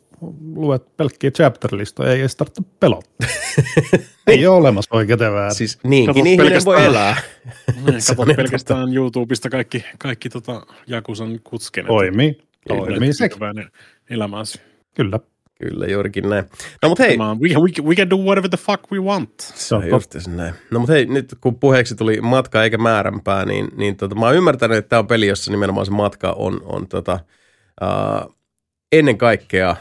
[0.55, 3.27] luet pelkkiä chapter-listoja, ei edes tarvitse pelottaa.
[4.27, 5.55] ei ole olemassa oikein ja väärin.
[5.55, 7.15] Siis niinkin Katot ihminen voi pelkästään- elää.
[7.85, 11.87] Niin, Se on katsot pelkästään YouTubesta kaikki, kaikki tota Jakusan kutskenet.
[11.87, 12.37] Toimii.
[12.67, 13.39] Toimii sekin.
[14.09, 14.61] Elämäsi.
[14.95, 15.19] Kyllä.
[15.61, 16.45] Kyllä, juurikin näin.
[16.81, 19.39] No mutta hei, we, we, we can do whatever the fuck we want.
[19.39, 20.53] Se on on just näin.
[20.71, 24.35] No mutta hei, nyt kun puheeksi tuli matka eikä määränpää, niin, niin tota, mä oon
[24.35, 27.19] ymmärtänyt, että tämä on peli, jossa nimenomaan se matka on, on tota,
[27.81, 28.35] uh,
[28.91, 29.75] ennen kaikkea,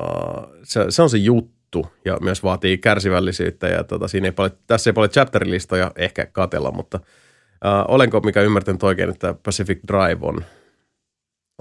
[0.00, 4.58] uh, se, se, on se juttu ja myös vaatii kärsivällisyyttä ja tota, siinä ei paljon,
[4.66, 7.00] tässä ei paljon chapterilistoja ehkä katella, mutta
[7.64, 10.44] uh, olenko mikä ymmärtänyt oikein, että Pacific Drive on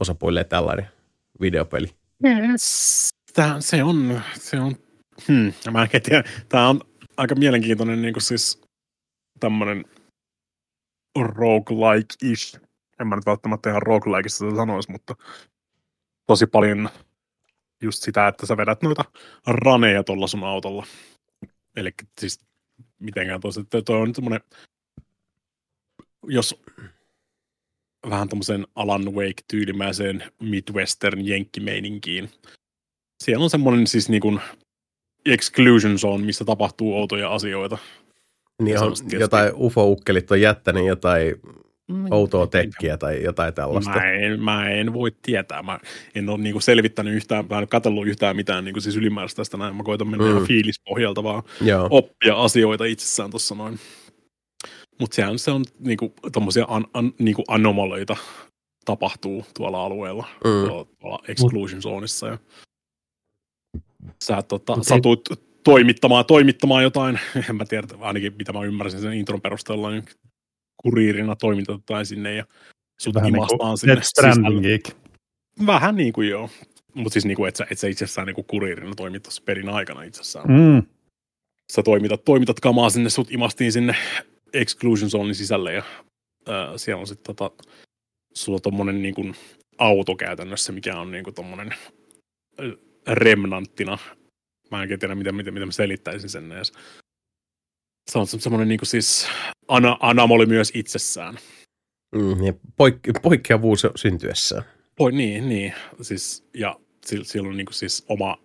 [0.01, 0.87] osapuolille tällainen
[1.41, 1.87] videopeli?
[2.25, 3.16] Yes.
[3.37, 4.75] Tää, se on, se on,
[5.27, 6.81] hmm, mä en tiedä, tää on
[7.17, 8.61] aika mielenkiintoinen niin kuin siis
[9.39, 9.85] tämmöinen
[11.19, 12.59] roguelike-ish.
[12.99, 15.15] En mä nyt välttämättä ihan roguelikeista sitä sanoisi, mutta
[16.27, 16.89] tosi paljon
[17.81, 19.05] just sitä, että sä vedät noita
[19.47, 20.85] raneja tuolla sun autolla.
[21.75, 22.39] Eli siis
[22.99, 24.41] mitenkään tosi, että toi on semmoinen,
[26.23, 26.61] jos
[28.09, 32.29] vähän tämmöisen Alan Wake-tyylimäiseen Midwestern jenkkimeininkiin.
[33.23, 34.39] Siellä on semmoinen siis niin kuin
[35.25, 37.77] exclusion zone, missä tapahtuu outoja asioita.
[38.61, 41.35] Niin on jotain ufo-ukkelit on jättänyt jotain
[41.87, 43.91] mm, outoa tekkiä tai jotain tällaista.
[43.91, 45.63] Mä en, mä en voi tietää.
[45.63, 45.79] Mä
[46.15, 49.75] en ole niinku selvittänyt yhtään, mä en katsellut yhtään mitään niinku siis ylimääräistä tästä näin.
[49.75, 50.31] Mä koitan mennä mm.
[50.31, 51.87] ihan fiilispohjalta vaan Joo.
[51.91, 53.79] oppia asioita itsessään tuossa noin.
[54.99, 58.17] Mutta sehän se on niinku tommosia an, an, niinku anomaleita
[58.85, 60.67] tapahtuu tuolla alueella, mm.
[60.67, 62.27] tuolla, tuolla exclusion zoneissa.
[62.27, 62.37] Ja
[64.23, 65.29] sä tota, satut
[65.63, 67.19] toimittamaan, toimittamaan jotain,
[67.49, 70.03] en mä tiedä, ainakin mitä mä ymmärsin sen intron perusteella, niin
[70.77, 72.45] kuriirina toimitetaan sinne ja
[72.99, 73.99] sut Vähän niin kuin sinne.
[74.01, 74.85] Stranding
[75.65, 76.49] Vähän niin kuin joo.
[76.93, 80.03] Mutta siis niin kuin, et sä, et sä itsessään niin kuin kuriirina toimittaisi perin aikana
[80.03, 80.45] itsessään.
[80.47, 80.83] Mm.
[81.73, 83.95] Sä toimitat, toimitat kamaa sinne, sut imastiin sinne
[84.53, 85.83] exclusion zonein sisälle ja
[86.49, 87.63] äh, siellä on sitten tota,
[88.33, 89.35] sulla on tommonen niin kuin
[89.77, 91.73] auto käytännössä, mikä on niin kuin tommonen
[93.07, 93.97] remnanttina
[94.71, 96.73] Mä en tiedä, miten, miten, miten mä selittäisin sen edes.
[98.11, 99.27] Se on semmoinen niin siis
[99.67, 101.37] ana, anamoli myös itsessään.
[102.15, 104.63] Mm, ja poik- poikkeavuus syntyessään.
[104.95, 105.73] Poi, niin, niin.
[106.01, 108.37] Siis, ja sillä on niin siis oma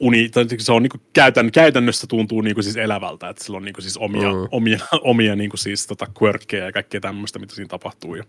[0.00, 3.64] uni, tai siis se on niin käytän, käytännössä tuntuu niin siis elävältä, että sillä on
[3.64, 4.48] niin siis omia, mm.
[4.50, 8.14] omia, omia niin siis tota quirkkeja ja kaikkea tämmöistä, mitä siinä tapahtuu.
[8.14, 8.24] Ja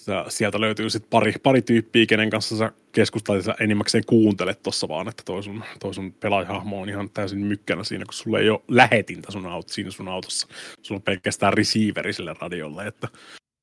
[0.00, 4.88] sä, sieltä löytyy sitten pari, pari tyyppiä, kenen kanssa sä keskustelet ja enimmäkseen kuuntelet tuossa
[4.88, 8.50] vaan, että toi sun, toi sun pelaajahahmo on ihan täysin mykkänä siinä, kun sulla ei
[8.50, 10.48] ole lähetintä sun aut, siinä sun autossa.
[10.82, 13.08] Sulla on pelkästään receiveri sille radiolle, että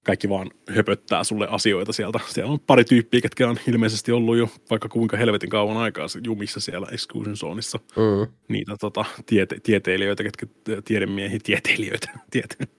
[0.06, 2.20] kaikki vaan höpöttää sulle asioita sieltä.
[2.28, 6.60] Siellä on pari tyyppiä, ketkä on ilmeisesti ollut jo vaikka kuinka helvetin kauan aikaa jumissa
[6.60, 7.80] siellä Exclusion Zoneissa.
[7.96, 8.34] Mm.
[8.48, 10.46] Niitä tota, tiete- tieteilijöitä, ketkä
[10.86, 12.79] tiedemiehiä, tieteilijöitä, tiete-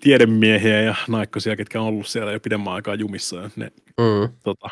[0.00, 3.36] tiedemiehiä ja naikkosia, ketkä on ollut siellä jo pidemmän aikaa jumissa.
[3.36, 4.36] Ja ne mm.
[4.44, 4.68] tota,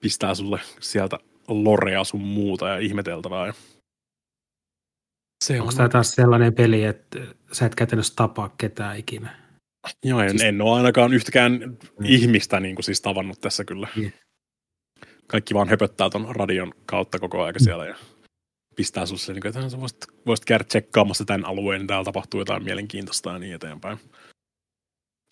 [0.00, 1.18] pistää sulle sieltä
[1.48, 3.46] lorea sun muuta ja ihmeteltävää.
[3.46, 3.52] Ja
[5.44, 5.76] se Onko on...
[5.76, 7.18] tämä taas sellainen peli, että
[7.52, 9.48] sä et käytännössä tapaa ketään ikinä?
[10.04, 10.42] Joo, en, siis...
[10.42, 12.04] en ole ainakaan yhtäkään mm.
[12.04, 13.88] ihmistä niin kuin siis tavannut tässä kyllä.
[13.96, 14.12] Mm.
[15.26, 17.94] Kaikki vaan höpöttää ton radion kautta koko ajan siellä ja
[18.78, 22.64] pistää sulle niin että sä voisit, voisit käydä tsekkaamassa tämän alueen, niin täällä tapahtuu jotain
[22.64, 23.98] mielenkiintoista ja niin eteenpäin.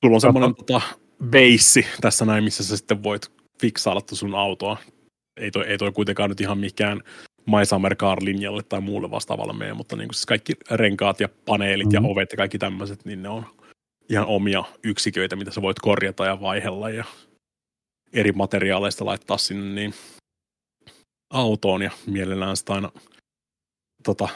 [0.04, 0.80] Sulla on semmoinen tota,
[1.24, 4.76] beissi tässä näin, missä sä sitten voit fiksailla sun autoa.
[5.36, 7.02] Ei toi, ei toi kuitenkaan nyt ihan mikään
[7.46, 12.04] My Summer Car-linjalle tai muulle vastaavalle mene, mutta niin siis kaikki renkaat ja paneelit mm-hmm.
[12.04, 13.46] ja ovet ja kaikki tämmöiset, niin ne on
[14.08, 17.04] ihan omia yksiköitä, mitä sä voit korjata ja vaihella ja
[18.12, 19.94] eri materiaaleista laittaa sinne niin
[21.30, 22.92] autoon ja mielellään sitä aina
[24.06, 24.28] tota,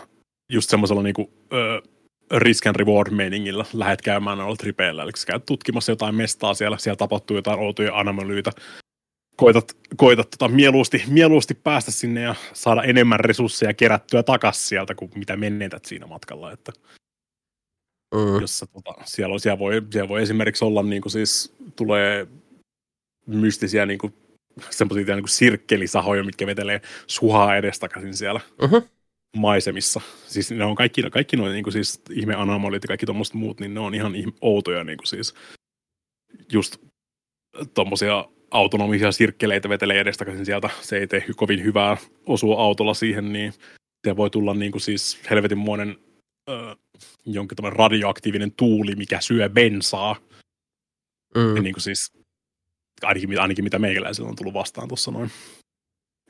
[0.52, 1.82] just semmoisella niinku, ö,
[2.30, 5.02] risk and reward meningillä lähdet käymään noilla tripeillä.
[5.02, 8.51] Eli sä käyt tutkimassa jotain mestaa siellä, siellä tapahtuu jotain outoja anomelyitä.
[9.36, 15.10] Koitat, koitat tota, mieluusti, mieluusti päästä sinne ja saada enemmän resursseja kerättyä takaisin sieltä, kuin
[15.14, 16.52] mitä menetät siinä matkalla.
[16.52, 16.72] Että
[18.14, 18.40] mm.
[18.40, 22.26] jossa, tota, siellä, on, siellä, voi, siellä voi esimerkiksi olla, niin kuin siis tulee
[23.26, 24.14] mystisiä niin kuin,
[24.70, 28.40] semmoisia niin kuin sirkkelisahoja, mitkä vetelee suhaa edestakaisin siellä.
[28.62, 28.99] Uh-huh
[29.36, 30.01] maisemissa.
[30.27, 33.74] Siis ne on kaikki, kaikki noin niin siis ihme anomalit ja kaikki tuommoiset muut, niin
[33.74, 35.35] ne on ihan outoja niin kuin siis
[36.52, 36.77] just
[37.74, 40.70] tuommoisia autonomisia sirkkeleitä vetelee edestakaisin sieltä.
[40.81, 41.97] Se ei tee kovin hyvää
[42.27, 43.52] osua autolla siihen, niin
[44.07, 45.97] se voi tulla niin kuin siis helvetinmoinen
[46.51, 46.77] äh,
[47.27, 50.16] jonkin tämmöinen radioaktiivinen tuuli, mikä syö bensaa.
[51.35, 51.57] Mm.
[51.57, 52.12] Ja niin kuin siis,
[53.02, 55.31] ainakin, ainakin mitä meikäläisellä on tullut vastaan tuossa noin.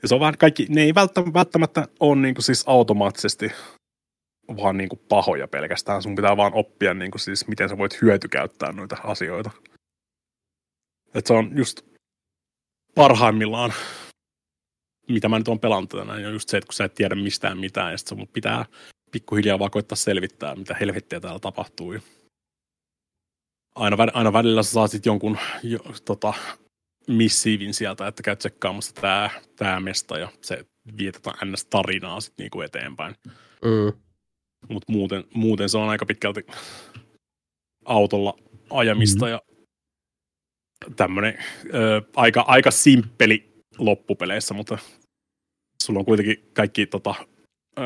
[0.05, 0.95] Se on vähän kaikki, ne ei
[1.35, 3.53] välttämättä ole niin kuin siis automaattisesti
[4.57, 6.03] vaan niin kuin pahoja pelkästään.
[6.03, 9.51] Sun pitää vaan oppia niin kuin siis, miten sä voit hyötykäyttää noita asioita.
[11.15, 11.83] Et se on just
[12.95, 13.73] parhaimmillaan,
[15.09, 17.59] mitä mä nyt on pelannut tänään, on just se, että kun sä et tiedä mistään
[17.59, 18.65] mitään, ja sitten sun pitää
[19.13, 21.95] pikkuhiljaa vaan koittaa selvittää, mitä helvettiä täällä tapahtuu.
[23.75, 26.35] Aina, aina välillä sä saat sitten jonkun jo, tota,
[27.13, 30.65] missiivin sieltä, että käy tsekkaamassa tämä, tämä mesta ja se
[30.99, 31.65] vietetään ns.
[31.65, 33.15] tarinaa sitten niinku eteenpäin.
[33.65, 34.01] Mm.
[34.69, 36.47] Mutta muuten, muuten se on aika pitkälti
[37.85, 38.39] autolla
[38.71, 39.31] ajamista mm.
[39.31, 39.43] ja
[40.97, 41.39] tämmöinen
[42.17, 44.79] aika, aika simppeli loppupeleissä, mutta
[45.83, 47.15] sulla on kuitenkin kaikki tota,
[47.79, 47.83] ö,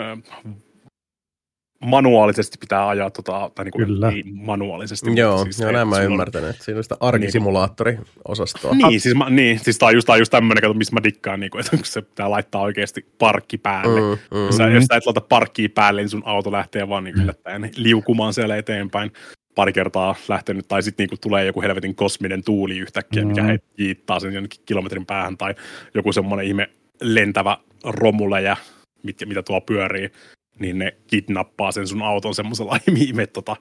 [1.81, 4.09] manuaalisesti pitää ajaa, tota, tai niin kuin, Kyllä.
[4.11, 5.11] ei manuaalisesti.
[5.15, 8.75] Joo, siis joo näin mä ymmärtänyt, että siinä on sitä arkisimulaattoriosastoa.
[8.75, 11.03] Niin, siis, mä, niin, siis tää on just, tää on just tämmönen, kato, missä mä
[11.03, 14.01] dikkaan, niin kuin, että kun se pitää laittaa oikeasti parkki päälle.
[14.01, 14.47] Mm, Mm, mm.
[14.47, 17.71] jos, sä, jos sä et laita parkkia päälle, niin sun auto lähtee vaan niin yllättäen
[17.77, 19.13] liukumaan siellä eteenpäin.
[19.55, 23.49] Pari kertaa lähtenyt, tai sitten niinku tulee joku helvetin kosminen tuuli yhtäkkiä, mikä Mm.
[23.49, 25.55] heit- jiittaa sen jonnekin kilometrin päähän, tai
[25.95, 26.71] joku semmoinen ihme
[27.01, 28.57] lentävä romuleja,
[29.03, 30.11] mit, mitä tuo pyörii,
[30.59, 33.57] niin ne kidnappaa sen sun auton semmoisella ihme tota,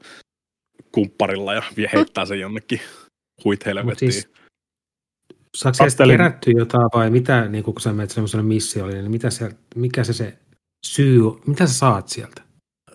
[0.91, 2.79] kumpparilla ja vie heittää sen jonnekin
[3.43, 4.11] huit Mut helvettiin.
[4.13, 4.29] siis,
[5.57, 9.29] saako sieltä Kattelin- kerättyä jotain vai mitä, niin kun sä menet semmoiselle missiolle, niin mitä
[9.29, 10.37] se, mikä se, se
[10.85, 11.41] syy, on?
[11.47, 12.41] mitä sä saat sieltä?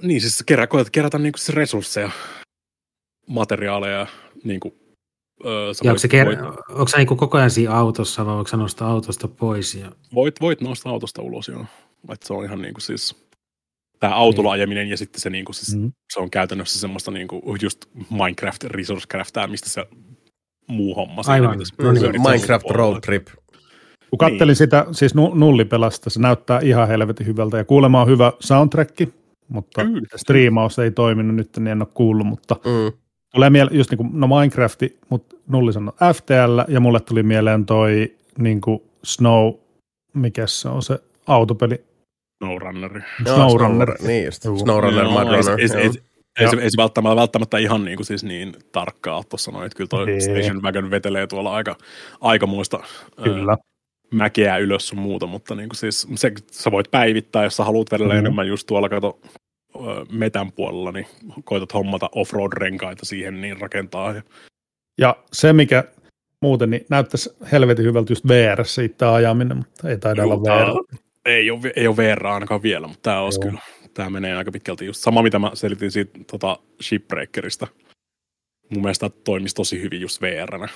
[0.02, 2.10] Niin, siis kerä, koetat kerätä niinku siis resursseja,
[3.26, 4.06] materiaaleja,
[4.44, 4.76] niinku,
[5.44, 6.38] öö, Ja onko, se ker- voit,
[6.68, 9.74] onko sä niin koko ajan siinä autossa vai voiko sä nostaa autosta pois?
[9.74, 9.92] Ja...
[10.14, 11.66] voit, voit nousta autosta ulos, joo.
[12.12, 13.27] Et se on ihan niinku siis,
[14.00, 15.92] tämä autolla ajaminen ja sitten se, niinku siis, Mm.
[16.12, 19.86] se on käytännössä semmoista niinku just Minecraft resource craftaamista se
[20.66, 21.22] muu homma.
[21.22, 21.50] siinä, Aivan.
[21.58, 22.22] mitä sä No niin.
[22.22, 23.00] Minecraft Road.
[23.00, 23.26] Trip.
[24.10, 28.32] Kun kattelin sitä, siis nu- nullipelasta, se näyttää ihan helvetin hyvältä ja kuulemma on hyvä
[28.40, 29.00] soundtrack,
[29.48, 30.00] mutta Kyllä.
[30.16, 32.98] striimaus ei toiminut nyt, niin en ole kuullut, mutta Mm.
[33.34, 37.66] tulee mieleen just niin kuin, no Minecrafti, mutta Nulli sanoi FTL ja mulle tuli mieleen
[37.66, 39.54] toi niin kuin Snow,
[40.14, 41.84] mikä se on se autopeli,
[42.44, 43.00] SnowRunneri.
[43.26, 43.94] Joo, SnowRunner.
[44.02, 44.42] Niin just.
[44.42, 45.78] SnowRunner, Joo, Mud ei, ei, ei, se-
[46.40, 49.66] ei, se, ei se välttämättä, välttämättä ihan niin, kuin siis niin tarkkaa ole tuossa noin,
[49.66, 50.20] että kyllä toi Ei.
[50.20, 51.76] Station Wagon vetelee tuolla aika,
[52.20, 53.56] aikamoista ää, kyllä.
[54.10, 57.92] mäkeä ylös sun muuta, mutta niin kuin siis se, sä voit päivittää, jos sä haluat
[57.92, 58.18] vedellä Mhm.
[58.18, 59.18] enemmän just tuolla kato
[59.76, 59.78] ö,
[60.12, 61.06] metän puolella, niin
[61.44, 64.12] koitat hommata offroad-renkaita siihen, niin rakentaa.
[64.14, 64.22] Ja,
[64.98, 65.84] Ja se, mikä
[66.42, 70.66] muuten niin näyttäisi helvetin hyvältä just VR itse ajaminen, mutta ei taida olla Juu, tää
[70.66, 70.98] VR.
[71.24, 73.48] Ei ole, ei ole VR ainakaan vielä, mutta tämä olisi Joo.
[73.50, 73.60] kyllä,
[73.94, 77.66] tämä menee aika pitkälti just sama, mitä mä selitin siitä tota, Shipbreakerista.
[78.70, 80.68] Mun mielestä tämä toimisi tosi hyvin just VR-nä,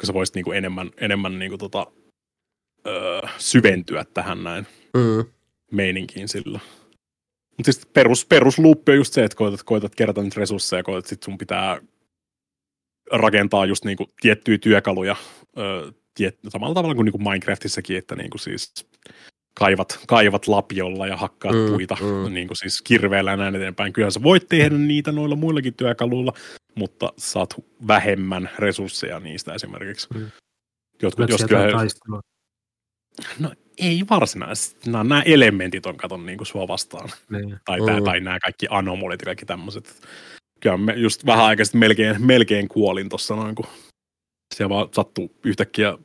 [0.00, 1.86] kun sä voisit niinku enemmän, enemmän niinku tota,
[2.86, 5.24] öö, syventyä tähän näin Mm.
[5.72, 6.60] meininkiin sillä.
[7.56, 11.22] Mutta siis perus, perusluuppi on just se, että koetat, koetat kerätä niitä resursseja, koetat sit
[11.22, 11.80] sun pitää
[13.12, 15.16] rakentaa just niinku tiettyjä työkaluja
[15.58, 18.86] ö, tiet, samalla tavalla kuin niinku Minecraftissakin, että niinku siis
[19.54, 22.06] kaivat, kaivat lapiolla ja hakkaat Mm, puita mm.
[22.06, 22.34] mm.
[22.34, 23.92] niinku siis kirveellä ja näin eteenpäin.
[23.92, 26.32] Kyllä sä voit tehdä niitä noilla muillakin työkaluilla,
[26.74, 27.54] mutta saat
[27.86, 30.08] vähemmän resursseja niistä esimerkiksi.
[30.14, 30.30] Mm.
[31.02, 32.20] Jotkut, jos kyllä, taistelua?
[33.38, 34.90] no ei varsinaisesti.
[34.90, 37.08] Nämä, nämä elementit on katon niin kuin sua vastaan.
[37.30, 37.56] Niin.
[37.64, 38.04] Tai, Mm.
[38.04, 40.02] tai nämä kaikki anomalit ja kaikki tämmöiset.
[40.60, 43.66] Kyllä me just vähän aikaa sitten melkein, melkein kuolin tuossa noin, kun
[44.54, 45.98] siellä vaan sattuu yhtäkkiä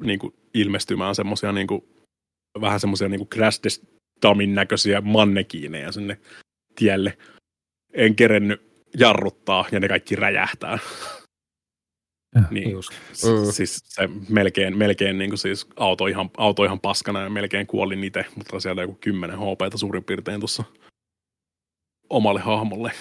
[0.00, 1.84] niin kuin ilmestymään semmoisia niin kuin,
[2.60, 3.82] vähän semmoisia niin kuin Crash
[4.46, 6.18] näköisiä mannekiineja sinne
[6.74, 7.18] tielle.
[7.92, 8.62] En kerennyt
[8.98, 10.78] jarruttaa ja ne kaikki räjähtää.
[12.34, 12.42] Ja.
[12.50, 12.90] Niin, Just.
[13.12, 13.52] S- Mm.
[13.52, 18.04] Siis se melkein, melkein niin kuin siis auto ihan, auto ihan paskana ja melkein kuolin
[18.04, 20.64] itse, mutta siellä joku 10 HPta suurin piirtein tuossa
[22.10, 22.92] omalle hahmolle.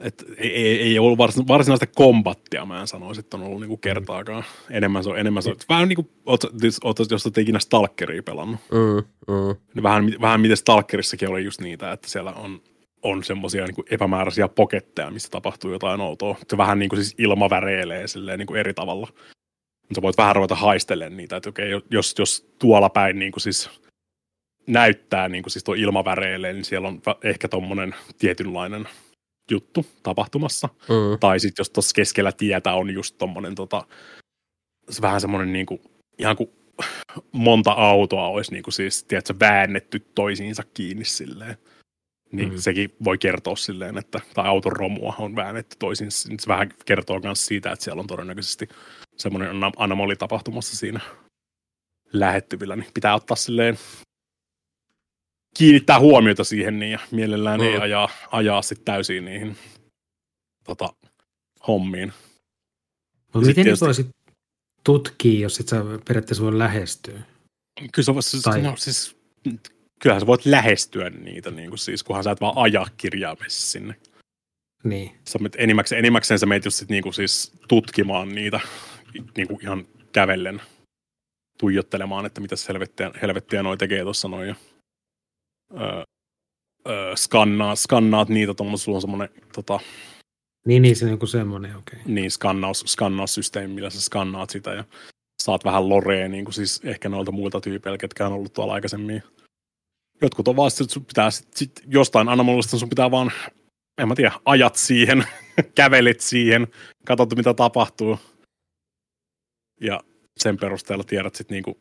[0.00, 3.76] Et ei, ei, ei ollut vars, varsinaista kombattia, mä en sanoisi, että on ollut niinku
[3.76, 4.44] kertaakaan.
[4.70, 5.56] Enemmän se on, enemmän se on.
[5.68, 6.44] Vähän niin kuin, oot,
[6.84, 8.60] oot, jos olet ikinä Stalkeria pelannut.
[8.72, 9.04] Mm,
[9.34, 9.56] mm.
[9.74, 12.62] Niin vähän, vähän miten Stalkerissakin oli just niitä, että siellä on,
[13.02, 16.36] on semmoisia niin epämääräisiä poketteja, missä tapahtuu jotain outoa.
[16.48, 19.08] Se vähän niin kuin siis ilma väreilee silleen niin kuin eri tavalla.
[19.88, 23.70] Mutta voit vähän ruveta haistelemaan niitä, että okei, jos, jos tuolla päin niin kuin siis
[24.66, 28.88] näyttää niin kuin siis tuo ilma väreilee, niin siellä on ehkä tommonen tietynlainen
[29.50, 30.68] juttu tapahtumassa.
[30.88, 31.18] Mm.
[31.20, 33.86] Tai sitten jos tuossa keskellä tietä on just tommonen tota,
[35.02, 35.80] vähän semmoinen niinku,
[36.18, 36.50] ihan kuin
[37.32, 41.56] monta autoa olisi niinku siis, tiedätkö, väännetty toisiinsa kiinni silleen.
[42.32, 42.58] Niin Mm.
[42.58, 46.28] sekin voi kertoa silleen, että, tai auton romua on väännetty toisiinsa.
[46.40, 48.68] Se vähän kertoo myös siitä, että siellä on todennäköisesti
[49.16, 51.00] semmoinen anomali tapahtumassa siinä
[52.12, 53.78] lähettyvillä, niin pitää ottaa silleen
[55.58, 57.66] kiinnittää huomiota siihen niin ja mielellään mm.
[57.66, 59.56] ei ajaa, ajaa sitten täysin niihin
[60.64, 60.92] tota,
[61.68, 62.12] hommiin.
[62.12, 64.06] Sitten miten niitä tietysti- voisit
[64.84, 65.76] tutkia, jos et sä
[66.08, 67.20] periaatteessa voi lähestyä?
[67.92, 69.16] Kyllä se, siis, Tai- no, siis,
[70.02, 73.94] kyllähän sä voit lähestyä niitä, niin kuin siis, kunhan sä et vaan ajaa kirjaimessa sinne.
[74.84, 75.16] Niin.
[75.28, 78.60] Sä menet, enimmäkseen, enimmäkseen sä menet just sit, niin kuin siis tutkimaan niitä
[79.36, 80.62] niin kuin ihan kävellen,
[81.58, 84.56] tuijottelemaan, että mitä helvettiä, helvettiä noi tekee tuossa noin.
[85.74, 86.02] Öö,
[86.88, 89.80] öö, skannaa, skannaat niitä, tuommoista sulla on semmoinen tota,
[90.66, 92.00] Niin, niin se on joku semmoinen, okei.
[92.00, 92.12] Okay.
[92.12, 94.84] niin skannaus, skannaussysteemi, millä sä skannaat sitä ja
[95.42, 99.22] saat vähän lorea, niin kuin siis ehkä noilta muilta tyypeiltä, ketkä on ollut tuolla aikaisemmin.
[100.22, 103.32] Jotkut on vaan, että sun pitää sit, sit jostain anomalista sun pitää vaan,
[103.98, 105.24] en mä tiedä, ajat siihen,
[105.74, 106.66] kävelit siihen,
[107.06, 108.18] katsot mitä tapahtuu.
[109.80, 110.00] Ja
[110.40, 111.78] sen perusteella tiedät sitten niinku,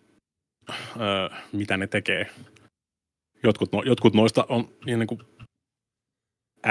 [0.99, 2.29] öö, mitä ne tekee.
[3.43, 5.19] Jotkut, no, jotkut noista on niin kuin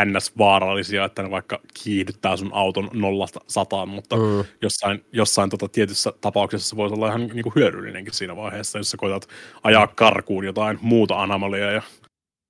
[0.05, 4.45] ns-vaarallisia, että ne vaikka kiihdyttää sun auton nollasta sataan, mutta mm.
[4.62, 8.90] jossain, jossain tota tietyssä tapauksessa se voisi olla ihan niin kuin hyödyllinenkin siinä vaiheessa, jos
[8.90, 9.28] sä koetat
[9.62, 11.82] ajaa karkuun jotain muuta anomaliaa ja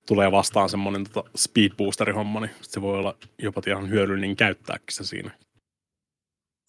[0.07, 4.95] tulee vastaan semmoinen tota speed boosteri homma, niin se voi olla jopa ihan hyödyllinen käyttääkin
[4.95, 5.31] se siinä,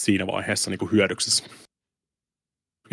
[0.02, 1.46] siinä vaiheessa niin kuin hyödyksessä.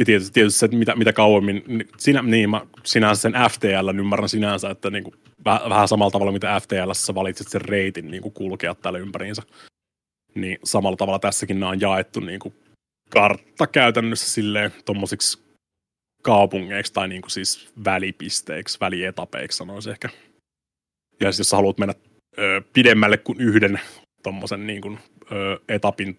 [0.05, 1.65] Tietysti, tietysti se, mitä, mitä kauemmin,
[1.99, 5.15] sinä, niin mä sinänsä sen FTL ymmärrän sinänsä, että niin kuin,
[5.45, 9.43] vähän, vähän samalla tavalla, mitä FTL sä valitset sen reitin niin kuin kulkea tälle ympäriinsä.
[10.35, 12.55] Niin samalla tavalla tässäkin nämä on jaettu niin kuin
[13.11, 15.39] kartta käytännössä silleen tuommoisiksi
[16.23, 20.09] kaupungeiksi tai niin kuin siis välipisteiksi, välietapeiksi sanoisin ehkä.
[21.21, 21.95] Ja jos sä haluat mennä
[22.39, 23.81] ö, pidemmälle kuin yhden
[24.23, 24.99] tuommoisen niin kuin,
[25.69, 26.19] etapin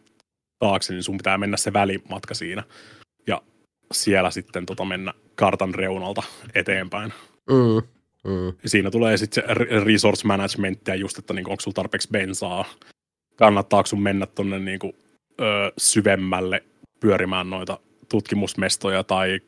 [0.59, 2.63] taakse, niin sun pitää mennä se välimatka siinä.
[3.27, 3.41] Ja
[3.91, 6.23] siellä sitten tota mennä kartan reunalta
[6.55, 7.13] eteenpäin.
[7.49, 7.87] Mm.
[8.23, 8.53] Mm.
[8.65, 9.53] Siinä tulee sitten se
[9.85, 12.65] resource management ja just, että niinku, onko sulla tarpeeksi bensaa,
[13.35, 14.95] kannattaako sun mennä tuonne niinku,
[15.77, 16.63] syvemmälle
[16.99, 19.39] pyörimään noita tutkimusmestoja tai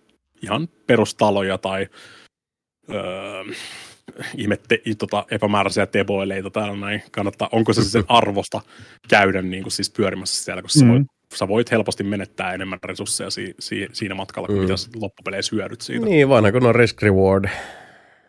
[0.41, 1.87] ihan perustaloja tai
[2.89, 3.43] öö,
[4.37, 7.03] ihmette, tota, epämääräisiä teboileita täällä näin.
[7.11, 8.61] Kannattaa, onko se sen arvosta
[9.09, 10.87] käydä niin kuin siis pyörimässä siellä, koska mm.
[10.87, 14.61] sä, voit, sä voit helposti menettää enemmän resursseja si, si, siinä matkalla, kuin mm.
[14.61, 16.05] mitä loppupeleissä hyödyt siitä.
[16.05, 17.49] Niin, vanha kun on risk reward.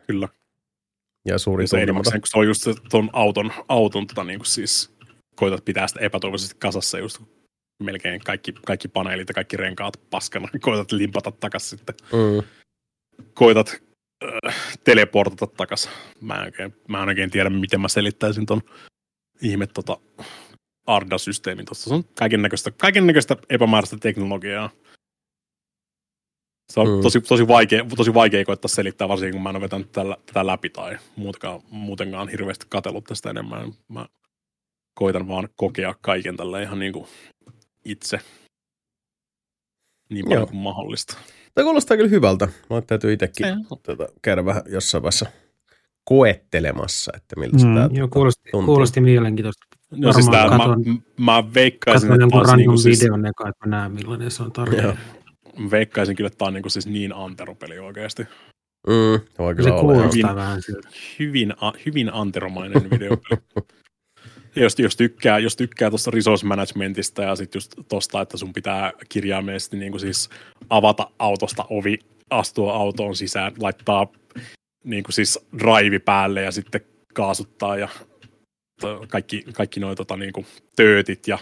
[0.07, 0.29] Kyllä.
[1.25, 4.47] Ja suuri se enimmäkseen, kun se on just se, ton auton, auton tota, niin kuin
[4.47, 4.95] siis,
[5.37, 7.23] koitat pitää sitä epätoivoisesti kasassa just
[7.83, 11.95] melkein kaikki, kaikki paneelit ja kaikki renkaat paskana, koitat limpata takas sitten.
[12.13, 12.43] Mm.
[13.35, 13.83] Koitat
[14.25, 15.91] äh, teleportata takas.
[16.21, 18.63] Mä en, oikein, mä en oikein tiedä, miten mä selittäisin ton
[19.43, 19.97] ihme tota
[20.97, 21.89] Arda-systeemin tuossa.
[21.89, 24.71] Se on kaiken näköistä, kaiken näköistä epämääräistä teknologiaa.
[26.73, 27.03] Se on mm.
[27.03, 30.47] tosi, tosi, vaikea, tosi vaikea koittaa selittää, varsinkin kun mä en ole vetänyt tällä, tätä
[30.47, 33.73] läpi tai muutenkaan, muutenkaan hirveästi katsellut tästä enemmän.
[33.89, 34.07] Mä
[34.95, 37.07] koitan vaan kokea kaiken tällä ihan niin kuin
[37.85, 38.21] itse
[40.11, 40.47] niin paljon Joo.
[40.47, 41.17] kuin mahdollista.
[41.55, 42.49] Tämä kuulostaa kyllä hyvältä.
[42.71, 43.47] Mä täytyy itsekin
[43.85, 45.27] tuota, käydä vähän jossain vaiheessa
[46.05, 47.61] koettelemassa, että miltä mm.
[47.61, 48.75] se tämä Joo, kuulosti, tuntuu.
[48.75, 49.67] kuulosti mielenkiintoista.
[49.91, 50.85] No siis tää, katon,
[51.19, 53.01] mä, mä veikkaisin, että taas niinku siis...
[53.01, 54.99] videon eka, että mä näen millainen se on tarkemmin
[55.71, 58.23] veikkaisin kyllä, että tämä on niin, siis niin anteropeli oikeasti.
[58.87, 60.03] Mm, voi kyllä se olla.
[60.03, 60.61] Hyvin, vähän
[61.19, 63.41] hyvin, a, hyvin anteromainen videopeli.
[64.57, 68.93] jos, jos, tykkää, jos tykkää tuosta resource managementista ja sitten just tuosta, että sun pitää
[69.09, 70.31] kirjaimellisesti niin kuin siis
[70.71, 71.99] avata autosta ovi,
[72.31, 74.07] astua autoon sisään, laittaa
[74.85, 76.81] niin kuin siis drive päälle ja sitten
[77.15, 77.89] kaasuttaa ja
[79.09, 81.39] kaikki, kaikki noin tota, niin kuin töötit ja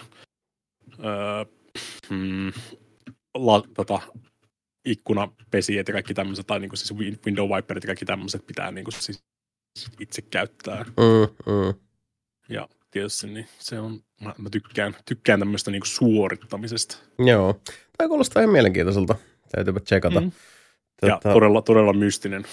[1.05, 1.45] öö,
[2.11, 2.53] hmm,
[3.35, 4.01] la, tota,
[4.85, 8.85] ikkunapesijät ja kaikki tämmöiset, tai niin kuin siis window wiperit ja kaikki tämmöiset pitää niin
[8.85, 9.23] kuin siis
[10.01, 10.85] itse käyttää.
[10.85, 11.75] Mm, mm.
[12.49, 16.97] Ja tietysti niin se on, mä, mä tykkään, tykkään tämmöistä niin kuin suorittamisesta.
[17.19, 17.61] Joo,
[17.99, 19.15] tämä kuulostaa ihan mielenkiintoiselta.
[19.53, 20.21] Täytyypä tsekata.
[20.21, 20.33] Mm.
[21.01, 21.13] Tota...
[21.13, 22.45] Ja todella, todella mystinen.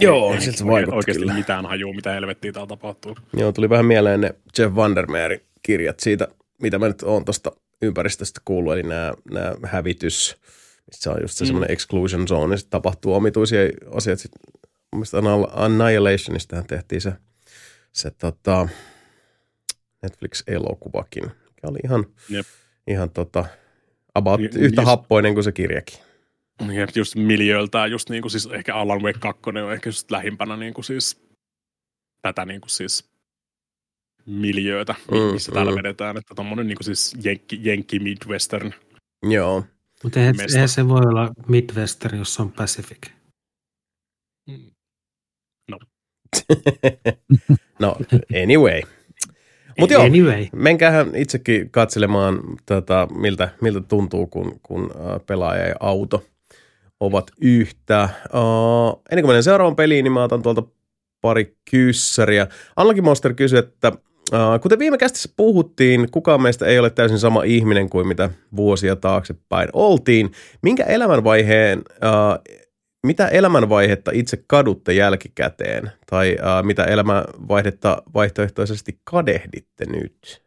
[0.00, 1.34] Joo, ei, siltä se vaikutti Oikeasti kyllä.
[1.34, 3.16] mitään hajua, mitä helvettiä täällä tapahtuu.
[3.36, 6.28] Joo, tuli vähän mieleen ne Jeff Vandermeerin kirjat siitä,
[6.62, 7.52] mitä mä nyt oon tuosta
[7.82, 10.36] ympäristöstä kuullut, eli nämä, nämä hävitys,
[10.86, 11.46] missä on just se mm.
[11.46, 13.60] semmoinen exclusion zone, ja sitten tapahtuu omituisia
[13.94, 14.22] asioita.
[14.22, 14.40] Sitten
[14.92, 17.12] mun Annihilationista tehtiin se,
[17.92, 18.68] se tota,
[20.02, 22.46] Netflix-elokuvakin, mikä oli ihan, Jep.
[22.86, 23.44] ihan tota,
[24.14, 25.98] about y- yhtä just, happoinen kuin se kirjakin.
[26.60, 30.56] Ja just miljööltään, just niin kuin siis ehkä Alan Wake 2 on ehkä just lähimpänä
[30.56, 31.26] niin kuin siis
[32.22, 33.10] tätä niin kuin siis
[34.26, 35.54] miljöötä, mm, missä mm.
[35.54, 38.72] täällä vedetään, että tommonen niin siis jenkki, jenkki midwestern.
[39.22, 39.64] Joo.
[40.02, 43.06] Mutta eihän, eihän se voi olla midwestern, jos on Pacific.
[44.46, 44.70] Mm.
[45.70, 45.78] No.
[47.80, 47.96] no,
[48.42, 48.82] anyway.
[49.80, 50.46] Mutta joo, anyway.
[50.52, 56.26] menkäähän itsekin katselemaan, tota, miltä, miltä tuntuu, kun, kun uh, pelaaja ja auto
[57.00, 58.08] ovat yhtä.
[58.34, 60.62] Uh, ennen kuin menen seuraavaan peliin, niin mä otan tuolta
[61.20, 62.46] pari kyssäriä.
[62.76, 63.92] Anlakin Monster kysyi, että
[64.32, 68.96] Uh, kuten viime kästissä puhuttiin, kukaan meistä ei ole täysin sama ihminen kuin mitä vuosia
[68.96, 70.32] taaksepäin oltiin.
[70.62, 72.56] Minkä elämänvaiheen, uh,
[73.06, 75.92] mitä elämänvaihetta itse kadutte jälkikäteen?
[76.10, 80.42] Tai uh, mitä elämänvaihdetta vaihtoehtoisesti kadehditte nyt?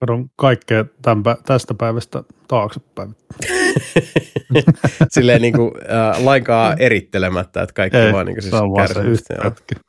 [0.00, 3.16] Kadon kaikkea tämän, tästä päivästä taaksepäin.
[5.14, 9.34] silleen niin kuin, äh, lainkaan erittelemättä, että kaikki Ei, vaan niin kuin, siis kärsimystä,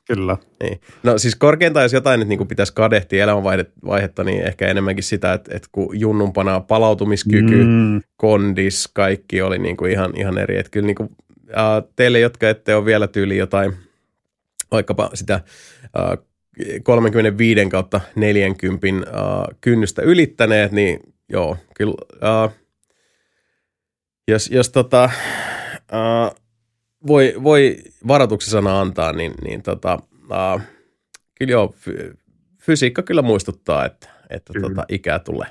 [0.08, 0.38] kyllä.
[0.64, 0.82] Niin.
[1.04, 5.34] No siis korkeintaan, jos jotain nyt niin kuin pitäisi kadehtia elämänvaihetta, niin ehkä enemmänkin sitä,
[5.34, 7.64] että, että kun junnumpana palautumiskyky.
[7.64, 10.58] Mm, kondis, kaikki oli niin kuin ihan, ihan eri.
[10.58, 11.10] Että kyllä niin kuin,
[11.50, 13.74] äh, teille, jotka ette ole vielä tyyli jotain,
[14.72, 16.18] vaikkapa sitä äh,
[16.84, 18.94] 35 kautta 40 äh,
[19.62, 22.61] kynnystä ylittäneet, niin joo, kyllä äh,
[24.28, 26.32] jos, jos tota, äh,
[27.08, 27.78] voi, voi
[28.08, 30.00] varoituksena antaa, niin, niin tota,
[30.32, 30.68] äh,
[31.36, 32.18] kyllä joo, fy,
[32.62, 34.70] fysiikka kyllä muistuttaa, että, että Kyllä.
[34.70, 35.48] tota, ikää tulee.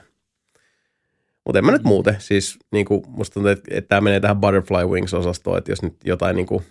[1.47, 4.41] Mutta en mä nyt muuten, siis niin kuin, musta tuntuu, että, että tämä menee tähän
[4.41, 6.65] Butterfly Wings-osastoon, että jos nyt jotain niin kuin,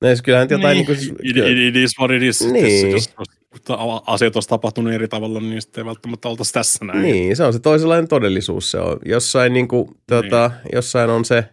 [0.00, 2.40] no siis kyllähän jotain niin, niin kuin, It, it, it is what it is.
[2.40, 2.90] Niin.
[2.90, 3.28] Jos, jos
[4.06, 7.02] asiat olisi tapahtunut eri tavalla, niin sitten ei välttämättä oltaisi tässä näin.
[7.02, 8.70] Niin, se on se toisenlainen todellisuus.
[8.70, 8.98] Se on.
[9.04, 11.44] Jossain, niin kuin, tota, jossain on se,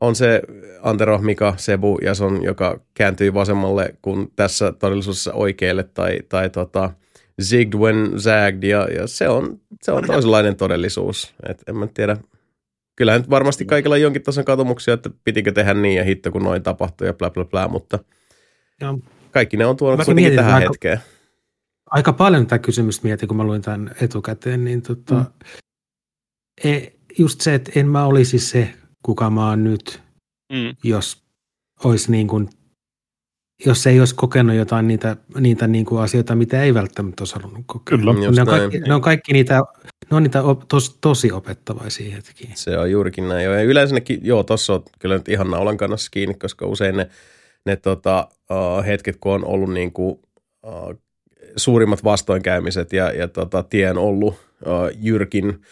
[0.00, 0.42] on se
[0.82, 6.90] Antero, Mika, Sebu ja Jason, joka kääntyy vasemmalle, kun tässä todellisuudessa oikealle, tai, tai tota,
[7.42, 11.34] zigged when zagged, ja, ja se, on, se on toisenlainen todellisuus.
[11.48, 12.16] Et en mä tiedä.
[12.96, 16.42] Kyllähän nyt varmasti kaikilla on jonkin tason katumuksia, että pitikö tehdä niin ja hitto, kun
[16.42, 17.98] noin tapahtui ja bla bla bla, mutta
[18.80, 18.94] Ja
[19.30, 21.00] kaikki ne on tuonut kuitenkin mietin, tähän hetkeen.
[21.92, 25.24] Aika paljon tätä kysymystä mietin, kun mä luin tämän etukäteen, niin tota, mm.
[26.70, 30.02] e, just se, että en mä olisi se, kuka mä oon nyt,
[30.52, 30.76] Mm.
[30.84, 31.22] jos
[31.84, 32.48] olisi niin kuin,
[33.66, 37.62] jos ei olisi kokenut jotain niitä, niitä niin kuin asioita, mitä ei välttämättä olisi halunnut
[37.66, 37.98] kokea.
[37.98, 38.12] Kyllä.
[38.12, 38.48] Ne, on näin.
[38.48, 39.62] kaikki, ne on kaikki niitä,
[40.10, 42.50] ne on niitä op, tos, tosi opettavaisia hetkiä.
[42.54, 43.44] Se on juurikin näin.
[43.44, 47.10] Ja yleensä ne, joo, tuossa on kyllä nyt ihan naulan kannassa kiinni, koska usein ne,
[47.66, 50.20] ne tota, uh, hetket, kun on ollut niin kuin,
[50.66, 50.94] uh,
[51.56, 55.62] suurimmat vastoinkäymiset ja, ja tota, tie on ollut uh, jyrkin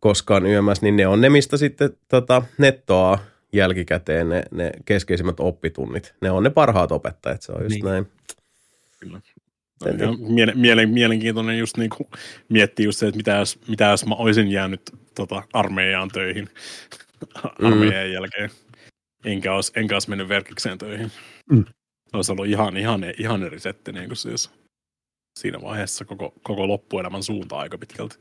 [0.00, 3.18] koskaan yömässä, niin ne on ne, mistä sitten tota, nettoaa
[3.52, 6.14] jälkikäteen ne, ne keskeisimmät oppitunnit.
[6.20, 7.84] Ne on ne parhaat opettajat, se on just Niin.
[7.84, 8.06] näin.
[9.00, 9.20] Kyllä.
[9.98, 12.08] Ja miele, miele, mielenkiintoinen just niin kuin
[12.48, 14.80] miettiä just se, että mitä jos, mitä jos mä olisin jäänyt
[15.14, 16.48] tota, armeijaan töihin
[17.66, 18.50] armeijan jälkeen.
[19.24, 21.10] Enkä olisi, enkä olisi mennyt verkikseen töihin.
[21.50, 21.64] Mm.
[22.12, 24.50] Olisi ollut ihan, ihan, ihan eri setti niin kuin siis
[25.38, 28.16] siinä vaiheessa koko, koko loppuelämän suunta aika pitkälti.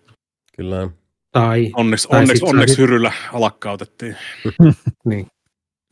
[0.56, 0.90] Kyllä.
[1.32, 4.16] Tai, Onneksi, Tai onneksi, onneksi sä- hyryllä lakkautettiin.
[5.10, 5.28] niin.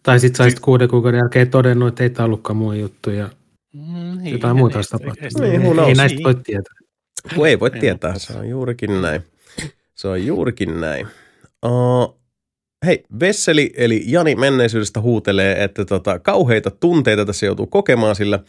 [0.04, 3.30] tai sitten sä olisit kuuden kuukauden jälkeen todennut, että ei tämä ollutkaan mun juttu ja
[3.74, 5.34] Mm, jotain muuta olisi tapahtunut.
[5.34, 5.98] Niin, who ei, ei knows?
[5.98, 6.74] näistä voi tietää.
[7.36, 9.22] Kun ei voi Ei tietää, se on juurikin näin.
[9.96, 11.08] Se on juurikin näin.
[11.66, 12.20] Uh,
[12.86, 18.40] hei, Vesseli eli Jani menneisyydestä huutelee, että tota, kauheita tunteita tässä joutuu kokemaan, sillä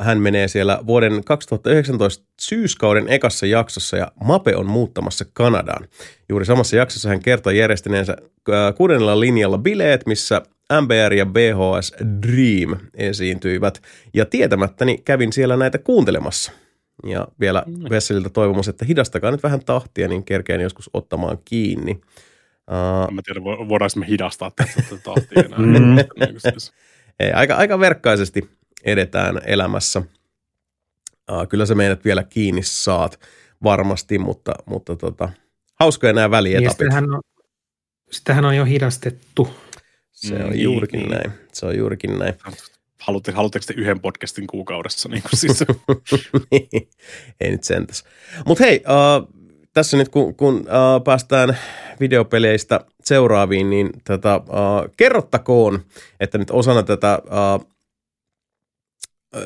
[0.00, 5.88] hän menee siellä vuoden 2019 syyskauden ekassa jaksossa ja Mape on muuttamassa Kanadaan.
[6.28, 10.42] Juuri samassa jaksossa hän kertoi järjestäneensä uh, kuudennella linjalla bileet, missä
[10.82, 11.94] MBR ja BHS
[12.26, 13.82] Dream esiintyivät.
[14.14, 16.52] Ja tietämättäni kävin siellä näitä kuuntelemassa.
[17.06, 17.90] Ja vielä Mm.
[17.90, 21.92] Vesseliltä toivomus, että hidastakaa nyt vähän tahtia, niin kerkeen joskus ottamaan kiinni.
[21.92, 25.58] Uh, En mä tiedä, vo- voidaanko me hidastaa tätä tätä tahtia enää.
[25.58, 25.96] Mm.
[27.20, 28.48] Ei, aika, aika verkkaisesti
[28.84, 30.02] edetään elämässä.
[31.48, 33.20] Kyllä se meidät vielä kiinni saat
[33.64, 35.28] varmasti, mutta, mutta tota,
[35.80, 36.76] hauskoja nämä Niin, välietapit.
[36.78, 37.20] sitähän on,
[38.10, 39.48] sitähän on jo hidastettu.
[40.12, 41.10] Se on Niin, juurikin niin.
[41.10, 41.32] näin.
[41.52, 42.34] Se on juurikin näin.
[43.00, 45.08] Haluatte, haluatteko te yhden podcastin kuukaudessa?
[45.08, 45.58] Niin kuin siis,
[46.50, 46.88] Niin,
[47.40, 48.04] ei nyt sentäs.
[48.46, 49.28] Mutta hei, uh,
[49.72, 51.58] tässä nyt kun, kun uh, päästään
[52.00, 55.84] videopeleistä seuraaviin, niin tätä, uh, kerrottakoon,
[56.20, 57.70] että nyt osana tätä uh,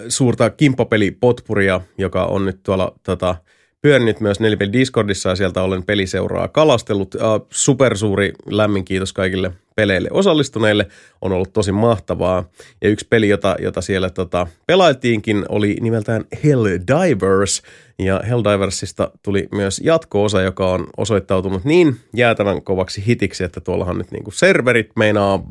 [0.08, 3.36] suurta kimppapelipotpuria, joka on nyt tuolla tota,
[3.82, 7.14] pyörinyt myös Nelipeli Discordissa ja sieltä olen peliseuraa kalastellut.
[7.14, 10.86] Uh, supersuuri lämmin kiitos kaikille peleille osallistuneille.
[11.20, 12.44] On ollut tosi mahtavaa.
[12.82, 17.62] Ja yksi peli, jota, jota siellä tota, pelailtiinkin, oli nimeltään Helldivers.
[17.98, 24.10] Ja Helldiversista tuli myös jatko-osa, joka on osoittautunut niin jäätävän kovaksi hitiksi, että tuollahan nyt
[24.10, 25.46] niinku serverit meinaa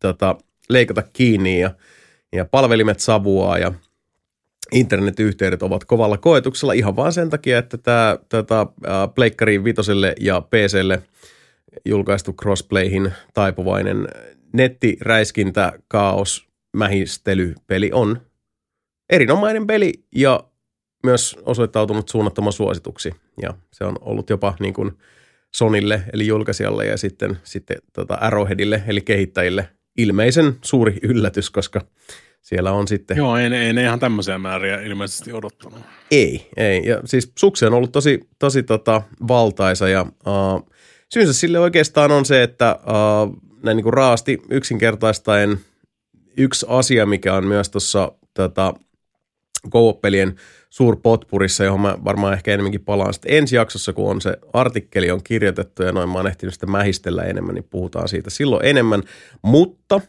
[0.00, 0.36] tota,
[0.68, 1.70] leikata kiinni ja,
[2.32, 3.72] ja palvelimet savuaa ja
[4.72, 10.40] internetyhteydet ovat kovalla koetuksella ihan vaan sen takia, että tämä tota, äh, Pleikkari Vitoselle ja
[10.40, 11.02] PClle
[11.84, 14.08] julkaistu crossplayhin taipuvainen
[14.52, 18.20] nettiräiskintä, kaos, mähistelypeli on
[19.10, 20.44] erinomainen peli ja
[21.04, 23.14] myös osoittautunut suunnattoman suosituksi.
[23.42, 24.92] Ja se on ollut jopa niin kuin
[25.54, 29.68] Sonille, eli julkaisijalle, ja sitten, sitten tota Arrowheadille, eli kehittäjille,
[29.98, 31.80] ilmeisen suuri yllätys, koska
[32.42, 35.80] siellä on sitten joo, ei, ei ne ihan tämmöisiä määriä ilmeisesti odottanut.
[36.10, 36.82] ei, ei.
[36.86, 40.70] Ja siis suksi on ollut tosi, tosi tota, valtaisa ja uh,
[41.12, 45.58] syynsä sille oikeastaan on se, että uh, näin niin kuin raasti yksinkertaistaen
[46.36, 48.74] yksi asia, mikä on myös tuossa tota,
[50.00, 50.34] pelien
[50.70, 55.22] suurpotpurissa, johon mä varmaan ehkä enemmänkin palaan sitten ensi jaksossa, kun on se artikkeli on
[55.22, 59.02] kirjoitettu ja noin mä oon ehtinyt sitä mähistellä enemmän, niin puhutaan siitä silloin enemmän.
[59.42, 60.00] Mutta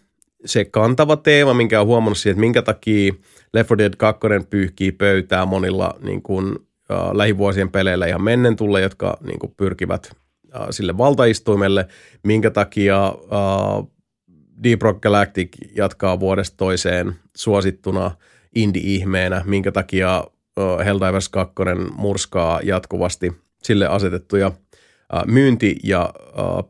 [0.46, 3.14] se kantava teema, minkä on huomannut siitä, että minkä takia
[3.54, 6.56] Left 4 Dead 2 pyyhkii pöytää monilla niin kuin,
[6.92, 10.12] äh, lähivuosien peleillä ihan mennen tulle, jotka niin kuin, pyrkivät
[10.56, 11.88] äh, sille valtaistuimelle,
[12.24, 13.88] minkä takia äh,
[14.64, 18.12] Deep Rock Galactic jatkaa vuodesta toiseen suosittuna
[18.56, 20.24] indie-ihmeenä, minkä takia
[20.86, 21.56] Helldivers 2
[21.96, 24.52] murskaa jatkuvasti sille asetettuja
[25.26, 26.14] myynti- ja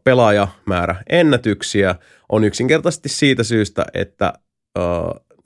[0.03, 1.95] pelaajamäärä ennätyksiä
[2.29, 4.33] on yksinkertaisesti siitä syystä, että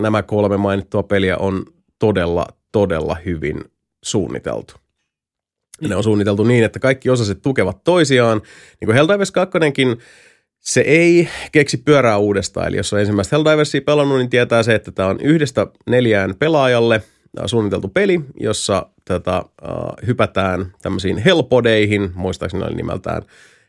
[0.01, 1.65] nämä kolme mainittua peliä on
[1.99, 3.61] todella, todella hyvin
[4.03, 4.73] suunniteltu.
[5.81, 8.37] Ne on suunniteltu niin, että kaikki osaset tukevat toisiaan.
[8.79, 9.57] Niin kuin Helldivers 2
[10.59, 12.67] se ei keksi pyörää uudestaan.
[12.67, 17.03] Eli jos on ensimmäistä Helldiversia pelannut, niin tietää se, että tämä on yhdestä neljään pelaajalle
[17.45, 23.21] suunniteltu peli, jossa tätä, uh, hypätään tämmöisiin helpodeihin, muistaakseni oli nimeltään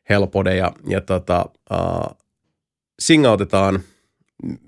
[0.09, 2.17] helpodeja, ja tota, uh,
[2.99, 3.81] singautetaan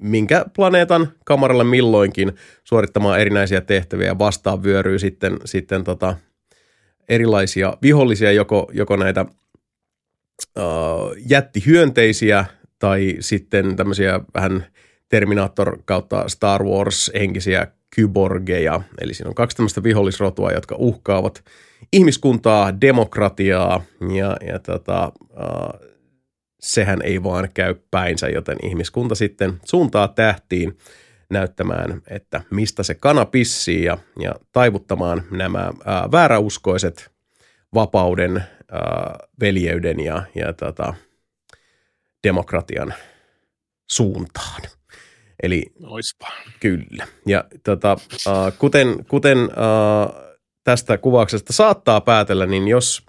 [0.00, 2.33] minkä planeetan kamaralle milloinkin
[2.65, 6.16] suorittamaan erinäisiä tehtäviä ja vastaan vyöryy sitten, sitten tota,
[7.08, 9.26] erilaisia vihollisia, joko, joko näitä
[10.58, 12.44] uh, jättihyönteisiä
[12.78, 14.66] tai sitten tämmöisiä vähän
[15.08, 18.81] Terminator kautta Star Wars-henkisiä kyborgeja.
[19.00, 21.44] Eli siinä on kaksi tämmöistä vihollisrotua, jotka uhkaavat
[21.92, 23.82] ihmiskuntaa, demokratiaa
[24.15, 25.86] ja, ja tota, uh,
[26.60, 30.78] sehän ei vaan käy päinsä, joten ihmiskunta sitten suuntaa tähtiin
[31.31, 37.10] näyttämään, että mistä se kana pissii ja, ja taivuttamaan nämä ää, vääräuskoiset
[37.74, 40.94] vapauden, ää, veljeyden ja, ja tota,
[42.24, 42.94] demokratian
[43.90, 44.62] suuntaan.
[45.42, 46.28] Eli Noispa.
[46.60, 47.06] kyllä.
[47.26, 47.97] Ja tota,
[48.28, 50.26] ää, kuten, kuten ää,
[50.65, 53.02] tästä kuvauksesta saattaa päätellä, niin jos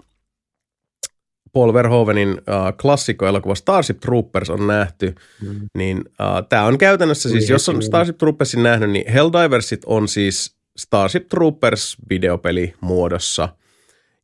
[1.52, 5.60] Paul Verhoevenin äh, klassikkoelokuva Starship Troopers on nähty, mm.
[5.74, 10.56] niin äh, tämä on käytännössä siis, jos on Starship Troopersin nähnyt, niin Helldiversit on siis
[10.76, 13.48] Starship Troopers videopeli muodossa.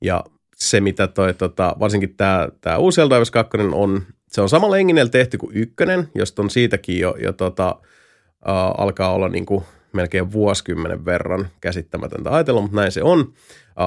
[0.02, 0.24] Ja
[0.56, 5.10] se, mitä toi, tota, varsinkin tämä tää uusi Helldivers 2 on, se on samalla henginellä
[5.10, 7.93] tehty kuin ykkönen, josta on siitäkin jo, jo tota, äh,
[8.78, 13.32] alkaa olla niin kuin melkein vuosikymmenen verran käsittämätöntä ajatella, mutta näin se on.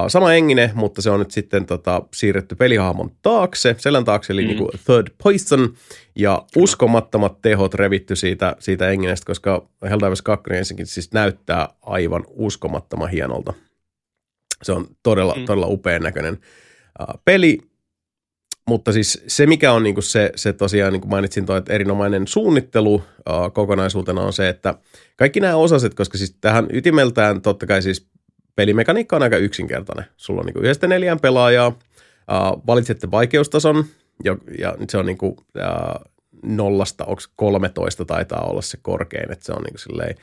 [0.07, 4.47] Sama engine, mutta se on nyt sitten tota, siirretty pelihahmon taakse, selän taakse, eli mm.
[4.47, 5.73] niin kuin Third Poison,
[6.15, 13.09] ja uskomattomat tehot revitty siitä, siitä enginestä, koska Helldivers 2 ensinnäkin siis näyttää aivan uskomattoman
[13.09, 13.53] hienolta.
[14.63, 15.45] Se on todella, mm.
[15.45, 17.59] todella upean näköinen uh, peli,
[18.67, 22.27] mutta siis se, mikä on niinku se, se tosiaan, niin kuin mainitsin toi, että erinomainen
[22.27, 23.03] suunnittelu
[23.53, 24.73] kokonaisuutena on se, että
[25.15, 28.07] kaikki nämä osaset, koska siis tähän ytimeltään totta kai siis
[28.55, 30.05] pelimekaniikka on aika yksinkertainen.
[30.17, 31.79] Sulla on niin yhdestä neljään pelaajaa,
[32.67, 33.85] valitsette vaikeustason,
[34.23, 36.11] ja, ja se on niin kuin, uh,
[36.43, 40.15] nollasta, onko 13 taitaa olla se korkein, että se on niin silleen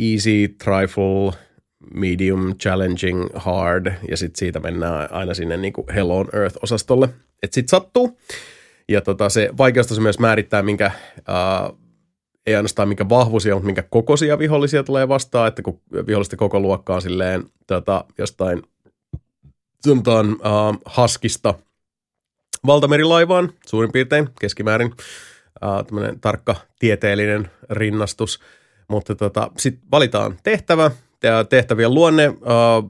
[0.00, 1.45] easy, trifle,
[1.94, 7.08] medium, challenging, hard, ja sitten siitä mennään aina sinne niin kuin Hell on Earth-osastolle,
[7.42, 8.18] että sitten sattuu.
[8.88, 11.78] Ja tota, se vaikeustaso myös määrittää, minkä uh,
[12.46, 16.94] ei ainoastaan minkä vahvuisia, mutta minkä kokoisia vihollisia tulee vastaan, että kun vihollisten koko luokka
[16.94, 18.62] on silleen tota, jostain
[19.86, 21.54] sanotaan uh, haskista
[22.66, 24.92] valtamerilaivaan suurin piirtein keskimäärin.
[25.64, 28.40] Uh, tämmöinen tarkka tieteellinen rinnastus.
[28.88, 30.90] Mutta tota, sitten valitaan tehtävä.
[31.48, 32.36] Tehtävien luonne uh,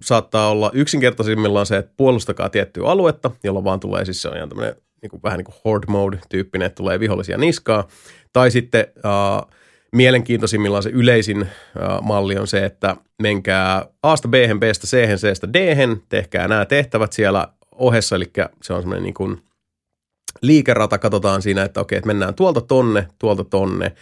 [0.03, 4.49] saattaa olla yksinkertaisimmillaan se, että puolustakaa tiettyä aluetta, jolloin vaan tulee siis se on ihan
[4.49, 7.89] tämmöinen niin kuin, vähän niin kuin horde mode tyyppinen, että tulee vihollisia niskaa.
[8.33, 9.53] Tai sitten uh,
[9.93, 15.77] mielenkiintoisimmillaan se yleisin uh, malli on se, että menkää A-sta B, B-stä C, C-stä D,
[16.09, 18.33] tehkää nämä tehtävät siellä ohessa, eli
[18.63, 19.43] se on semmoinen niin kuin
[20.43, 23.93] liikerata, katsotaan siinä, että okei, että mennään tuolta tonne, tuolta tonne.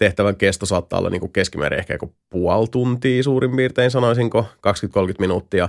[0.00, 5.14] Tehtävän kesto saattaa olla niin kuin keskimäärin ehkä joku puoli tuntia suurin piirtein, sanoisinko, 20-30
[5.18, 5.68] minuuttia.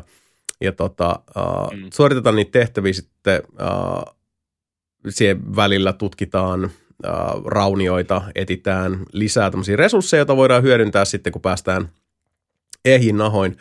[0.62, 1.20] Ja tota,
[1.74, 1.90] mm.
[1.94, 4.16] suoritetaan niitä tehtäviä sitten, uh,
[5.10, 7.12] siihen välillä tutkitaan äh,
[7.46, 11.90] raunioita, etitään lisää tämmöisiä resursseja, joita voidaan hyödyntää sitten, kun päästään
[12.86, 13.58] ehjin nahoin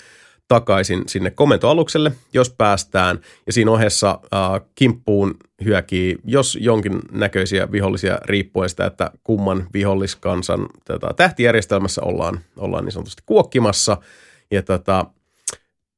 [0.51, 3.19] takaisin sinne komentoalukselle, jos päästään.
[3.47, 10.67] Ja siinä ohessa äh, kimppuun hyökii, jos jonkin näköisiä vihollisia riippuen sitä, että kumman viholliskansan
[10.85, 13.97] tota, tähtijärjestelmässä ollaan, ollaan niin sanotusti kuokkimassa.
[14.51, 15.07] Ja tota,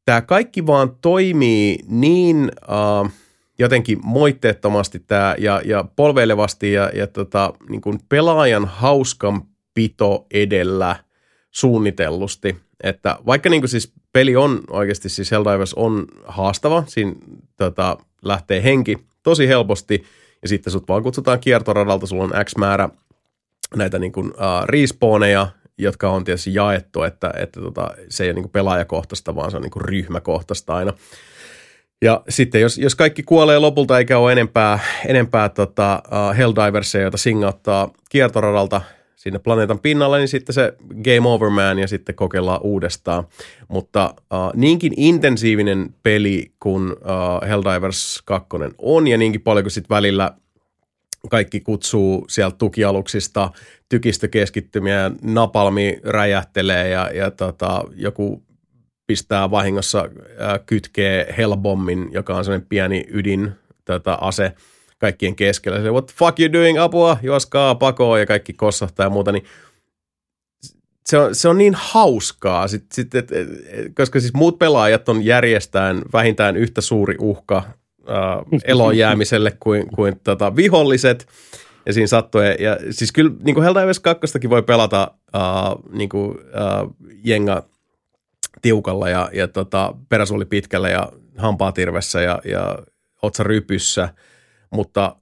[0.04, 2.52] tämä kaikki vaan toimii niin...
[2.70, 3.12] Äh,
[3.58, 10.96] jotenkin moitteettomasti tämä ja, ja polveilevasti ja, ja tota, niin kuin pelaajan hauskanpito edellä
[11.50, 12.56] suunnitellusti.
[12.82, 17.12] Että vaikka niin kuin siis peli on oikeasti, siis Helldivers on haastava, siinä
[17.56, 20.04] tota, lähtee henki tosi helposti
[20.42, 22.88] ja sitten sut vaan kutsutaan kiertoradalta, sulla on X määrä
[23.76, 28.34] näitä niin kuin, uh, respawneja, jotka on tietysti jaettu, että, että tota, se ei ole
[28.34, 30.92] niin kuin pelaajakohtaista, vaan se on niin kuin ryhmäkohtaista aina.
[32.02, 37.16] Ja sitten jos, jos kaikki kuolee lopulta eikä ole enempää, enempää tota, uh, Helldiversia, joita
[37.16, 38.80] singauttaa kiertoradalta
[39.22, 43.24] sinne planeetan pinnalle, niin sitten se game over man ja sitten kokeillaan uudestaan.
[43.68, 49.94] Mutta uh, niinkin intensiivinen peli kuin uh, Helldivers 2 on ja niinkin paljon kuin sitten
[49.94, 50.32] välillä
[51.30, 53.50] kaikki kutsuu sieltä tukialuksista
[53.88, 58.42] tykistökeskittymiä, napalmi räjähtelee ja, ja tota, joku
[59.06, 63.52] pistää vahingossa äh, kytkee Hellbommin, joka on sellainen pieni ydin
[63.84, 64.52] tota, ase
[65.02, 65.82] kaikkien keskellä.
[65.82, 69.44] Se, what the fuck you doing, apua, juoskaa pakoon ja kaikki kossahtaa ja muuta, niin
[71.06, 73.48] se on, se on niin hauskaa, sit, sit, et, et,
[73.96, 80.20] koska siis muut pelaajat on järjestään vähintään yhtä suuri uhka äh, eloon jäämiselle kuin, kuin
[80.24, 81.26] tota, viholliset.
[81.86, 85.42] Ja siinä sattuu, ja, ja siis kyllä niin kuin Helldivers 2 voi pelata äh,
[85.92, 87.62] niin kuin, äh, jenga
[88.62, 92.78] tiukalla ja, ja tota, peräsuoli pitkällä ja hampaatirvessä ja, ja
[93.22, 94.08] otsa rypyssä,
[94.72, 95.16] mutta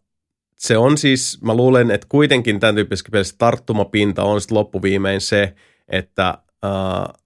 [0.57, 5.55] se on siis, mä luulen, että kuitenkin tämän tyyppisessä pelissä tarttumapinta on sitten loppuviimein se,
[5.89, 6.29] että
[6.65, 7.23] äh,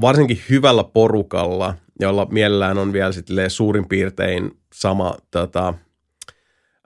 [0.00, 5.74] varsinkin hyvällä porukalla, jolla mielellään on vielä sitten suurin piirtein sama tota,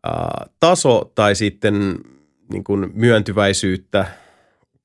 [0.06, 1.98] äh, taso tai sitten
[2.52, 4.06] niin kuin myöntyväisyyttä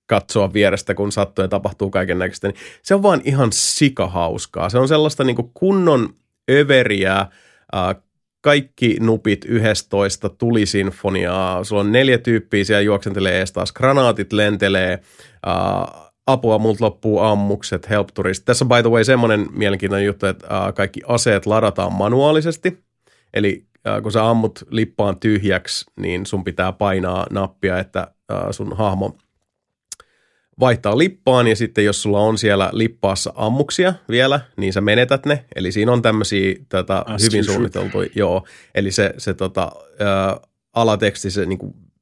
[0.06, 4.70] katsoa vierestä, kun sattuu ja tapahtuu kaiken näköistä, niin se on vaan ihan sikahauskaa.
[4.70, 6.10] Se on sellaista niin kuin kunnon
[6.52, 7.30] överiä, äh,
[8.42, 15.00] kaikki nupit 11 tulisinfoniaa, sulla on neljä tyyppiä siellä juoksentelee ees taas, granaatit lentelee,
[15.48, 18.46] äh, apua, multa loppuu ammukset, helpturist.
[18.46, 22.84] Tässä on by the way semmoinen mielenkiintoinen juttu, että äh, kaikki aseet ladataan manuaalisesti,
[23.34, 28.78] eli äh, kun sä ammut lippaan tyhjäksi, niin sun pitää painaa nappia, että äh, sun
[28.78, 29.18] hahmo–
[30.60, 35.46] vaihtaa lippaan ja sitten jos sulla on siellä lippaassa ammuksia vielä, niin sä menetät ne.
[35.56, 38.48] Eli siinä on tämmöisiä tota, hyvin suunniteltuja, joo.
[38.76, 39.72] Eli se, se tota,
[40.02, 40.40] ä,
[40.74, 41.60] alateksti se niin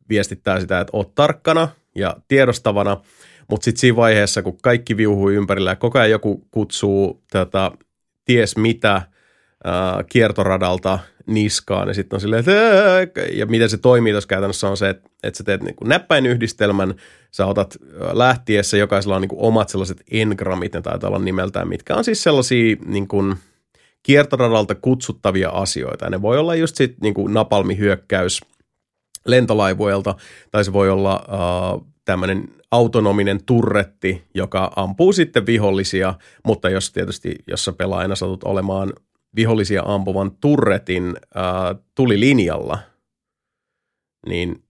[0.09, 3.01] viestittää sitä, että oot tarkkana ja tiedostavana,
[3.49, 7.71] mutta sitten siinä vaiheessa, kun kaikki viuhuu ympärillä ja koko ajan joku kutsuu tota,
[8.25, 9.01] ties mitä ä,
[10.09, 14.89] kiertoradalta niskaan ja sitten on silleen, että ja miten se toimii tuossa käytännössä on se,
[14.89, 16.95] että, että sä teet niin näppäinyhdistelmän,
[17.31, 17.77] sä otat
[18.13, 22.23] lähtiessä, jokaisella on niin kuin omat sellaiset engramit, ne taitaa olla nimeltään, mitkä on siis
[22.23, 23.35] sellaisia niin kuin
[24.03, 26.05] kiertoradalta kutsuttavia asioita.
[26.05, 28.41] Ja ne voi olla just sit niin kuin napalmihyökkäys
[29.25, 30.15] lentolaivuilta,
[30.51, 36.13] tai se voi olla uh, tämmöinen autonominen turretti, joka ampuu sitten vihollisia,
[36.45, 38.93] mutta jos tietysti, jos sä pelaajana satut olemaan
[39.35, 42.79] vihollisia ampuvan turretin uh, tulilinjalla,
[44.29, 44.63] niin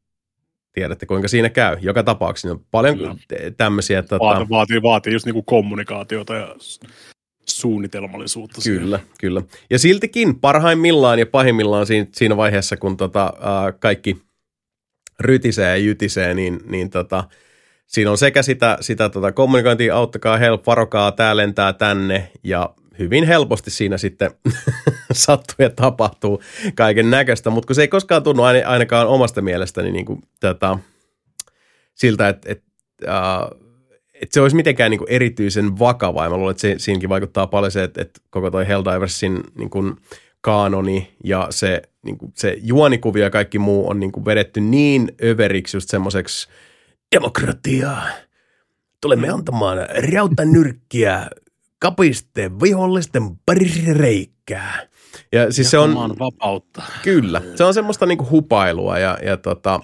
[0.74, 1.78] tiedätte kuinka siinä käy.
[1.82, 3.16] Joka tapauksessa on paljon Kyllä.
[3.58, 4.02] tämmöisiä.
[4.02, 4.20] Tota...
[4.20, 6.56] Vaatii, vaatii, vaatii just niinku kommunikaatiota ja
[7.48, 8.62] suunnitelmallisuutta.
[8.64, 9.14] Kyllä, siinä.
[9.20, 9.42] kyllä.
[9.70, 14.18] Ja siltikin parhaimmillaan ja pahimmillaan siinä, siinä vaiheessa, kun tota, ää, kaikki
[15.20, 17.24] rytisee ja jytisee, niin, niin tota,
[17.88, 22.70] siinä on sekä sitä, sitä tota kommunikointia, auttakaa, help, varokaa, tää lentää tänne ja
[23.00, 24.32] hyvin helposti siinä sitten
[25.12, 26.42] sattuu ja tapahtuu
[26.76, 30.78] kaiken näköistä, mutta kun se ei koskaan tunnu ainakaan omasta mielestäni niin kuin, tätä,
[31.94, 32.66] siltä, että, että,
[33.08, 33.68] äh,
[34.14, 36.24] että se olisi mitenkään niin kuin erityisen vakava.
[36.24, 39.70] Ja mä luulen, että se, siinäkin vaikuttaa paljon se, että, että koko toi Helldiversin niin
[39.70, 39.96] kuin
[40.42, 45.12] kaanoni ja se, niin kuin, se juonikuvio ja kaikki muu on niin kuin vedetty niin
[45.24, 46.48] överiksi just semmoiseksi
[47.16, 48.08] demokratiaa.
[49.02, 49.78] Tulemme antamaan
[50.12, 51.28] rautanyrkkiä
[51.80, 53.24] kapiste vihollisten
[53.94, 54.88] reikää.
[55.32, 56.16] Ja siis se on...
[56.20, 56.84] vapautta.
[57.04, 57.42] Kyllä.
[57.56, 59.80] Se on semmoista niinku hupailua ja, ja tota,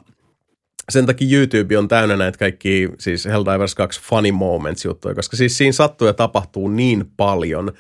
[0.90, 5.58] sen takia YouTube on täynnä näitä kaikki siis Helldivers 2 funny moments juttuja, koska siis
[5.58, 7.72] siinä sattuu ja tapahtuu niin paljon.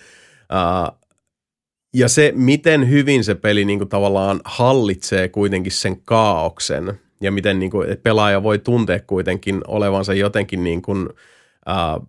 [0.54, 1.00] Uh,
[1.94, 7.60] ja se, miten hyvin se peli niin kuin tavallaan hallitsee kuitenkin sen kaauksen ja miten
[7.60, 12.08] niin kuin, pelaaja voi tuntea kuitenkin olevansa jotenkin niin kuin, uh,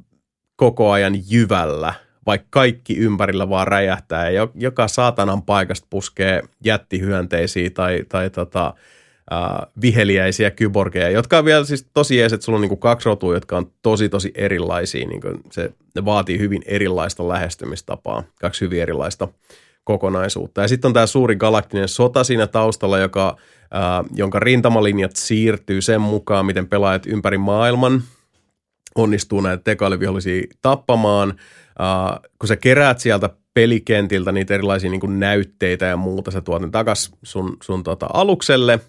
[0.57, 1.95] koko ajan jyvällä,
[2.27, 8.75] vaikka kaikki ympärillä vaan räjähtää ja joka saatanan paikasta puskee jättihyönteisiä tai, tai tota,
[9.33, 13.35] uh, viheliäisiä kyborgeja, jotka on vielä siis tosi jees, että sulla on niinku kaksi rotua,
[13.35, 15.07] jotka on tosi tosi erilaisia.
[15.07, 19.29] Niinku se, ne vaatii hyvin erilaista lähestymistapaa, kaksi hyvin erilaista
[19.85, 20.63] kokonaisuutta.
[20.63, 23.37] Ja sitten on tämä suuri galaktinen sota siinä taustalla, joka,
[23.71, 28.03] ää, jonka rintamalinjat siirtyy sen mukaan, miten pelaajat ympäri maailman
[28.95, 31.35] onnistuu näitä tekoälyvihollisia tappamaan.
[31.79, 36.71] Ää, kun sä keräät sieltä pelikentiltä niitä erilaisia niin näytteitä ja muuta, sä tuot ne
[36.71, 38.81] takas sun, sun tota alukselle–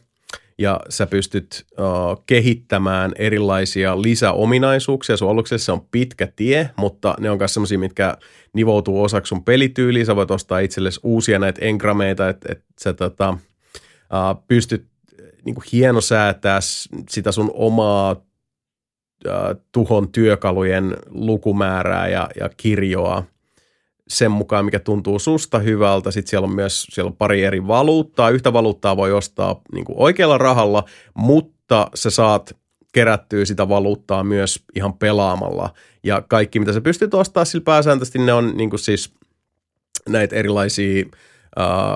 [0.58, 5.18] ja sä pystyt uh, kehittämään erilaisia lisäominaisuuksia.
[5.18, 8.18] Sun aluksessa on pitkä tie, mutta ne on myös sellaisia, mitkä
[8.54, 10.06] nivoutuu osaksi sun pelityyliin.
[10.06, 14.86] Sä voit ostaa itsellesi uusia näitä engrameita, että et sä tota, uh, pystyt
[15.46, 16.60] niin hienosäätää
[17.10, 18.16] sitä sun omaa
[19.72, 23.24] tuhon työkalujen lukumäärää ja, ja kirjoa–
[24.08, 26.12] sen mukaan, mikä tuntuu susta hyvältä.
[26.12, 28.30] Sitten siellä on myös siellä on pari eri valuuttaa.
[28.30, 32.58] Yhtä valuuttaa voi ostaa niin oikealla rahalla, mutta sä saat
[32.94, 35.70] kerättyä sitä valuuttaa myös ihan pelaamalla.
[36.04, 39.14] Ja kaikki, mitä sä pystyt ostamaan sillä pääsääntöisesti, ne on niin siis
[40.10, 41.14] näitä erilaisia uh,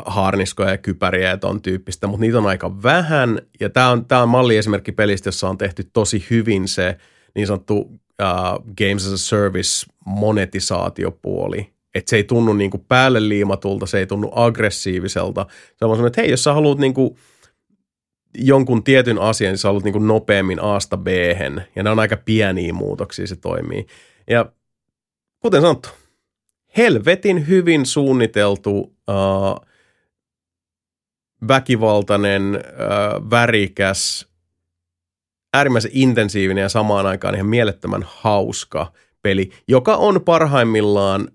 [0.05, 3.41] haarniskoja ja kypäriä ja ton tyyppistä, mutta niitä on aika vähän.
[3.59, 6.97] Ja tämä on, tää on malliesimerkki pelistä, jossa on tehty tosi hyvin se
[7.35, 13.29] niin sanottu uh, Games as a Service monetisaatiopuoli että se ei tunnu niin kuin päälle
[13.29, 15.45] liimatulta, se ei tunnu aggressiiviselta.
[15.75, 17.15] Se on että hei, jos sä haluat niin kuin
[18.37, 21.07] jonkun tietyn asian, niin sä haluat niin kuin nopeammin Asta b
[21.75, 23.85] ja ne on aika pieniä muutoksia, se toimii.
[24.29, 24.51] Ja
[25.39, 25.89] kuten sanottu,
[26.77, 29.67] helvetin hyvin suunniteltu uh,
[31.47, 34.28] väkivaltainen, uh, värikäs,
[35.53, 41.27] äärimmäisen intensiivinen ja samaan aikaan ihan mielettömän hauska peli, joka on parhaimmillaan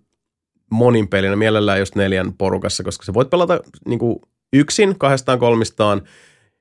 [0.70, 4.16] monin pelinä, mielellään just neljän porukassa, koska sä voit pelata niin kuin
[4.52, 6.02] yksin, kahdestaan, kolmistaan.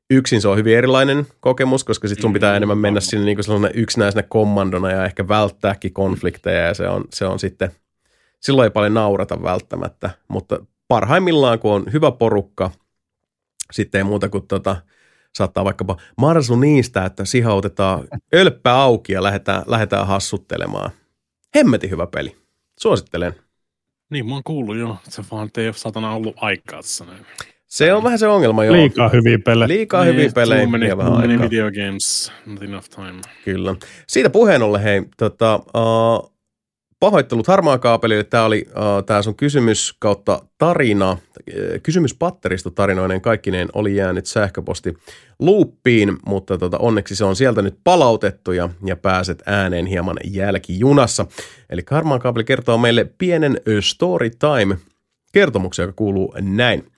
[0.09, 3.37] Yksin se on hyvin erilainen kokemus, koska sit sun pitää mm, enemmän mennä sinne niin
[3.37, 7.71] kuin yksinäisenä kommandona ja ehkä välttääkin konflikteja ja se on, se on sitten,
[8.39, 12.71] silloin ei paljon naurata välttämättä, mutta parhaimmillaan kun on hyvä porukka,
[13.71, 14.75] sitten ei muuta kuin tota,
[15.37, 20.91] saattaa vaikkapa marsu niistä, että sihautetaan ölppä auki ja lähdetään, lähdetään hassuttelemaan.
[21.55, 22.37] Hemmetin hyvä peli.
[22.79, 23.35] Suosittelen.
[24.11, 27.25] Niin, mä oon kuullut jo, että se vaan ei ole satana ollut aikaa tässä näin.
[27.67, 28.75] Se on vähän se ongelma, joo.
[28.75, 29.67] Liikaa hyviä pelejä.
[29.67, 30.61] Liikaa niin, hyviä pelejä.
[30.61, 33.21] Too many, too many video games, not enough time.
[33.45, 33.75] Kyllä.
[34.07, 36.32] Siitä puheen ollen, hei, tota, uh,
[37.03, 38.23] pahoittelut harmaa kaapelille.
[38.23, 41.17] Tämä oli uh, tämä sun kysymys kautta tarina,
[41.83, 44.93] kysymys patterista tarinoinen kaikkineen oli jäänyt sähköposti
[45.39, 51.25] luuppiin, mutta tota, onneksi se on sieltä nyt palautettu ja, ja pääset ääneen hieman jälkijunassa.
[51.69, 54.77] Eli harmaa kaapeli kertoo meille pienen story time
[55.33, 56.92] kertomuksen, joka kuuluu näin.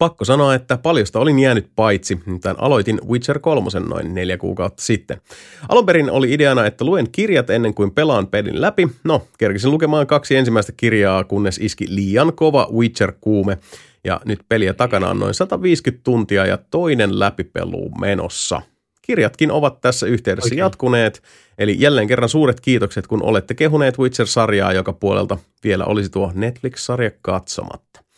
[0.00, 5.20] Pakko sanoa, että paljosta olin jäänyt paitsi, nimittäin aloitin Witcher 3 noin neljä kuukautta sitten.
[5.68, 8.88] Alun perin oli ideana, että luen kirjat ennen kuin pelaan pelin läpi.
[9.04, 13.58] No, kerkisin lukemaan kaksi ensimmäistä kirjaa, kunnes iski liian kova Witcher-kuume.
[14.04, 18.62] Ja nyt peliä takana on noin 150 tuntia ja toinen läpipelu menossa.
[19.02, 20.58] Kirjatkin ovat tässä yhteydessä Oikein.
[20.58, 21.22] jatkuneet,
[21.58, 27.10] eli jälleen kerran suuret kiitokset, kun olette kehuneet Witcher-sarjaa, joka puolelta vielä olisi tuo Netflix-sarja
[27.22, 28.09] katsomatta.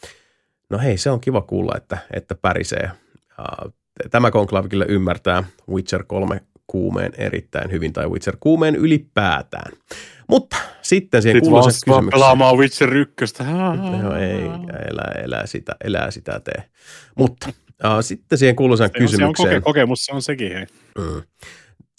[0.72, 2.90] No hei, se on kiva kuulla, että, että pärisee.
[4.10, 9.72] Tämä konklaavi kyllä ymmärtää Witcher 3 kuumeen erittäin hyvin, tai Witcher kuumeen ylipäätään.
[10.28, 12.10] Mutta sitten siihen kuuluisen kysymykseen.
[12.10, 13.14] pelaamaan Witcher 1.
[14.02, 14.38] No ei,
[14.90, 16.64] elää, elää, sitä, elää sitä tee.
[17.16, 19.48] Mutta uh, sitten siihen kuuluisen se kysymykseen.
[19.48, 20.66] Se on koke- kokemus, se on sekin, hei.
[20.98, 21.22] Mm.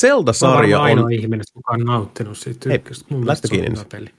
[0.01, 0.83] Zelda-sarja on...
[0.83, 3.05] ainoa ihminen, joka on nauttinut siitä ykköstä.
[3.09, 3.79] Mun kiinni.
[3.91, 4.09] Peli.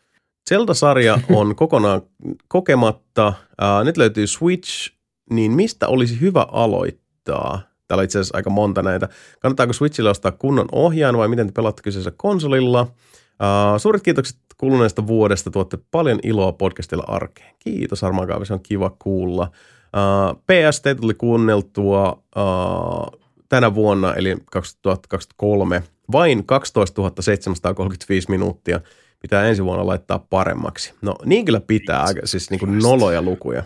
[0.51, 2.03] Zelda-sarja on kokonaan
[2.49, 3.29] kokematta.
[3.29, 4.93] Uh, nyt löytyy Switch,
[5.31, 7.61] niin mistä olisi hyvä aloittaa?
[7.89, 9.09] Täällä on itse asiassa aika monta näitä.
[9.41, 12.81] Kannattaako Switchille ostaa kunnon ohjaan vai miten te pelaatte kyseisellä konsolilla?
[12.81, 15.51] Uh, suuret kiitokset kuluneesta vuodesta.
[15.51, 17.55] Tuotte paljon iloa podcastilla arkeen.
[17.59, 19.51] Kiitos Harmaa se on kiva kuulla.
[19.97, 25.83] Uh, PS tuli kuunneltua uh, tänä vuonna, eli 2023,
[26.13, 28.81] vain 12 735 minuuttia–
[29.25, 30.95] pitää ensi vuonna laittaa paremmaksi.
[31.03, 33.63] No niin kyllä pitää, siis niin kuin noloja lukuja.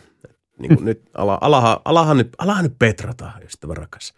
[0.59, 4.15] Niin kuin nyt ala, alahan, alahan, nyt, alahan nyt petrata, ystävä rakas.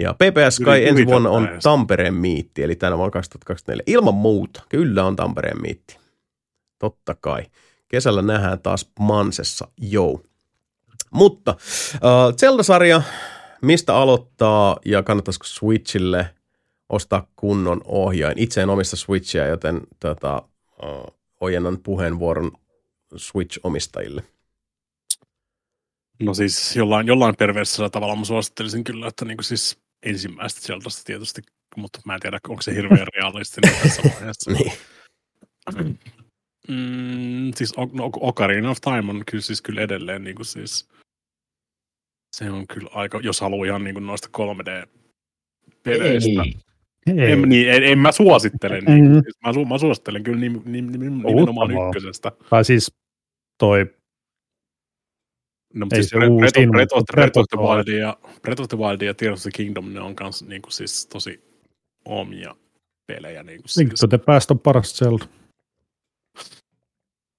[0.00, 3.82] Ja PPS kai ensi vuonna on Tampereen miitti, eli tänä vuonna 2024.
[3.86, 5.98] Ilman muuta, kyllä on Tampereen miitti.
[6.78, 7.42] Totta kai.
[7.88, 10.20] Kesällä nähdään taas Mansessa, joo.
[11.10, 11.56] Mutta
[11.94, 13.02] uh, Zelda-sarja,
[13.62, 16.30] mistä aloittaa ja kannattaisiko Switchille
[16.88, 18.38] ostaa kunnon ohjain?
[18.38, 20.42] Itse en omista Switchia, joten tota,
[21.40, 22.52] ojennan puheenvuoron
[23.16, 24.22] Switch-omistajille?
[26.22, 31.42] No siis jollain, jollain perversillä tavalla mä suosittelisin kyllä, että niin siis ensimmäistä Zeldasta tietysti,
[31.76, 34.50] mutta mä en tiedä, onko se hirveän realistinen tässä vaiheessa.
[34.50, 34.72] niin.
[36.68, 40.88] Mm, siis o- no, Ocarina of Time on kyllä siis kyllä edelleen niin kuin siis,
[42.36, 46.42] se on kyllä aika, jos haluaa ihan niin kuin noista 3D-peleistä.
[46.44, 46.54] Ei.
[47.16, 48.86] En, niin, en, en, mä suosittele, Mm.
[48.94, 51.88] niin, siis mä, su, mä suosittelen kyllä nim, nim, nim, nimenomaan vaan.
[51.88, 52.32] ykkösestä.
[52.50, 52.94] Tai siis
[53.58, 53.86] toi,
[55.74, 57.88] No, mutta Ei siis se Breath, uusin, Breath, Breath, of, mutta Breath of the Wild
[58.00, 60.72] ja, Breath of the Wild ja Tears of the Kingdom, ne on kans niin kuin,
[60.72, 61.40] siis tosi
[62.04, 62.56] omia
[63.06, 63.42] pelejä.
[63.42, 65.24] Niin kuin, Link siis, to the Past on paras Zelda.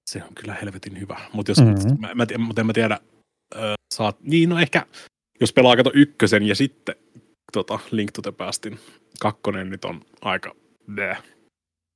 [0.09, 1.19] se on kyllä helvetin hyvä.
[1.33, 1.69] Mutta jos, Mhm.
[1.69, 1.97] mm-hmm.
[1.99, 2.99] mä, mä, tiedä- mut en mä tiedä,
[3.55, 4.85] äh, saat, niin no ehkä,
[5.41, 6.95] jos pelaa kato ykkösen ja sitten
[7.51, 8.79] tota, Link to the Pastin
[9.19, 10.55] kakkonen nyt on aika
[10.95, 11.17] bleh.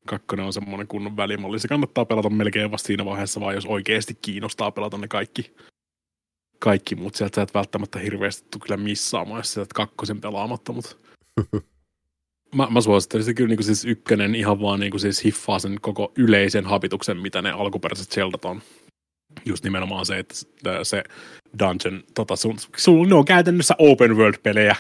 [0.05, 1.59] Kakkonen on semmoinen kunnon välimalli.
[1.59, 5.55] Se kannattaa pelata melkein vasta siinä vaiheessa, vaan jos oikeasti kiinnostaa pelata ne kaikki,
[6.59, 10.73] kaikki mutta sieltä sä et välttämättä hirveästi tule kyllä missaamaan, jos sä jätät kakkosen pelaamatta,
[10.73, 10.95] mutta
[12.55, 16.65] mä, mä suosittelisin kyllä niin siis ykkönen ihan vaan niin siis hiffaa sen koko yleisen
[16.65, 18.61] habituksen, mitä ne alkuperäiset Zeldat on.
[19.45, 20.35] Just nimenomaan se, että
[20.83, 21.03] se
[21.59, 24.75] dungeon, tota, sun, sun, ne on käytännössä open world-pelejä,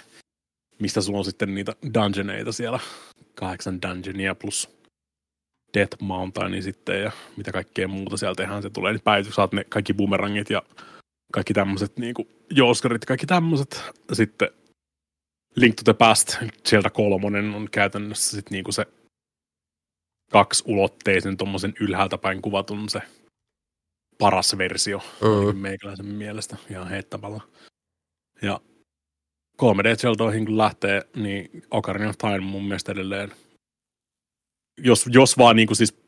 [0.83, 2.79] mistä sulla on sitten niitä dungeoneita siellä,
[3.35, 4.69] kahdeksan dungeonia plus
[5.73, 8.61] Death Mountain sitten ja mitä kaikkea muuta sieltä tehdään.
[8.61, 10.61] Se tulee nyt päivitys, saat ne kaikki boomerangit ja
[11.33, 13.81] kaikki tämmöiset niinku jooskarit, kaikki tämmöiset.
[14.13, 14.49] Sitten
[15.55, 18.85] Link to the Past, sieltä kolmonen on käytännössä sit niinku se
[20.31, 23.01] kaksiulotteisen tuommoisen ylhäältä päin kuvatun se
[24.17, 25.57] paras versio mm.
[25.57, 27.39] meikäläisen mielestä ihan heittämällä.
[28.41, 28.59] Ja
[29.61, 33.31] 3D Zeldoihin kun lähtee, niin Ocarina of Time mun mielestä edelleen,
[34.77, 36.03] jos, jos vaan niin kuin siis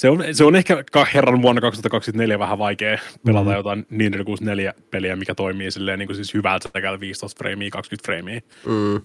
[0.00, 3.56] se on, se on ehkä ka- herran vuonna 2024 vähän vaikea pelata Mhm.
[3.56, 8.40] jotain Nintendo 64-peliä, mikä toimii silleen niin kuin siis hyvältä sekä 15 freimiä, 20 freimiä
[8.66, 9.00] Mm.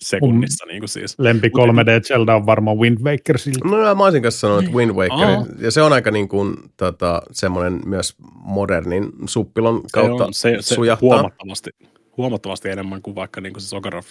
[0.00, 0.66] sekunnissa.
[0.66, 1.18] Niin kuin siis.
[1.18, 3.68] Lempi 3D Zelda on varmaan Wind Waker siltä.
[3.68, 5.46] No mä olisin kanssa sanonut, että Wind Waker, Aa.
[5.58, 10.56] ja se on aika niin kuin, tota, semmoinen myös modernin suppilon Se kautta on se,
[10.60, 11.08] se sujahtaa.
[11.08, 11.70] huomattavasti,
[12.16, 14.06] huomattavasti enemmän kuin vaikka niin kuin siis Ocarina of,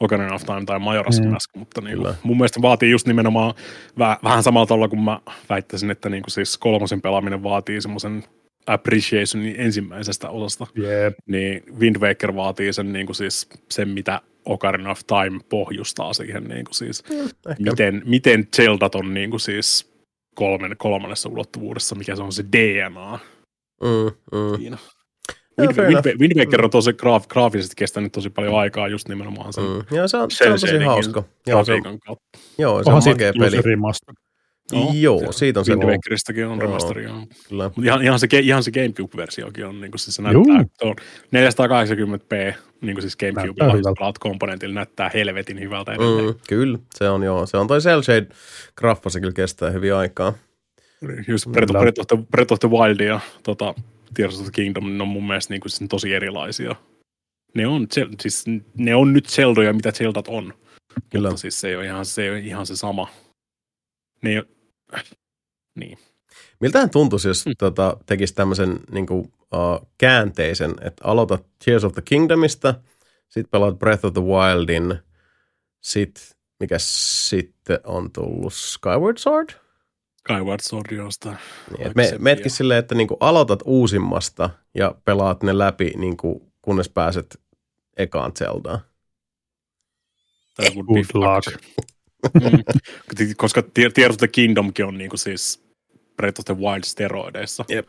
[0.00, 1.28] Ocarina of Time tai Majora's Mm.
[1.30, 3.54] Mask, mutta niin kuin, mun mielestä vaatii just nimenomaan
[3.98, 8.24] väh, vähän samalla tavalla kuin mä väittäisin, että niin kuin siis kolmosen pelaaminen vaatii semmoisen
[8.66, 11.14] appreciationin ensimmäisestä osasta, Jep.
[11.26, 16.44] niin Wind Waker vaatii sen, niin kuin siis, sen mitä Ocarina of Time pohjustaa siihen,
[16.44, 17.02] niin kuin siis,
[17.50, 17.62] Ehkä.
[17.70, 19.94] miten, miten Zeldat on niin kuin siis
[20.34, 23.18] kolmen, kolmannessa ulottuvuudessa, mikä se on se DNA
[23.82, 24.56] Mm, mm.
[24.56, 24.78] siinä.
[26.38, 29.96] Waker on tosi graaf, graafisesti kestänyt tosi paljon aikaa just nimenomaan sen Mm.
[29.96, 31.22] Joo, se on, se on tosi hauska.
[31.46, 31.80] Joo, se on,
[32.58, 33.50] joo, se on makea peli.
[33.56, 34.14] se remaster.
[34.92, 35.72] Joo, se- siitä on se.
[35.74, 37.04] Wind Wakeristakin on remasteri.
[37.04, 37.16] joo.
[37.48, 37.64] Kyllä.
[37.64, 40.94] Mutta ihan, ihan, se, ihan se Gamecube-versiokin on, niin kuin siis se näyttää, se on
[41.34, 43.92] 480p, niin kuin siis Näyttää Gamecube hyvältä.
[43.98, 46.26] pelaat komponentilla, näyttää helvetin hyvältä edelleen.
[46.26, 47.46] Mm, kyllä, se on joo.
[47.46, 48.26] Se on toi Cell Shade
[48.76, 50.34] graffa, se kyllä kestää hyvin aikaa.
[51.28, 51.80] Just Breath of, Kyllä.
[51.80, 53.74] Breath of, the, Breath of the Wild ja tota,
[54.14, 56.76] Tears of the Kingdom, ne on mun mielestä niin kuin, siis tosi erilaisia.
[57.54, 57.86] Ne on,
[58.20, 58.44] siis,
[58.74, 60.54] ne on nyt Zeldoja, mitä Zeldat on.
[61.10, 61.28] Kyllä.
[61.28, 63.08] Mutta siis se ei ole ihan se, ei ole ihan se sama.
[64.22, 64.46] Ne ei ole,
[65.74, 65.98] niin.
[66.60, 67.52] Miltähän tuntuisi, jos Mm.
[67.58, 72.74] tota, tekisi tämmöisen niin kuin, uh, käänteisen, että aloitat Tears of the Kingdomista,
[73.28, 74.98] sitten pelaat Breath of the Wildin,
[75.80, 76.24] sitten
[76.60, 79.48] mikä sitten on tullut Skyward Sword?
[80.24, 81.36] Skyward Sword josta.
[81.78, 82.38] Niin, me, joo.
[82.46, 87.40] silleen, että niin kuin aloitat uusimmasta ja pelaat ne läpi, niin kuin, kunnes pääset
[87.96, 88.78] ekaan Zeldaan.
[90.54, 91.46] That would Good be luck.
[92.34, 93.34] Mm.
[93.36, 95.64] Koska Tear- Tears of the Kingdomkin on niinku siis
[96.16, 97.64] Breath of the Wild steroideissa.
[97.68, 97.88] Jep.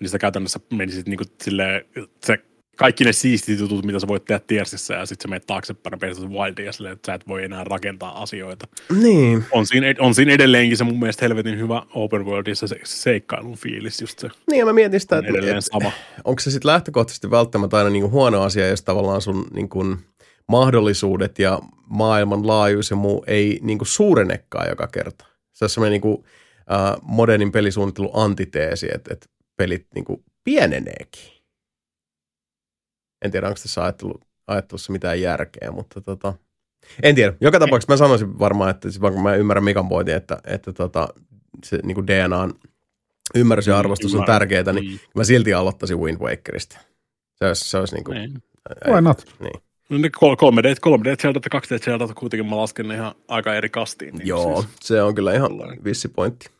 [0.00, 1.84] Niin sitä käytännössä menisit niinku silleen,
[2.24, 2.38] se,
[2.76, 6.00] kaikki ne siistit jutut, mitä sä voit tehdä Tearsissa, ja sitten sä menet taaksepäin
[6.64, 8.66] ja silleen, että sä et voi enää rakentaa asioita.
[9.02, 9.44] Niin.
[9.50, 13.56] On siinä, on siinä edelleenkin se mun mielestä helvetin hyvä open worldissa se, se seikkailun
[13.56, 14.28] fiilis just se.
[14.50, 15.92] Niin, ja mä mietin sitä, On että, edelleen että sama.
[16.24, 19.98] onko se sitten lähtökohtaisesti välttämättä aina niin kuin huono asia, jos tavallaan sun niin kuin
[20.48, 25.24] mahdollisuudet ja maailman laajuus ja muu ei niin kuin suurenekaan joka kerta.
[25.52, 26.24] Se on semmoinen niin kuin,
[26.72, 29.26] äh, modernin pelisuunnittelun antiteesi, että, että
[29.56, 31.39] pelit niin kuin pieneneekin.
[33.22, 36.34] En tiedä, onko tässä ajattelu, ajattelussa mitään järkeä, mutta tota,
[37.02, 37.34] en tiedä.
[37.40, 41.08] Joka tapauksessa mä sanoisin varmaan, että siis vaikka mä ymmärrän Mikan pointin, että, että tota,
[41.64, 42.54] se niin kuin DNAn
[43.34, 44.98] ymmärrys ja Mm, arvostus on tärkeää, niin Mm.
[45.16, 46.78] mä silti aloittaisin Wind Wakerista.
[47.34, 48.42] Se olisi, se olisi niin kuin, Niin.
[48.88, 49.24] Why not?
[49.40, 49.62] Niin.
[49.88, 53.54] No ne kol- 3D, 3D Zelda ja 2D Zelda kuitenkin mä lasken ne ihan aika
[53.54, 54.14] eri kastiin.
[54.14, 54.74] Niin Joo, Siis.
[54.80, 55.50] se on kyllä ihan
[55.84, 56.50] vissi pointti.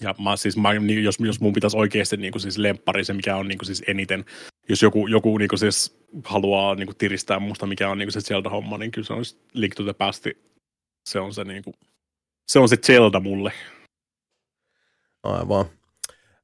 [0.00, 3.12] Ja mä, siis, mä, niin, jos, jos mun pitäisi oikeasti niin kuin siis lemppari, se
[3.12, 4.24] mikä on niin kuin siis eniten,
[4.68, 8.12] jos joku, joku niin kuin siis haluaa niin kuin tiristää musta, mikä on niin kuin
[8.12, 10.26] se Zelda-homma, niin kyllä se on Link to the Past.
[11.08, 11.74] Se on se, niin kuin,
[12.48, 13.52] se, on se Zelda mulle.
[15.22, 15.66] Aivan.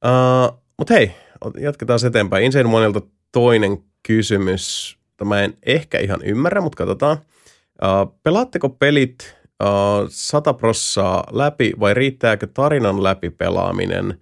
[0.05, 1.11] Uh, Mutta hei,
[1.59, 2.45] jatketaan eteenpäin.
[2.45, 3.01] Insane Monelta
[3.31, 4.97] toinen kysymys.
[5.17, 7.17] Tämä en ehkä ihan ymmärrä, mutta katsotaan.
[7.83, 14.19] Uh, pelaatteko pelit uh, 100 prossaa läpi vai riittääkö tarinan läpi pelaaminen?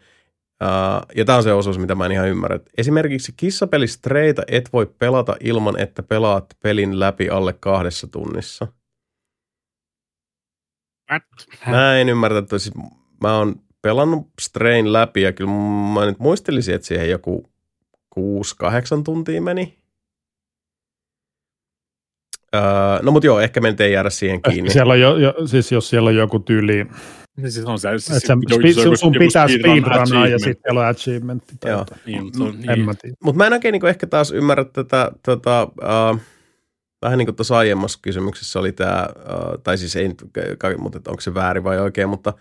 [0.64, 2.60] Uh, ja tämä on se osuus, mitä mä en ihan ymmärrä.
[2.78, 8.68] Esimerkiksi kissapeli Streita et voi pelata ilman, että pelaat pelin läpi alle kahdessa tunnissa.
[11.12, 11.24] What?
[11.68, 12.76] Mä en ymmärrä, että siis
[13.24, 15.52] mä oon pelannut Strain läpi ja kyllä
[15.94, 17.50] mä nyt muistelisin, että siihen joku
[18.20, 18.22] 6-8
[19.06, 19.80] tuntia meni.
[22.56, 22.62] Öö,
[23.02, 24.70] no mutta joo, ehkä me ei jäädä siihen kiinni.
[24.70, 26.88] Siellä on jo, jo, siis jos siellä on joku tyyli,
[27.42, 30.62] Niin siis on se, siis että joku- sun, joku- sun pitää speedrun speedrunnaa ja sitten
[30.64, 31.44] siellä on achievement.
[31.60, 31.86] Tai Joo.
[32.06, 32.86] Niin, se on, En niin.
[32.86, 32.94] mä.
[33.24, 36.20] Mutta mä en oikein niin ehkä taas ymmärrä tätä, tota, uh,
[37.02, 40.08] vähän niin kuin tuossa aiemmassa kysymyksessä oli tämä, uh, tai siis ei
[40.78, 42.34] mutta että onko se väärin vai oikein, mutta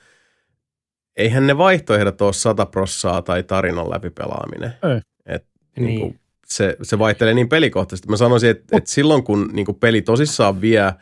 [1.17, 4.73] eihän ne vaihtoehdot ole 100 prossaa tai tarinan läpipelaaminen.
[4.95, 5.01] Ei.
[5.27, 5.47] Et,
[5.77, 5.87] Niin.
[5.87, 8.09] niin kuin, se, se vaihtelee niin pelikohtaisesti.
[8.09, 10.93] Mä sanoisin, että, että silloin kun niin kuin peli tosissaan vie,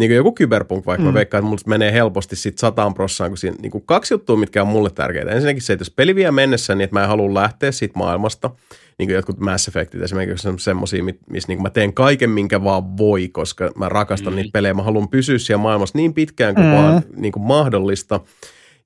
[0.00, 1.08] niin kuin joku Cyberpunk vaikka, mm.
[1.08, 4.36] Mä veikkaan, että mulla menee helposti sit sataan prossaan, kun siinä niin kuin kaksi juttua,
[4.36, 5.30] mitkä on mulle tärkeitä.
[5.30, 8.50] Ensinnäkin se, että jos peli vie mennessä, niin että mä en halua lähteä siitä maailmasta,
[8.98, 12.64] niin kuin jotkut Mass Effectit esimerkiksi on semmoisia, missä niin kuin mä teen kaiken, minkä
[12.64, 14.36] vaan voi, koska mä rakastan mm.
[14.36, 14.74] niitä pelejä.
[14.74, 16.66] Mä haluan pysyä siellä maailmassa niin pitkään kuin.
[16.66, 16.72] Mm.
[16.72, 18.20] vaan niin kuin mahdollista.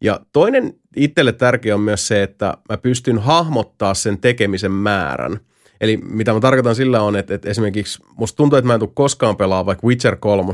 [0.01, 5.41] Ja toinen itselle tärkeä on myös se, että mä pystyn hahmottaa sen tekemisen määrän.
[5.81, 8.91] Eli mitä mä tarkoitan sillä on, että, että esimerkiksi musta tuntuu, että mä en tule
[8.95, 10.53] koskaan pelaa vaikka Witcher 3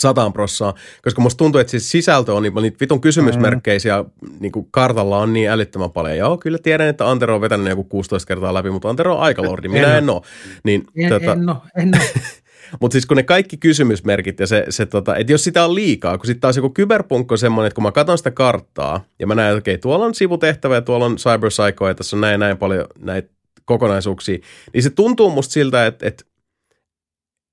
[0.00, 4.04] sataan prossaa, koska musta tuntuu, että siis sisältö on niin niitä vitun kysymysmerkkeisiä
[4.40, 6.16] niin kuin kartalla on niin älyttömän paljon.
[6.16, 9.68] Joo, kyllä tiedän, että Antero on vetänyt joku 16 kertaa läpi, mutta Antero on aikalordi,
[9.68, 10.22] minä En en ole.
[10.64, 12.04] Niin, En, tota, en, no, en ole.
[12.80, 16.18] mutta siis kun ne kaikki kysymysmerkit ja se, se tota, että jos sitä on liikaa,
[16.18, 19.34] kun sitten taas joku kyberpunk on semmoinen, että kun mä katson sitä karttaa ja mä
[19.34, 22.40] näen, että okei, tuolla on sivutehtävä ja tuolla on cyber psycho ja tässä on näin
[22.40, 23.30] näin paljon näitä
[23.64, 24.38] kokonaisuuksia,
[24.72, 26.24] niin se tuntuu musta siltä, että, että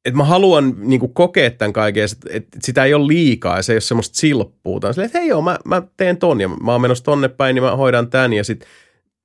[0.08, 3.64] että mä haluan niin kuin, kokea tämän kaiken, sit- että sitä ei ole liikaa ja
[3.64, 4.80] se ei ole semmoista silppua.
[4.80, 7.56] Tai silleen, että hei joo, mä, mä teen ton ja mä oon menossa tonne päin,
[7.56, 8.66] niin mä hoidan tämän ja sit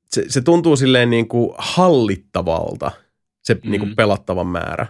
[0.07, 2.91] se, se tuntuu silleen niin kuin hallittavalta,
[3.43, 3.71] se mm.
[3.71, 3.97] niin kuin Mm.
[3.97, 4.87] pelattavan määrä.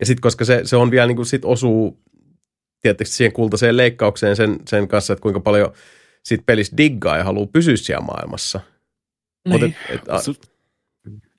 [0.00, 2.00] Ja sitten koska se, se on vielä niin kuin sit osuu
[2.82, 5.72] tietysti siihen kultaiseen leikkaukseen sen, sen kanssa, että kuinka paljon
[6.22, 8.60] siitä pelissä diggaa ja haluaa pysyä siellä maailmassa.
[9.48, 9.64] Niin.
[9.64, 10.18] et, et, a,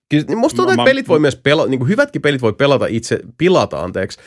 [0.10, 2.86] kyllä, niin musta tuntuu, että pelit voi myös pelata, niin kuin hyvätkin pelit voi pelata
[2.90, 4.20] itse, pilata anteeksi,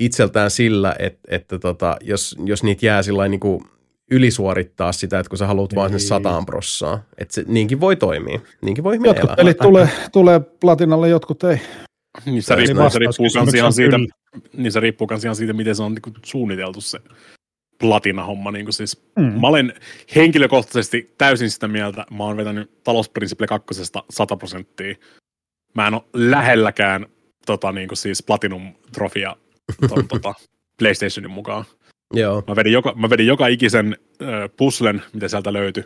[0.00, 3.64] itseltään sillä, että, että tota, jos, jos niitä jää sillä niin kuin
[4.10, 6.08] ylisuorittaa sitä, että kun sä haluat vaan sen Niin.
[6.08, 7.02] sataan prossaa.
[7.18, 8.40] Että se, niinkin voi toimia.
[8.62, 9.36] Niinkin voi ihminen Jotkut elää.
[9.36, 11.60] pelit tulee, tulee platinalle, jotkut ei.
[12.26, 13.96] Niin se Niin riippuu, se riippuu kans ihan siitä,
[14.56, 16.98] niin se riippuu kans ihan siitä, miten se on niin suunniteltu se
[17.82, 18.50] platina-homma.
[18.50, 19.40] Niin kuin siis, Mm.
[19.40, 19.74] Mä olen
[20.16, 24.94] henkilökohtaisesti täysin sitä mieltä, mä oon vetänyt talousprinsiple kakkosesta 100 prosenttia.
[25.74, 27.06] Mä en ole lähelläkään
[27.46, 29.36] tota, niin kuin siis Platinum-trofia
[29.88, 30.34] ton, tota,
[30.78, 31.64] PlayStationin mukaan.
[32.14, 32.42] Joo.
[32.48, 35.84] Mä vedin joka, mä vedin joka ikisen ö, puzzlen, mitä sieltä löytyi.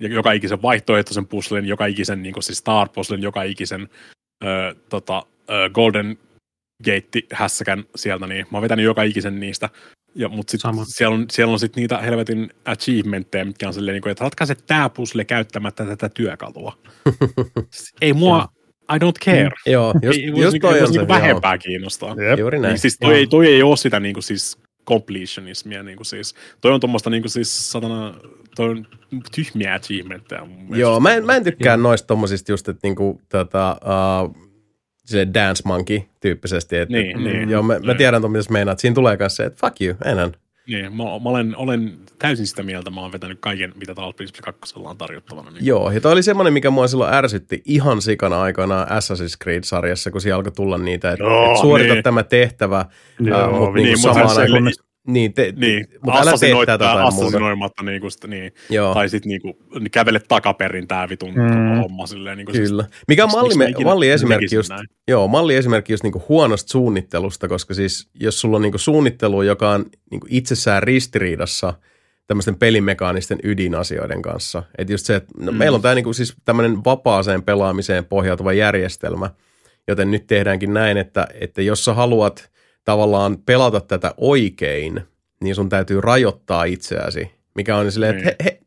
[0.00, 3.88] Ja joka ikisen vaihtoehtoisen puzzlen, joka ikisen niin siis star puzzlen, joka ikisen
[4.44, 6.18] ö, tota, ö, Golden
[6.84, 9.68] Gate hässäkän sieltä, niin mä oon vetänyt joka ikisen niistä.
[10.14, 10.84] Ja, mutta sit Sama.
[10.84, 14.54] siellä on, siellä on sit niitä helvetin achievementteja, mitkä on silleen, niin kuin, että ratkaise
[14.54, 16.78] tää puzzle käyttämättä tätä työkalua.
[18.00, 18.48] Ei mua,
[18.94, 19.50] I don't care.
[19.66, 20.98] Joo, just, ei, just niinku, toi on voisi se.
[20.98, 21.20] niinku joo.
[21.20, 22.16] vähempää kiinnostaa.
[22.28, 22.38] Jep.
[22.38, 22.72] Juuri näin.
[22.72, 23.18] Niin, siis toi, Joo.
[23.18, 25.82] ei, toi ei ole sitä niinku siis completionismia.
[25.82, 28.14] Niinku siis, toi on tuommoista niinku siis satana,
[28.56, 28.86] toi on
[29.34, 30.46] tyhmiä achievementteja.
[30.70, 34.51] Joo, mä en, mä en tykkää noista tommosista just, että niinku tota, uh,
[35.12, 36.76] se dance monkey tyyppisesti.
[36.76, 37.50] Että, Niin, et, niin.
[37.50, 37.96] Joo, mä, mä Niin.
[37.96, 38.78] tiedän, mitä sä meinaat.
[38.78, 40.30] Siinä tulee kanssa se, että fuck you, enää.
[40.66, 44.52] Niin, mä, mä olen, olen, täysin sitä mieltä, mä oon vetänyt kaiken, mitä täällä Principle
[44.52, 45.50] 2 on tarjottavana.
[45.50, 45.66] Niin.
[45.66, 50.20] Joo, ja toi oli semmoinen, mikä mua silloin ärsytti ihan sikana aikoinaan Assassin's Creed-sarjassa, kun
[50.20, 52.02] siellä alkoi tulla niitä, että Joo, et suorita niin.
[52.02, 52.84] tämä tehtävä,
[53.20, 54.72] Joo, äh, mutta niin, niin, mutta samaan se- aikaan,
[55.06, 57.06] niin- niin, te, Niin, mutta älä tee tätä tai muuta.
[57.08, 58.52] assassinoimatta niinku sitä, niin.
[58.70, 59.58] Joo, Tai sit niinku,
[59.92, 61.76] kävele takaperin tää vitun Mm.
[61.76, 62.36] homma silleen.
[62.38, 62.84] Niinku siis- kyllä.
[63.08, 64.86] Mikä on malli, mä ikinä malliesimerkki tekisin just, näin?
[65.08, 69.84] joo, malliesimerkki just niinku huonosta suunnittelusta, koska siis jos sulla on niinku suunnittelu, joka on
[70.10, 71.74] niinku itsessään ristiriidassa
[72.26, 74.62] tämmöisten pelimekaanisten ydinasioiden kanssa.
[74.78, 75.58] Että just se, että no, Mm.
[75.58, 79.30] meillä on tämä niinku siis tämmöinen vapaaseen pelaamiseen pohjautuva järjestelmä,
[79.88, 82.50] joten nyt tehdäänkin näin, että, että jos sä haluat
[82.84, 85.00] tavallaan pelata tätä oikein,
[85.40, 88.60] niin sun täytyy rajoittaa itseäsi, mikä on silleen, että he, he,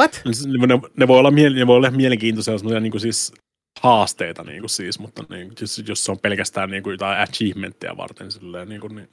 [0.00, 0.22] what?
[0.24, 3.32] Ne, ne, voi olla, ne voi olla mielenkiintoisia semmoisia niin siis
[3.80, 7.96] haasteita, niin kuin siis, mutta niin, jos, jos se on pelkästään niin kuin jotain achievementteja
[7.96, 9.08] varten, silleen, niin, kuin, niin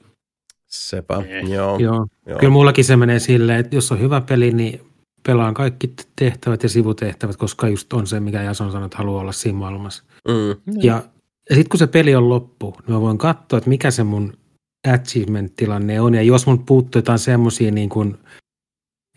[0.72, 1.48] Sepä, Eh.
[1.50, 1.78] joo.
[1.78, 2.06] Joo.
[2.26, 2.38] joo.
[2.38, 4.80] Kyllä mullakin se menee silleen, että jos on hyvä peli, niin
[5.26, 9.32] pelaan kaikki tehtävät ja sivutehtävät, koska just on se, mikä Jason sanoi, että haluaa olla
[9.32, 10.04] siinä maailmassa.
[10.28, 10.74] Mm.
[10.82, 11.02] Ja,
[11.50, 14.32] ja sitten kun se peli on loppu, niin mä voin katsoa, että mikä se mun
[14.88, 16.14] achievement-tilanne on.
[16.14, 18.18] Ja jos mun puuttuu jotain semmoisia, niin kuin,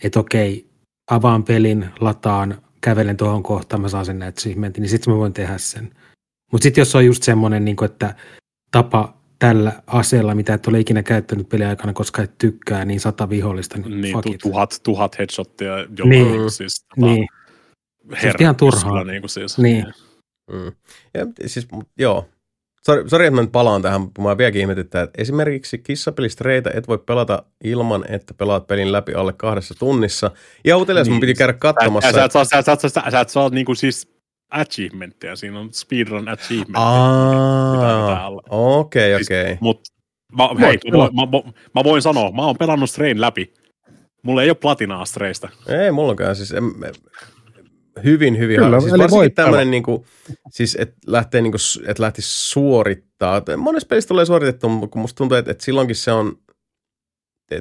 [0.03, 0.69] että okei,
[1.11, 5.57] avaan pelin, lataan, kävelen tuohon kohtaan, mä saan sen achievementin, niin sitten mä voin tehdä
[5.57, 5.91] sen.
[6.51, 8.15] Mutta sitten jos on just semmoinen, niin kuin, että
[8.71, 13.77] tapa tällä aseella, mitä et ole ikinä käyttänyt peliaikana, koska et tykkää, niin sata vihollista,
[13.77, 14.39] niin, Niin, fuck tu- it.
[14.41, 16.31] tuhat, tuhat headshottia jopa Niin.
[16.31, 16.51] niin.
[16.51, 17.27] siis, tota, Niin,
[18.23, 19.03] herra- ihan turhaa.
[19.03, 19.85] Niin, kuin siis, Niin.
[20.51, 20.71] Mm.
[21.13, 21.67] Ja, siis,
[21.99, 22.25] joo.
[22.85, 26.87] Sori, sori, että mä nyt palaan tähän, mutta mä vieläkin ihmetyttää, että esimerkiksi kissapelistreitä et
[26.87, 30.31] voi pelata ilman, että pelaat pelin läpi alle kahdessa tunnissa.
[30.65, 31.13] Ja utelias niin.
[31.13, 32.11] mun piti käydä Sä, katsomassa.
[32.11, 34.15] sä, et saa, sä, sä, sä, sä, sä et saa niinku siis
[34.51, 38.31] achievementteja, siinä on speedrun achievementteja.
[38.49, 39.57] okei, Siis- okei.
[39.61, 39.81] Mut
[40.37, 43.53] mä, hei, mä, voin- mä, mä, mä, voin sanoa, mä oon pelannut Strain läpi.
[44.23, 45.49] Mulla ei ole platinaa Straystä.
[45.67, 46.73] Ei mullakaan, siis em,
[48.03, 48.79] hyvin, hyvin Kyllä.
[48.79, 50.05] Siis varsinkin voit tämmöinen, niin kuin,
[50.49, 53.41] siis että lähtee niin kuin, että lähtisi suorittaa.
[53.57, 56.37] Monessa pelissä tulee suoritettu, mutta kun musta tuntuu, että, että silloinkin se on,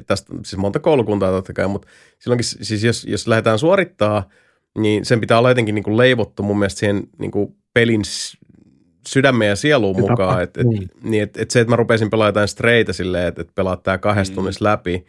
[0.07, 1.87] tästä siis monta koulukuntaa totta kai, mutta
[2.19, 4.29] silloinkin, siis jos, jos lähdetään suorittaa,
[4.77, 8.01] niin sen pitää olla jotenkin niin kuin leivottu mun mielestä siihen niin kuin pelin
[9.07, 10.43] sydämeen ja sieluun mukaan.
[10.43, 10.89] Että et, niin.
[11.03, 13.97] niin, et, et se, että mä rupesin pelaamaan jotain streitä silleen, että, että pelaat tää
[13.97, 14.35] kahdessa Mm.
[14.35, 15.05] tunnissa läpi,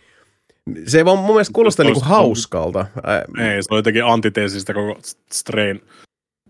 [0.86, 2.86] se ei vaan mun mielestä kuulosta niinku hauskalta.
[3.04, 4.98] Ää, Ei, se on jotenkin antiteesistä koko
[5.32, 5.80] Strain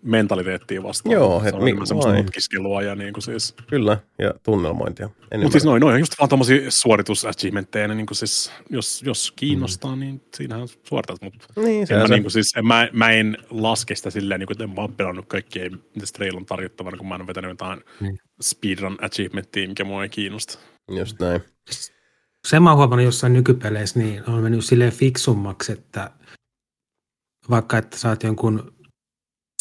[0.02, 1.12] mentaliteettiin vastaan.
[1.12, 3.54] Joo, se on mi- enemmän semmoista mutkiskelua ja niin kuin siis.
[3.66, 5.10] Kyllä, ja tunnelmointia.
[5.36, 9.96] Mutta siis noin, noin on just vaan tommosia suoritusachievementteja, niin kuin siis, jos, jos kiinnostaa,
[9.96, 12.14] niin siinähän suoritat, mutta niin, se en on mä, se.
[12.14, 14.80] niin kuin siis, en, mä, mä en laske sitä silleen, niin kuin, että en mä
[14.80, 18.18] oon pelannut kaikkea, mitä Strail on tarjottavana, kun mä en ole vetänyt jotain Niin.
[18.42, 20.58] speedrun achievementtia, mikä mua ei kiinnosta.
[20.90, 21.40] Just näin.
[22.46, 26.10] Se mä oon huomannut jossain nykypeleissä, niin on mennyt silleen fiksummaksi, että
[27.50, 28.74] vaikka että saat jonkun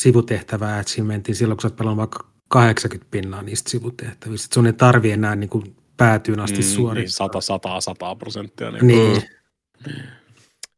[0.02, 4.46] sivutehtävää achievementin silloin, kun sä oot pelannut vaikka 80 pinnaa niistä sivutehtävistä.
[4.46, 7.28] Että sun ei tarvi enää niin kuin päätyyn asti mm, niin, suorittaa.
[7.28, 8.72] 100, 100, 100 prosenttia.
[8.72, 9.24] Niin, Niin,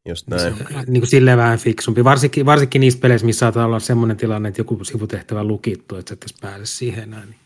[0.08, 0.54] Just se näin.
[0.76, 2.04] on niin kuin silleen vähän fiksumpi.
[2.04, 6.34] Varsinkin, varsinkin niissä peleissä, missä saattaa olla semmoinen tilanne, että joku sivutehtävä lukittu, että sä
[6.34, 7.24] et pääse siihen enää.
[7.24, 7.38] Niin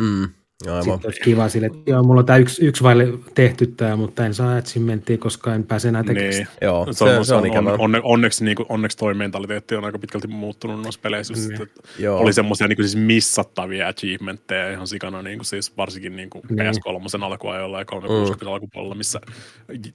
[0.00, 0.28] Mm,
[0.70, 0.84] aivan.
[0.84, 4.26] sitten olisi kiva sille, että joo, mulla on tämä yksi, yksi vaille tehty tämä, mutta
[4.26, 6.48] en saa achievementtia, koska en pääse enää tekemään niin.
[6.60, 7.74] Joo, Se se, on, se on ikävää.
[7.78, 11.34] onne, onneksi, niin kuin, onneksi toi mentaliteetti on aika pitkälti muuttunut noissa peleissä.
[11.34, 11.42] Niin.
[11.42, 12.18] Sitten, että Joo.
[12.18, 16.58] oli semmoisia niin siis missattavia achievementteja ihan sikana, niin kuin siis varsinkin niin kuin Niin.
[16.58, 18.52] PS3 alkuajolla ja 360 mm.
[18.52, 19.20] alkupuolella, missä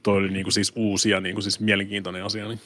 [0.04, 2.48] toi oli niin kuin siis uusia, niin kuin siis mielenkiintoinen asia.
[2.48, 2.60] Niin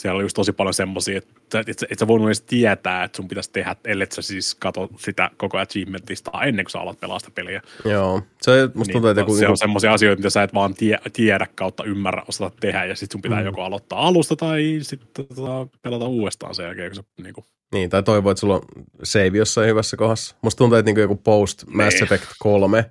[0.00, 3.16] siellä oli just tosi paljon semmoisia, että et, sä- et sä voinut edes tietää, että
[3.16, 7.18] sun pitäisi tehdä, ellei sä siis kato sitä koko achievementista ennen kuin sä alat pelaa
[7.18, 7.62] sitä peliä.
[7.84, 8.22] Joo.
[8.42, 10.98] Se, musta tuntuu, että joku, se niinku, on semmoisia asioita, mitä sä et vaan tie,
[11.12, 13.44] tiedä kautta ymmärrä, osata tehdä, ja sitten sun pitää Mm.
[13.46, 18.02] joko aloittaa alusta tai sitten tota, pelata uudestaan sen jälkeen, kun se niinku, niin, tai
[18.02, 18.62] toivoo, että sulla on
[19.02, 20.36] save jossain hyvässä kohdassa.
[20.42, 22.02] Musta tuntuu, että niinku joku post Mass Niin.
[22.04, 22.90] Effect 3,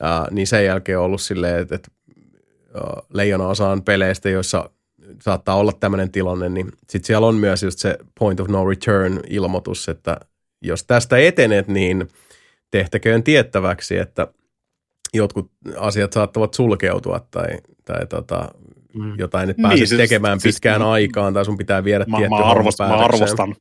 [0.00, 1.88] ää, niin sen jälkeen on ollut silleen, että, että
[2.74, 4.70] ää, leijona osaan peleistä, joissa
[5.22, 9.20] saattaa olla tämmöinen tilanne, niin sitten siellä on myös just se point of no return
[9.30, 10.16] ilmoitus, että
[10.62, 12.08] jos tästä etenet, niin
[12.70, 14.26] tehtäköön tiettäväksi, että
[15.14, 17.48] jotkut asiat saattavat sulkeutua tai,
[17.84, 18.48] tai tota,
[18.94, 19.14] Mm.
[19.18, 22.34] jotain et Niin, pääse siis- tekemään siis- pitkään aikaan tai sun pitää viedä mä, tietty
[22.34, 23.56] mä, arvostan, mä arvostan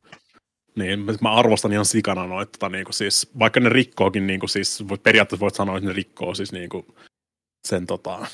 [0.75, 5.03] niin, mä arvostan ihan sikana noita, tota, niinku siis, vaikka ne rikkookin, niinku siis, voit,
[5.03, 6.85] periaatteessa voit sanoa, että ne rikkoo siis niinku
[7.67, 8.27] sen tota,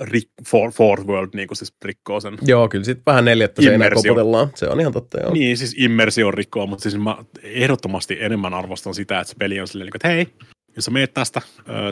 [0.00, 0.72] rik, for,
[1.06, 2.38] World niinku siis rikkoo sen.
[2.42, 4.50] Joo, kyllä sitten vähän neljättä seinää koputellaan.
[4.54, 5.32] Se on ihan totta, joo.
[5.32, 9.68] Niin, siis immersio rikkoo, mutta siis mä ehdottomasti enemmän arvostan sitä, että se peli on
[9.68, 11.40] silleen, niin kuin, että hei, jos sä meet tästä,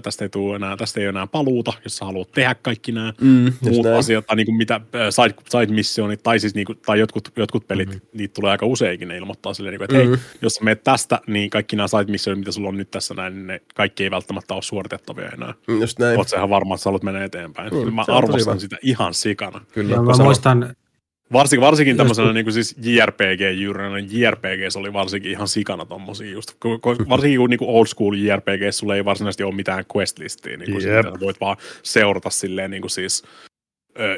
[0.03, 3.13] tästä ei, tule enää, tästä ei ole enää paluuta, jos sä haluat tehdä kaikki nämä
[3.21, 3.97] Mm, muut näin.
[3.99, 7.67] asiat, tai niin kuin mitä side, side missionit, tai siis niin kuin, tai jotkut, jotkut
[7.69, 8.01] pelit, mm-hmm.
[8.15, 10.11] niitä tulee aika useinkin, ne ilmoittaa silleen, niin kuin, että Mm.
[10.11, 13.15] hei, jos sä meet tästä, niin kaikki nämä side missionit, mitä sulla on nyt tässä
[13.15, 15.55] näin, niin ne kaikki ei välttämättä ole suoritettavia enää.
[15.69, 16.19] Mm, Just näin.
[16.19, 17.73] Oot sä ihan varma, että sä haluat mennä eteenpäin.
[17.73, 19.61] Niin, mä arvostan sitä ihan sikana.
[19.73, 19.95] Kyllä.
[19.95, 20.75] Ja mä koska- muistan,
[21.33, 26.55] Varsinkin, varsinkin tämmöisenä kun- niin kuin siis JRPG-jyyränä, JRPGs oli varsinkin ihan sikana tommosia just.
[27.09, 30.83] Varsinkin kun niin kuin old school JRPGs sulla ei varsinaisesti ole mitään quest-listiä, niin kuin
[30.83, 33.23] sitä voit vaan seurata silleen niin kuin siis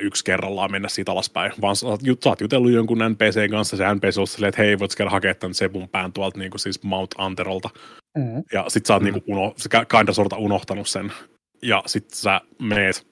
[0.01, 3.95] yksi kerrallaan mennä siitä alaspäin, vaan sä oot, sä oot jutellut jonkun NPCn kanssa, se
[3.95, 6.83] NPC on silleen, että hei, voit käydä hakea tämän Sebun pään tuolta niin kuin siis
[6.83, 7.71] Mount Anterolta,
[8.19, 8.43] Mm.
[8.53, 9.09] ja sit sä oot Mm.
[9.09, 9.13] mm.
[9.15, 9.55] niinku uno,
[9.99, 11.13] kinda sorta unohtanut sen,
[11.63, 13.07] ja sit sä meet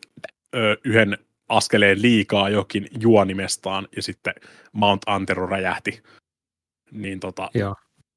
[0.55, 1.18] ö, yhden
[1.49, 4.35] askeleen liikaa jokin juonimestaan, ja sitten
[4.73, 6.02] Mount Antero räjähti.
[6.93, 7.75] Niin tota, joo,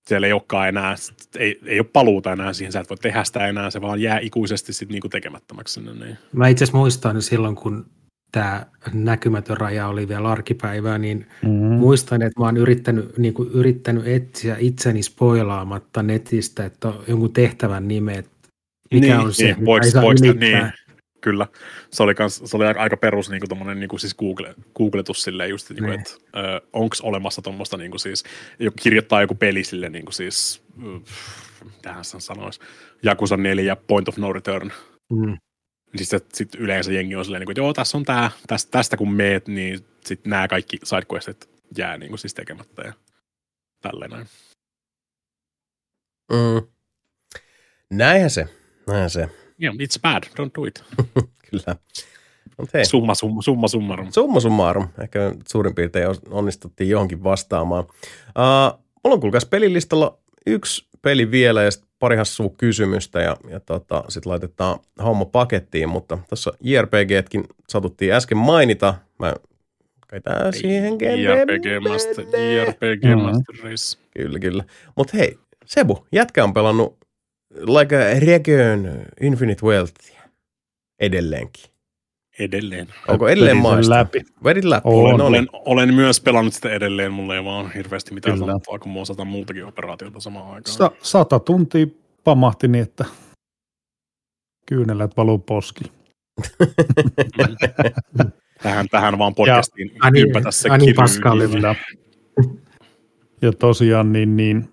[0.08, 0.96] siellä ei olekaan enää,
[1.40, 4.20] ei, ei ole paluuta enää siihen, sä et voi tehdä sitä enää, se vaan jää
[4.20, 6.06] ikuisesti sit niinku tekemättömäksi sinne.
[6.06, 6.18] Niin.
[6.34, 7.86] Mä itse asiassa muistan silloin, kun
[8.32, 11.50] tämä näkymätön raja oli vielä arkipäivää, niin Mm.
[11.50, 17.34] muistan, että mä oon yrittänyt, niin kuin, yrittänyt etsiä itseni spoilaamatta netistä, että on jonkun
[17.34, 18.30] tehtävän nimet,
[18.92, 20.72] mikä Niin, on se, niin, mitä voiko- ei saa voiko- niin.
[21.22, 21.48] Kyllä.
[21.92, 25.24] Se oli, kans, se oli aika, aika perus niin kuin niin kuin siis Google, googletus
[25.24, 26.00] silleen just, niin kuin, Niin.
[26.00, 28.24] että onko olemassa tuommoista niin kuin siis,
[28.60, 31.02] joku kirjoittaa joku peli sille niin kuin siis, äh,
[31.76, 32.60] mitähän sen sanoisi,
[33.04, 34.72] Jakusa 4 Point of No Return.
[35.10, 35.38] Mm.
[35.94, 38.72] Niin sitten sit yleensä jengi on silleen, niin kuin, että joo, tässä on tää, tästä,
[38.72, 42.94] tästä kun meet, niin sitten nämä kaikki sidequestit jää niin kuin siis tekemättä ja
[43.82, 44.28] tälleen näin.
[46.32, 46.68] Mm.
[47.90, 48.48] Näinhän se,
[48.88, 49.30] näinhän se,
[49.62, 50.84] Yeah, it's bad, don't do it.
[51.52, 51.76] kyllä.
[52.58, 54.12] Mut hei, Summa, summa, summa summarum.
[54.12, 57.84] summa summarum, ehkä suurin piirtein on- onnistuttiin johonkin vastaamaan.
[57.84, 63.60] Uh, mulla on kuulkaas pelilistalla yksi peli vielä ja sitten pari hassua kysymystä ja, ja
[63.60, 68.94] tota, sitten laitetaan homma pakettiin, mutta tuossa JRPGtkin satuttiin äsken mainita.
[69.20, 69.36] Mä
[70.08, 72.26] kai tää siihen JRPG Master.
[72.26, 73.22] JRPG Mm.
[73.22, 73.98] Master Race.
[74.18, 74.64] Kyllä, kyllä.
[74.96, 76.98] Mutta hei, Sebu, jätkä on pelannut
[77.56, 80.22] Like a Regon Infinite Wealthia
[81.00, 81.64] edelleenkin.
[82.40, 82.88] Edelleen.
[83.08, 83.94] Onko edelleen maista?
[83.94, 84.22] läpi.
[84.44, 84.82] Vedit läpi.
[84.84, 85.18] On.
[85.18, 85.48] no niin.
[85.54, 88.46] Olen, olen myös pelannut sitä edelleen, mulla ei vaan hirveästi mitään Kyllä.
[88.46, 90.78] sanottavaa, kun on sata muutakin operaatiota samaan aikaan.
[90.78, 91.88] Sa- sata tuntia
[92.24, 93.06] pamahti niin, että
[94.66, 95.84] kyynelät valuu poski.
[98.64, 100.70] tähän, tähän vaan podcastiin niin, ympätä se.
[101.52, 101.76] Kyllä.
[103.42, 104.70] Ja tosiaan niin, niin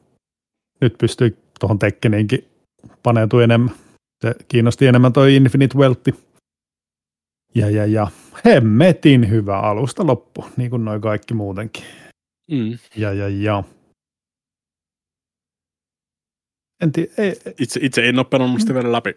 [0.80, 2.48] nyt pystyy tuohon Tekkeniinkin
[3.08, 3.74] paneutumaan enemmän.
[4.22, 6.08] Se kiinnosti enemmän toi Infinite Wealth.
[7.54, 8.06] Ja, ja, ja
[8.44, 11.84] hemmetin hyvä alusta loppu, niin kuin noin kaikki muutenkin.
[12.50, 12.78] Mm.
[12.96, 13.64] Ja, ja, ja.
[16.82, 19.16] En tiedä, ei, ei, Itse, itse en ole pelannut sitä vielä läpi,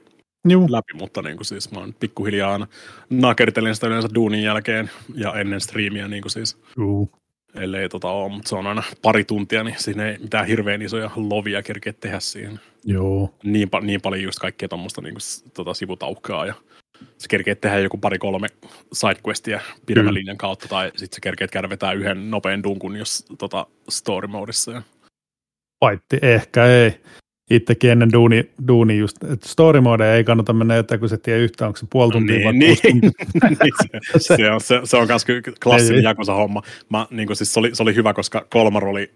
[0.49, 2.67] juu, läpi mutta niin kuin siis mä oon pikkuhiljaa aina
[3.09, 6.57] nakertelen sitä yleensä duunin jälkeen ja ennen striimiä niin kuin siis.
[6.77, 7.11] juu.
[7.55, 11.11] Ellei tota ole, mutta se on aina pari tuntia, niin siinä ei mitään hirveän isoja
[11.15, 12.59] lovia kerkeä tehdä siihen.
[12.83, 15.15] Joo, niin, pa- niin paljon just kaikkea tuommoista niin
[15.53, 16.53] tota sivutaukkaa ja
[17.17, 18.47] sä kerkeet tehdä joku pari-kolme
[18.93, 20.19] sidequestia pidemmän Kyllä.
[20.19, 24.71] linjan kautta tai sitten sä kerkeet käydä vetää yhden nopean dunkun jos tota, story modissa.
[24.71, 24.81] Ja...
[25.79, 27.01] paitti ehkä ei.
[27.55, 31.39] Itsekin ennen duuni, duuni just, että story mode ei kannata mennä jotain, kun se tiedä
[31.39, 33.01] yhtään, onko se puoli tuntia vai niin, kuusi niin.
[33.01, 33.49] tuntia.
[33.63, 33.73] niin
[34.17, 35.25] se, se, on, se, se on myös
[35.63, 36.03] klassinen Ei.
[36.03, 36.61] jakosa homma.
[36.89, 39.11] Mä, niin kuin, siis se, oli, se oli hyvä, koska Kolmar oli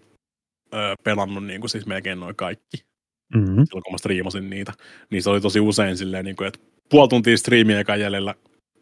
[0.74, 2.86] ö, pelannut niin kuin, siis melkein noin kaikki.
[3.34, 3.64] Mm-hmm.
[3.64, 4.72] silloin kun mä striimasin niitä,
[5.10, 8.34] niin se oli tosi usein silleen, niin kuin, että puoli tuntia striimiä eikä jäljellä.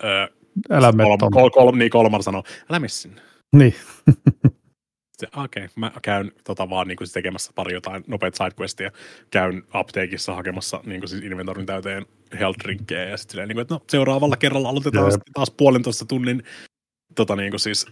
[0.04, 0.26] Öö,
[0.70, 3.22] Älä kolm, kol, kol, niin Kolmar sanoi, älä mene sinne.
[3.56, 3.74] Niin,
[5.22, 8.90] Okei, okay, mä käyn tota, vaan niin kuin, siis tekemässä pari jotain nopeat sidequestia,
[9.30, 12.06] käyn apteekissa hakemassa niin kuin, siis inventorin täyteen
[12.38, 16.42] health drinkkejä ja sitten niin kuin, että no, seuraavalla kerralla aloitetaan sitten taas puolentoista tunnin
[17.14, 17.86] tota, niin kuin, siis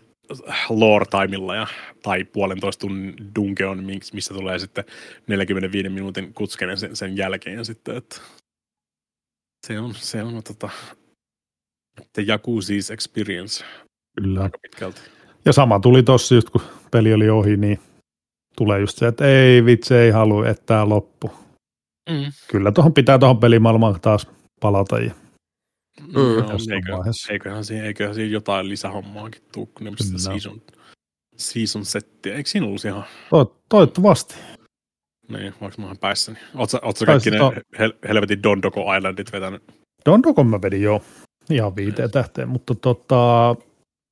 [0.68, 1.66] lore timeilla ja,
[2.02, 4.84] tai puolentoista tunnin dungeon, miksi- missä tulee sitten
[5.26, 8.20] 45 minuutin kutskeinen sen, sen jälkeen ja sitten, että
[9.66, 10.70] se on, se on tota,
[12.12, 13.64] the Jacuzzi's experience
[14.20, 14.42] kyllä.
[14.42, 15.00] aika pitkälti.
[15.44, 17.78] Ja sama tuli tossa just, kun peli oli ohi, niin
[18.56, 21.30] tulee just se, että ei vitsi, ei halua, että tämä loppu.
[22.10, 22.32] Mm.
[22.48, 24.26] Kyllä tuohon pitää tuohon pelimaailmaan taas
[24.60, 24.98] palata.
[24.98, 25.10] Ja
[26.00, 26.12] Mm.
[26.14, 26.92] No, jossain eikö,
[27.32, 30.18] eiköhän, siinä, eiköhän siinä jotain lisähommaakin tuu, kun ne sitä Kyllä.
[30.18, 30.62] season,
[31.36, 32.34] season settiä.
[32.34, 34.34] Eikö siinä ollut ihan, To- toivottavasti.
[35.28, 36.38] niin, vaikka mä oon päässäni.
[36.54, 37.38] Ootko, ootko Tai kaikki ne
[37.78, 39.62] hel, helvetin Dondoko Islandit vetänyt?
[40.06, 41.02] Dondokon mä vedin jo
[41.50, 43.56] ihan viiteen tähteen, mutta tota,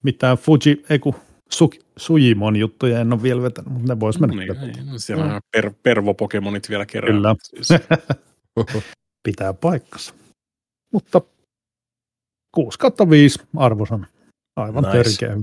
[0.03, 1.15] mitään Fuji, ei kun
[1.51, 4.73] Su, Sujimon juttuja en ole vielä vetänyt, mutta ne vois mennä Niin, vetämään.
[4.73, 5.35] niin, no siellä Mm.
[5.35, 7.15] on per, pervo-pokemonit vielä kerran.
[7.15, 7.35] Kyllä.
[7.43, 7.69] Siis,
[9.23, 10.15] Pitää paikkansa.
[10.93, 11.20] Mutta
[12.55, 14.07] 6 kautta 5 arvosan.
[14.57, 14.97] Aivan Nice.
[15.19, 15.37] törkeä.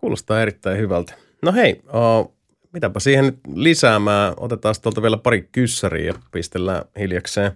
[0.00, 1.14] Kuulostaa erittäin hyvältä.
[1.42, 2.36] No hei, uh,
[2.72, 4.34] mitäpä siihen nyt lisäämään.
[4.36, 7.52] Otetaan tuolta vielä pari kyssäriä ja pistellään hiljakseen.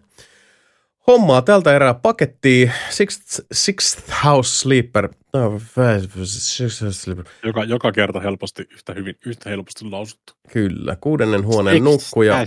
[1.10, 2.72] Hommaa tältä erää pakettiin.
[2.90, 5.08] Sixth, sixth House Sleeper.
[5.32, 5.60] No,
[6.24, 7.24] sixth House Sleeper.
[7.44, 10.32] joka, joka kerta helposti yhtä hyvin, yhtä helposti lausuttu.
[10.52, 12.44] Kyllä, kuudennen huoneen nukkuja.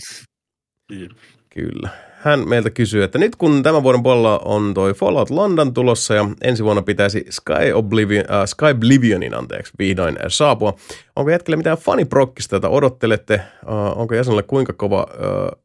[0.92, 1.10] Niin.
[1.50, 1.90] Kyllä.
[2.22, 6.30] Hän meiltä kysyy, että nyt kun tämän vuoden puolella on toi Fallout London tulossa ja
[6.42, 10.74] ensi vuonna pitäisi Sky, Oblivion, äh, Sky Oblivionin anteeksi, vihdoin äh, saapua,
[11.16, 13.34] onko jätkellä mitään faniprokkista, jota odottelette?
[13.34, 15.60] Äh, onko jäsenelle kuinka kova, äh,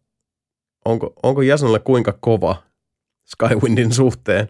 [0.84, 2.67] onko, onko jäsenelle kuinka kova
[3.28, 4.48] Skywindin suhteen?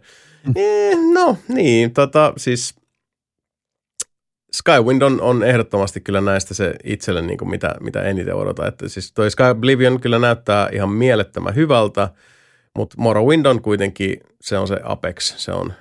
[0.56, 2.74] Eh, no niin, tota siis
[4.52, 8.68] Skywind on, on ehdottomasti kyllä näistä se itselle niin kuin mitä, mitä eniten odotan.
[8.68, 12.08] Että siis toi Sky Oblivion kyllä näyttää ihan mielettömän hyvältä,
[12.76, 15.72] mutta Morrowind on kuitenkin, se on se Apex, se on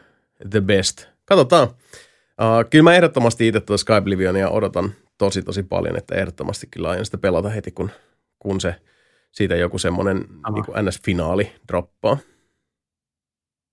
[0.49, 1.05] the best.
[1.25, 1.67] Katsotaan.
[1.67, 6.89] Uh, kyllä mä ehdottomasti itse tuota Sky Oblivionia odotan tosi tosi paljon, että ehdottomasti kyllä
[6.89, 7.89] aion sitä pelata heti, kun,
[8.39, 8.75] kun se
[9.31, 12.17] siitä joku semmoinen niin NS-finaali droppaa.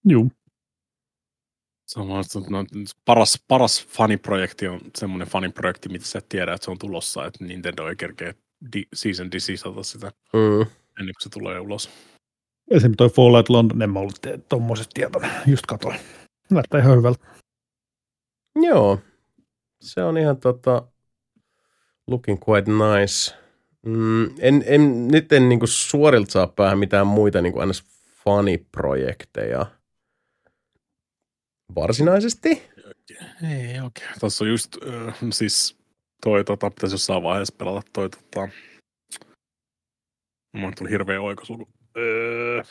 [0.04, 0.28] Joo.
[1.86, 2.64] Sama, no,
[3.04, 7.44] paras, paras faniprojekti on semmoinen faniprojekti, mitä sä et tiedä, että se on tulossa, että
[7.44, 8.34] Nintendo ei kerkeä
[8.72, 10.60] di- season disisata sitä mm.
[11.00, 11.90] ennen kuin se tulee ulos.
[12.70, 14.18] Esimerkiksi toi Fallout London, en mä ollut
[14.48, 16.00] tuommoiset tietoa, just katoin.
[16.50, 17.26] Näyttää ihan hyvältä.
[18.62, 18.98] Joo,
[19.80, 20.82] se on ihan tota,
[22.06, 23.34] looking quite nice.
[23.86, 27.68] Mm, en, en, nyt en niin suorilta saa päähän mitään muita niin kuin
[28.24, 29.66] faniprojekteja
[31.74, 32.48] varsinaisesti.
[33.42, 33.84] Ei oikein.
[33.84, 34.08] Okay.
[34.20, 35.76] Tuossa on just, äh, siis
[36.24, 38.48] toi tota, pitäisi jossain vaiheessa pelata toi tota,
[40.54, 41.68] Mulla tuli hirveä oikosulku.
[41.96, 42.62] Öö.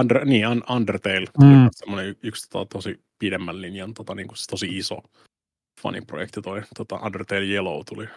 [0.00, 1.68] Under, niin, Undertale mm.
[1.70, 5.02] semmoinen yksi tota, tosi pidemmän linjan, tota, niin kuin, tosi iso
[5.82, 6.62] faniprojekti toi.
[6.76, 8.08] Tota, Undertale Yellow tuli.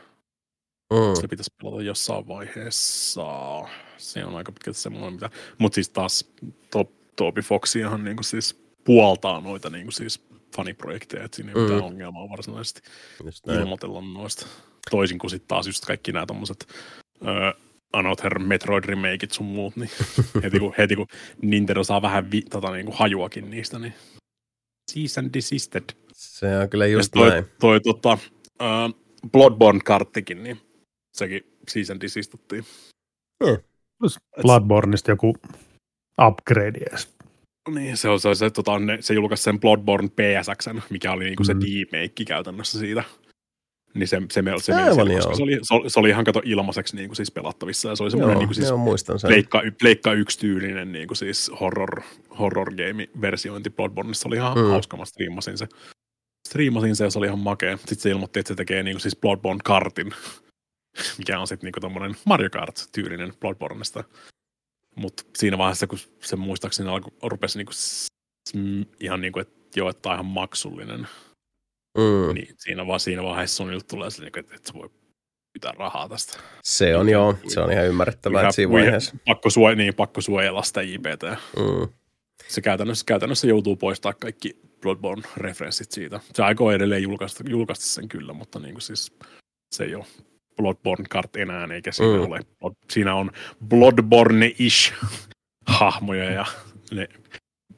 [0.93, 1.21] Mm.
[1.21, 3.25] Se pitäisi pelata jossain vaiheessa.
[3.97, 5.29] Se on aika pitkälti semmoinen, mitä...
[5.57, 6.31] Mutta siis taas
[6.71, 10.23] to, Toby Foxiahan niin kuin siis puoltaa noita niin kuin siis
[10.55, 11.61] faniprojekteja, että siinä ei mm.
[11.61, 12.81] mitään ongelmaa varsinaisesti
[13.59, 14.45] ilmoitella noista.
[14.91, 16.67] Toisin kuin sitten taas just kaikki nämä tommoset
[17.27, 17.51] öö,
[17.93, 19.89] Another Metroid remakeit sun muut, niin
[20.43, 21.07] heti, kun, heti kun
[21.41, 23.93] Nintendo saa vähän vi, tota, niin kuin hajuakin niistä, niin
[24.91, 25.83] season desisted.
[26.13, 27.45] Se on kyllä just toi, näin.
[27.59, 28.17] Toi, toi tota,
[28.61, 28.95] uh,
[29.31, 30.61] Bloodborne-karttikin, niin
[31.13, 32.65] sekin season desistuttiin.
[33.45, 33.57] Hmm.
[34.41, 35.35] Bloodborneista joku
[36.27, 37.13] upgrade edes.
[37.69, 41.43] Niin, se, on, se, se, tota, ne, se julkaisi sen Bloodborne PSX, mikä oli niinku
[41.43, 41.59] se mm.
[41.59, 43.03] demake käytännössä siitä.
[43.93, 46.25] Niin se, se, se, se, Aivan, meni koska se oli, se, oli, se oli ihan
[46.25, 47.89] kato ilmaiseksi niin kuin siis pelattavissa.
[47.89, 49.27] Ja se oli semmoinen niin kuin siis joo, muistan sen.
[49.27, 52.01] Pleikka, pleikka yksi tyylinen niin kuin siis horror,
[52.39, 54.21] horror game versiointi Bloodborneissa.
[54.21, 54.63] Se oli ihan mm.
[54.63, 55.67] hauska, mä striimasin se.
[56.47, 57.77] Striimasin se ja se oli ihan makea.
[57.77, 60.11] Sitten se ilmoitti, että se tekee niin kuin siis Bloodborne kartin,
[61.17, 64.03] mikä on sitten niin kuin tommonen Mario Kart-tyylinen Bloodbornesta.
[64.95, 67.71] Mutta siinä vaiheessa, kun se muistaakseni alku, rupesi niinku,
[68.99, 71.07] ihan niin kuin, että joo, että tämä on ihan maksullinen,
[71.97, 72.33] mm.
[72.33, 74.89] niin siinä, vaan, siinä vaiheessa Sonilta tulee se, että, että se voi
[75.53, 76.39] pitää rahaa tästä.
[76.63, 79.15] Se on joo, se on ihan ymmärrettävää, että siinä vaiheessa.
[79.25, 81.37] Pakko, suoj- niin, pakko suojella sitä IPtä.
[81.57, 81.93] Mm.
[82.47, 86.19] Se käytännössä, käytännössä joutuu poistaa kaikki Bloodborne-referenssit siitä.
[86.33, 89.13] Se aikoo edelleen julkaista, julkaista sen kyllä, mutta niin kuin siis
[89.75, 90.05] se ei ole
[90.59, 92.21] Bloodborne kart enää, eikä siinä mm.
[92.21, 92.39] ole.
[92.89, 93.31] Siinä on
[93.67, 94.93] Bloodborne-ish
[95.65, 96.45] hahmoja ja
[96.91, 97.07] ne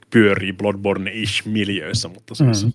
[0.09, 2.73] pyörii Bloodborne-ish miljöissä, mutta siis, mm.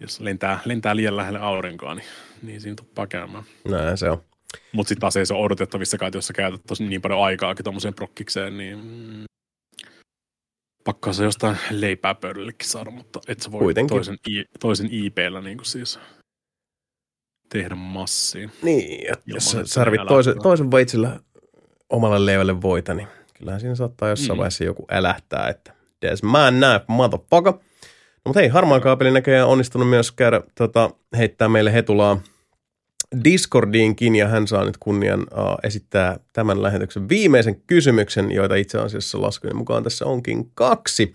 [0.00, 2.06] jos lentää, lentää liian lähelle aurinkoa, niin,
[2.42, 3.44] niin siinä tuppaa käymään.
[3.68, 4.22] Näin se on.
[4.72, 7.64] Mutta sitten taas ei se ole odotettavissa, että jos sä käytät tosi niin paljon aikaakin
[7.64, 9.24] tuommoiseen prokkikseen, niin mm,
[10.84, 13.96] pakkaa se jostain leipää pöydällekin saada, mutta et sä voi Kuitenkin.
[13.96, 14.18] toisen,
[14.60, 15.98] toisen IPllä niin kuin siis
[17.48, 18.50] tehdä massiin.
[18.62, 21.20] Niin, että jos sä tarvit toisen, toisen veitsellä
[21.90, 24.38] omalle leivälle voita, niin kyllähän siinä saattaa jossain mm.
[24.38, 25.72] vaiheessa joku älähtää, että
[26.06, 27.52] there's man knife, motherfucker.
[27.52, 27.60] No,
[28.24, 32.20] mutta hei, harmaan kaapeli näköjään onnistunut myös käydä tota, heittää meille hetulaa
[33.24, 35.26] Discordiinkin ja hän saa nyt kunnian uh,
[35.62, 41.14] esittää tämän lähetyksen viimeisen kysymyksen, joita itse asiassa laskujen mukaan tässä onkin kaksi.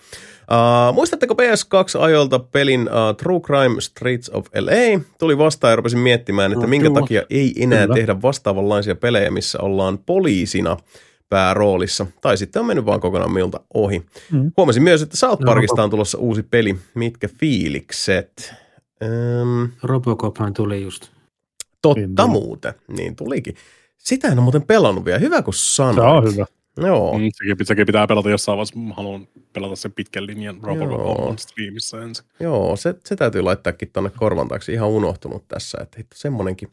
[0.52, 5.02] Uh, muistatteko PS2-ajolta pelin uh, True Crime Streets of LA?
[5.20, 7.00] Tuli vastaan ja rupesin miettimään, että no, minkä kyllä.
[7.00, 7.96] takia ei enää kyllä.
[7.96, 10.78] tehdä vastaavanlaisia pelejä, missä ollaan poliisina
[11.30, 12.06] pääroolissa.
[12.22, 14.06] Tai sitten on mennyt vaan kokonaan miltä ohi.
[14.32, 14.52] Mm.
[14.58, 16.76] Huomasin myös, että South Parkista on tulossa uusi peli.
[16.96, 18.54] Mitkä fiilikset?
[19.04, 21.08] Um, Robocophan tuli just.
[21.82, 23.56] Totta niin, muuten, niin tulikin.
[23.98, 25.20] Sitä en ole muuten pelannut vielä.
[25.20, 26.24] Hyvä kun sanoit.
[26.24, 26.46] Se on hyvä.
[26.78, 27.18] Joo.
[27.18, 28.80] Mm, sekin, sekin pitää pelata jossain vaiheessa.
[28.80, 32.26] Mä haluan pelata sen pitkän linjan Robocop streamissa ensin.
[32.40, 34.74] Joo, se, se täytyy laittaakin tuonne korvan taakse.
[34.74, 36.72] Ihan unohtunut tässä, että hitto, semmonenkin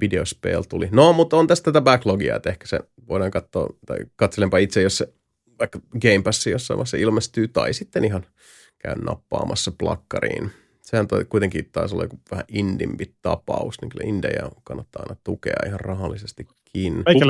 [0.00, 0.88] videospel tuli.
[0.92, 4.98] No, mutta on tästä tätä backlogia, että ehkä se voidaan katsoa, tai katselenpa itse, jos
[4.98, 5.12] se
[5.58, 8.26] vaikka Game Pass jossain vaiheessa ilmestyy, tai sitten ihan
[8.78, 10.50] käyn nappaamassa plakkariin–
[10.84, 15.56] sehän toi kuitenkin taisi olla joku vähän indimpi tapaus, niin kyllä indejä kannattaa aina tukea
[15.66, 16.54] ihan rahallisestikin.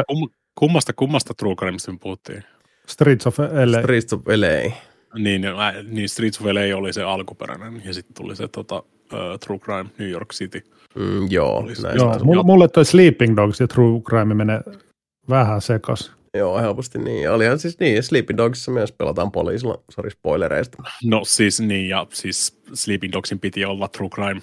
[0.06, 2.44] Kum, kummasta, kummasta True Crimesta me puhuttiin?
[2.86, 3.80] Streets of LA.
[3.80, 4.74] Streets of LA.
[5.18, 9.38] Niin, äh, niin Streets of LA oli se alkuperäinen, ja sitten tuli se tota, uh,
[9.46, 10.62] True Crime New York City.
[10.94, 14.60] Mm, joo, näin joo mulle, mulle toi Sleeping Dogs ja True Crime menee
[15.28, 16.12] vähän sekas.
[16.34, 17.30] Joo, helposti niin.
[17.30, 20.82] Olihan siis niin, Sleeping Dogsissa myös pelataan poliisilla, sori spoilereista.
[21.04, 24.40] No siis niin, ja siis Sleeping Dogsin piti olla True Crime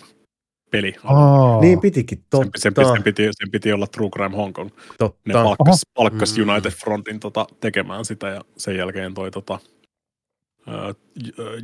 [0.72, 0.96] peli.
[1.04, 1.62] Oh.
[1.62, 2.60] Niin pitikin, Sen, totta.
[2.60, 4.70] sen, sen, piti, sen piti olla True Crime Hong Kong.
[4.70, 5.44] Ne totta.
[5.44, 6.50] palkkas, palkkas Mm.
[6.50, 9.60] United Frontin tota, tekemään sitä ja sen jälkeen toi tota,
[10.68, 10.94] ää,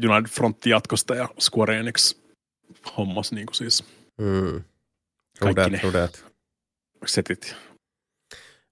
[0.10, 2.16] United Front jatkosta ja Square Enix
[2.98, 3.84] hommas niin kuin siis
[4.22, 4.64] Mm.
[5.40, 6.28] Kaikki that, ne.
[7.06, 7.56] setit.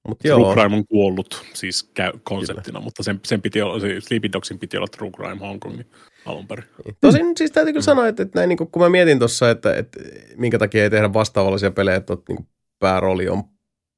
[0.07, 1.91] Mut True Crime on kuollut siis
[2.23, 5.85] konseptina, mutta sen, sen piti olla, se Sleepy Dogsin piti olla True Crime Hong Kongin
[6.25, 6.65] alun perin.
[7.01, 9.99] Tosin siis täytyy kyllä sanoa, että, että näin, niin kun mä mietin tuossa, että, että
[10.37, 12.47] minkä takia ei tehdä vastaavallisia pelejä, että niin
[12.79, 13.43] päärooli on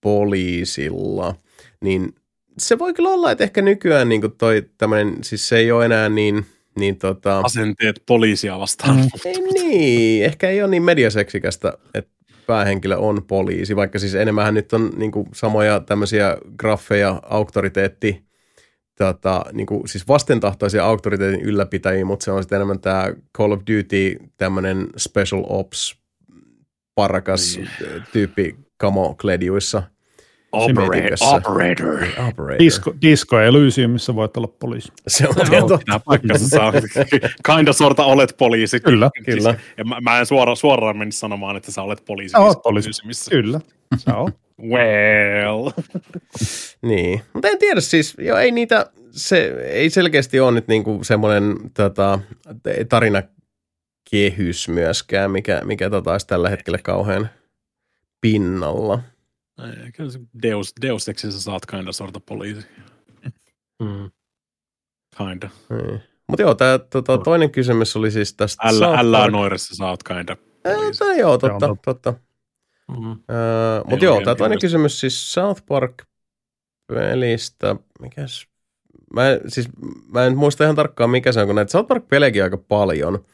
[0.01, 1.35] poliisilla,
[1.81, 2.15] niin
[2.57, 6.09] se voi kyllä olla, että ehkä nykyään niin toi tämmöinen, siis se ei ole enää
[6.09, 6.45] niin,
[6.75, 8.95] niin tota, Asenteet poliisia vastaan.
[8.95, 9.07] Mm.
[9.25, 12.16] ei niin, ehkä ei ole niin mediaseksikästä, että
[12.47, 18.23] päähenkilö on poliisi, vaikka siis enemmän nyt on niin kuin samoja tämmöisiä graffeja, auktoriteetti,
[18.97, 23.59] tota, niin kuin, siis vastentahtoisia auktoriteetin ylläpitäjiä, mutta se on sitten enemmän tämä Call of
[23.59, 25.97] Duty, tämmöinen special ops,
[26.95, 27.69] parakas Niin.
[28.11, 29.83] tyyppi kamokledjuissa.
[30.51, 31.17] Operator.
[31.21, 31.93] Operator.
[32.27, 32.59] Operator.
[32.59, 34.91] Disco, Disco Elysium, missä voit olla poliisi.
[35.07, 35.35] Se on
[35.67, 36.01] totta.
[36.37, 36.73] Saa.
[37.55, 38.79] Kinda sorta olet poliisi.
[38.79, 39.53] Kyllä, kyllä.
[39.53, 42.31] Siis, ja mä, mä en suora, suoraan menisi sanomaan, että sä olet poliisi.
[42.31, 43.07] Sä oot poliisi.
[43.07, 43.31] Missä.
[43.31, 43.59] Kyllä,
[44.15, 44.31] on.
[44.71, 45.69] Well.
[46.81, 51.55] Niin, mutta en tiedä siis, jo ei niitä, se ei selkeästi ole nyt niinku semmoinen
[51.73, 52.19] tota,
[52.89, 57.29] tarinakehys myöskään, mikä, mikä tota olisi tällä hetkellä kauhean
[58.21, 58.99] pinnalla.
[59.59, 62.67] Ei, Kyllä se Deus, Deus Exissä saat kinda sorta poliisi.
[63.83, 64.11] Mm.
[65.17, 65.49] Kinda.
[65.69, 66.01] Niin.
[66.27, 70.03] Mutta joo, tämä tota, toinen kysymys oli siis tästä Älä, South älä Park- noiressa saat
[70.03, 70.99] kinda poliisi.
[70.99, 71.93] tää joo, totta, totta.
[71.93, 72.13] totta.
[72.87, 72.95] Mm.
[72.97, 73.33] Mutta
[73.95, 78.47] Ei joo, tämä toinen kysymys siis South Park-pelistä, mikäs,
[79.13, 79.67] mä, en- siis,
[80.13, 83.25] mä en muista ihan tarkkaan mikä se on, kun näitä South Park-pelejä aika paljon.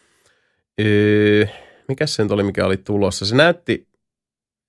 [0.82, 1.46] Öö,
[1.88, 3.26] mikäs se nyt oli, mikä oli tulossa?
[3.26, 3.88] Se näytti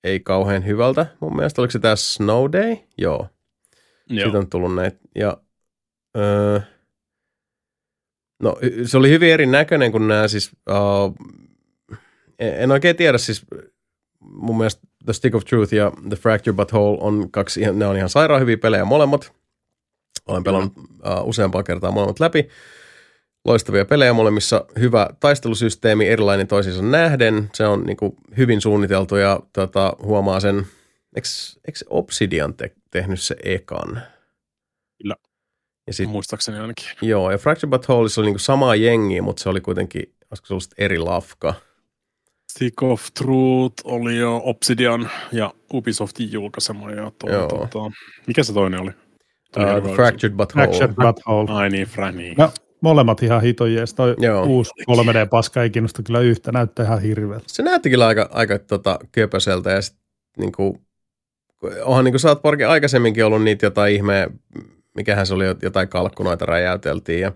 [0.05, 1.62] ei kauhean hyvältä mun mielestä.
[1.62, 2.76] Oliko se tämä Snow Day?
[2.99, 3.28] Joo,
[4.07, 4.24] Joo.
[4.24, 4.99] siitä on tullut näitä.
[5.15, 5.36] Ja,
[6.16, 6.60] öö,
[8.42, 11.15] no se oli hyvin erinäköinen kuin nämä siis, uh,
[12.39, 13.47] en oikein tiedä siis,
[14.20, 17.97] mun mielestä The Stick of Truth ja The Fracture But Whole on kaksi, ne on
[17.97, 19.33] ihan sairaan hyviä pelejä molemmat.
[20.26, 22.49] Olen pelannut uh, useampaa kertaa molemmat läpi.
[23.44, 27.50] Loistavia pelejä molemmissa, hyvä taistelusysteemi, erilainen toisiinsa nähden.
[27.55, 30.56] Se on niin kuin, hyvin suunniteltu ja tota, huomaa sen,
[31.16, 31.28] eikö,
[31.68, 34.02] eikö Obsidian te, tehnyt se ekan?
[35.02, 35.16] Kyllä.
[35.86, 36.86] Ja sit, Muistaakseni ainakin.
[37.02, 40.47] joo, ja Fracture But Wholeissa oli niin kuin samaa jengiä, mutta se oli kuitenkin, olisiko
[40.47, 41.55] se ollut eri lafka?
[42.52, 46.90] Stick of Truth oli jo Obsidian ja Ubisoftin julkaisema.
[46.90, 47.48] Ja toi, Joo.
[47.48, 47.78] tota,
[48.26, 48.90] mikä se toinen oli?
[49.56, 49.94] Uh.
[49.94, 50.66] Fractured But Whole.
[50.66, 51.50] Fractured Butthole.
[51.52, 52.34] Ai niin, Fra, niin.
[52.39, 52.52] No,
[52.84, 53.94] molemmat ihan hiton jees.
[53.94, 54.44] Toi Joo.
[54.44, 57.44] uusi 3D-paska ei kiinnosta kyllä yhtä, näyttää ihan hirveältä.
[57.48, 59.96] Se näytti kyllä aika, aika tota, köpöseltä ja sit,
[60.38, 60.78] niinku,
[61.82, 64.30] onhan niinku South Parkin aikaisemminkin ollut niitä jotain ihmeä,
[64.96, 67.32] mikähän se oli, jotain kalkkunoita räjäyteltiin ja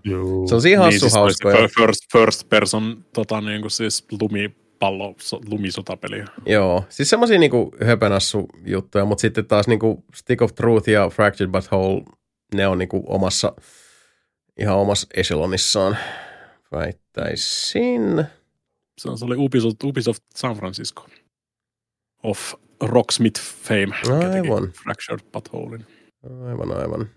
[0.49, 1.67] se on siinä hassu niin, siis hauskoja.
[1.77, 6.23] First, first person tota, niin kuin siis lumipallo, so, lumisotapeli.
[6.45, 11.51] Joo, siis semmoisia niinku höpönassu juttuja, mutta sitten taas niinku Stick of Truth ja Fractured
[11.51, 12.03] But Whole,
[12.55, 13.53] ne on niinku omassa,
[14.59, 15.97] ihan omassa echelonissaan,
[16.71, 18.25] väittäisin.
[18.97, 21.05] Se, se oli Ubisoft, Ubisoft San Francisco.
[22.23, 23.95] Of Rocksmith fame.
[24.33, 24.71] Aivan.
[24.83, 25.85] Fractured Buttholein.
[26.47, 27.09] Aivan, aivan.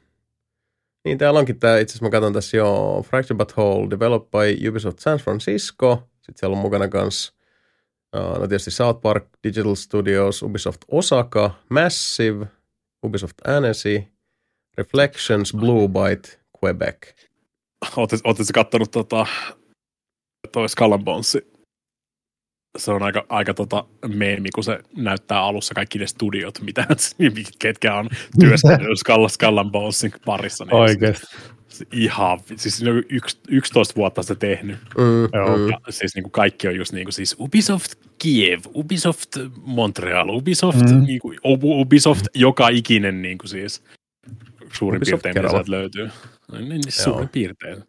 [1.05, 4.69] Niin, täällä onkin tämä, itse asiassa mä katson tässä jo, Fractured But Whole, developed by
[4.69, 6.09] Ubisoft San Francisco.
[6.15, 7.35] Sitten siellä on mukana kans,
[8.13, 12.47] no tietysti South Park, Digital Studios, Ubisoft Osaka, Massive,
[13.07, 14.03] Ubisoft Annecy,
[14.79, 16.97] Reflections, Blue Byte, Quebec.
[17.97, 19.27] Oletko kattonut tota,
[20.53, 20.99] toi Skull?
[22.79, 26.87] Se on aika, aika tota meemi, kun se näyttää alussa kaikki ne studiot, mitä,
[27.59, 28.09] ketkä on
[28.41, 29.59] työskennellyt Skull, Skull
[30.25, 30.65] parissa.
[30.65, 31.27] Niin Oikeesti.
[31.69, 34.77] Se, ihan, siis ne on yks, 11 vuotta se tehnyt.
[34.99, 35.57] Mm, Joo.
[35.57, 35.69] mm.
[35.69, 40.81] Ja siis niin kuin kaikki on just niin kuin siis Ubisoft Kiev, Ubisoft Montreal, Ubisoft,
[40.81, 41.05] Mm.
[41.05, 43.85] niin kuin, Ubisoft joka ikinen niin kuin siis
[44.73, 46.11] suurin Ubisoft piirtein, mitä löytyy.
[46.53, 47.85] No, Niin, niin suurin piirtein.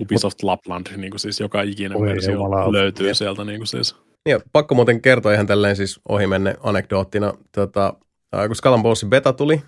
[0.00, 2.72] Ubisoft Lapland, niin kuin siis joka ikinen Oi versio jumalauta.
[2.72, 3.16] löytyy Jep.
[3.16, 3.96] sieltä niin kuin siis.
[4.28, 7.32] Ja pakko muuten kertoa ihan tälleen siis ohimenne anekdoottina.
[7.52, 7.94] Tota,
[8.46, 9.62] kun Skull and Bonesin beta tuli,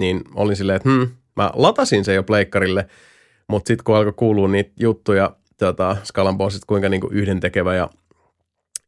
[0.00, 2.86] niin olin silleen, että hmm, mä latasin sen jo pleikkarille,
[3.48, 7.88] mutta sitten kun alkoi kuulua niitä juttuja tota, Skull and Bonesista, kuinka niinku yhdentekevä ja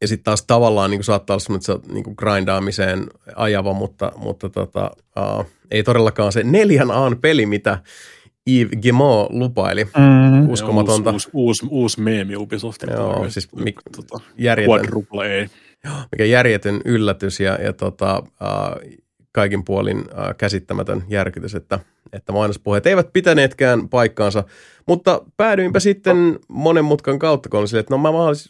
[0.01, 3.07] ja sitten taas tavallaan niin saattaa olla semmoinen, että se on niin grindaamiseen
[3.37, 7.79] ajava, mutta, mutta tota, uh, ei todellakaan se neljän aan peli, mitä
[8.49, 9.85] Yves Guillemot lupaili.
[9.85, 10.51] Mm.
[10.51, 11.11] Uskomatonta.
[11.11, 12.95] Uusi, uusi, uusi, uusi meemi Ubisoftilta.
[12.95, 14.75] Joo, siis mik- tota, Järjetön.
[14.75, 15.49] quadruple
[15.87, 15.91] A.
[16.13, 18.99] mikä järjetön yllätys ja, ja tota, äh,
[19.33, 21.81] kaikin puolin äh, käsittämätön järkytys, että,
[22.13, 24.45] että mainospuheet eivät pitäneetkään paikkaansa.
[24.87, 28.09] Mutta päädyinpä sitten monen mutkan kautta, kun sille, että no mä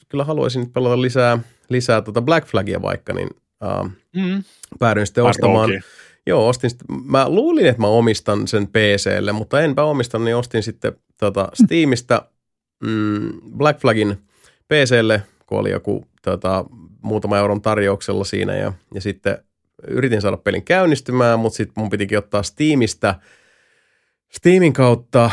[0.08, 3.28] kyllä haluaisin nyt pelata lisää, lisää tota Black Flagia vaikka, niin
[3.62, 4.44] äh, mm.
[4.78, 5.70] päädyin sitten ostamaan.
[5.70, 5.80] Okay.
[6.28, 10.62] Joo, ostin sitten, mä luulin, että mä omistan sen PClle, mutta enpä omistan, niin ostin
[10.62, 12.22] sitten tota Steamista
[12.84, 14.16] mm, Black Flagin
[14.68, 16.64] PClle, kun oli joku tota,
[17.02, 19.38] muutama euron tarjouksella siinä ja, ja sitten
[19.88, 23.14] yritin saada pelin käynnistymään, mutta sitten mun pitikin ottaa Steamista
[24.32, 25.30] Steamin kautta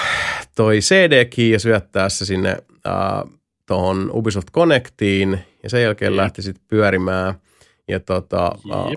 [0.55, 2.57] toi CD-key ja syöttää se sinne
[2.87, 6.17] äh, tuohon Ubisoft Connectiin ja sen jälkeen mm.
[6.17, 7.33] lähti sitten pyörimään
[7.87, 8.91] ja tota, äh,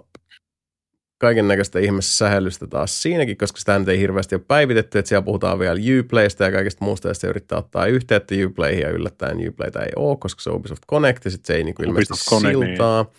[1.18, 5.58] kaiken näköistä ihmeessä sähellystä taas siinäkin, koska sitä ei hirveästi ole päivitetty, että siellä puhutaan
[5.58, 9.92] vielä Uplaysta ja kaikista muusta, ja sitten yrittää ottaa yhteyttä Uplayhin, ja yllättäen Uplayta ei
[9.96, 12.68] ole, koska se on Ubisoft Connect, ja sitten se ei niin kuin ilmeisesti Connect, niin.
[12.68, 13.02] siltaa.
[13.02, 13.12] Niin.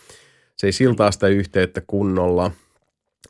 [0.56, 2.52] Se ei siltaa sitä yhteyttä kunnolla.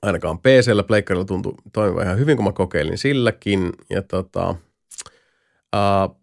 [0.02, 3.74] Ainakaan PCllä, Pleikkarilla tuntui toimiva ihan hyvin, kun mä kokeilin silläkin.
[3.90, 4.50] Ja tota,
[5.76, 6.16] uh,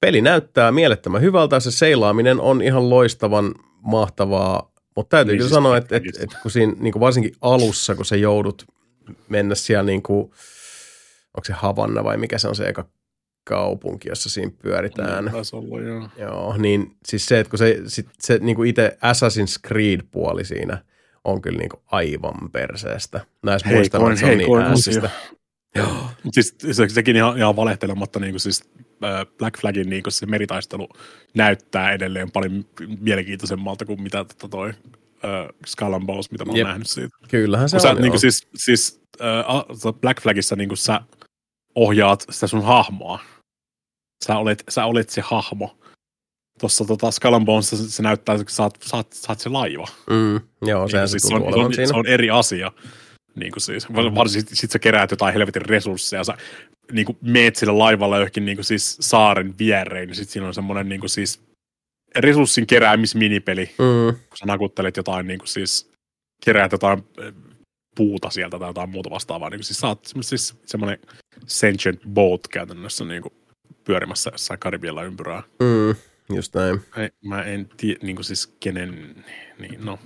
[0.00, 1.60] peli näyttää mielettömän hyvältä.
[1.60, 6.38] Se seilaaminen on ihan loistavan mahtavaa mutta täytyy niin kyllä siis sanoa, että, että, että
[6.42, 8.64] kun siinä niin kuin varsinkin alussa, kun sä joudut
[9.28, 10.20] mennä siellä, niin kuin,
[11.36, 12.88] onko se Havanna vai mikä se on se eka
[13.44, 15.24] kaupunki, jossa siinä pyöritään.
[15.24, 16.08] Niin, ollut, joo.
[16.18, 16.56] joo.
[16.58, 20.84] niin siis se, että kun se, sit, se niin kuin itse Assassin's Creed-puoli siinä
[21.24, 23.20] on kyllä niin kuin aivan perseestä.
[23.42, 25.10] Näissä muistamaan, että se on niin.
[25.74, 26.10] Joo.
[26.32, 28.70] Siis se, sekin ihan, ihan valehtelematta, niin kuin siis
[29.38, 30.88] Black Flagin niin se meritaistelu
[31.34, 32.64] näyttää edelleen paljon
[33.00, 36.66] mielenkiintoisemmalta kuin mitä tota toi uh, Skull and Bones, mitä mä oon Jep.
[36.66, 37.16] nähnyt siitä.
[37.28, 39.02] Kyllähän se kun on, sä, niin kuin siis, siis
[39.84, 41.00] uh, Black Flagissa niin kuin sä
[41.74, 43.20] ohjaat sitä sun hahmoa.
[44.26, 45.76] Sä olet, sä olet se hahmo.
[46.60, 49.40] Tuossa tota Skull and Bones se, se näyttää, että sä oot, sä oot, sä oot
[49.40, 49.88] se laiva.
[50.10, 52.72] Mm, joo, niin, siis se, on, se, on, se on eri asia.
[53.34, 56.36] Niin kuin siis, varsinkin sit sä keräät jotain helvetin resursseja, sä
[56.92, 60.54] niin kuin meet sillä laivalla johonkin niin kuin siis saaren viereen, niin sitten siinä on
[60.54, 61.42] semmoinen niin kuin siis
[62.16, 64.16] resurssin keräämisminipeli, mm.
[64.28, 65.90] kun sä nakuttelet jotain niin kuin siis,
[66.44, 67.32] keräät jotain eh,
[67.96, 70.98] puuta sieltä tai jotain muuta vastaavaa, niin kuin siis sä oot siis semmoinen
[71.46, 73.34] sentient boat käytännössä niin kuin
[73.84, 75.42] pyörimässä jossain Karibialla ympyrää.
[75.60, 75.94] Mm,
[76.36, 76.80] just näin.
[76.96, 79.24] Ei, mä en tiedä, niin kuin siis kenen,
[79.58, 79.98] niin no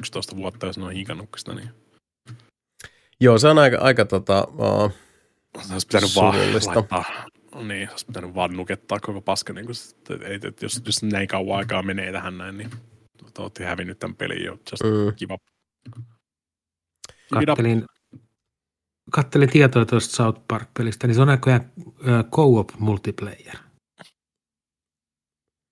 [0.00, 1.70] 11 vuotta, jos ne on hinkannut niin
[3.20, 4.92] Joo, se on aika, aika tota, uh,
[5.62, 6.34] se olisi pitänyt vaan
[6.66, 7.04] laittaa,
[7.62, 10.14] niin, olisi pitänyt vaan nukettaa koko paska, niin kuin, että,
[10.48, 12.70] että jos, jos näin kauan aikaa menee tähän näin, niin
[13.34, 15.14] te olette hävinnyt tämän pelin jo, just mm.
[15.16, 15.38] kiva.
[17.46, 17.84] Kattelin,
[19.10, 21.72] kattelin tietoa tuosta South Park-pelistä, niin se on näköjään
[22.30, 23.56] co-op multiplayer.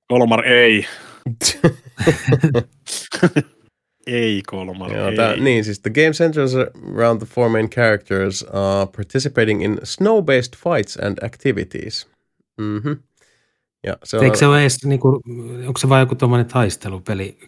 [0.09, 0.87] Kolmar ei.
[4.07, 5.17] Ei kolmalla, Joo, ei.
[5.17, 6.55] Tää, niin, siis the game centers
[6.95, 12.09] around the four main characters uh, participating in snow-based fights and activities.
[12.59, 12.97] Mm-hmm.
[13.87, 14.25] Ja se on...
[14.25, 15.23] Eikö se ole edes, niin kuin,
[15.67, 17.39] onko se vain joku tuommoinen taistelupeli?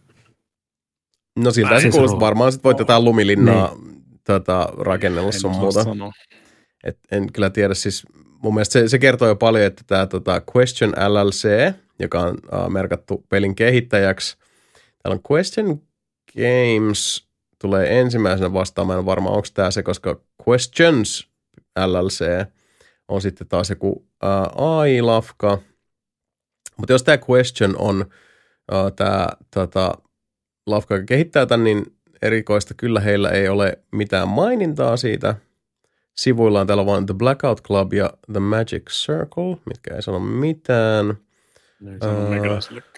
[1.38, 2.20] No siltä se kuulostaa.
[2.20, 4.02] Varmaan sit voit jotain lumilinnaa niin.
[4.24, 5.80] tota, rakennella sun muuta.
[6.84, 8.06] Et en kyllä tiedä, siis
[8.42, 12.70] mun mielestä se, se kertoo jo paljon, että tämä tota Question LLC, joka on uh,
[12.70, 14.36] merkattu pelin kehittäjäksi,
[15.02, 15.80] täällä on Question
[16.36, 18.98] Games tulee ensimmäisenä vastaamaan.
[18.98, 21.28] En varmaan onko tämä se, koska Questions
[21.86, 22.46] LLC
[23.08, 25.58] on sitten taas joku uh, AI-lafka.
[26.76, 28.00] Mutta jos tämä Question on
[28.72, 29.92] uh, tämä tota,
[30.66, 31.84] lafka, joka kehittää tämän, niin
[32.22, 35.34] erikoista kyllä heillä ei ole mitään mainintaa siitä.
[36.16, 41.18] Sivuillaan täällä vain The Blackout Club ja The Magic Circle, mitkä ei sano mitään.
[41.92, 42.93] Ei sano uh,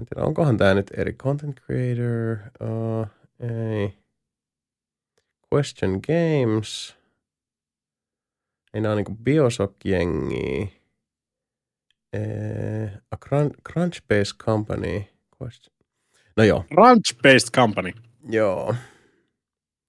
[0.00, 2.36] en tiedä, onkohan tämä nyt eri content creator.
[2.60, 3.06] Uh,
[3.40, 3.94] ei.
[5.54, 6.96] Question Games.
[8.74, 10.68] Ei nämä on niinku Bioshock-jengiä.
[12.12, 13.16] Eh, a
[13.68, 15.04] Crunch-based company.
[15.42, 15.76] Question.
[16.36, 16.64] No joo.
[16.74, 17.92] Crunch-based company.
[18.28, 18.74] Joo.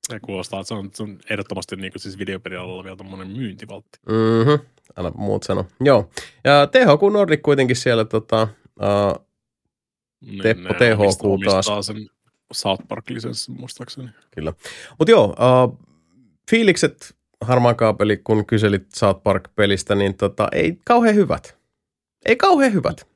[0.07, 3.99] Se kuulostaa, että se on, se on ehdottomasti niin kuin siis videopelialalla vielä tommonen myyntivaltti.
[4.05, 4.65] Mhm.
[4.97, 5.65] Älä muut sano.
[5.79, 6.09] Joo.
[6.43, 8.47] Ja THQ Nordic kuitenkin siellä tota,
[8.79, 9.25] uh,
[10.21, 11.85] niin, Teppo THQ taas.
[11.85, 12.09] sen
[12.53, 14.09] South Park-lisenssin muistaakseni.
[14.35, 14.53] Kyllä.
[14.99, 15.79] Mutta joo, uh,
[16.49, 21.57] fiilikset harmaan kaapeli, kun kyselit South Park-pelistä, niin tota, ei kauhean hyvät.
[22.25, 23.07] Ei kauhean hyvät.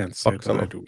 [0.00, 0.84] Can't.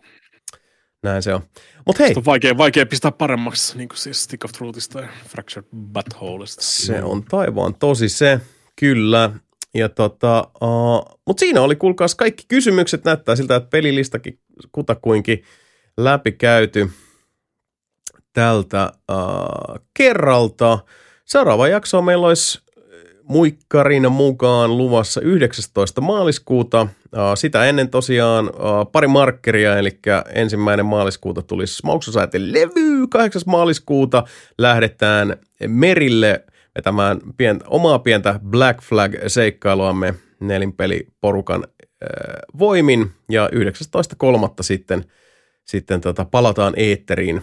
[1.02, 1.40] Näin se on.
[1.86, 2.14] Mutta hei.
[2.16, 6.62] on vaikea, vaikea pistää paremmaksi, niin kuin siis Stick of Truthista ja Fractured Buttholeista.
[6.62, 8.40] Se on taivaan tosi se,
[8.80, 9.30] kyllä.
[9.74, 13.04] Ja tota, uh, mutta siinä oli, kuulkaas, kaikki kysymykset.
[13.04, 14.38] Näyttää siltä, että pelilistakin
[14.72, 15.42] kutakuinkin
[15.96, 16.90] läpi käyty
[18.32, 19.16] tältä äh,
[19.94, 20.78] kerralta.
[21.24, 22.66] Seuraava jakso meillä olisi
[23.28, 26.00] muikkarin mukaan luvassa 19.
[26.00, 26.86] maaliskuuta.
[27.34, 28.50] Sitä ennen tosiaan
[28.92, 29.98] pari markkeria, eli
[30.34, 33.42] ensimmäinen maaliskuuta tulisi Society levy, 8.
[33.46, 34.24] maaliskuuta
[34.58, 35.36] lähdetään
[35.66, 36.44] merille
[36.74, 41.64] vetämään pientä, omaa pientä Black Flag-seikkailuamme nelinpeliporukan
[42.58, 43.52] voimin ja 19.3.
[44.60, 45.04] sitten,
[45.64, 47.42] sitten tota, palataan eetteriin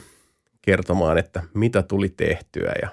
[0.61, 2.89] kertomaan, että mitä tuli tehtyä ja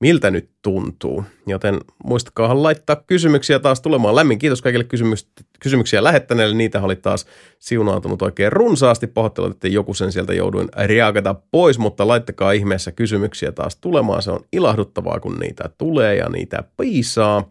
[0.00, 1.24] miltä nyt tuntuu.
[1.46, 4.16] Joten muistakaa laittaa kysymyksiä taas tulemaan.
[4.16, 5.28] Lämmin kiitos kaikille kysymys-
[5.60, 6.54] kysymyksiä lähettäneille.
[6.54, 7.26] Niitä oli taas
[7.58, 9.06] siunaantunut oikein runsaasti.
[9.06, 14.22] Pahoittelut, että joku sen sieltä jouduin reagata pois, mutta laittakaa ihmeessä kysymyksiä taas tulemaan.
[14.22, 17.48] Se on ilahduttavaa, kun niitä tulee ja niitä piisaa.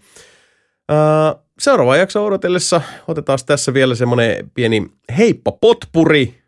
[1.59, 6.43] Seuraava jakso odotellessa otetaan tässä vielä semmoinen pieni heippa potpuri.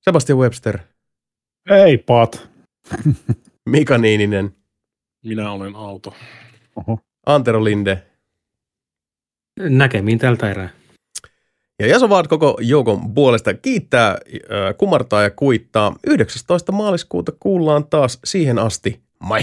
[0.00, 0.78] Sebastian Webster.
[1.70, 2.48] Ei pat.
[3.70, 4.54] Mika Niininen.
[5.24, 6.14] Minä olen Auto.
[6.76, 6.98] Oho.
[7.26, 8.02] Antero Linde.
[9.60, 10.68] Näkemiin tältä erää.
[11.78, 14.18] Ja Jasovaat koko joukon puolesta kiittää, äh,
[14.78, 15.96] kumartaa ja kuittaa.
[16.06, 16.72] 19.
[16.72, 19.02] maaliskuuta kuullaan taas siihen asti.
[19.18, 19.40] Moi!